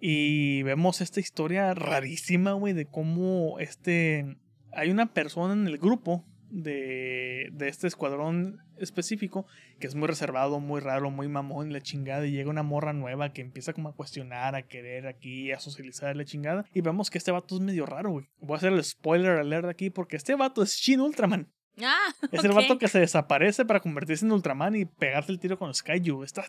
Y 0.00 0.62
vemos 0.64 1.00
esta 1.00 1.20
historia 1.20 1.74
rarísima, 1.74 2.52
güey, 2.54 2.72
de 2.72 2.86
cómo 2.86 3.58
este. 3.60 4.36
Hay 4.72 4.90
una 4.90 5.12
persona 5.12 5.52
en 5.52 5.66
el 5.66 5.78
grupo 5.78 6.24
de, 6.48 7.50
de 7.52 7.68
este 7.68 7.86
escuadrón 7.86 8.58
específico 8.78 9.46
que 9.80 9.86
es 9.86 9.94
muy 9.94 10.08
reservado, 10.08 10.60
muy 10.60 10.80
raro, 10.80 11.10
muy 11.10 11.28
mamón 11.28 11.72
la 11.72 11.80
chingada. 11.80 12.26
Y 12.26 12.32
llega 12.32 12.50
una 12.50 12.62
morra 12.62 12.92
nueva 12.92 13.32
que 13.32 13.42
empieza 13.42 13.72
como 13.72 13.90
a 13.90 13.94
cuestionar, 13.94 14.54
a 14.54 14.66
querer 14.66 15.06
aquí, 15.06 15.52
a 15.52 15.60
socializar 15.60 16.16
la 16.16 16.24
chingada. 16.24 16.64
Y 16.74 16.80
vemos 16.80 17.10
que 17.10 17.18
este 17.18 17.30
vato 17.30 17.56
es 17.56 17.60
medio 17.60 17.86
raro, 17.86 18.10
güey. 18.10 18.26
Voy 18.40 18.54
a 18.54 18.56
hacer 18.56 18.72
el 18.72 18.82
spoiler 18.82 19.38
alert 19.38 19.68
aquí 19.68 19.90
porque 19.90 20.16
este 20.16 20.34
vato 20.34 20.62
es 20.62 20.76
Shin 20.76 21.00
Ultraman. 21.00 21.52
Ah, 21.84 22.14
Es 22.30 22.44
el 22.44 22.52
vato 22.52 22.78
que 22.78 22.88
se 22.88 23.00
desaparece 23.00 23.64
para 23.64 23.80
convertirse 23.80 24.24
en 24.24 24.32
Ultraman 24.32 24.76
y 24.76 24.84
pegarse 24.84 25.32
el 25.32 25.38
tiro 25.38 25.58
con 25.58 25.68
los 25.68 25.82
Kaiju. 25.82 26.22
Está. 26.22 26.44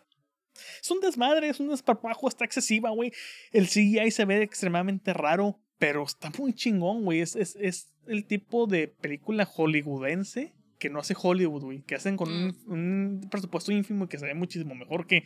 Es 0.80 0.90
un 0.90 1.00
desmadre, 1.00 1.48
es 1.48 1.60
un 1.60 1.68
desparpajo, 1.68 2.28
está 2.28 2.44
excesiva, 2.44 2.90
güey. 2.90 3.12
El 3.52 3.66
CGI 3.66 4.10
se 4.10 4.24
ve 4.24 4.42
extremadamente 4.42 5.12
raro, 5.12 5.58
pero 5.78 6.04
está 6.04 6.30
muy 6.38 6.52
chingón, 6.52 7.04
güey. 7.04 7.20
Es, 7.20 7.34
es, 7.36 7.56
es 7.60 7.92
el 8.06 8.24
tipo 8.24 8.66
de 8.66 8.88
película 8.88 9.44
hollywoodense 9.46 10.52
que 10.78 10.90
no 10.90 11.00
hace 11.00 11.14
Hollywood, 11.20 11.62
güey. 11.62 11.82
Que 11.82 11.94
hacen 11.94 12.16
con 12.16 12.30
un, 12.30 12.56
un 12.66 13.28
presupuesto 13.30 13.72
ínfimo 13.72 14.04
y 14.04 14.08
que 14.08 14.18
se 14.18 14.26
ve 14.26 14.34
muchísimo 14.34 14.74
mejor 14.74 15.06
que 15.06 15.24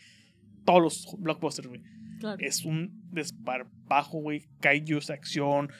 todos 0.65 0.83
los 0.83 1.17
blockbusters, 1.19 1.69
güey. 1.69 1.83
Claro. 2.21 2.37
Es 2.41 2.65
un 2.65 3.03
desparpajo, 3.13 4.19
güey. 4.21 4.45
Kaijus, 4.61 5.11
acción, 5.11 5.71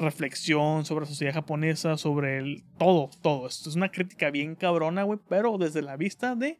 reflexión 0.00 0.84
sobre 0.84 1.04
la 1.04 1.08
sociedad 1.08 1.34
japonesa, 1.34 1.96
sobre 1.96 2.38
el 2.38 2.64
todo, 2.78 3.10
todo. 3.22 3.46
Esto 3.46 3.68
es 3.70 3.76
una 3.76 3.90
crítica 3.90 4.30
bien 4.30 4.54
cabrona, 4.56 5.02
güey, 5.04 5.18
pero 5.28 5.56
desde 5.58 5.82
la 5.82 5.96
vista 5.96 6.34
de 6.34 6.58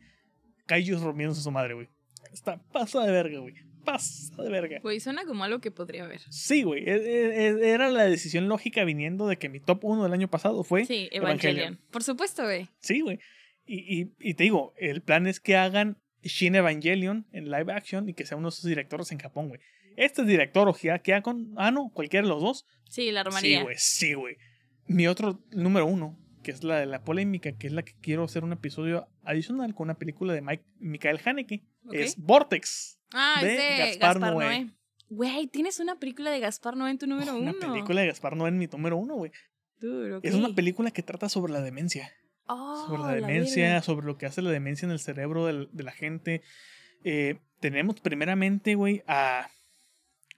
Kaijus 0.67 1.01
rompiéndose 1.01 1.43
su 1.43 1.51
madre, 1.51 1.75
güey. 1.75 1.89
Está 2.33 2.59
pasa 2.73 3.05
de 3.05 3.11
verga, 3.11 3.39
güey. 3.41 3.55
pasa 3.85 4.43
de 4.43 4.51
verga. 4.51 4.79
Güey, 4.83 5.01
suena 5.01 5.25
como 5.25 5.43
algo 5.43 5.59
que 5.61 5.71
podría 5.71 6.05
haber. 6.05 6.21
Sí, 6.31 6.63
güey. 6.63 6.85
e- 6.89 6.95
e- 6.97 7.49
e- 7.49 7.71
Era 7.71 7.91
la 7.91 8.05
decisión 8.05 8.47
lógica 8.49 8.85
viniendo 8.85 9.27
de 9.27 9.37
que 9.39 9.49
mi 9.49 9.59
top 9.59 9.85
1 9.85 10.03
del 10.05 10.13
año 10.13 10.29
pasado 10.29 10.63
fue. 10.65 10.85
Sí, 10.85 11.09
Evangelion. 11.11 11.59
Evangelion. 11.63 11.81
Por 11.91 12.03
supuesto, 12.05 12.45
güey. 12.45 12.69
Sí, 12.79 13.01
güey. 13.01 13.19
Y, 13.67 14.01
y, 14.03 14.13
y 14.21 14.35
te 14.35 14.45
digo, 14.45 14.75
el 14.77 15.01
plan 15.03 15.27
es 15.27 15.41
que 15.41 15.57
hagan 15.57 15.97
Shin 16.23 16.55
Evangelion 16.57 17.27
en 17.33 17.51
live 17.51 17.73
action 17.73 18.09
y 18.09 18.15
que 18.15 18.27
sea 18.27 18.37
uno 18.37 18.49
de 18.49 18.53
sus 18.57 18.65
directores 18.67 19.11
en 19.13 19.19
Japón, 19.19 19.49
güey. 19.49 19.61
Este 19.97 20.23
es 20.23 20.29
director 20.29 20.69
o 20.69 20.75
queda 20.75 21.23
con. 21.23 21.53
Ah, 21.57 21.71
no, 21.71 21.91
cualquiera 21.93 22.25
de 22.27 22.33
los 22.33 22.43
dos. 22.43 22.67
Sí, 22.89 23.11
la 23.11 23.23
Sí, 23.23 23.27
armaría. 23.29 23.63
güey, 23.63 23.77
sí, 23.79 24.15
güey. 24.15 24.37
Mi 24.87 25.07
otro 25.07 25.41
número 25.53 25.87
uno, 25.87 26.19
que 26.43 26.51
es 26.51 26.65
la 26.65 26.79
de 26.79 26.87
la 26.87 27.05
polémica, 27.05 27.53
que 27.53 27.67
es 27.67 27.73
la 27.73 27.83
que 27.83 27.93
quiero 28.01 28.25
hacer 28.25 28.45
un 28.45 28.53
episodio 28.53 29.09
adicional 29.23 29.75
con 29.75 29.85
una 29.87 29.95
película 29.99 30.33
de 30.33 30.41
Mike, 30.43 30.65
Michael 30.79 31.21
Haneke, 31.25 31.65
es 31.93 32.17
Vortex. 32.17 32.99
ah, 33.13 33.39
de 33.43 33.53
es 33.55 33.59
de 33.59 33.79
Gaspar 33.79 34.19
Gaspar, 34.19 34.33
Noé. 34.35 34.45
Noé. 34.65 34.71
Güey, 35.11 35.47
tienes 35.49 35.81
una 35.81 35.99
película 35.99 36.31
de 36.31 36.41
Gaspar 36.41 36.77
Noé 36.77 36.91
en 36.93 36.99
tu 36.99 37.07
número 37.07 37.37
una 37.37 37.51
uno. 37.51 37.61
película 37.73 38.01
de 38.01 38.07
Gaspar 38.09 38.37
Noé 38.37 38.49
en 38.49 38.59
mi 38.59 38.67
número 38.67 38.97
uno, 38.97 39.15
güey. 39.17 39.33
Dude, 39.81 40.15
ok. 40.17 40.25
Es 40.25 40.35
una 40.35 40.55
película 40.55 40.91
que 40.91 41.03
trata 41.03 41.29
sobre 41.29 41.53
la 41.53 41.61
demencia. 41.61 42.13
Oh, 42.47 42.87
sobre 42.87 43.03
la 43.03 43.09
la 43.09 43.15
demencia, 43.15 43.65
verga. 43.65 43.83
sobre 43.83 44.07
lo 44.07 44.19
que 44.19 44.27
hace 44.27 44.43
la 44.43 44.51
demencia 44.51 44.87
en 44.87 44.93
el 44.93 44.99
cerebro 44.99 45.47
del- 45.47 45.69
de 45.73 45.83
la 45.85 45.93
gente. 45.93 46.43
Eh, 47.05 47.39
tenemos 47.61 48.01
primeramente, 48.01 48.75
güey, 48.75 49.03
a 49.07 49.49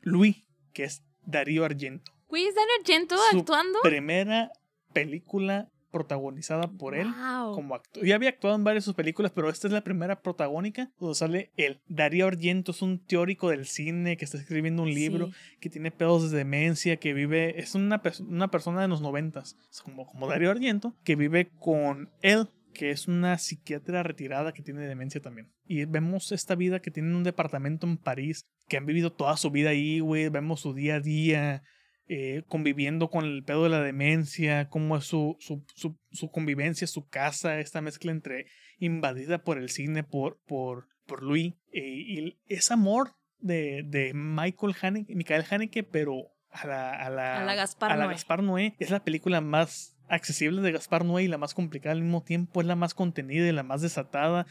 Louis, 0.02 0.44
que 0.72 0.84
es 0.84 1.02
Darío 1.24 1.64
Argento. 1.64 2.12
Güey, 2.28 2.44
¿es 2.46 2.54
Dan 2.54 2.64
Argento 2.80 3.16
Su 3.30 3.38
actuando? 3.38 3.78
Primera 3.82 4.50
película 4.92 5.68
protagonizada 5.90 6.68
por 6.68 6.94
él. 6.94 7.06
Wow. 7.12 7.54
Como 7.54 7.74
actor. 7.74 8.02
Ya 8.04 8.14
había 8.14 8.30
actuado 8.30 8.56
en 8.56 8.64
varias 8.64 8.84
de 8.84 8.86
sus 8.86 8.94
películas, 8.94 9.30
pero 9.34 9.50
esta 9.50 9.66
es 9.66 9.74
la 9.74 9.82
primera 9.84 10.22
protagónica 10.22 10.90
donde 10.98 11.14
sale 11.14 11.52
él. 11.58 11.80
Darío 11.86 12.26
Argento 12.26 12.72
es 12.72 12.80
un 12.80 12.98
teórico 12.98 13.50
del 13.50 13.66
cine 13.66 14.16
que 14.16 14.24
está 14.24 14.38
escribiendo 14.38 14.82
un 14.82 14.92
libro 14.94 15.26
Sí. 15.26 15.32
que 15.60 15.68
tiene 15.68 15.90
pedos 15.90 16.30
de 16.30 16.38
demencia, 16.38 16.96
que 16.96 17.12
vive, 17.12 17.60
es 17.60 17.74
una, 17.74 18.00
una 18.26 18.48
persona 18.50 18.80
de 18.80 18.88
los 18.88 19.02
noventas, 19.02 19.58
como, 19.84 20.06
como 20.06 20.26
Darío 20.26 20.50
Argento, 20.50 20.94
que 21.04 21.14
vive 21.14 21.50
con 21.60 22.08
él, 22.22 22.48
que 22.72 22.90
es 22.90 23.08
una 23.08 23.38
psiquiatra 23.38 24.02
retirada 24.02 24.52
que 24.52 24.62
tiene 24.62 24.86
demencia 24.86 25.20
también. 25.20 25.52
Y 25.66 25.84
vemos 25.84 26.32
esta 26.32 26.54
vida 26.54 26.80
que 26.80 26.90
tiene 26.90 27.10
en 27.10 27.16
un 27.16 27.24
departamento 27.24 27.86
en 27.86 27.96
París, 27.98 28.46
que 28.68 28.76
han 28.76 28.86
vivido 28.86 29.12
toda 29.12 29.36
su 29.36 29.50
vida 29.50 29.70
ahí, 29.70 30.00
güey, 30.00 30.28
vemos 30.28 30.60
su 30.60 30.74
día 30.74 30.96
a 30.96 31.00
día. 31.00 31.62
eh, 32.08 32.42
conviviendo 32.48 33.08
con 33.10 33.24
el 33.24 33.44
pedo 33.44 33.62
de 33.62 33.68
la 33.70 33.80
demencia, 33.80 34.68
cómo 34.68 34.96
es 34.96 35.04
su, 35.04 35.36
su, 35.40 35.64
su, 35.74 35.96
su 36.10 36.30
convivencia, 36.30 36.86
su 36.86 37.08
casa, 37.08 37.58
esta 37.60 37.80
mezcla 37.80 38.10
entre 38.12 38.46
invadida 38.78 39.42
por 39.44 39.56
el 39.56 39.68
cine, 39.70 40.02
por, 40.02 40.40
por, 40.46 40.88
por 41.06 41.22
Louis, 41.22 41.54
eh, 41.72 41.80
y 41.82 42.38
es 42.48 42.70
amor 42.70 43.12
de, 43.38 43.82
de 43.86 44.12
Michael 44.14 44.74
Haneke, 44.82 45.14
Michael 45.14 45.44
Haneke, 45.48 45.84
pero 45.84 46.32
a 46.50 46.66
la, 46.66 46.90
a 46.92 47.08
la, 47.08 47.40
A 47.40 47.44
la 47.44 47.54
Gaspar 47.54 47.92
a 47.92 47.96
la 47.96 48.04
Noé. 48.04 48.14
Gaspar 48.14 48.42
Noé. 48.42 48.74
Es 48.78 48.90
la 48.90 49.02
película 49.04 49.40
más 49.40 49.96
accesible 50.08 50.60
de 50.62 50.72
Gaspar 50.72 51.04
Noé 51.04 51.24
y 51.24 51.28
la 51.28 51.38
más 51.38 51.54
complicada 51.54 51.92
al 51.94 52.02
mismo 52.02 52.22
tiempo, 52.22 52.60
es 52.60 52.66
la 52.66 52.76
más 52.76 52.94
contenida 52.94 53.48
y 53.48 53.52
la 53.52 53.62
más 53.62 53.80
desatada. 53.82 54.46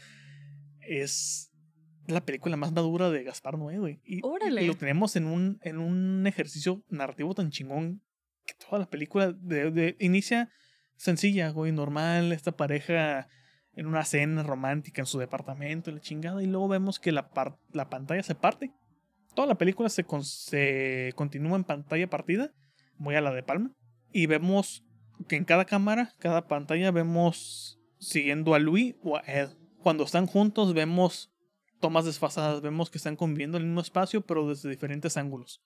Es 0.80 1.50
la 2.06 2.20
película 2.24 2.56
más 2.56 2.72
madura 2.72 3.10
de 3.10 3.22
Gaspar 3.22 3.56
Noé, 3.58 3.78
güey. 3.78 4.00
Y, 4.04 4.20
y 4.48 4.66
lo 4.66 4.74
tenemos 4.74 5.14
en 5.16 5.26
un, 5.26 5.58
en 5.62 5.78
un 5.78 6.26
ejercicio 6.26 6.82
narrativo 6.88 7.34
tan 7.34 7.50
chingón 7.50 8.02
que 8.44 8.54
toda 8.54 8.80
la 8.80 8.90
película 8.90 9.32
de, 9.32 9.70
de- 9.70 9.96
inicia 10.00 10.50
sencilla, 10.96 11.50
güey, 11.50 11.70
normal, 11.72 12.32
esta 12.32 12.52
pareja 12.56 13.28
en 13.74 13.86
una 13.86 14.04
cena 14.04 14.42
romántica 14.42 15.00
en 15.00 15.06
su 15.06 15.18
departamento, 15.18 15.90
la 15.92 16.00
chingada, 16.00 16.42
y 16.42 16.46
luego 16.46 16.68
vemos 16.68 16.98
que 16.98 17.12
la, 17.12 17.30
par- 17.30 17.56
la 17.72 17.88
pantalla 17.88 18.22
se 18.22 18.34
parte. 18.34 18.72
Toda 19.34 19.46
la 19.46 19.54
película 19.56 19.88
se, 19.88 20.04
con- 20.04 20.24
se 20.24 21.12
continúa 21.14 21.56
en 21.56 21.64
pantalla 21.64 22.10
partida, 22.10 22.52
muy 22.98 23.14
a 23.14 23.20
la 23.20 23.32
de 23.32 23.42
Palma, 23.44 23.70
y 24.12 24.26
vemos 24.26 24.84
que 25.28 25.36
en 25.36 25.44
cada 25.44 25.64
cámara, 25.64 26.14
cada 26.18 26.46
pantalla, 26.48 26.90
vemos 26.90 27.78
siguiendo 27.98 28.54
a 28.54 28.58
Louis 28.58 28.96
o 29.02 29.16
a 29.16 29.20
Ed. 29.20 29.50
Cuando 29.82 30.04
están 30.04 30.26
juntos, 30.26 30.74
vemos 30.74 31.32
tomas 31.80 32.04
desfasadas, 32.04 32.60
vemos 32.60 32.90
que 32.90 32.98
están 32.98 33.16
conviviendo 33.16 33.56
en 33.56 33.64
el 33.64 33.68
mismo 33.68 33.80
espacio, 33.80 34.22
pero 34.22 34.48
desde 34.48 34.70
diferentes 34.70 35.16
ángulos. 35.16 35.62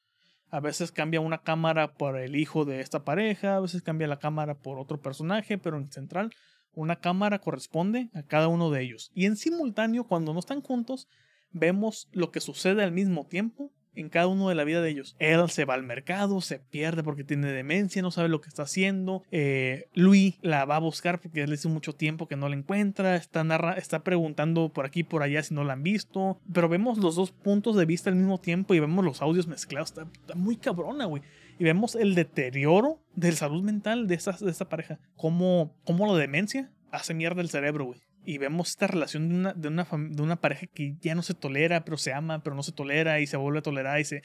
A 0.48 0.60
veces 0.60 0.92
cambia 0.92 1.20
una 1.20 1.42
cámara 1.42 1.94
por 1.94 2.18
el 2.18 2.36
hijo 2.36 2.64
de 2.64 2.80
esta 2.80 3.04
pareja, 3.04 3.56
a 3.56 3.60
veces 3.60 3.82
cambia 3.82 4.06
la 4.06 4.18
cámara 4.18 4.54
por 4.58 4.78
otro 4.78 5.00
personaje, 5.00 5.58
pero 5.58 5.76
en 5.76 5.90
central 5.90 6.32
una 6.72 6.96
cámara 6.96 7.40
corresponde 7.40 8.10
a 8.14 8.22
cada 8.22 8.48
uno 8.48 8.70
de 8.70 8.82
ellos. 8.82 9.10
Y 9.14 9.26
en 9.26 9.36
simultáneo, 9.36 10.04
cuando 10.04 10.32
no 10.32 10.38
están 10.38 10.60
juntos, 10.60 11.08
vemos 11.50 12.08
lo 12.12 12.30
que 12.30 12.40
sucede 12.40 12.82
al 12.82 12.92
mismo 12.92 13.26
tiempo 13.26 13.72
en 13.96 14.08
cada 14.08 14.26
uno 14.26 14.48
de 14.48 14.54
la 14.54 14.64
vida 14.64 14.80
de 14.80 14.90
ellos. 14.90 15.16
Él 15.18 15.48
se 15.50 15.64
va 15.64 15.74
al 15.74 15.82
mercado, 15.82 16.40
se 16.40 16.58
pierde 16.58 17.02
porque 17.02 17.24
tiene 17.24 17.50
demencia, 17.52 18.02
no 18.02 18.10
sabe 18.10 18.28
lo 18.28 18.40
que 18.40 18.48
está 18.48 18.62
haciendo. 18.62 19.22
Eh, 19.30 19.88
Louis 19.94 20.36
la 20.42 20.64
va 20.64 20.76
a 20.76 20.80
buscar 20.80 21.20
porque 21.20 21.42
él 21.42 21.52
hace 21.52 21.68
mucho 21.68 21.94
tiempo 21.94 22.28
que 22.28 22.36
no 22.36 22.48
la 22.48 22.56
encuentra. 22.56 23.16
Está, 23.16 23.44
narra 23.44 23.74
está 23.74 24.04
preguntando 24.04 24.68
por 24.68 24.86
aquí 24.86 25.00
y 25.00 25.04
por 25.04 25.22
allá 25.22 25.42
si 25.42 25.54
no 25.54 25.64
la 25.64 25.74
han 25.74 25.82
visto. 25.82 26.38
Pero 26.52 26.68
vemos 26.68 26.98
los 26.98 27.16
dos 27.16 27.32
puntos 27.32 27.76
de 27.76 27.86
vista 27.86 28.10
al 28.10 28.16
mismo 28.16 28.38
tiempo 28.38 28.74
y 28.74 28.80
vemos 28.80 29.04
los 29.04 29.22
audios 29.22 29.46
mezclados. 29.46 29.90
Está, 29.90 30.06
muy 30.34 30.56
cabrona, 30.56 31.06
güey. 31.06 31.22
Y 31.58 31.64
vemos 31.64 31.94
el 31.94 32.14
deterioro 32.14 33.00
de 33.14 33.30
la 33.30 33.36
salud 33.36 33.62
mental 33.62 34.06
de 34.06 34.14
esta, 34.14 34.32
de 34.32 34.52
pareja. 34.66 34.98
Cómo, 35.16 35.74
cómo 35.84 36.06
la 36.06 36.18
demencia 36.18 36.70
hace 36.90 37.14
mierda 37.14 37.40
el 37.40 37.48
cerebro, 37.48 37.86
güey. 37.86 38.05
Y 38.26 38.38
vemos 38.38 38.70
esta 38.70 38.86
relación 38.88 39.28
de 39.28 39.34
una, 39.36 39.52
de, 39.54 39.68
una 39.68 39.86
de 39.90 40.22
una 40.22 40.36
pareja 40.40 40.66
que 40.66 40.96
ya 41.00 41.14
no 41.14 41.22
se 41.22 41.32
tolera, 41.34 41.84
pero 41.84 41.96
se 41.96 42.12
ama, 42.12 42.42
pero 42.42 42.56
no 42.56 42.62
se 42.64 42.72
tolera 42.72 43.20
y 43.20 43.26
se 43.26 43.36
vuelve 43.36 43.60
a 43.60 43.62
tolerar 43.62 44.00
y 44.00 44.04
se... 44.04 44.22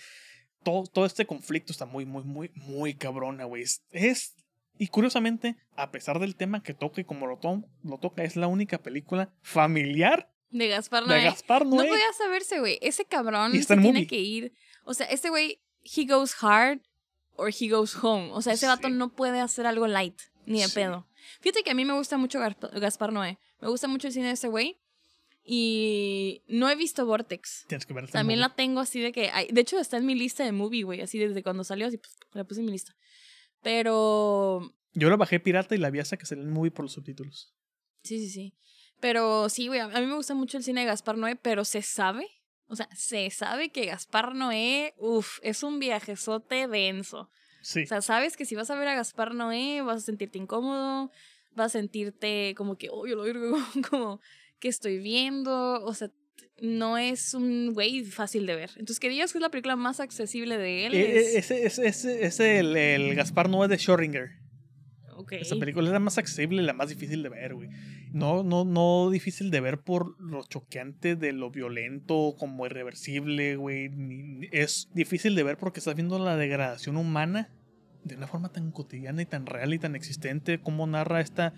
Todo, 0.63 0.83
todo 0.87 1.05
este 1.05 1.25
conflicto 1.25 1.71
está 1.71 1.85
muy, 1.85 2.05
muy, 2.05 2.23
muy, 2.23 2.51
muy 2.55 2.93
cabrona, 2.95 3.45
güey. 3.45 3.63
Es, 3.63 3.83
es- 3.91 4.35
Y 4.77 4.87
curiosamente, 4.87 5.55
a 5.75 5.91
pesar 5.91 6.19
del 6.19 6.35
tema 6.35 6.61
que 6.63 6.73
toca 6.73 7.01
y 7.01 7.03
como 7.03 7.27
lo, 7.27 7.37
to- 7.37 7.63
lo 7.83 7.97
toca, 7.99 8.23
es 8.23 8.35
la 8.35 8.47
única 8.47 8.79
película 8.79 9.31
familiar 9.41 10.31
De 10.49 10.67
Gaspar 10.67 11.05
Noé. 11.07 11.17
de 11.19 11.23
Gaspar 11.25 11.65
No 11.65 11.75
Noé. 11.77 11.87
podía 11.89 12.13
saberse, 12.17 12.59
güey. 12.59 12.79
Ese 12.81 13.05
cabrón 13.05 13.51
se 13.53 13.57
en 13.59 13.65
tiene 13.81 13.81
movie. 13.99 14.07
que 14.07 14.19
ir. 14.19 14.53
O 14.83 14.93
sea, 14.93 15.05
este 15.07 15.29
güey, 15.29 15.61
he 15.83 16.05
goes 16.05 16.33
hard 16.41 16.79
or 17.35 17.49
he 17.59 17.69
goes 17.69 17.95
home. 17.95 18.29
O 18.33 18.41
sea, 18.41 18.53
ese 18.53 18.67
vato 18.67 18.87
Sí. 18.87 18.93
no 18.93 19.13
puede 19.13 19.39
hacer 19.39 19.65
algo 19.67 19.87
light, 19.87 20.19
ni 20.45 20.59
de 20.61 20.67
Sí. 20.67 20.75
pedo. 20.75 21.07
Fíjate 21.41 21.63
que 21.63 21.71
a 21.71 21.75
mí 21.75 21.85
me 21.85 21.93
gusta 21.93 22.17
mucho 22.17 22.39
Gaspar 22.39 23.13
Noé. 23.13 23.37
Me 23.61 23.69
gusta 23.69 23.87
mucho 23.87 24.07
el 24.07 24.13
cine 24.13 24.27
de 24.27 24.33
ese 24.33 24.47
güey. 24.47 24.79
Y 25.43 26.43
no 26.47 26.69
he 26.69 26.75
visto 26.75 27.05
Vortex. 27.05 27.65
Tienes 27.67 27.85
que 27.85 27.93
ver 27.93 28.09
También 28.09 28.39
movie. 28.39 28.49
la 28.49 28.55
tengo 28.55 28.79
así 28.79 28.99
de 28.99 29.11
que. 29.11 29.29
ay, 29.31 29.47
de 29.51 29.61
hecho, 29.61 29.79
está 29.79 29.97
en 29.97 30.05
mi 30.05 30.15
lista 30.15 30.43
de 30.43 30.51
movie, 30.51 30.83
güey. 30.83 31.01
Así 31.01 31.17
desde 31.17 31.41
cuando 31.41 31.63
salió, 31.63 31.87
así 31.87 31.97
pues, 31.97 32.15
la 32.33 32.43
puse 32.43 32.59
en 32.59 32.67
mi 32.67 32.71
lista. 32.71 32.95
Pero. 33.61 34.73
Yo 34.93 35.09
la 35.09 35.15
bajé 35.15 35.39
pirata 35.39 35.73
y 35.73 35.77
la 35.77 35.89
vi 35.89 35.99
hasta 35.99 36.17
que 36.17 36.25
salió 36.25 36.43
el 36.43 36.51
movie 36.51 36.71
por 36.71 36.83
los 36.85 36.93
subtítulos. 36.93 37.55
Sí, 38.03 38.19
sí, 38.19 38.29
sí. 38.29 38.53
Pero 38.99 39.49
sí, 39.49 39.67
güey. 39.67 39.79
A 39.79 39.85
a 39.85 39.99
mí 39.99 40.05
me 40.05 40.15
gusta 40.15 40.35
mucho 40.35 40.57
el 40.57 40.63
cine 40.63 40.81
de 40.81 40.87
Gaspar 40.87 41.17
Noé, 41.17 41.35
pero 41.35 41.65
se 41.65 41.81
sabe. 41.81 42.27
O 42.67 42.75
sea, 42.75 42.87
se 42.95 43.29
sabe 43.31 43.71
que 43.71 43.85
Gaspar 43.85 44.35
Noé, 44.35 44.93
uff, 44.97 45.39
es 45.41 45.63
un 45.63 45.79
viajezote 45.79 46.67
denso. 46.67 47.29
Sí. 47.63 47.83
O 47.83 47.87
sea, 47.87 48.01
sabes 48.01 48.37
que 48.37 48.45
si 48.45 48.55
vas 48.55 48.69
a 48.69 48.75
ver 48.75 48.87
a 48.87 48.95
Gaspar 48.95 49.33
Noé, 49.33 49.81
vas 49.81 49.97
a 49.97 50.05
sentirte 50.05 50.37
incómodo, 50.37 51.11
vas 51.55 51.75
a 51.75 51.79
sentirte 51.79 52.53
como 52.55 52.77
que, 52.77 52.89
oh, 52.91 53.05
yo 53.07 53.15
lo 53.15 53.23
digo, 53.25 53.57
como 53.89 54.19
que 54.59 54.67
estoy 54.67 54.99
viendo. 54.99 55.83
O 55.83 55.93
sea, 55.93 56.11
no 56.61 56.97
es 56.97 57.33
un 57.33 57.73
güey 57.73 58.03
fácil 58.03 58.45
de 58.45 58.55
ver. 58.55 58.69
Entonces, 58.71 58.99
que 58.99 59.09
digas 59.09 59.31
que 59.31 59.39
es 59.39 59.41
la 59.41 59.49
película 59.49 59.75
más 59.75 59.99
accesible 59.99 60.57
de 60.57 60.85
él. 60.85 60.93
Eh, 60.93 61.17
es... 61.19 61.35
ese 61.51 61.65
ese- 61.65 61.87
ese- 61.87 62.25
ese 62.25 62.59
el, 62.59 62.75
el 62.77 63.15
Gaspar 63.15 63.49
Noé 63.49 63.67
de 63.67 63.77
Schrödinger. 63.77 64.29
ok. 65.15 65.33
Esa 65.33 65.55
película 65.57 65.87
es 65.87 65.93
la 65.93 65.99
más 65.99 66.17
accesible 66.17 66.61
y 66.61 66.65
la 66.65 66.73
más 66.73 66.89
difícil 66.89 67.23
de 67.23 67.29
ver, 67.29 67.55
güey. 67.55 67.69
No, 68.11 68.43
no, 68.43 68.65
no 68.65 69.09
difícil 69.09 69.51
de 69.51 69.61
ver 69.61 69.79
por 69.79 70.19
lo 70.21 70.43
choqueante 70.43 71.15
de 71.15 71.31
lo 71.31 71.49
violento, 71.49 72.35
como 72.37 72.65
irreversible, 72.65 73.55
güey. 73.55 73.89
Es 74.51 74.89
difícil 74.93 75.33
de 75.35 75.43
ver 75.43 75.57
porque 75.57 75.79
estás 75.79 75.95
viendo 75.95 76.19
la 76.19 76.35
degradación 76.35 76.97
humana 76.97 77.49
de 78.03 78.15
una 78.15 78.27
forma 78.27 78.49
tan 78.51 78.71
cotidiana 78.71 79.21
y 79.21 79.25
tan 79.25 79.45
real 79.45 79.73
y 79.73 79.79
tan 79.79 79.95
existente. 79.95 80.59
Cómo 80.59 80.87
narra 80.87 81.21
esta, 81.21 81.53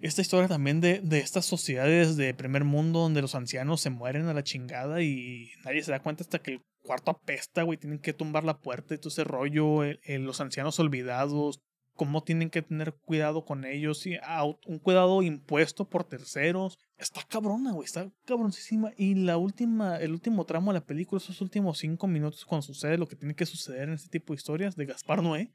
esta 0.00 0.20
historia 0.22 0.48
también 0.48 0.80
de, 0.80 1.00
de 1.00 1.18
estas 1.18 1.46
sociedades 1.46 2.16
de 2.16 2.34
primer 2.34 2.64
mundo 2.64 3.00
donde 3.00 3.22
los 3.22 3.34
ancianos 3.34 3.80
se 3.80 3.90
mueren 3.90 4.26
a 4.26 4.34
la 4.34 4.42
chingada 4.44 5.02
y 5.02 5.50
nadie 5.64 5.82
se 5.82 5.90
da 5.90 6.00
cuenta 6.02 6.22
hasta 6.22 6.38
que 6.40 6.52
el 6.52 6.60
cuarto 6.82 7.10
apesta, 7.10 7.62
güey. 7.62 7.78
Tienen 7.78 7.98
que 7.98 8.12
tumbar 8.12 8.44
la 8.44 8.58
puerta 8.58 8.94
y 8.94 8.98
todo 8.98 9.08
ese 9.08 9.24
rollo. 9.24 9.84
el- 9.84 10.00
el- 10.04 10.24
los 10.24 10.40
ancianos 10.40 10.78
olvidados, 10.80 11.60
cómo 11.94 12.22
tienen 12.22 12.50
que 12.50 12.62
tener 12.62 12.94
cuidado 12.94 13.44
con 13.44 13.64
ellos 13.64 14.06
y 14.06 14.14
au- 14.18 14.58
un 14.66 14.78
cuidado 14.78 15.22
impuesto 15.22 15.88
por 15.88 16.04
terceros. 16.04 16.78
Está 16.98 17.22
cabrona, 17.28 17.72
güey, 17.72 17.84
está 17.84 18.10
cabroncísima. 18.24 18.90
Y 18.96 19.14
la 19.16 19.36
última, 19.36 19.98
el 19.98 20.12
último 20.12 20.44
tramo 20.46 20.72
de 20.72 20.78
la 20.80 20.86
película, 20.86 21.18
esos 21.20 21.40
últimos 21.42 21.78
cinco 21.78 22.06
minutos 22.06 22.44
cuando 22.46 22.62
sucede 22.66 22.96
lo 22.96 23.06
que 23.06 23.16
tiene 23.16 23.34
que 23.34 23.44
suceder 23.44 23.88
en 23.88 23.94
este 23.94 24.08
tipo 24.08 24.32
de 24.32 24.36
historias 24.38 24.76
de 24.76 24.86
Gaspar 24.86 25.22
Noé, 25.22 25.52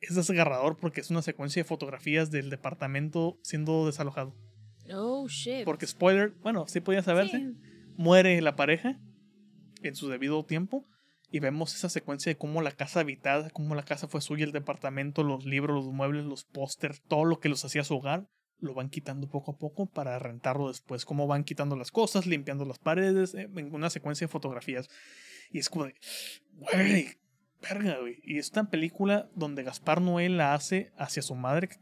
es 0.00 0.14
desgarrador 0.14 0.76
porque 0.76 1.00
es 1.00 1.10
una 1.10 1.22
secuencia 1.22 1.60
de 1.62 1.68
fotografías 1.68 2.30
del 2.30 2.48
departamento 2.50 3.38
siendo 3.42 3.86
desalojado. 3.86 4.36
Oh, 4.92 5.26
shit. 5.28 5.64
Porque 5.64 5.86
spoiler, 5.86 6.30
bueno, 6.42 6.66
sí 6.68 6.80
podía 6.80 7.02
saberse, 7.02 7.38
Sí. 7.38 7.56
muere 7.96 8.40
la 8.40 8.54
pareja 8.54 9.00
en 9.82 9.96
su 9.96 10.08
debido 10.08 10.44
tiempo. 10.44 10.86
Y 11.30 11.40
vemos 11.40 11.74
esa 11.74 11.88
secuencia 11.88 12.30
de 12.30 12.36
cómo 12.36 12.62
la 12.62 12.70
casa 12.70 13.00
habitada, 13.00 13.50
cómo 13.50 13.74
la 13.74 13.82
casa 13.82 14.06
fue 14.06 14.20
suya, 14.20 14.44
el 14.44 14.52
departamento, 14.52 15.24
los 15.24 15.44
libros, 15.44 15.84
los 15.84 15.92
muebles, 15.92 16.24
los 16.26 16.44
pósters, 16.44 17.02
todo 17.08 17.24
lo 17.24 17.40
que 17.40 17.48
los 17.48 17.64
hacía 17.64 17.82
su 17.82 17.96
hogar, 17.96 18.28
lo 18.58 18.74
van 18.74 18.88
quitando 18.88 19.28
poco 19.28 19.52
a 19.52 19.58
poco 19.58 19.86
para 19.86 20.18
rentarlo 20.18 20.68
después. 20.68 21.04
Cómo 21.04 21.26
van 21.26 21.44
quitando 21.44 21.76
las 21.76 21.90
cosas, 21.90 22.26
limpiando 22.26 22.64
las 22.64 22.78
paredes, 22.78 23.34
eh, 23.34 23.48
en 23.54 23.74
una 23.74 23.90
secuencia 23.90 24.26
de 24.26 24.32
fotografías. 24.32 24.88
Y 25.50 25.58
es 25.58 25.68
como 25.68 25.86
de, 25.86 25.94
güey, 26.52 27.08
verga, 27.62 27.98
güey. 28.00 28.20
Y 28.22 28.38
es 28.38 28.50
una 28.52 28.70
película 28.70 29.28
donde 29.34 29.62
Gaspar 29.62 30.00
Noé 30.00 30.28
la 30.28 30.54
hace 30.54 30.92
hacia 30.96 31.22
su 31.22 31.34
madre, 31.34 31.68
que 31.68 31.78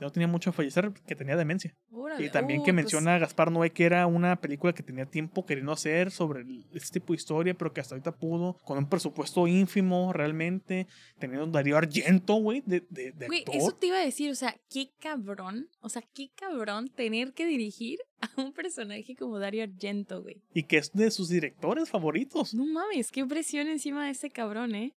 no 0.00 0.10
tenía 0.10 0.28
mucho 0.28 0.50
a 0.50 0.52
fallecer, 0.52 0.92
que 1.06 1.14
tenía 1.14 1.36
demencia. 1.36 1.74
Órale. 1.90 2.26
Y 2.26 2.30
también 2.30 2.60
Uh, 2.60 2.64
que 2.64 2.72
pues, 2.72 2.84
menciona 2.84 3.14
a 3.14 3.18
Gaspar 3.18 3.50
Noé 3.50 3.70
que 3.70 3.84
era 3.84 4.06
una 4.06 4.36
película 4.36 4.72
que 4.72 4.82
tenía 4.82 5.06
tiempo 5.06 5.44
queriendo 5.44 5.72
hacer 5.72 6.10
sobre 6.10 6.44
este 6.72 7.00
tipo 7.00 7.12
de 7.12 7.16
historia, 7.16 7.54
pero 7.54 7.72
que 7.72 7.80
hasta 7.80 7.94
ahorita 7.94 8.12
pudo, 8.12 8.58
con 8.64 8.78
un 8.78 8.88
presupuesto 8.88 9.46
ínfimo 9.46 10.12
realmente, 10.12 10.86
teniendo 11.18 11.44
a 11.44 11.50
Darío 11.50 11.76
Argento, 11.76 12.34
güey, 12.34 12.62
de, 12.66 12.84
de, 12.90 13.12
de 13.12 13.26
Güey, 13.26 13.44
eso 13.52 13.72
te 13.72 13.88
iba 13.88 13.98
a 13.98 14.04
decir, 14.04 14.30
o 14.30 14.34
sea, 14.34 14.56
qué 14.70 14.90
cabrón, 15.00 15.68
o 15.80 15.88
sea, 15.88 16.02
qué 16.02 16.30
cabrón 16.34 16.88
tener 16.88 17.32
que 17.32 17.46
dirigir 17.46 17.98
a 18.20 18.40
un 18.40 18.52
personaje 18.52 19.16
como 19.16 19.38
Dario 19.38 19.64
Argento, 19.64 20.22
güey. 20.22 20.42
Y 20.52 20.64
que 20.64 20.78
es 20.78 20.92
de 20.92 21.10
sus 21.10 21.28
directores 21.28 21.90
favoritos. 21.90 22.54
No 22.54 22.66
mames, 22.66 23.10
qué 23.10 23.24
presión 23.24 23.68
encima 23.68 24.04
de 24.06 24.12
ese 24.12 24.30
cabrón, 24.30 24.74
¿eh? 24.74 24.94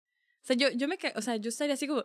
O 0.44 0.46
sea, 0.46 0.56
yo, 0.56 0.68
yo 0.76 0.88
me, 0.88 0.98
o 1.16 1.22
sea, 1.22 1.36
yo 1.36 1.48
estaría 1.48 1.72
así 1.74 1.86
como, 1.86 2.04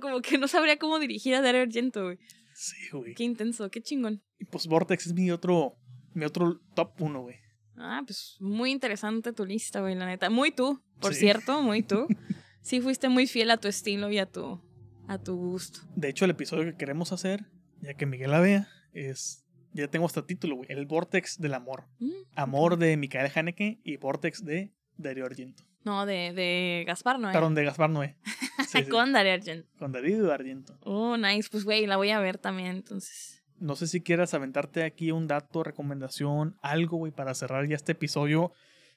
como 0.00 0.20
que 0.22 0.38
no 0.38 0.48
sabría 0.48 0.78
cómo 0.78 0.98
dirigir 0.98 1.34
a 1.34 1.42
Dario 1.42 1.60
Argento, 1.60 2.04
güey. 2.04 2.18
Sí, 2.54 2.74
güey. 2.90 3.14
Qué 3.14 3.22
intenso, 3.24 3.70
qué 3.70 3.82
chingón. 3.82 4.22
Y 4.38 4.46
pues 4.46 4.66
Vortex 4.66 5.06
es 5.08 5.12
mi 5.12 5.30
otro, 5.30 5.76
mi 6.14 6.24
otro 6.24 6.58
top 6.74 6.92
uno, 7.02 7.20
güey. 7.20 7.36
Ah, 7.76 8.02
pues 8.06 8.36
muy 8.40 8.70
interesante 8.70 9.34
tu 9.34 9.44
lista, 9.44 9.80
güey, 9.82 9.94
la 9.94 10.06
neta. 10.06 10.30
Muy 10.30 10.52
tú, 10.52 10.82
por 11.00 11.12
Sí. 11.12 11.20
cierto, 11.20 11.62
muy 11.62 11.82
tú. 11.82 12.06
Sí 12.62 12.80
fuiste 12.80 13.08
muy 13.08 13.28
fiel 13.28 13.52
a 13.52 13.58
tu 13.58 13.68
estilo 13.68 14.10
y 14.10 14.18
a 14.18 14.26
tu, 14.26 14.60
a 15.06 15.18
tu 15.22 15.36
gusto. 15.36 15.78
De 15.94 16.08
hecho, 16.08 16.24
el 16.24 16.32
episodio 16.32 16.64
que 16.64 16.76
queremos 16.76 17.12
hacer, 17.12 17.44
ya 17.80 17.94
que 17.94 18.06
Miguel 18.06 18.32
la 18.32 18.40
vea, 18.40 18.68
es. 18.92 19.44
Ya 19.72 19.86
tengo 19.86 20.06
hasta 20.06 20.26
título, 20.26 20.56
güey. 20.56 20.72
El 20.72 20.84
Vortex 20.86 21.38
del 21.38 21.54
Amor. 21.54 21.84
Mm, 22.00 22.10
Amor 22.34 22.76
de 22.78 22.96
Micael 22.96 23.30
Haneke 23.32 23.78
y 23.84 23.98
Vortex 23.98 24.44
de 24.44 24.72
Darío 24.96 25.26
Argento. 25.26 25.62
No, 25.86 26.04
de, 26.04 26.32
de 26.34 26.84
Gaspar, 26.86 27.18
¿no? 27.20 27.30
Perdón, 27.30 27.54
de 27.54 27.64
Gaspar 27.64 27.88
Noé. 27.90 28.16
Sí, 28.68 28.82
sí, 28.82 28.88
Con 28.90 29.12
Dario 29.12 29.32
Argento. 29.34 29.68
con 29.78 29.92
Darío 29.92 30.32
Argento. 30.32 30.76
Oh, 30.82 31.16
nice. 31.16 31.48
Pues, 31.50 31.64
güey, 31.64 31.86
la 31.86 31.96
voy 31.96 32.10
a 32.10 32.18
ver 32.18 32.36
también, 32.38 32.68
entonces. 32.76 33.42
No 33.60 33.76
sé 33.76 33.86
si 33.86 34.02
quieras 34.02 34.34
aventarte 34.34 34.82
aquí 34.82 35.12
un 35.12 35.28
dato, 35.28 35.62
recomendación, 35.62 36.56
algo, 36.60 36.96
güey, 36.98 37.12
para 37.12 37.32
cerrar 37.34 37.66
ya 37.68 37.76
este 37.76 37.92
episodio 37.92 38.52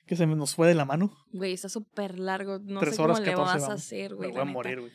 que 0.08 0.16
se 0.16 0.26
nos 0.26 0.56
fue 0.56 0.68
de 0.68 0.74
la 0.74 0.86
mano. 0.86 1.16
Güey, 1.32 1.54
está 1.54 1.70
súper 1.70 2.18
largo. 2.18 2.58
No 2.60 2.80
Tres 2.80 2.96
sé 2.96 2.98
cómo 2.98 3.14
horas, 3.14 3.20
le 3.20 3.32
14 3.32 3.54
vas 3.60 3.70
a 3.70 3.74
hacer, 3.74 4.12
Me 4.12 4.18
güey. 4.18 4.30
voy 4.32 4.36
la 4.38 4.42
a 4.42 4.46
neta. 4.46 4.54
morir, 4.54 4.80
güey. 4.80 4.92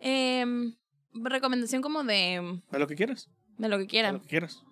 Em, 0.00 0.74
recomendación 1.12 1.82
como 1.82 2.02
de, 2.02 2.60
De 2.70 2.78
lo 2.78 2.86
que 2.86 2.96
quieras. 2.96 3.28
de 3.58 3.68
lo 3.68 3.76
que 3.76 3.82
De 3.82 3.88
quieran. 3.88 4.14
lo 4.14 4.22
que 4.22 4.28
quieras. 4.28 4.62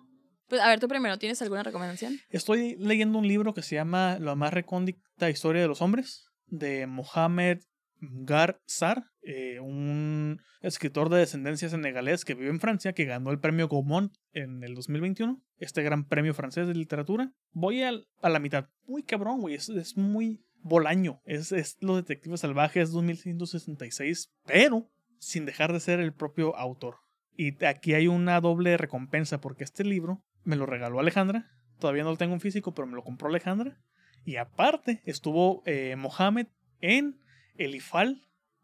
Pues, 0.47 0.59
a 0.61 0.67
ver, 0.67 0.79
tú 0.79 0.87
primero, 0.87 1.19
¿tienes 1.19 1.39
alguna 1.43 1.61
recomendación? 1.61 2.19
Estoy 2.31 2.75
leyendo 2.79 3.19
un 3.19 3.27
libro 3.27 3.53
que 3.53 3.61
se 3.61 3.75
llama 3.75 4.17
La 4.19 4.33
más 4.33 4.51
recóndita 4.51 5.29
historia 5.29 5.61
de 5.61 5.67
los 5.67 5.81
hombres, 5.83 6.25
de 6.49 6.87
Mohamed 6.87 7.59
Gar 8.01 8.61
Sar, 8.65 9.05
eh, 9.21 9.59
un 9.59 10.41
escritor 10.61 11.09
de 11.09 11.17
descendencia 11.17 11.69
senegalés 11.69 12.25
que 12.25 12.33
vive 12.33 12.49
en 12.49 12.59
Francia, 12.59 12.93
que 12.93 13.05
ganó 13.05 13.31
el 13.31 13.39
premio 13.39 13.67
Gaumont 13.67 14.13
en 14.31 14.63
el 14.63 14.75
2021, 14.75 15.41
este 15.57 15.83
gran 15.83 16.07
premio 16.07 16.33
francés 16.33 16.67
de 16.67 16.75
literatura. 16.75 17.33
Voy 17.51 17.83
a, 17.83 17.91
la 18.21 18.39
mitad. 18.39 18.69
Muy 18.87 19.03
cabrón, 19.03 19.41
güey, 19.41 19.55
es, 19.55 19.69
es 19.69 19.97
muy 19.97 20.45
bolaño. 20.61 21.21
Es, 21.25 21.51
es 21.51 21.77
Los 21.81 21.97
Detectives 21.97 22.41
Salvajes 22.41 22.91
2166, 22.91 24.31
pero 24.45 24.89
sin 25.17 25.45
dejar 25.45 25.73
de 25.73 25.79
ser 25.79 25.99
el 25.99 26.13
propio 26.13 26.55
autor. 26.55 26.97
Y 27.35 27.63
aquí 27.65 27.93
hay 27.93 28.07
una 28.07 28.41
doble 28.41 28.77
recompensa 28.77 29.39
porque 29.39 29.63
este 29.63 29.83
libro 29.83 30.23
me 30.43 30.55
lo 30.55 30.65
regaló 30.65 30.99
Alejandra. 30.99 31.49
Todavía 31.79 32.03
no 32.03 32.11
lo 32.11 32.17
tengo 32.17 32.33
en 32.33 32.41
físico, 32.41 32.73
pero 32.73 32.87
me 32.87 32.95
lo 32.95 33.03
compró 33.03 33.29
Alejandra. 33.29 33.77
Y 34.25 34.35
aparte 34.37 35.01
estuvo 35.05 35.63
eh, 35.65 35.95
Mohamed 35.97 36.47
en 36.81 37.19
el 37.57 37.75
IFAL 37.75 38.21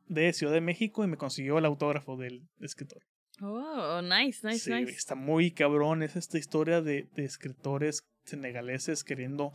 de 0.07 0.31
Ciudad 0.33 0.53
de 0.53 0.61
México 0.61 1.03
y 1.03 1.07
me 1.07 1.17
consiguió 1.17 1.57
el 1.57 1.65
autógrafo 1.65 2.17
del 2.17 2.47
escritor. 2.59 3.01
Oh, 3.41 4.01
nice, 4.01 4.47
nice, 4.47 4.59
Sí, 4.59 4.71
nice. 4.73 4.91
está 4.91 5.15
muy 5.15 5.51
cabrón. 5.51 6.03
Es 6.03 6.15
esta 6.15 6.37
historia 6.37 6.81
de, 6.81 7.07
de 7.15 7.25
escritores 7.25 8.05
senegaleses 8.23 9.03
queriendo 9.03 9.51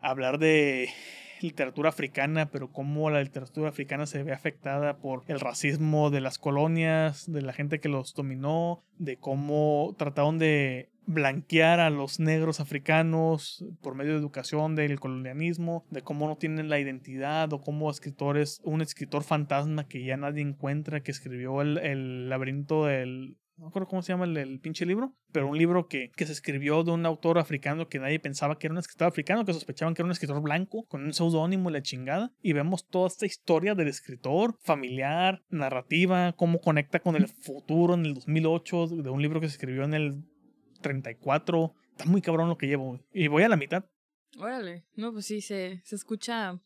hablar 0.00 0.38
de 0.38 0.88
literatura 1.40 1.90
africana, 1.90 2.50
pero 2.50 2.70
cómo 2.72 3.10
la 3.10 3.22
literatura 3.22 3.68
africana 3.68 4.06
se 4.06 4.22
ve 4.22 4.32
afectada 4.32 4.96
por 4.96 5.24
el 5.28 5.40
racismo 5.40 6.10
de 6.10 6.20
las 6.22 6.38
colonias, 6.38 7.30
de 7.30 7.42
la 7.42 7.52
gente 7.52 7.80
que 7.80 7.88
los 7.90 8.14
dominó, 8.14 8.82
de 8.98 9.18
cómo 9.18 9.94
trataron 9.98 10.38
de 10.38 10.88
blanquear 11.06 11.80
a 11.80 11.90
los 11.90 12.20
negros 12.20 12.60
africanos 12.60 13.64
por 13.82 13.94
medio 13.94 14.12
de 14.12 14.18
educación 14.18 14.74
del 14.74 15.00
colonialismo, 15.00 15.84
de 15.90 16.02
cómo 16.02 16.26
no 16.28 16.36
tienen 16.36 16.68
la 16.68 16.80
identidad 16.80 17.52
o 17.52 17.60
cómo 17.60 17.90
escritores, 17.90 18.60
un 18.64 18.82
escritor 18.82 19.22
fantasma 19.22 19.86
que 19.86 20.04
ya 20.04 20.16
nadie 20.16 20.42
encuentra, 20.42 21.02
que 21.02 21.10
escribió 21.10 21.62
el, 21.62 21.78
el 21.78 22.28
laberinto 22.28 22.86
del 22.86 23.36
no 23.56 23.66
me 23.66 23.68
acuerdo 23.68 23.88
cómo 23.88 24.02
se 24.02 24.12
llama 24.12 24.24
el, 24.24 24.36
el 24.36 24.58
pinche 24.58 24.84
libro, 24.84 25.14
pero 25.30 25.46
un 25.48 25.56
libro 25.56 25.86
que, 25.86 26.10
que 26.16 26.26
se 26.26 26.32
escribió 26.32 26.82
de 26.82 26.90
un 26.90 27.06
autor 27.06 27.38
africano 27.38 27.88
que 27.88 28.00
nadie 28.00 28.18
pensaba 28.18 28.58
que 28.58 28.66
era 28.66 28.72
un 28.72 28.78
escritor 28.78 29.06
africano, 29.06 29.44
que 29.44 29.52
sospechaban 29.52 29.94
que 29.94 30.02
era 30.02 30.06
un 30.06 30.12
escritor 30.12 30.42
blanco, 30.42 30.84
con 30.88 31.04
un 31.04 31.12
seudónimo 31.12 31.70
y 31.70 31.72
la 31.72 31.82
chingada. 31.82 32.32
Y 32.42 32.52
vemos 32.52 32.88
toda 32.88 33.06
esta 33.06 33.26
historia 33.26 33.76
del 33.76 33.86
escritor, 33.86 34.56
familiar, 34.60 35.42
narrativa, 35.50 36.34
cómo 36.36 36.60
conecta 36.60 36.98
con 36.98 37.14
el 37.14 37.28
futuro 37.28 37.94
en 37.94 38.06
el 38.06 38.14
2008, 38.14 38.88
de 38.88 39.10
un 39.10 39.22
libro 39.22 39.40
que 39.40 39.48
se 39.48 39.54
escribió 39.54 39.84
en 39.84 39.94
el 39.94 40.24
34. 40.84 41.74
Está 41.92 42.04
muy 42.04 42.22
cabrón 42.22 42.48
lo 42.48 42.56
que 42.58 42.66
llevo. 42.66 43.00
Y 43.12 43.26
voy 43.28 43.42
a 43.42 43.48
la 43.48 43.56
mitad. 43.56 43.84
Órale. 44.38 44.84
No, 44.94 45.12
pues 45.12 45.26
sí, 45.26 45.40
se, 45.40 45.80
se 45.84 45.94
escucha. 45.96 46.60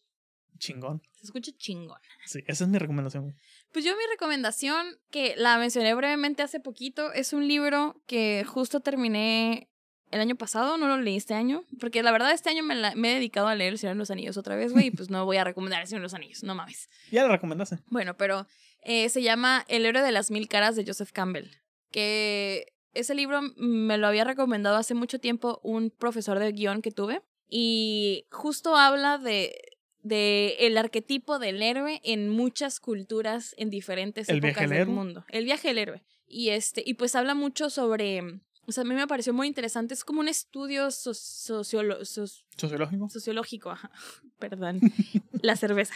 Chingón. 0.58 1.00
Se 1.12 1.24
escucha 1.26 1.52
chingón. 1.56 1.98
Sí, 2.26 2.40
esa 2.46 2.64
es 2.64 2.70
mi 2.70 2.78
recomendación. 2.78 3.36
Pues 3.72 3.84
yo 3.84 3.92
mi 3.96 4.02
recomendación, 4.10 4.86
que 5.10 5.34
la 5.36 5.56
mencioné 5.58 5.94
brevemente 5.94 6.42
hace 6.42 6.58
poquito, 6.60 7.12
es 7.12 7.32
un 7.32 7.46
libro 7.46 8.02
que 8.06 8.44
justo 8.46 8.80
terminé 8.80 9.68
el 10.10 10.20
año 10.20 10.36
pasado, 10.36 10.78
no 10.78 10.88
lo 10.88 10.96
leí 10.96 11.16
este 11.16 11.34
año, 11.34 11.64
porque 11.78 12.02
la 12.02 12.10
verdad 12.10 12.32
este 12.32 12.48
año 12.50 12.62
me, 12.64 12.74
la- 12.74 12.94
me 12.94 13.10
he 13.12 13.14
dedicado 13.16 13.46
a 13.46 13.54
leer 13.54 13.74
El 13.74 13.78
Señor 13.78 13.94
de 13.94 13.98
los 13.98 14.10
Anillos 14.10 14.36
otra 14.38 14.56
vez, 14.56 14.72
güey, 14.72 14.86
y 14.86 14.90
pues 14.90 15.10
no 15.10 15.24
voy 15.26 15.36
a 15.36 15.44
recomendar 15.44 15.82
El 15.82 15.86
Señor 15.86 16.00
de 16.00 16.04
los 16.06 16.14
Anillos, 16.14 16.42
no 16.42 16.54
mames. 16.54 16.88
Ya 17.12 17.22
la 17.24 17.28
recomendaste. 17.28 17.78
Bueno, 17.88 18.16
pero 18.16 18.46
eh, 18.82 19.10
se 19.10 19.22
llama 19.22 19.64
El 19.68 19.84
héroe 19.84 20.02
de 20.02 20.10
las 20.12 20.30
mil 20.30 20.48
caras 20.48 20.74
de 20.76 20.84
Joseph 20.86 21.12
Campbell, 21.12 21.50
que 21.92 22.72
ese 22.94 23.14
libro 23.14 23.40
me 23.56 23.98
lo 23.98 24.06
había 24.06 24.24
recomendado 24.24 24.76
hace 24.76 24.94
mucho 24.94 25.18
tiempo 25.18 25.60
un 25.62 25.90
profesor 25.90 26.38
de 26.38 26.52
guion 26.52 26.82
que 26.82 26.90
tuve 26.90 27.22
y 27.48 28.26
justo 28.30 28.76
habla 28.76 29.18
de, 29.18 29.54
de 30.02 30.56
el 30.60 30.76
arquetipo 30.78 31.38
del 31.38 31.62
héroe 31.62 32.00
en 32.04 32.28
muchas 32.28 32.80
culturas 32.80 33.54
en 33.58 33.70
diferentes 33.70 34.28
¿El 34.28 34.38
épocas 34.44 34.68
del 34.70 34.86
mundo. 34.88 35.24
El 35.28 35.44
viaje 35.44 35.68
del 35.68 35.78
héroe. 35.78 36.02
Y 36.26 36.50
este 36.50 36.82
y 36.84 36.94
pues 36.94 37.14
habla 37.14 37.34
mucho 37.34 37.70
sobre 37.70 38.20
o 38.66 38.72
sea, 38.72 38.82
a 38.82 38.84
mí 38.84 38.94
me 38.94 39.06
pareció 39.06 39.32
muy 39.32 39.46
interesante, 39.46 39.94
es 39.94 40.04
como 40.04 40.20
un 40.20 40.28
estudio 40.28 40.90
so- 40.90 41.12
sociolo- 41.14 42.00
soc- 42.00 42.44
Sociológico. 42.58 43.08
sociológico, 43.08 43.70
ajá. 43.70 43.90
Perdón. 44.38 44.80
La 45.42 45.56
cerveza. 45.56 45.94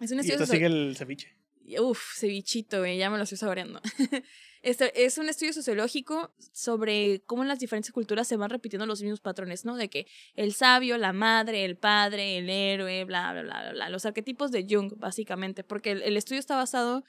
Es 0.00 0.10
un 0.12 0.20
estudio 0.20 0.44
sigue 0.46 0.66
el 0.66 0.96
ceviche. 0.96 1.34
Uf, 1.78 2.16
cevichito, 2.16 2.78
güey, 2.78 2.98
ya 2.98 3.10
me 3.10 3.16
lo 3.16 3.24
estoy 3.24 3.38
saboreando. 3.38 3.80
Este 4.62 5.06
es 5.06 5.16
un 5.16 5.28
estudio 5.30 5.54
sociológico 5.54 6.34
sobre 6.52 7.22
cómo 7.24 7.40
en 7.40 7.48
las 7.48 7.60
diferentes 7.60 7.92
culturas 7.92 8.28
se 8.28 8.36
van 8.36 8.50
repitiendo 8.50 8.84
los 8.84 9.00
mismos 9.00 9.20
patrones, 9.20 9.64
¿no? 9.64 9.74
De 9.74 9.88
que 9.88 10.06
el 10.34 10.52
sabio, 10.52 10.98
la 10.98 11.14
madre, 11.14 11.64
el 11.64 11.78
padre, 11.78 12.36
el 12.36 12.50
héroe, 12.50 13.04
bla, 13.06 13.32
bla, 13.32 13.42
bla, 13.42 13.72
bla. 13.72 13.88
Los 13.88 14.04
arquetipos 14.04 14.50
de 14.50 14.66
Jung, 14.68 14.92
básicamente, 14.98 15.64
porque 15.64 15.92
el, 15.92 16.16
estudio 16.16 16.40
está 16.40 16.56
basado 16.56 17.04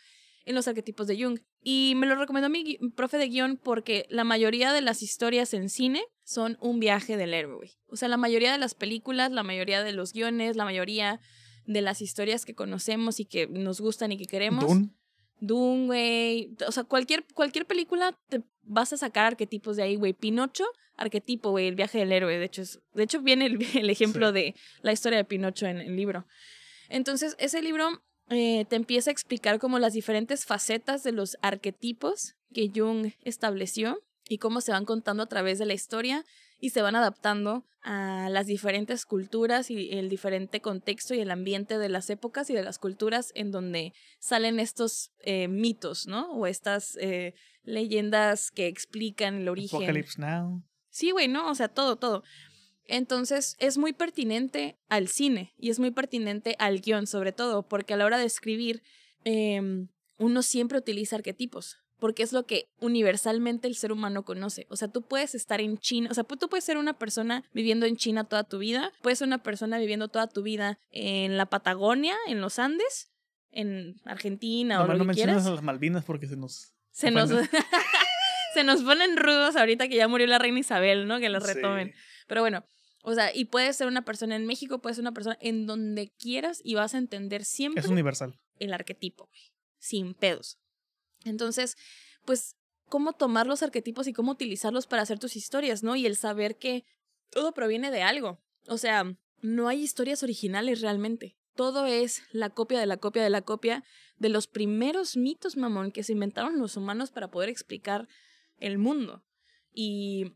en 0.46 0.56
los 0.56 0.70
arquetipos 0.70 1.08
de 1.08 1.22
Jung. 1.22 1.40
Y 1.62 1.94
me 1.98 2.08
lo 2.08 2.16
recomendó 2.16 2.50
mi 2.50 2.78
profe 2.96 3.18
de 3.18 3.28
guion 3.28 3.58
porque 3.58 4.06
la 4.10 4.24
mayoría 4.24 4.72
de 4.72 4.82
las 4.82 5.02
historias 5.02 5.54
en 5.54 5.70
cine 5.70 6.06
son 6.24 6.58
un 6.62 6.80
viaje 6.80 7.18
del 7.18 7.34
héroe. 7.34 7.70
O 7.88 7.98
sea, 7.98 8.08
la 8.08 8.18
mayoría 8.18 8.54
de 8.54 8.60
las 8.60 8.76
películas, 8.76 9.30
la 9.32 9.44
mayoría 9.44 9.84
de 9.84 9.92
los 9.92 10.14
guiones, 10.14 10.56
la 10.56 10.64
mayoría 10.64 11.20
de 11.66 11.82
las 11.82 12.02
historias 12.02 12.46
que 12.46 12.56
conocemos 12.56 13.20
y 13.20 13.26
que 13.26 13.48
nos 13.48 13.82
gustan 13.82 14.12
y 14.12 14.18
que 14.18 14.26
queremos. 14.26 14.66
Dune. 14.68 14.90
Dune, 15.40 15.86
güey. 15.88 16.56
O 16.68 16.72
sea, 16.72 16.84
cualquier, 16.84 17.26
cualquier 17.34 17.66
película 17.66 18.18
te 18.30 18.42
vas 18.64 18.94
a 18.94 18.98
sacar 18.98 19.26
arquetipos 19.26 19.78
de 19.78 19.84
ahí, 19.84 19.96
güey. 19.96 20.14
Pinocho, 20.14 20.66
arquetipo, 20.96 21.52
güey, 21.52 21.68
el 21.68 21.76
viaje 21.76 22.00
del 22.00 22.12
héroe. 22.12 22.38
De 22.38 22.46
hecho, 22.46 22.62
es, 22.62 22.80
de 22.94 23.04
hecho 23.04 23.22
viene 23.22 23.46
el, 23.48 23.60
el 23.76 23.90
ejemplo 23.90 24.28
Sí. 24.30 24.34
de 24.34 24.56
la 24.82 24.92
historia 24.92 25.18
de 25.18 25.26
Pinocho 25.26 25.66
en 25.66 25.80
el 25.80 25.96
libro. 25.96 26.26
Entonces, 26.90 27.36
ese 27.40 27.62
libro 27.62 28.04
eh, 28.30 28.66
te 28.70 28.76
empieza 28.76 29.10
a 29.10 29.14
explicar 29.14 29.60
como 29.60 29.80
las 29.80 29.94
diferentes 29.94 30.46
facetas 30.46 31.04
de 31.04 31.12
los 31.12 31.38
arquetipos 31.42 32.36
que 32.54 32.70
Jung 32.74 33.14
estableció 33.24 34.00
y 34.28 34.38
cómo 34.38 34.62
se 34.62 34.72
van 34.72 34.86
contando 34.86 35.24
a 35.24 35.28
través 35.28 35.58
de 35.60 35.66
la 35.66 35.74
historia 35.74 36.24
y 36.62 36.70
se 36.70 36.82
van 36.82 36.96
adaptando 36.96 37.66
a 37.84 38.30
las 38.30 38.46
diferentes 38.46 39.06
culturas 39.06 39.72
y 39.72 39.90
el 39.92 40.08
diferente 40.08 40.62
contexto 40.62 41.16
y 41.16 41.20
el 41.20 41.32
ambiente 41.32 41.80
de 41.80 41.90
las 41.90 42.10
épocas 42.12 42.50
y 42.52 42.54
de 42.54 42.64
las 42.64 42.78
culturas 42.78 43.32
en 43.34 43.52
donde 43.52 43.94
salen 44.20 44.60
estos 44.60 45.12
eh, 45.20 45.48
mitos, 45.48 46.06
¿no? 46.06 46.32
O 46.32 46.46
estas 46.46 46.96
eh, 47.02 47.34
leyendas 47.64 48.52
que 48.52 48.68
explican 48.68 49.42
el 49.42 49.50
origen. 49.50 49.82
Apocalypse 49.82 50.22
Now. 50.22 50.64
Sí, 50.90 51.10
güey, 51.10 51.28
¿no? 51.28 51.50
O 51.50 51.56
sea, 51.56 51.70
todo, 51.70 51.96
todo. 51.96 52.24
Entonces 52.86 53.56
es 53.60 53.78
muy 53.78 53.94
pertinente 53.94 54.78
al 54.88 55.08
cine 55.08 55.54
y 55.58 55.72
es 55.72 55.80
muy 55.80 55.92
pertinente 55.92 56.56
al 56.60 56.82
guion, 56.82 57.08
sobre 57.08 57.32
todo, 57.32 57.68
porque 57.68 57.96
a 57.96 57.98
la 57.98 58.06
hora 58.06 58.20
de 58.20 58.26
escribir, 58.26 58.84
em, 59.24 59.88
uno 60.20 60.44
siempre 60.44 60.78
utiliza 60.78 61.16
arquetipos, 61.16 61.78
porque 62.02 62.24
es 62.24 62.34
lo 62.34 62.48
que 62.48 62.68
universalmente 62.80 63.68
el 63.68 63.76
ser 63.76 63.92
humano 63.92 64.26
conoce. 64.26 64.66
O 64.70 64.76
sea, 64.76 64.88
tú 64.88 65.04
puedes 65.04 65.36
estar 65.36 65.62
en 65.62 65.78
China, 65.78 66.10
o 66.12 66.14
sea, 66.16 66.24
tú 66.24 66.50
puedes 66.50 66.66
ser 66.66 66.78
una 66.78 66.98
persona 66.98 67.46
viviendo 67.54 67.86
en 67.86 67.96
China 67.96 68.24
toda 68.26 68.44
tu 68.44 68.58
vida, 68.58 68.92
puedes 69.04 69.20
ser 69.20 69.28
una 69.28 69.44
persona 69.44 69.78
viviendo 69.78 70.08
toda 70.10 70.28
tu 70.28 70.42
vida 70.42 70.80
en 70.90 71.38
la 71.38 71.46
Patagonia, 71.46 72.16
en 72.28 72.42
los 72.42 72.58
Andes, 72.58 73.12
en 73.52 74.02
Argentina 74.04 74.78
No, 74.78 74.82
o 74.84 74.88
no, 74.88 74.94
lo 74.94 74.98
no 74.98 75.04
que 75.04 75.08
mencionas 75.10 75.36
quieras. 75.36 75.48
a 75.48 75.52
las 75.56 75.64
Malvinas 75.64 76.04
porque 76.04 76.26
se 76.28 76.36
nos. 76.38 76.74
Se 76.92 77.12
nos, 77.12 77.30
se 78.54 78.64
nos 78.64 78.82
ponen 78.82 79.16
rudos 79.18 79.56
ahorita 79.56 79.88
que 79.88 79.96
ya 79.96 80.08
murió 80.08 80.28
la 80.28 80.40
reina 80.40 80.60
Isabel, 80.60 81.08
¿no? 81.08 81.20
Que 81.20 81.30
los 81.30 81.44
Sí. 81.46 81.54
retomen. 81.54 81.94
Pero 82.28 82.42
bueno, 82.42 82.66
o 83.04 83.14
sea, 83.14 83.34
y 83.36 83.46
puedes 83.46 83.76
ser 83.78 83.88
una 83.88 84.04
persona 84.04 84.36
en 84.36 84.46
México, 84.46 84.80
puedes 84.82 84.98
ser 84.98 85.04
una 85.04 85.14
persona 85.14 85.38
en 85.42 85.66
donde 85.68 86.12
quieras 86.18 86.62
y 86.64 86.76
vas 86.76 86.94
a 86.96 86.98
entender 86.98 87.46
siempre 87.46 87.82
Es 87.82 87.88
universal. 87.90 88.40
el 88.60 88.74
arquetipo, 88.74 89.28
güey. 89.28 89.42
Sin 89.80 90.14
pedos. 90.14 90.58
Entonces, 91.26 91.78
pues, 92.26 92.56
cómo 92.90 93.14
tomar 93.14 93.48
los 93.48 93.64
arquetipos 93.64 94.08
y 94.08 94.14
cómo 94.14 94.34
utilizarlos 94.34 94.88
para 94.88 95.02
hacer 95.02 95.20
tus 95.20 95.36
historias, 95.36 95.84
¿no? 95.84 95.96
Y 95.96 96.06
el 96.06 96.16
saber 96.16 96.58
que 96.58 96.84
todo 97.30 97.54
proviene 97.54 97.90
de 97.92 98.04
algo. 98.04 98.40
O 98.68 98.78
sea, 98.78 99.16
no 99.42 99.68
hay 99.68 99.82
historias 99.82 100.24
originales 100.24 100.82
realmente. 100.82 101.38
Todo 101.56 101.86
es 101.86 102.24
la 102.32 102.50
copia 102.50 102.80
de 102.80 102.86
la 102.86 102.98
copia 102.98 103.24
de 103.24 103.30
la 103.30 103.42
copia 103.42 103.84
de 104.18 104.30
los 104.30 104.48
primeros 104.48 105.18
mitos, 105.18 105.58
mamón, 105.58 105.92
que 105.92 106.04
se 106.04 106.14
inventaron 106.14 106.60
los 106.60 106.78
humanos 106.78 107.12
para 107.12 107.32
poder 107.32 107.50
explicar 107.50 108.08
el 108.58 108.78
mundo. 108.78 109.24
Y 109.74 110.34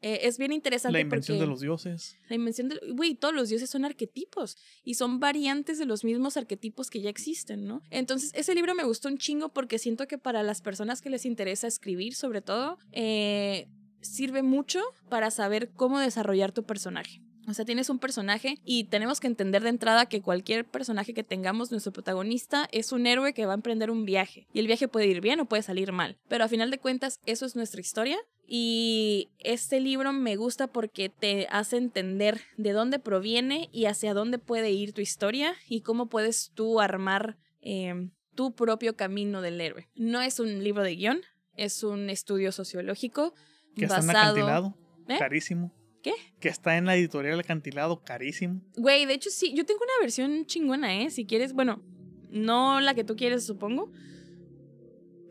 eh, 0.00 0.20
es 0.22 0.38
bien 0.38 0.52
interesante 0.52 0.92
La 0.92 1.00
invención 1.00 1.38
de 1.38 1.46
los 1.46 1.60
dioses. 1.60 2.16
la 2.28 2.36
invención 2.36 2.68
de... 2.68 2.78
Güey, 2.92 3.14
todos 3.14 3.34
los 3.34 3.48
dioses 3.48 3.68
son 3.68 3.84
arquetipos 3.84 4.56
y 4.84 4.94
son 4.94 5.18
variantes 5.18 5.78
de 5.78 5.86
los 5.86 6.04
mismos 6.04 6.36
arquetipos 6.36 6.90
que 6.90 7.00
ya 7.00 7.10
existen, 7.10 7.66
¿no? 7.66 7.82
Entonces, 7.90 8.30
ese 8.34 8.54
libro 8.54 8.74
me 8.74 8.84
gustó 8.84 9.08
un 9.08 9.18
chingo 9.18 9.48
porque 9.48 9.78
siento 9.78 10.06
que 10.06 10.18
para 10.18 10.42
las 10.42 10.60
personas 10.60 11.02
que 11.02 11.10
les 11.10 11.26
interesa 11.26 11.66
escribir, 11.66 12.14
sobre 12.14 12.42
todo, 12.42 12.78
eh, 12.92 13.68
sirve 14.00 14.42
mucho 14.42 14.80
para 15.08 15.30
saber 15.30 15.70
cómo 15.70 15.98
desarrollar 15.98 16.52
tu 16.52 16.64
personaje. 16.64 17.20
O 17.48 17.54
sea, 17.54 17.64
tienes 17.64 17.88
un 17.88 17.98
personaje 17.98 18.58
y 18.64 18.84
tenemos 18.84 19.20
que 19.20 19.26
entender 19.26 19.62
de 19.62 19.70
entrada 19.70 20.06
que 20.06 20.20
cualquier 20.20 20.66
personaje 20.66 21.14
que 21.14 21.24
tengamos, 21.24 21.70
nuestro 21.70 21.92
protagonista, 21.92 22.68
es 22.72 22.92
un 22.92 23.06
héroe 23.06 23.32
que 23.32 23.46
va 23.46 23.52
a 23.52 23.54
emprender 23.54 23.90
un 23.90 24.04
viaje. 24.04 24.46
Y 24.52 24.58
el 24.58 24.66
viaje 24.66 24.86
puede 24.86 25.06
ir 25.06 25.22
bien 25.22 25.40
o 25.40 25.46
puede 25.46 25.62
salir 25.62 25.90
mal. 25.92 26.18
Pero 26.28 26.44
a 26.44 26.48
final 26.48 26.70
de 26.70 26.78
cuentas, 26.78 27.20
eso 27.24 27.46
es 27.46 27.56
nuestra 27.56 27.80
historia. 27.80 28.18
Y 28.50 29.28
este 29.40 29.78
libro 29.78 30.14
me 30.14 30.36
gusta 30.36 30.68
porque 30.68 31.10
te 31.10 31.46
hace 31.50 31.76
entender 31.76 32.40
de 32.56 32.72
dónde 32.72 32.98
proviene 32.98 33.68
y 33.72 33.84
hacia 33.84 34.14
dónde 34.14 34.38
puede 34.38 34.70
ir 34.70 34.94
tu 34.94 35.02
historia 35.02 35.54
y 35.68 35.82
cómo 35.82 36.08
puedes 36.08 36.50
tú 36.54 36.80
armar 36.80 37.36
eh, 37.60 38.08
tu 38.34 38.54
propio 38.54 38.96
camino 38.96 39.42
del 39.42 39.60
héroe. 39.60 39.90
No 39.96 40.22
es 40.22 40.40
un 40.40 40.64
libro 40.64 40.82
de 40.82 40.96
guion, 40.96 41.20
es 41.56 41.82
un 41.82 42.08
estudio 42.08 42.50
sociológico 42.50 43.34
Que 43.76 43.84
está 43.84 43.98
en 44.00 44.06
basado... 44.06 44.32
acantilado. 44.32 44.78
¿Eh? 45.08 45.16
Carísimo. 45.18 45.74
¿Qué? 46.02 46.14
Que 46.40 46.48
está 46.48 46.78
en 46.78 46.86
la 46.86 46.96
editorial 46.96 47.38
acantilado. 47.38 48.02
Carísimo. 48.02 48.62
Güey, 48.78 49.04
de 49.04 49.12
hecho 49.12 49.28
sí, 49.28 49.52
yo 49.54 49.66
tengo 49.66 49.80
una 49.82 50.00
versión 50.00 50.46
chingona, 50.46 51.02
¿eh? 51.02 51.10
Si 51.10 51.26
quieres, 51.26 51.52
bueno, 51.52 51.82
no 52.30 52.80
la 52.80 52.94
que 52.94 53.04
tú 53.04 53.14
quieres, 53.14 53.44
supongo. 53.44 53.92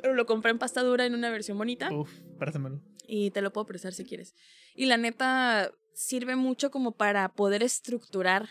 Pero 0.02 0.14
lo 0.14 0.28
compré 0.28 0.52
en 0.52 0.60
pasta 0.60 0.84
dura 0.84 1.08
en 1.08 1.16
una 1.16 1.32
versión 1.32 1.58
bonita 1.58 1.92
Uf, 1.92 2.12
préstamelo. 2.38 2.80
Y 3.08 3.32
te 3.32 3.42
lo 3.42 3.52
puedo 3.52 3.66
prestar 3.66 3.94
si 3.94 4.06
quieres. 4.06 4.36
Y 4.76 4.86
la 4.86 4.98
neta 4.98 5.72
sirve 5.94 6.36
mucho 6.36 6.70
como 6.70 6.92
para 6.92 7.30
poder 7.30 7.64
estructurar 7.64 8.50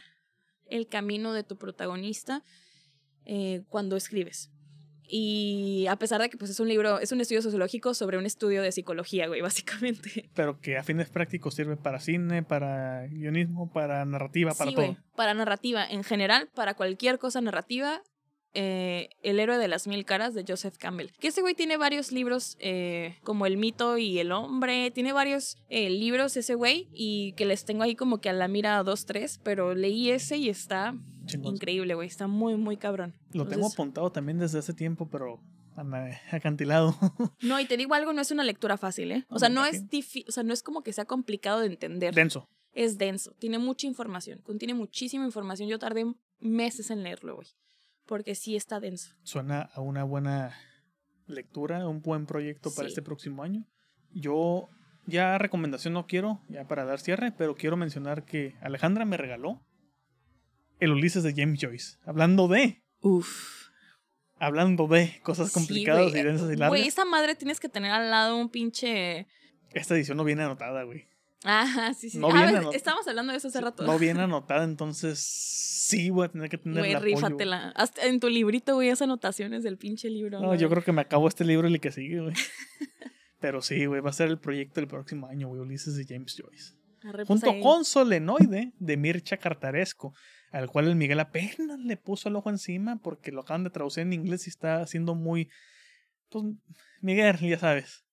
el 0.69 0.89
camino 0.89 1.33
de 1.33 1.45
tu 1.45 1.57
protagonista 1.57 2.43
eh, 3.25 3.63
cuando 3.69 3.97
escribes. 3.97 4.51
Y 5.09 5.87
a 5.89 5.97
pesar 5.97 6.21
de 6.21 6.29
que 6.29 6.37
pues 6.37 6.51
es 6.51 6.59
un 6.59 6.69
libro, 6.69 6.99
es 6.99 7.13
un 7.13 7.21
estudio 7.21 7.41
sociológico 7.41 7.95
sobre 7.95 8.19
un 8.19 8.27
estudio 8.27 8.63
de 8.63 8.73
psicología, 8.73 9.29
güey, 9.29 9.41
básicamente. 9.43 10.31
Pero 10.35 10.61
que 10.61 10.77
a 10.77 10.83
fines 10.83 11.09
prácticos 11.09 11.55
sirve 11.55 11.77
para 11.77 12.01
cine, 12.01 12.43
para 12.43 13.07
guionismo, 13.07 13.71
para 13.73 14.05
narrativa, 14.05 14.53
para 14.53 14.71
sí, 14.71 14.75
todo. 14.75 14.87
güey, 14.87 14.99
para 15.15 15.35
narrativa 15.35 15.87
en 15.87 16.03
general, 16.03 16.51
para 16.55 16.75
cualquier 16.75 17.19
cosa 17.19 17.41
narrativa. 17.41 18.03
Eh, 18.59 19.11
el 19.23 19.39
héroe 19.39 19.59
de 19.59 19.69
las 19.69 19.87
mil 19.87 20.07
caras 20.07 20.33
de 20.33 20.43
Joseph 20.49 20.79
Campbell. 20.79 21.11
Que 21.21 21.29
ese 21.29 21.43
güey 21.43 21.55
tiene 21.55 21.77
varios 21.77 22.11
libros 22.11 22.57
eh, 22.59 23.19
como 23.23 23.45
El 23.45 23.59
mito 23.59 23.99
y 23.99 24.19
el 24.19 24.33
hombre. 24.33 24.91
Tiene 24.93 25.13
varios 25.13 25.59
eh, 25.69 25.91
libros 25.91 26.39
ese 26.39 26.55
güey 26.55 26.89
y 26.95 27.35
que 27.35 27.45
les 27.45 27.67
tengo 27.67 27.83
ahí 27.83 27.95
como 27.95 28.23
que 28.23 28.31
a 28.31 28.33
la 28.33 28.49
mira 28.49 28.83
dos, 28.83 29.05
tres. 29.05 29.39
Pero 29.45 29.75
leí 29.75 30.11
ese 30.11 30.39
y 30.39 30.49
está 30.49 30.95
increíble, 31.43 31.95
güey. 31.95 32.09
Está 32.09 32.29
muy, 32.29 32.57
muy 32.57 32.79
cabrón. 32.79 33.15
Lo 33.33 33.47
tengo 33.47 33.67
apuntado 33.67 34.11
también 34.11 34.39
desde 34.39 34.61
hace 34.61 34.73
tiempo, 34.73 35.07
pero 35.11 35.39
acantilado. 36.31 36.97
No, 37.43 37.61
y 37.61 37.67
te 37.67 37.77
digo 37.77 37.93
algo, 37.93 38.15
no 38.15 38.23
es 38.23 38.31
una 38.31 38.43
lectura 38.43 38.79
fácil, 38.79 39.13
¿eh? 39.13 39.27
O 39.29 39.39
sea, 39.39 39.51
no 39.51 39.67
es 39.67 39.85
o 40.27 40.33
sea, 40.33 40.43
no 40.43 40.55
es 40.55 40.63
como 40.63 40.83
que 40.83 40.95
sea 40.95 41.05
complicado 41.05 41.61
de 41.61 41.67
entender. 41.67 42.15
Denso. 42.15 42.49
es 42.73 42.97
denso, 42.97 43.33
tiene 43.39 43.59
mucha 43.59 43.87
información, 43.87 44.41
contiene 44.41 44.73
muchísima 44.73 45.27
información. 45.27 45.69
Yo 45.69 45.79
tardé 45.79 46.07
meses 46.41 46.91
en 46.91 47.03
leerlo, 47.03 47.37
güey, 47.37 47.49
porque 48.07 48.35
sí 48.35 48.57
está 48.57 48.81
denso. 48.81 49.15
Suena 49.23 49.63
a 49.75 49.81
una 49.81 50.05
buena 50.05 50.55
lectura, 51.27 51.87
un 51.89 52.01
buen 52.03 52.27
proyecto 52.27 52.71
para 52.75 52.89
Sí. 52.89 52.93
este 52.93 53.03
próximo 53.03 53.43
año. 53.43 53.67
Yo 54.13 54.69
ya 55.07 55.39
recomendación 55.39 55.95
no 55.95 56.07
quiero, 56.07 56.41
ya 56.49 56.67
para 56.67 56.85
dar 56.85 57.01
cierre, 57.01 57.33
pero 57.33 57.55
quiero 57.55 57.77
mencionar 57.77 58.25
que 58.25 58.55
Alejandra 58.61 59.05
me 59.05 59.17
regaló 59.17 59.61
el 60.81 60.93
Ulises 60.93 61.23
de 61.23 61.35
James 61.37 61.59
Joyce. 61.61 61.99
Hablando 62.05 62.49
de, 62.49 62.83
Uf. 63.01 63.69
hablando 64.39 64.87
de 64.89 65.21
cosas 65.23 65.53
complicadas 65.53 66.15
y 66.15 66.23
densas 66.23 66.49
y 66.53 66.57
largas. 66.57 66.69
Güey, 66.69 66.87
esa 66.89 67.05
madre 67.05 67.35
tienes 67.35 67.61
que 67.61 67.69
tener 67.69 67.91
al 67.91 68.11
lado 68.11 68.37
un 68.37 68.51
pinche. 68.51 69.27
Esta 69.71 69.95
edición 69.95 70.17
no 70.17 70.25
viene 70.25 70.43
anotada, 70.43 70.83
güey. 70.85 71.09
Ajá, 71.47 71.95
sí, 71.95 72.11
sí. 72.11 72.19
No 72.19 72.29
ah, 72.33 72.51
ves, 72.51 72.75
estábamos 72.75 73.07
hablando 73.07 73.33
de 73.33 73.39
eso 73.39 73.49
hace 73.49 73.61
rato. 73.61 73.85
No 73.85 73.99
viene 73.99 74.23
anotada, 74.23 74.65
entonces 74.65 75.21
sí 75.87 76.11
voy 76.11 76.27
a 76.27 76.29
tener 76.29 76.49
que 76.49 76.59
tener 76.59 76.79
Güey, 76.79 76.95
rífatela. 76.97 77.73
Hasta 77.77 78.07
en 78.07 78.19
tu 78.19 78.29
librito, 78.29 78.75
güey, 78.75 78.89
esas 78.89 79.03
anotaciones 79.03 79.63
del 79.63 79.79
pinche 79.79 80.11
libro. 80.11 80.41
No, 80.41 80.49
güey. 80.49 80.59
yo 80.59 80.69
creo 80.69 80.83
que 80.83 80.93
me 80.93 81.03
acabo 81.03 81.29
este 81.29 81.45
libro 81.47 81.69
y 81.69 81.75
el 81.75 81.81
que 81.81 81.93
sigue, 81.93 82.21
güey. 82.21 82.35
Pero 83.39 83.63
sí, 83.63 83.87
güey, 83.87 84.01
va 84.01 84.11
a 84.11 84.13
ser 84.13 84.29
el 84.29 84.39
proyecto 84.39 84.81
del 84.81 84.89
próximo 84.89 85.29
año, 85.29 85.49
güey, 85.49 85.61
Ulises 85.61 85.95
de 85.97 86.05
James 86.05 86.37
Joyce. 86.37 86.75
Arre, 87.05 87.25
pues, 87.25 87.41
Junto 87.41 87.61
con 87.61 87.85
Solenoide 87.85 88.73
de 88.79 88.97
Mircha 88.97 89.37
Cartaresco, 89.37 90.15
al 90.51 90.69
cual 90.69 90.89
el 90.89 90.97
Miguel 90.97 91.21
apenas 91.21 91.79
le 91.79 91.97
puso 91.97 92.29
el 92.29 92.37
ojo 92.37 92.51
encima 92.51 92.97
porque 92.97 93.31
lo 93.31 93.43
acaban 93.43 93.63
de 93.63 93.71
traducir 93.71 94.03
en 94.03 94.13
inglés 94.13 94.47
y 94.47 94.51
está 94.51 94.81
haciendo 94.81 95.15
muy. 95.15 95.49
Pues, 96.31 96.45
Miguel, 97.03 97.39
ya 97.39 97.59
sabes. 97.59 98.06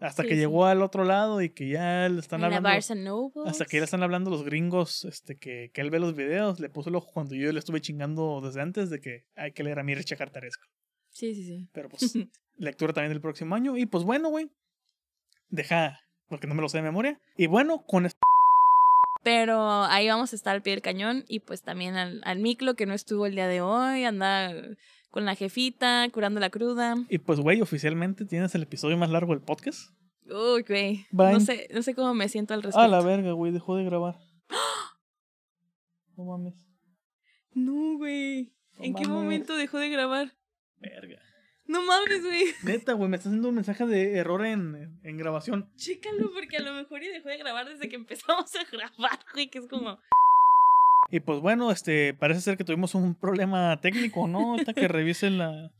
Hasta 0.00 0.22
Sí, 0.22 0.28
que 0.30 0.34
sí. 0.34 0.40
llegó 0.40 0.64
al 0.64 0.80
otro 0.82 1.04
lado 1.04 1.42
y 1.42 1.50
que 1.50 1.68
ya 1.68 2.08
le 2.08 2.20
están 2.20 2.38
En 2.38 2.42
la 2.42 2.46
hablando. 2.46 2.68
Barnes 2.68 2.90
and 2.90 3.02
Nobles. 3.04 3.46
Hasta 3.50 3.66
que 3.66 3.76
ya 3.76 3.80
le 3.80 3.84
están 3.84 4.02
hablando 4.02 4.30
los 4.30 4.42
gringos, 4.44 5.04
este, 5.04 5.36
que, 5.36 5.70
que 5.74 5.80
él 5.82 5.90
ve 5.90 5.98
los 6.00 6.14
videos, 6.16 6.58
le 6.58 6.70
puso 6.70 6.88
el 6.88 6.96
ojo 6.96 7.10
cuando 7.12 7.34
yo 7.34 7.52
le 7.52 7.58
estuve 7.58 7.80
chingando 7.80 8.40
desde 8.42 8.62
antes 8.62 8.88
de 8.90 9.00
que 9.00 9.24
hay 9.36 9.52
que 9.52 9.62
leer 9.62 9.78
a 9.78 9.82
Mircha 9.82 10.16
Cartaresco. 10.16 10.64
Sí, 11.10 11.34
sí, 11.34 11.44
sí. 11.44 11.68
Pero 11.72 11.88
pues, 11.90 12.00
lectura 12.56 12.92
también 12.94 13.12
del 13.12 13.20
próximo 13.20 13.54
año. 13.54 13.76
Y 13.76 13.86
pues 13.86 14.04
bueno, 14.04 14.30
güey. 14.30 14.50
Deja, 15.48 16.00
porque 16.28 16.46
no 16.46 16.54
me 16.54 16.62
lo 16.62 16.68
sé 16.68 16.78
de 16.78 16.82
memoria. 16.82 17.20
Y 17.36 17.46
bueno, 17.46 17.82
con 17.86 18.06
esto. 18.06 18.18
Pero 19.22 19.84
ahí 19.84 20.08
vamos 20.08 20.32
a 20.32 20.36
estar 20.36 20.54
al 20.54 20.62
pie 20.62 20.72
del 20.72 20.82
cañón 20.82 21.24
y 21.28 21.40
pues 21.40 21.62
también 21.62 21.96
al, 21.96 22.22
al 22.24 22.38
Miclo 22.38 22.74
que 22.74 22.86
no 22.86 22.94
estuvo 22.94 23.26
el 23.26 23.34
día 23.34 23.48
de 23.48 23.60
hoy, 23.60 24.04
anda 24.04 24.50
con 25.10 25.24
la 25.24 25.34
jefita, 25.34 26.08
curando 26.12 26.40
la 26.40 26.50
cruda. 26.50 26.94
Y 27.08 27.18
pues, 27.18 27.40
güey, 27.40 27.60
oficialmente 27.60 28.24
tienes 28.24 28.54
el 28.54 28.62
episodio 28.62 28.96
más 28.96 29.10
largo 29.10 29.32
del 29.32 29.42
podcast. 29.42 29.92
Uy, 30.26 30.62
güey. 30.66 31.06
No 31.12 31.40
sé, 31.40 31.68
no 31.72 31.82
sé 31.82 31.94
cómo 31.94 32.14
me 32.14 32.28
siento 32.28 32.54
al 32.54 32.62
respecto. 32.62 32.80
A 32.80 32.88
la 32.88 33.02
verga, 33.02 33.32
güey, 33.32 33.52
dejó 33.52 33.76
de 33.76 33.84
grabar. 33.84 34.18
No 36.16 36.26
mames. 36.26 36.54
No, 37.54 37.96
güey. 37.96 38.52
No 38.76 38.84
¿En 38.84 38.94
qué 38.94 39.08
momento 39.08 39.56
dejó 39.56 39.78
de 39.78 39.88
grabar? 39.88 40.36
Verga. 40.76 41.18
No 41.64 41.80
mames, 41.82 42.22
güey. 42.22 42.44
Neta, 42.62 42.92
güey, 42.92 43.08
me 43.08 43.16
está 43.16 43.30
haciendo 43.30 43.48
un 43.48 43.54
mensaje 43.54 43.86
de 43.86 44.18
error 44.18 44.44
en, 44.44 45.00
en 45.02 45.16
grabación. 45.16 45.72
Chécalo, 45.76 46.30
porque 46.34 46.58
a 46.58 46.62
lo 46.62 46.74
mejor 46.74 47.02
y 47.02 47.08
dejó 47.08 47.30
de 47.30 47.38
grabar 47.38 47.66
desde 47.68 47.88
que 47.88 47.96
empezamos 47.96 48.54
a 48.54 48.64
grabar, 48.70 49.18
güey, 49.32 49.48
que 49.48 49.60
es 49.60 49.66
como. 49.66 49.98
Y 51.10 51.20
pues 51.20 51.40
bueno, 51.40 51.70
este, 51.72 52.14
parece 52.14 52.40
ser 52.40 52.56
que 52.56 52.64
tuvimos 52.64 52.94
un 52.94 53.14
problema 53.14 53.78
técnico, 53.80 54.28
¿no? 54.28 54.52
Ahorita 54.52 54.74
que 54.74 54.86
revise 54.88 55.28
la, 55.30 55.70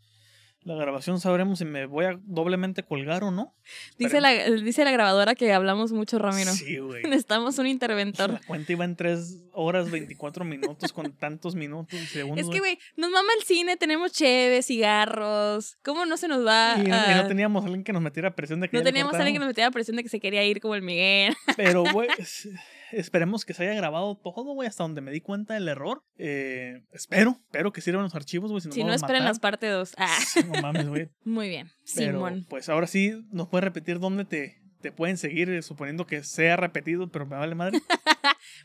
la 0.63 0.75
grabación 0.75 1.21
sabremos 1.21 1.61
si 1.61 1.65
me 1.65 1.87
voy 1.87 2.05
a 2.05 2.19
doblemente 2.25 2.83
colgar 2.83 3.23
o 3.25 3.31
no. 3.31 3.55
Dice 3.97 4.21
la, 4.21 4.31
dice 4.33 4.85
la 4.85 4.91
grabadora 4.91 5.35
que 5.35 5.53
hablamos 5.53 5.93
mucho, 5.93 6.19
Ramiro. 6.19 6.53
Sí, 6.53 6.79
güey. 6.79 7.03
Necesitamos 7.09 7.59
un 7.59 7.67
interventor. 7.69 8.31
La 8.33 8.41
cuenta 8.47 8.73
iba 8.73 8.85
en 8.85 8.97
3 8.97 9.39
horas 9.53 9.91
24 9.91 10.45
minutos 10.45 10.93
con 10.93 11.13
tantos 11.13 11.55
minutos 11.55 11.99
y 11.99 12.05
segundos. 12.07 12.45
Es 12.47 12.51
que, 12.53 12.59
güey, 12.59 12.79
nos 12.97 13.11
mama 13.11 13.29
el 13.39 13.45
cine, 13.45 13.77
tenemos 13.77 14.13
cheve, 14.13 14.63
cigarros. 14.63 15.79
¿Cómo 15.83 16.05
no 16.07 16.17
se 16.17 16.29
nos 16.29 16.45
va 16.47 16.75
y, 16.77 16.83
no- 16.83 16.89
y 16.89 16.91
a- 16.93 17.23
no 17.23 17.29
teníamos 17.29 17.63
a 17.63 17.67
alguien 17.67 17.85
que 17.85 17.93
nos 17.93 18.03
metiera 18.03 18.35
presión 18.35 18.61
de 18.61 18.69
que 18.69 18.77
no 18.77 18.83
teníamos 18.83 19.15
a 19.15 19.19
alguien 19.19 19.35
que 19.35 19.39
nos 19.39 19.49
metiera 19.49 19.71
presión 19.71 19.97
de 19.97 20.03
que 20.03 20.09
se 20.09 20.21
quería 20.21 20.45
ir 20.45 20.61
como 20.61 20.75
el 20.75 20.83
Miguel. 20.83 21.35
Pero, 21.57 21.85
güey, 21.93 22.09
esperemos 22.93 23.45
que 23.45 23.55
se 23.55 23.65
haya 23.65 23.75
grabado 23.75 24.17
todo, 24.17 24.55
güey, 24.55 24.69
hasta 24.69 24.85
donde 24.85 25.01
me 25.01 25.11
di 25.11 25.21
cuenta 25.21 25.55
del 25.55 25.69
error. 25.69 26.03
Eh, 26.19 26.83
espero, 26.93 27.39
espero 27.47 27.73
que 27.73 27.81
sirvan 27.81 28.03
los 28.05 28.15
archivos, 28.15 28.51
güey. 28.51 28.61
Si 28.61 28.69
no, 28.69 28.75
Si 28.75 28.81
esperen 28.81 29.25
las 29.25 29.39
partes 29.39 29.73
2. 29.73 29.95
Ah, 29.99 30.19
No 30.47 30.63
mames, 30.63 30.89
güey. 30.89 31.09
muy 31.25 31.49
bien. 31.49 31.71
Simón. 31.85 32.47
pues 32.49 32.69
ahora 32.69 32.87
sí, 32.87 33.13
nos 33.31 33.49
puedes 33.49 33.65
repetir 33.65 33.99
dónde 33.99 34.25
te, 34.25 34.61
te 34.81 34.93
pueden 34.93 35.17
seguir, 35.17 35.51
eh, 35.51 35.63
suponiendo 35.63 36.07
que 36.07 36.23
sea 36.25 36.57
repetido, 36.57 37.09
pero 37.11 37.27
me 37.27 37.37
vale 37.37 37.55
madre. 37.55 37.81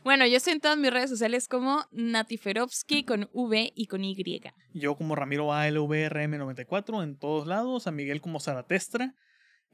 Bueno, 0.04 0.26
yo 0.26 0.36
estoy 0.36 0.52
en 0.54 0.60
todas 0.60 0.78
mis 0.78 0.90
redes 0.90 1.10
sociales 1.10 1.48
como 1.48 1.84
Natiferovsky 1.90 3.04
con 3.04 3.28
V 3.32 3.72
y 3.74 3.86
con 3.86 4.04
Y. 4.04 4.40
Yo 4.72 4.96
como 4.96 5.14
Ramiro 5.16 5.52
ALVRM94 5.52 7.02
en 7.02 7.16
todos 7.18 7.46
lados, 7.46 7.86
a 7.86 7.90
Miguel 7.90 8.20
como 8.20 8.40
Zaratestra 8.40 9.14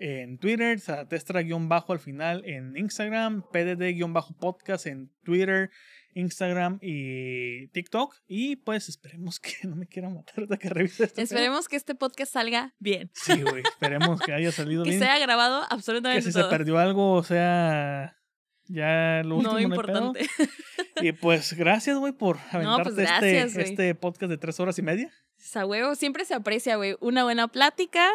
en 0.03 0.37
Twitter, 0.39 0.81
Zaratestra-bajo 0.81 1.93
al 1.93 2.01
final 2.01 2.45
en 2.45 2.77
Instagram, 2.77 3.45
PDD-podcast 3.53 4.87
en 4.87 5.13
Twitter, 5.23 5.71
Instagram 6.15 6.81
y 6.83 7.69
TikTok. 7.69 8.17
Y 8.27 8.57
pues 8.57 8.89
esperemos 8.89 9.39
que 9.39 9.53
no 9.69 9.77
me 9.77 9.87
quieran 9.87 10.15
matar 10.15 10.43
hasta 10.43 10.57
que 10.57 10.69
revise 10.71 11.05
esto. 11.05 11.21
Esperemos 11.21 11.69
que 11.69 11.77
este 11.77 11.95
podcast 11.95 12.33
salga 12.33 12.75
bien. 12.81 13.13
Sí, 13.15 13.43
güey, 13.43 13.63
esperemos 13.63 14.21
que 14.21 14.33
haya 14.33 14.51
salido 14.51 14.83
Que 14.85 14.91
bien. 14.91 15.03
sea 15.03 15.21
grabado 15.21 15.61
que 15.61 15.67
absolutamente 15.71 16.23
si 16.23 16.33
se 16.33 16.45
perdió 16.45 16.79
algo, 16.79 17.13
o 17.13 17.23
sea, 17.23 18.17
ya 18.65 19.23
lo 19.25 19.37
último 19.37 19.53
no 19.53 19.61
no 19.61 19.61
importante. 19.61 20.29
Y 21.01 21.13
pues 21.13 21.55
gracias, 21.55 21.97
güey, 21.99 22.13
por 22.13 22.39
aventarte 22.51 22.91
pues, 22.91 22.97
gracias, 22.97 23.45
este, 23.47 23.55
güey. 23.55 23.71
este 23.71 23.95
podcast 23.95 24.31
de 24.31 24.39
tres 24.39 24.61
horas 24.61 24.79
y 24.79 24.83
media. 24.83 25.13
A 25.55 25.65
huevo, 25.65 25.95
siempre 25.95 26.25
se 26.25 26.35
aprecia, 26.35 26.77
güey. 26.77 26.97
Una 27.01 27.25
buena 27.25 27.49
plática, 27.49 28.09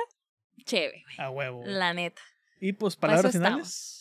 chévere, 0.65 1.03
güey. 1.03 1.27
A 1.27 1.29
huevo. 1.29 1.63
La 1.65 1.93
neta. 1.93 2.21
Y 2.59 2.73
pues 2.73 2.95
palabras 2.95 3.31
finales. 3.31 3.67
estamos. 3.67 3.97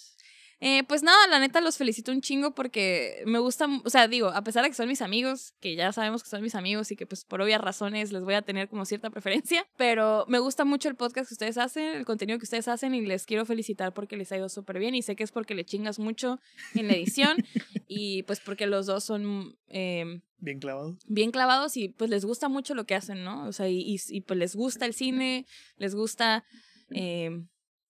Eh, 0.58 0.84
pues 0.84 1.02
nada, 1.02 1.18
la 1.28 1.38
neta 1.38 1.60
los 1.60 1.76
felicito 1.76 2.10
un 2.12 2.22
chingo 2.22 2.54
porque 2.54 3.22
me 3.26 3.38
gusta, 3.38 3.68
o 3.84 3.90
sea, 3.90 4.08
digo, 4.08 4.28
a 4.28 4.42
pesar 4.42 4.62
de 4.62 4.70
que 4.70 4.74
son 4.74 4.88
mis 4.88 5.02
amigos, 5.02 5.52
que 5.60 5.74
ya 5.76 5.92
sabemos 5.92 6.22
que 6.22 6.30
son 6.30 6.40
mis 6.40 6.54
amigos 6.54 6.90
y 6.90 6.96
que 6.96 7.06
pues 7.06 7.26
por 7.26 7.42
obvias 7.42 7.60
razones 7.60 8.10
les 8.10 8.24
voy 8.24 8.34
a 8.34 8.42
tener 8.42 8.68
como 8.68 8.86
cierta 8.86 9.10
preferencia, 9.10 9.66
pero 9.76 10.24
me 10.28 10.38
gusta 10.38 10.64
mucho 10.64 10.88
el 10.88 10.94
podcast 10.94 11.28
que 11.28 11.34
ustedes 11.34 11.58
hacen, 11.58 11.96
el 11.96 12.06
contenido 12.06 12.38
que 12.38 12.44
ustedes 12.44 12.68
hacen 12.68 12.94
y 12.94 13.04
les 13.04 13.26
quiero 13.26 13.44
felicitar 13.44 13.92
porque 13.92 14.16
les 14.16 14.32
ha 14.32 14.38
ido 14.38 14.48
súper 14.48 14.78
bien 14.78 14.94
y 14.94 15.02
sé 15.02 15.14
que 15.14 15.24
es 15.24 15.32
porque 15.32 15.54
le 15.54 15.66
chingas 15.66 15.98
mucho 15.98 16.40
en 16.74 16.88
la 16.88 16.94
edición 16.94 17.36
y 17.86 18.22
pues 18.22 18.40
porque 18.40 18.66
los 18.66 18.86
dos 18.86 19.04
son 19.04 19.58
eh, 19.68 20.22
Bien 20.38 20.58
clavado. 20.60 20.98
bien 21.06 21.30
clavados 21.30 21.76
y 21.76 21.88
pues 21.88 22.10
les 22.10 22.24
gusta 22.24 22.48
mucho 22.48 22.74
lo 22.74 22.84
que 22.84 22.94
hacen, 22.94 23.24
¿no? 23.24 23.46
O 23.48 23.52
sea, 23.52 23.68
y, 23.68 23.78
y- 23.80 23.96
y, 24.08 24.20
pues 24.20 24.38
les 24.38 24.54
gusta 24.54 24.84
el 24.86 24.92
cine, 24.94 25.46
les 25.76 25.94
gusta, 25.94 26.44
eh, 26.90 27.30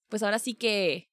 pues 0.08 0.22
ahora 0.22 0.38
sí 0.38 0.54
que 0.54 1.08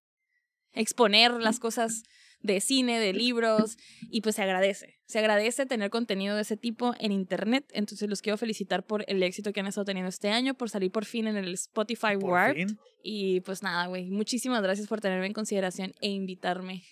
exponer 0.73 1.31
las 1.34 1.60
cosas 1.60 2.03
de 2.41 2.60
cine, 2.60 2.99
de 2.99 3.14
libros, 3.14 3.77
y 4.11 4.19
pues 4.22 4.35
se 4.35 4.41
agradece. 4.43 4.95
Se 5.05 5.19
agradece 5.19 5.65
tener 5.65 5.89
contenido 5.89 6.35
de 6.35 6.41
ese 6.41 6.57
tipo 6.57 6.93
en 6.99 7.11
internet. 7.14 7.65
Entonces 7.73 8.10
los 8.10 8.22
quiero 8.22 8.38
felicitar 8.38 8.85
por 8.85 9.05
el 9.07 9.23
éxito 9.23 9.53
que 9.53 9.61
han 9.61 9.68
estado 9.68 9.85
teniendo 9.85 10.10
este 10.10 10.30
año, 10.30 10.53
por 10.53 10.69
salir 10.69 10.91
por 10.91 11.05
fin 11.05 11.27
en 11.27 11.38
el 11.38 11.53
Spotify 11.53 12.15
fin. 12.53 12.77
Y 13.01 13.39
pues 13.41 13.64
nada, 13.64 13.88
güey, 13.88 14.10
muchísimas 14.10 14.61
gracias 14.61 14.88
por 14.88 14.99
tenerme 14.99 15.27
en 15.27 15.34
consideración 15.34 15.93
e 16.01 16.10
invitarme 16.10 16.84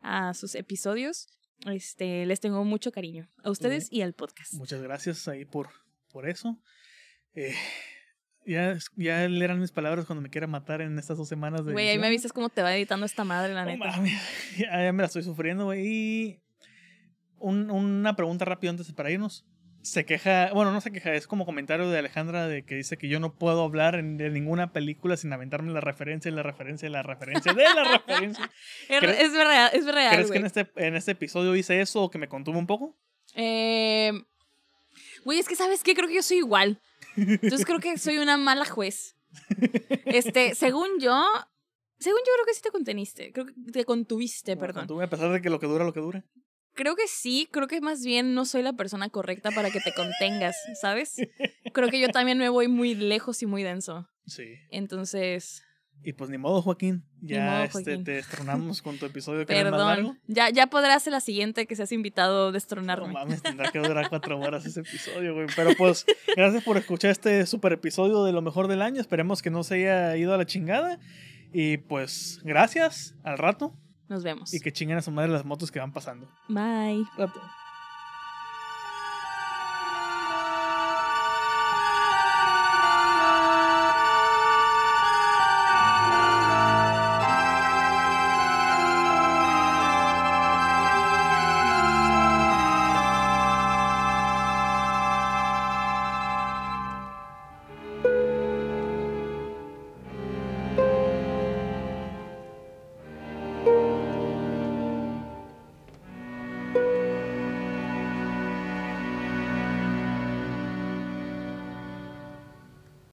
a 0.00 0.34
sus 0.34 0.54
episodios. 0.54 1.26
Este, 1.66 2.24
les 2.26 2.40
tengo 2.40 2.64
mucho 2.64 2.90
cariño 2.92 3.28
a 3.44 3.50
ustedes 3.50 3.88
y 3.92 4.02
al 4.02 4.14
podcast. 4.14 4.54
Muchas 4.54 4.80
gracias 4.82 5.28
ahí 5.28 5.44
por, 5.44 5.68
por 6.10 6.28
eso. 6.28 6.58
Eh, 7.34 7.54
ya, 8.46 8.78
ya 8.96 9.28
leerán 9.28 9.60
mis 9.60 9.70
palabras 9.70 10.06
cuando 10.06 10.22
me 10.22 10.30
quiera 10.30 10.46
matar 10.46 10.80
en 10.80 10.98
estas 10.98 11.18
dos 11.18 11.28
semanas 11.28 11.64
de 11.66 11.72
Güey, 11.72 11.88
ahí 11.88 11.98
me 11.98 12.06
avisas 12.06 12.32
cómo 12.32 12.48
te 12.48 12.62
va 12.62 12.74
editando 12.74 13.04
esta 13.06 13.24
madre, 13.24 13.52
la 13.52 13.64
neta. 13.66 13.92
ya, 14.58 14.82
ya 14.84 14.92
me 14.92 15.02
la 15.02 15.06
estoy 15.06 15.22
sufriendo, 15.22 15.64
güey. 15.66 15.86
Y 15.86 16.40
un- 17.38 17.70
una 17.70 18.16
pregunta 18.16 18.44
rápida 18.46 18.70
antes 18.70 18.86
de 18.88 18.94
para 18.94 19.10
irnos. 19.10 19.44
Se 19.82 20.04
queja, 20.04 20.52
bueno, 20.52 20.72
no 20.72 20.80
se 20.82 20.92
queja, 20.92 21.14
es 21.14 21.26
como 21.26 21.46
comentario 21.46 21.88
de 21.88 21.98
Alejandra 21.98 22.46
de 22.46 22.64
que 22.64 22.74
dice 22.74 22.98
que 22.98 23.08
yo 23.08 23.18
no 23.18 23.34
puedo 23.34 23.62
hablar 23.64 23.94
en- 23.94 24.18
de 24.18 24.28
ninguna 24.28 24.72
película 24.72 25.16
sin 25.16 25.32
aventarme 25.32 25.72
la 25.72 25.80
referencia, 25.80 26.30
y 26.30 26.34
la 26.34 26.42
referencia, 26.42 26.86
y 26.88 26.92
la 26.92 27.02
referencia, 27.02 27.54
de 27.54 27.62
la 27.64 27.84
referencia. 27.84 28.50
Es, 28.90 28.98
¿Crees- 29.00 29.20
es 29.20 29.32
verdad, 29.32 29.70
es 29.74 29.86
real, 29.86 30.14
¿Crees 30.14 30.30
que 30.30 30.38
en 30.38 30.46
este, 30.46 30.70
en 30.76 30.96
este 30.96 31.12
episodio 31.12 31.56
hice 31.56 31.80
eso 31.80 32.02
o 32.02 32.10
que 32.10 32.18
me 32.18 32.28
contuve 32.28 32.58
un 32.58 32.66
poco? 32.66 32.98
Eh, 33.34 34.12
Güey, 35.24 35.38
es 35.38 35.48
que 35.48 35.56
sabes 35.56 35.82
qué, 35.82 35.94
creo 35.94 36.08
que 36.08 36.14
yo 36.14 36.22
soy 36.22 36.38
igual. 36.38 36.80
Entonces 37.16 37.64
creo 37.66 37.78
que 37.80 37.96
soy 37.98 38.18
una 38.18 38.36
mala 38.36 38.64
juez. 38.64 39.16
Este, 40.06 40.54
según 40.54 40.88
yo, 40.98 41.24
según 41.98 42.18
yo 42.20 42.32
creo 42.34 42.46
que 42.46 42.54
sí 42.54 42.62
te 42.62 42.70
conteniste, 42.70 43.32
creo 43.32 43.46
que 43.46 43.52
te 43.72 43.84
contuviste, 43.84 44.56
perdón. 44.56 44.82
contuve 44.82 45.04
a 45.04 45.10
pesar 45.10 45.30
de 45.30 45.40
que 45.42 45.50
lo 45.50 45.60
que 45.60 45.66
dura, 45.66 45.84
lo 45.84 45.92
que 45.92 46.00
dura. 46.00 46.24
Creo 46.80 46.96
que 46.96 47.06
sí, 47.06 47.46
creo 47.52 47.66
que 47.68 47.82
más 47.82 48.02
bien 48.02 48.32
no 48.32 48.46
soy 48.46 48.62
la 48.62 48.72
persona 48.72 49.10
correcta 49.10 49.50
para 49.50 49.70
que 49.70 49.80
te 49.80 49.92
contengas, 49.92 50.56
¿sabes? 50.80 51.16
Creo 51.74 51.90
que 51.90 52.00
yo 52.00 52.08
también 52.08 52.38
me 52.38 52.48
voy 52.48 52.68
muy 52.68 52.94
lejos 52.94 53.42
y 53.42 53.46
muy 53.46 53.62
denso. 53.62 54.08
Sí. 54.26 54.54
Entonces, 54.70 55.62
Y 56.02 56.14
pues 56.14 56.30
ni 56.30 56.38
modo, 56.38 56.62
Joaquín. 56.62 57.04
Ya 57.20 57.50
modo, 57.50 57.64
este, 57.64 57.98
te 57.98 58.12
destronamos 58.12 58.80
con 58.80 58.96
tu 58.96 59.04
episodio 59.04 59.44
que 59.44 59.52
era 59.52 59.68
el 59.68 59.70
más 59.72 59.78
largo. 59.78 60.08
perdón. 60.12 60.22
Ya, 60.26 60.48
ya 60.48 60.68
podrás 60.68 61.06
en 61.06 61.12
la 61.12 61.20
siguiente 61.20 61.66
que 61.66 61.76
seas 61.76 61.92
invitado 61.92 62.44
a 62.44 62.46
No 62.46 62.52
destronarme. 62.52 63.12
mames, 63.12 63.42
tendrá 63.42 63.70
que 63.70 63.78
durar 63.78 64.08
cuatro 64.08 64.40
horas 64.40 64.64
ese 64.64 64.80
episodio, 64.80 65.34
güey. 65.34 65.48
Pero 65.54 65.72
pues, 65.76 66.06
gracias 66.34 66.64
por 66.64 66.78
escuchar 66.78 67.10
este 67.10 67.44
super 67.44 67.74
episodio 67.74 68.24
de 68.24 68.32
lo 68.32 68.40
mejor 68.40 68.68
del 68.68 68.80
año. 68.80 69.02
Esperemos 69.02 69.42
que 69.42 69.50
no 69.50 69.64
se 69.64 69.74
haya 69.74 70.16
ido 70.16 70.32
a 70.32 70.38
la 70.38 70.46
chingada. 70.46 70.98
Y 71.52 71.76
pues, 71.76 72.40
gracias. 72.42 73.14
Al 73.22 73.36
rato. 73.36 73.76
Nos 74.10 74.24
vemos. 74.24 74.52
Y 74.52 74.58
que 74.58 74.72
chinguen 74.72 74.98
a 74.98 75.02
su 75.02 75.12
madre 75.12 75.30
las 75.30 75.44
motos 75.44 75.70
que 75.70 75.78
van 75.78 75.92
pasando. 75.92 76.26
Bye. 76.48 77.06
Rato. 77.16 77.40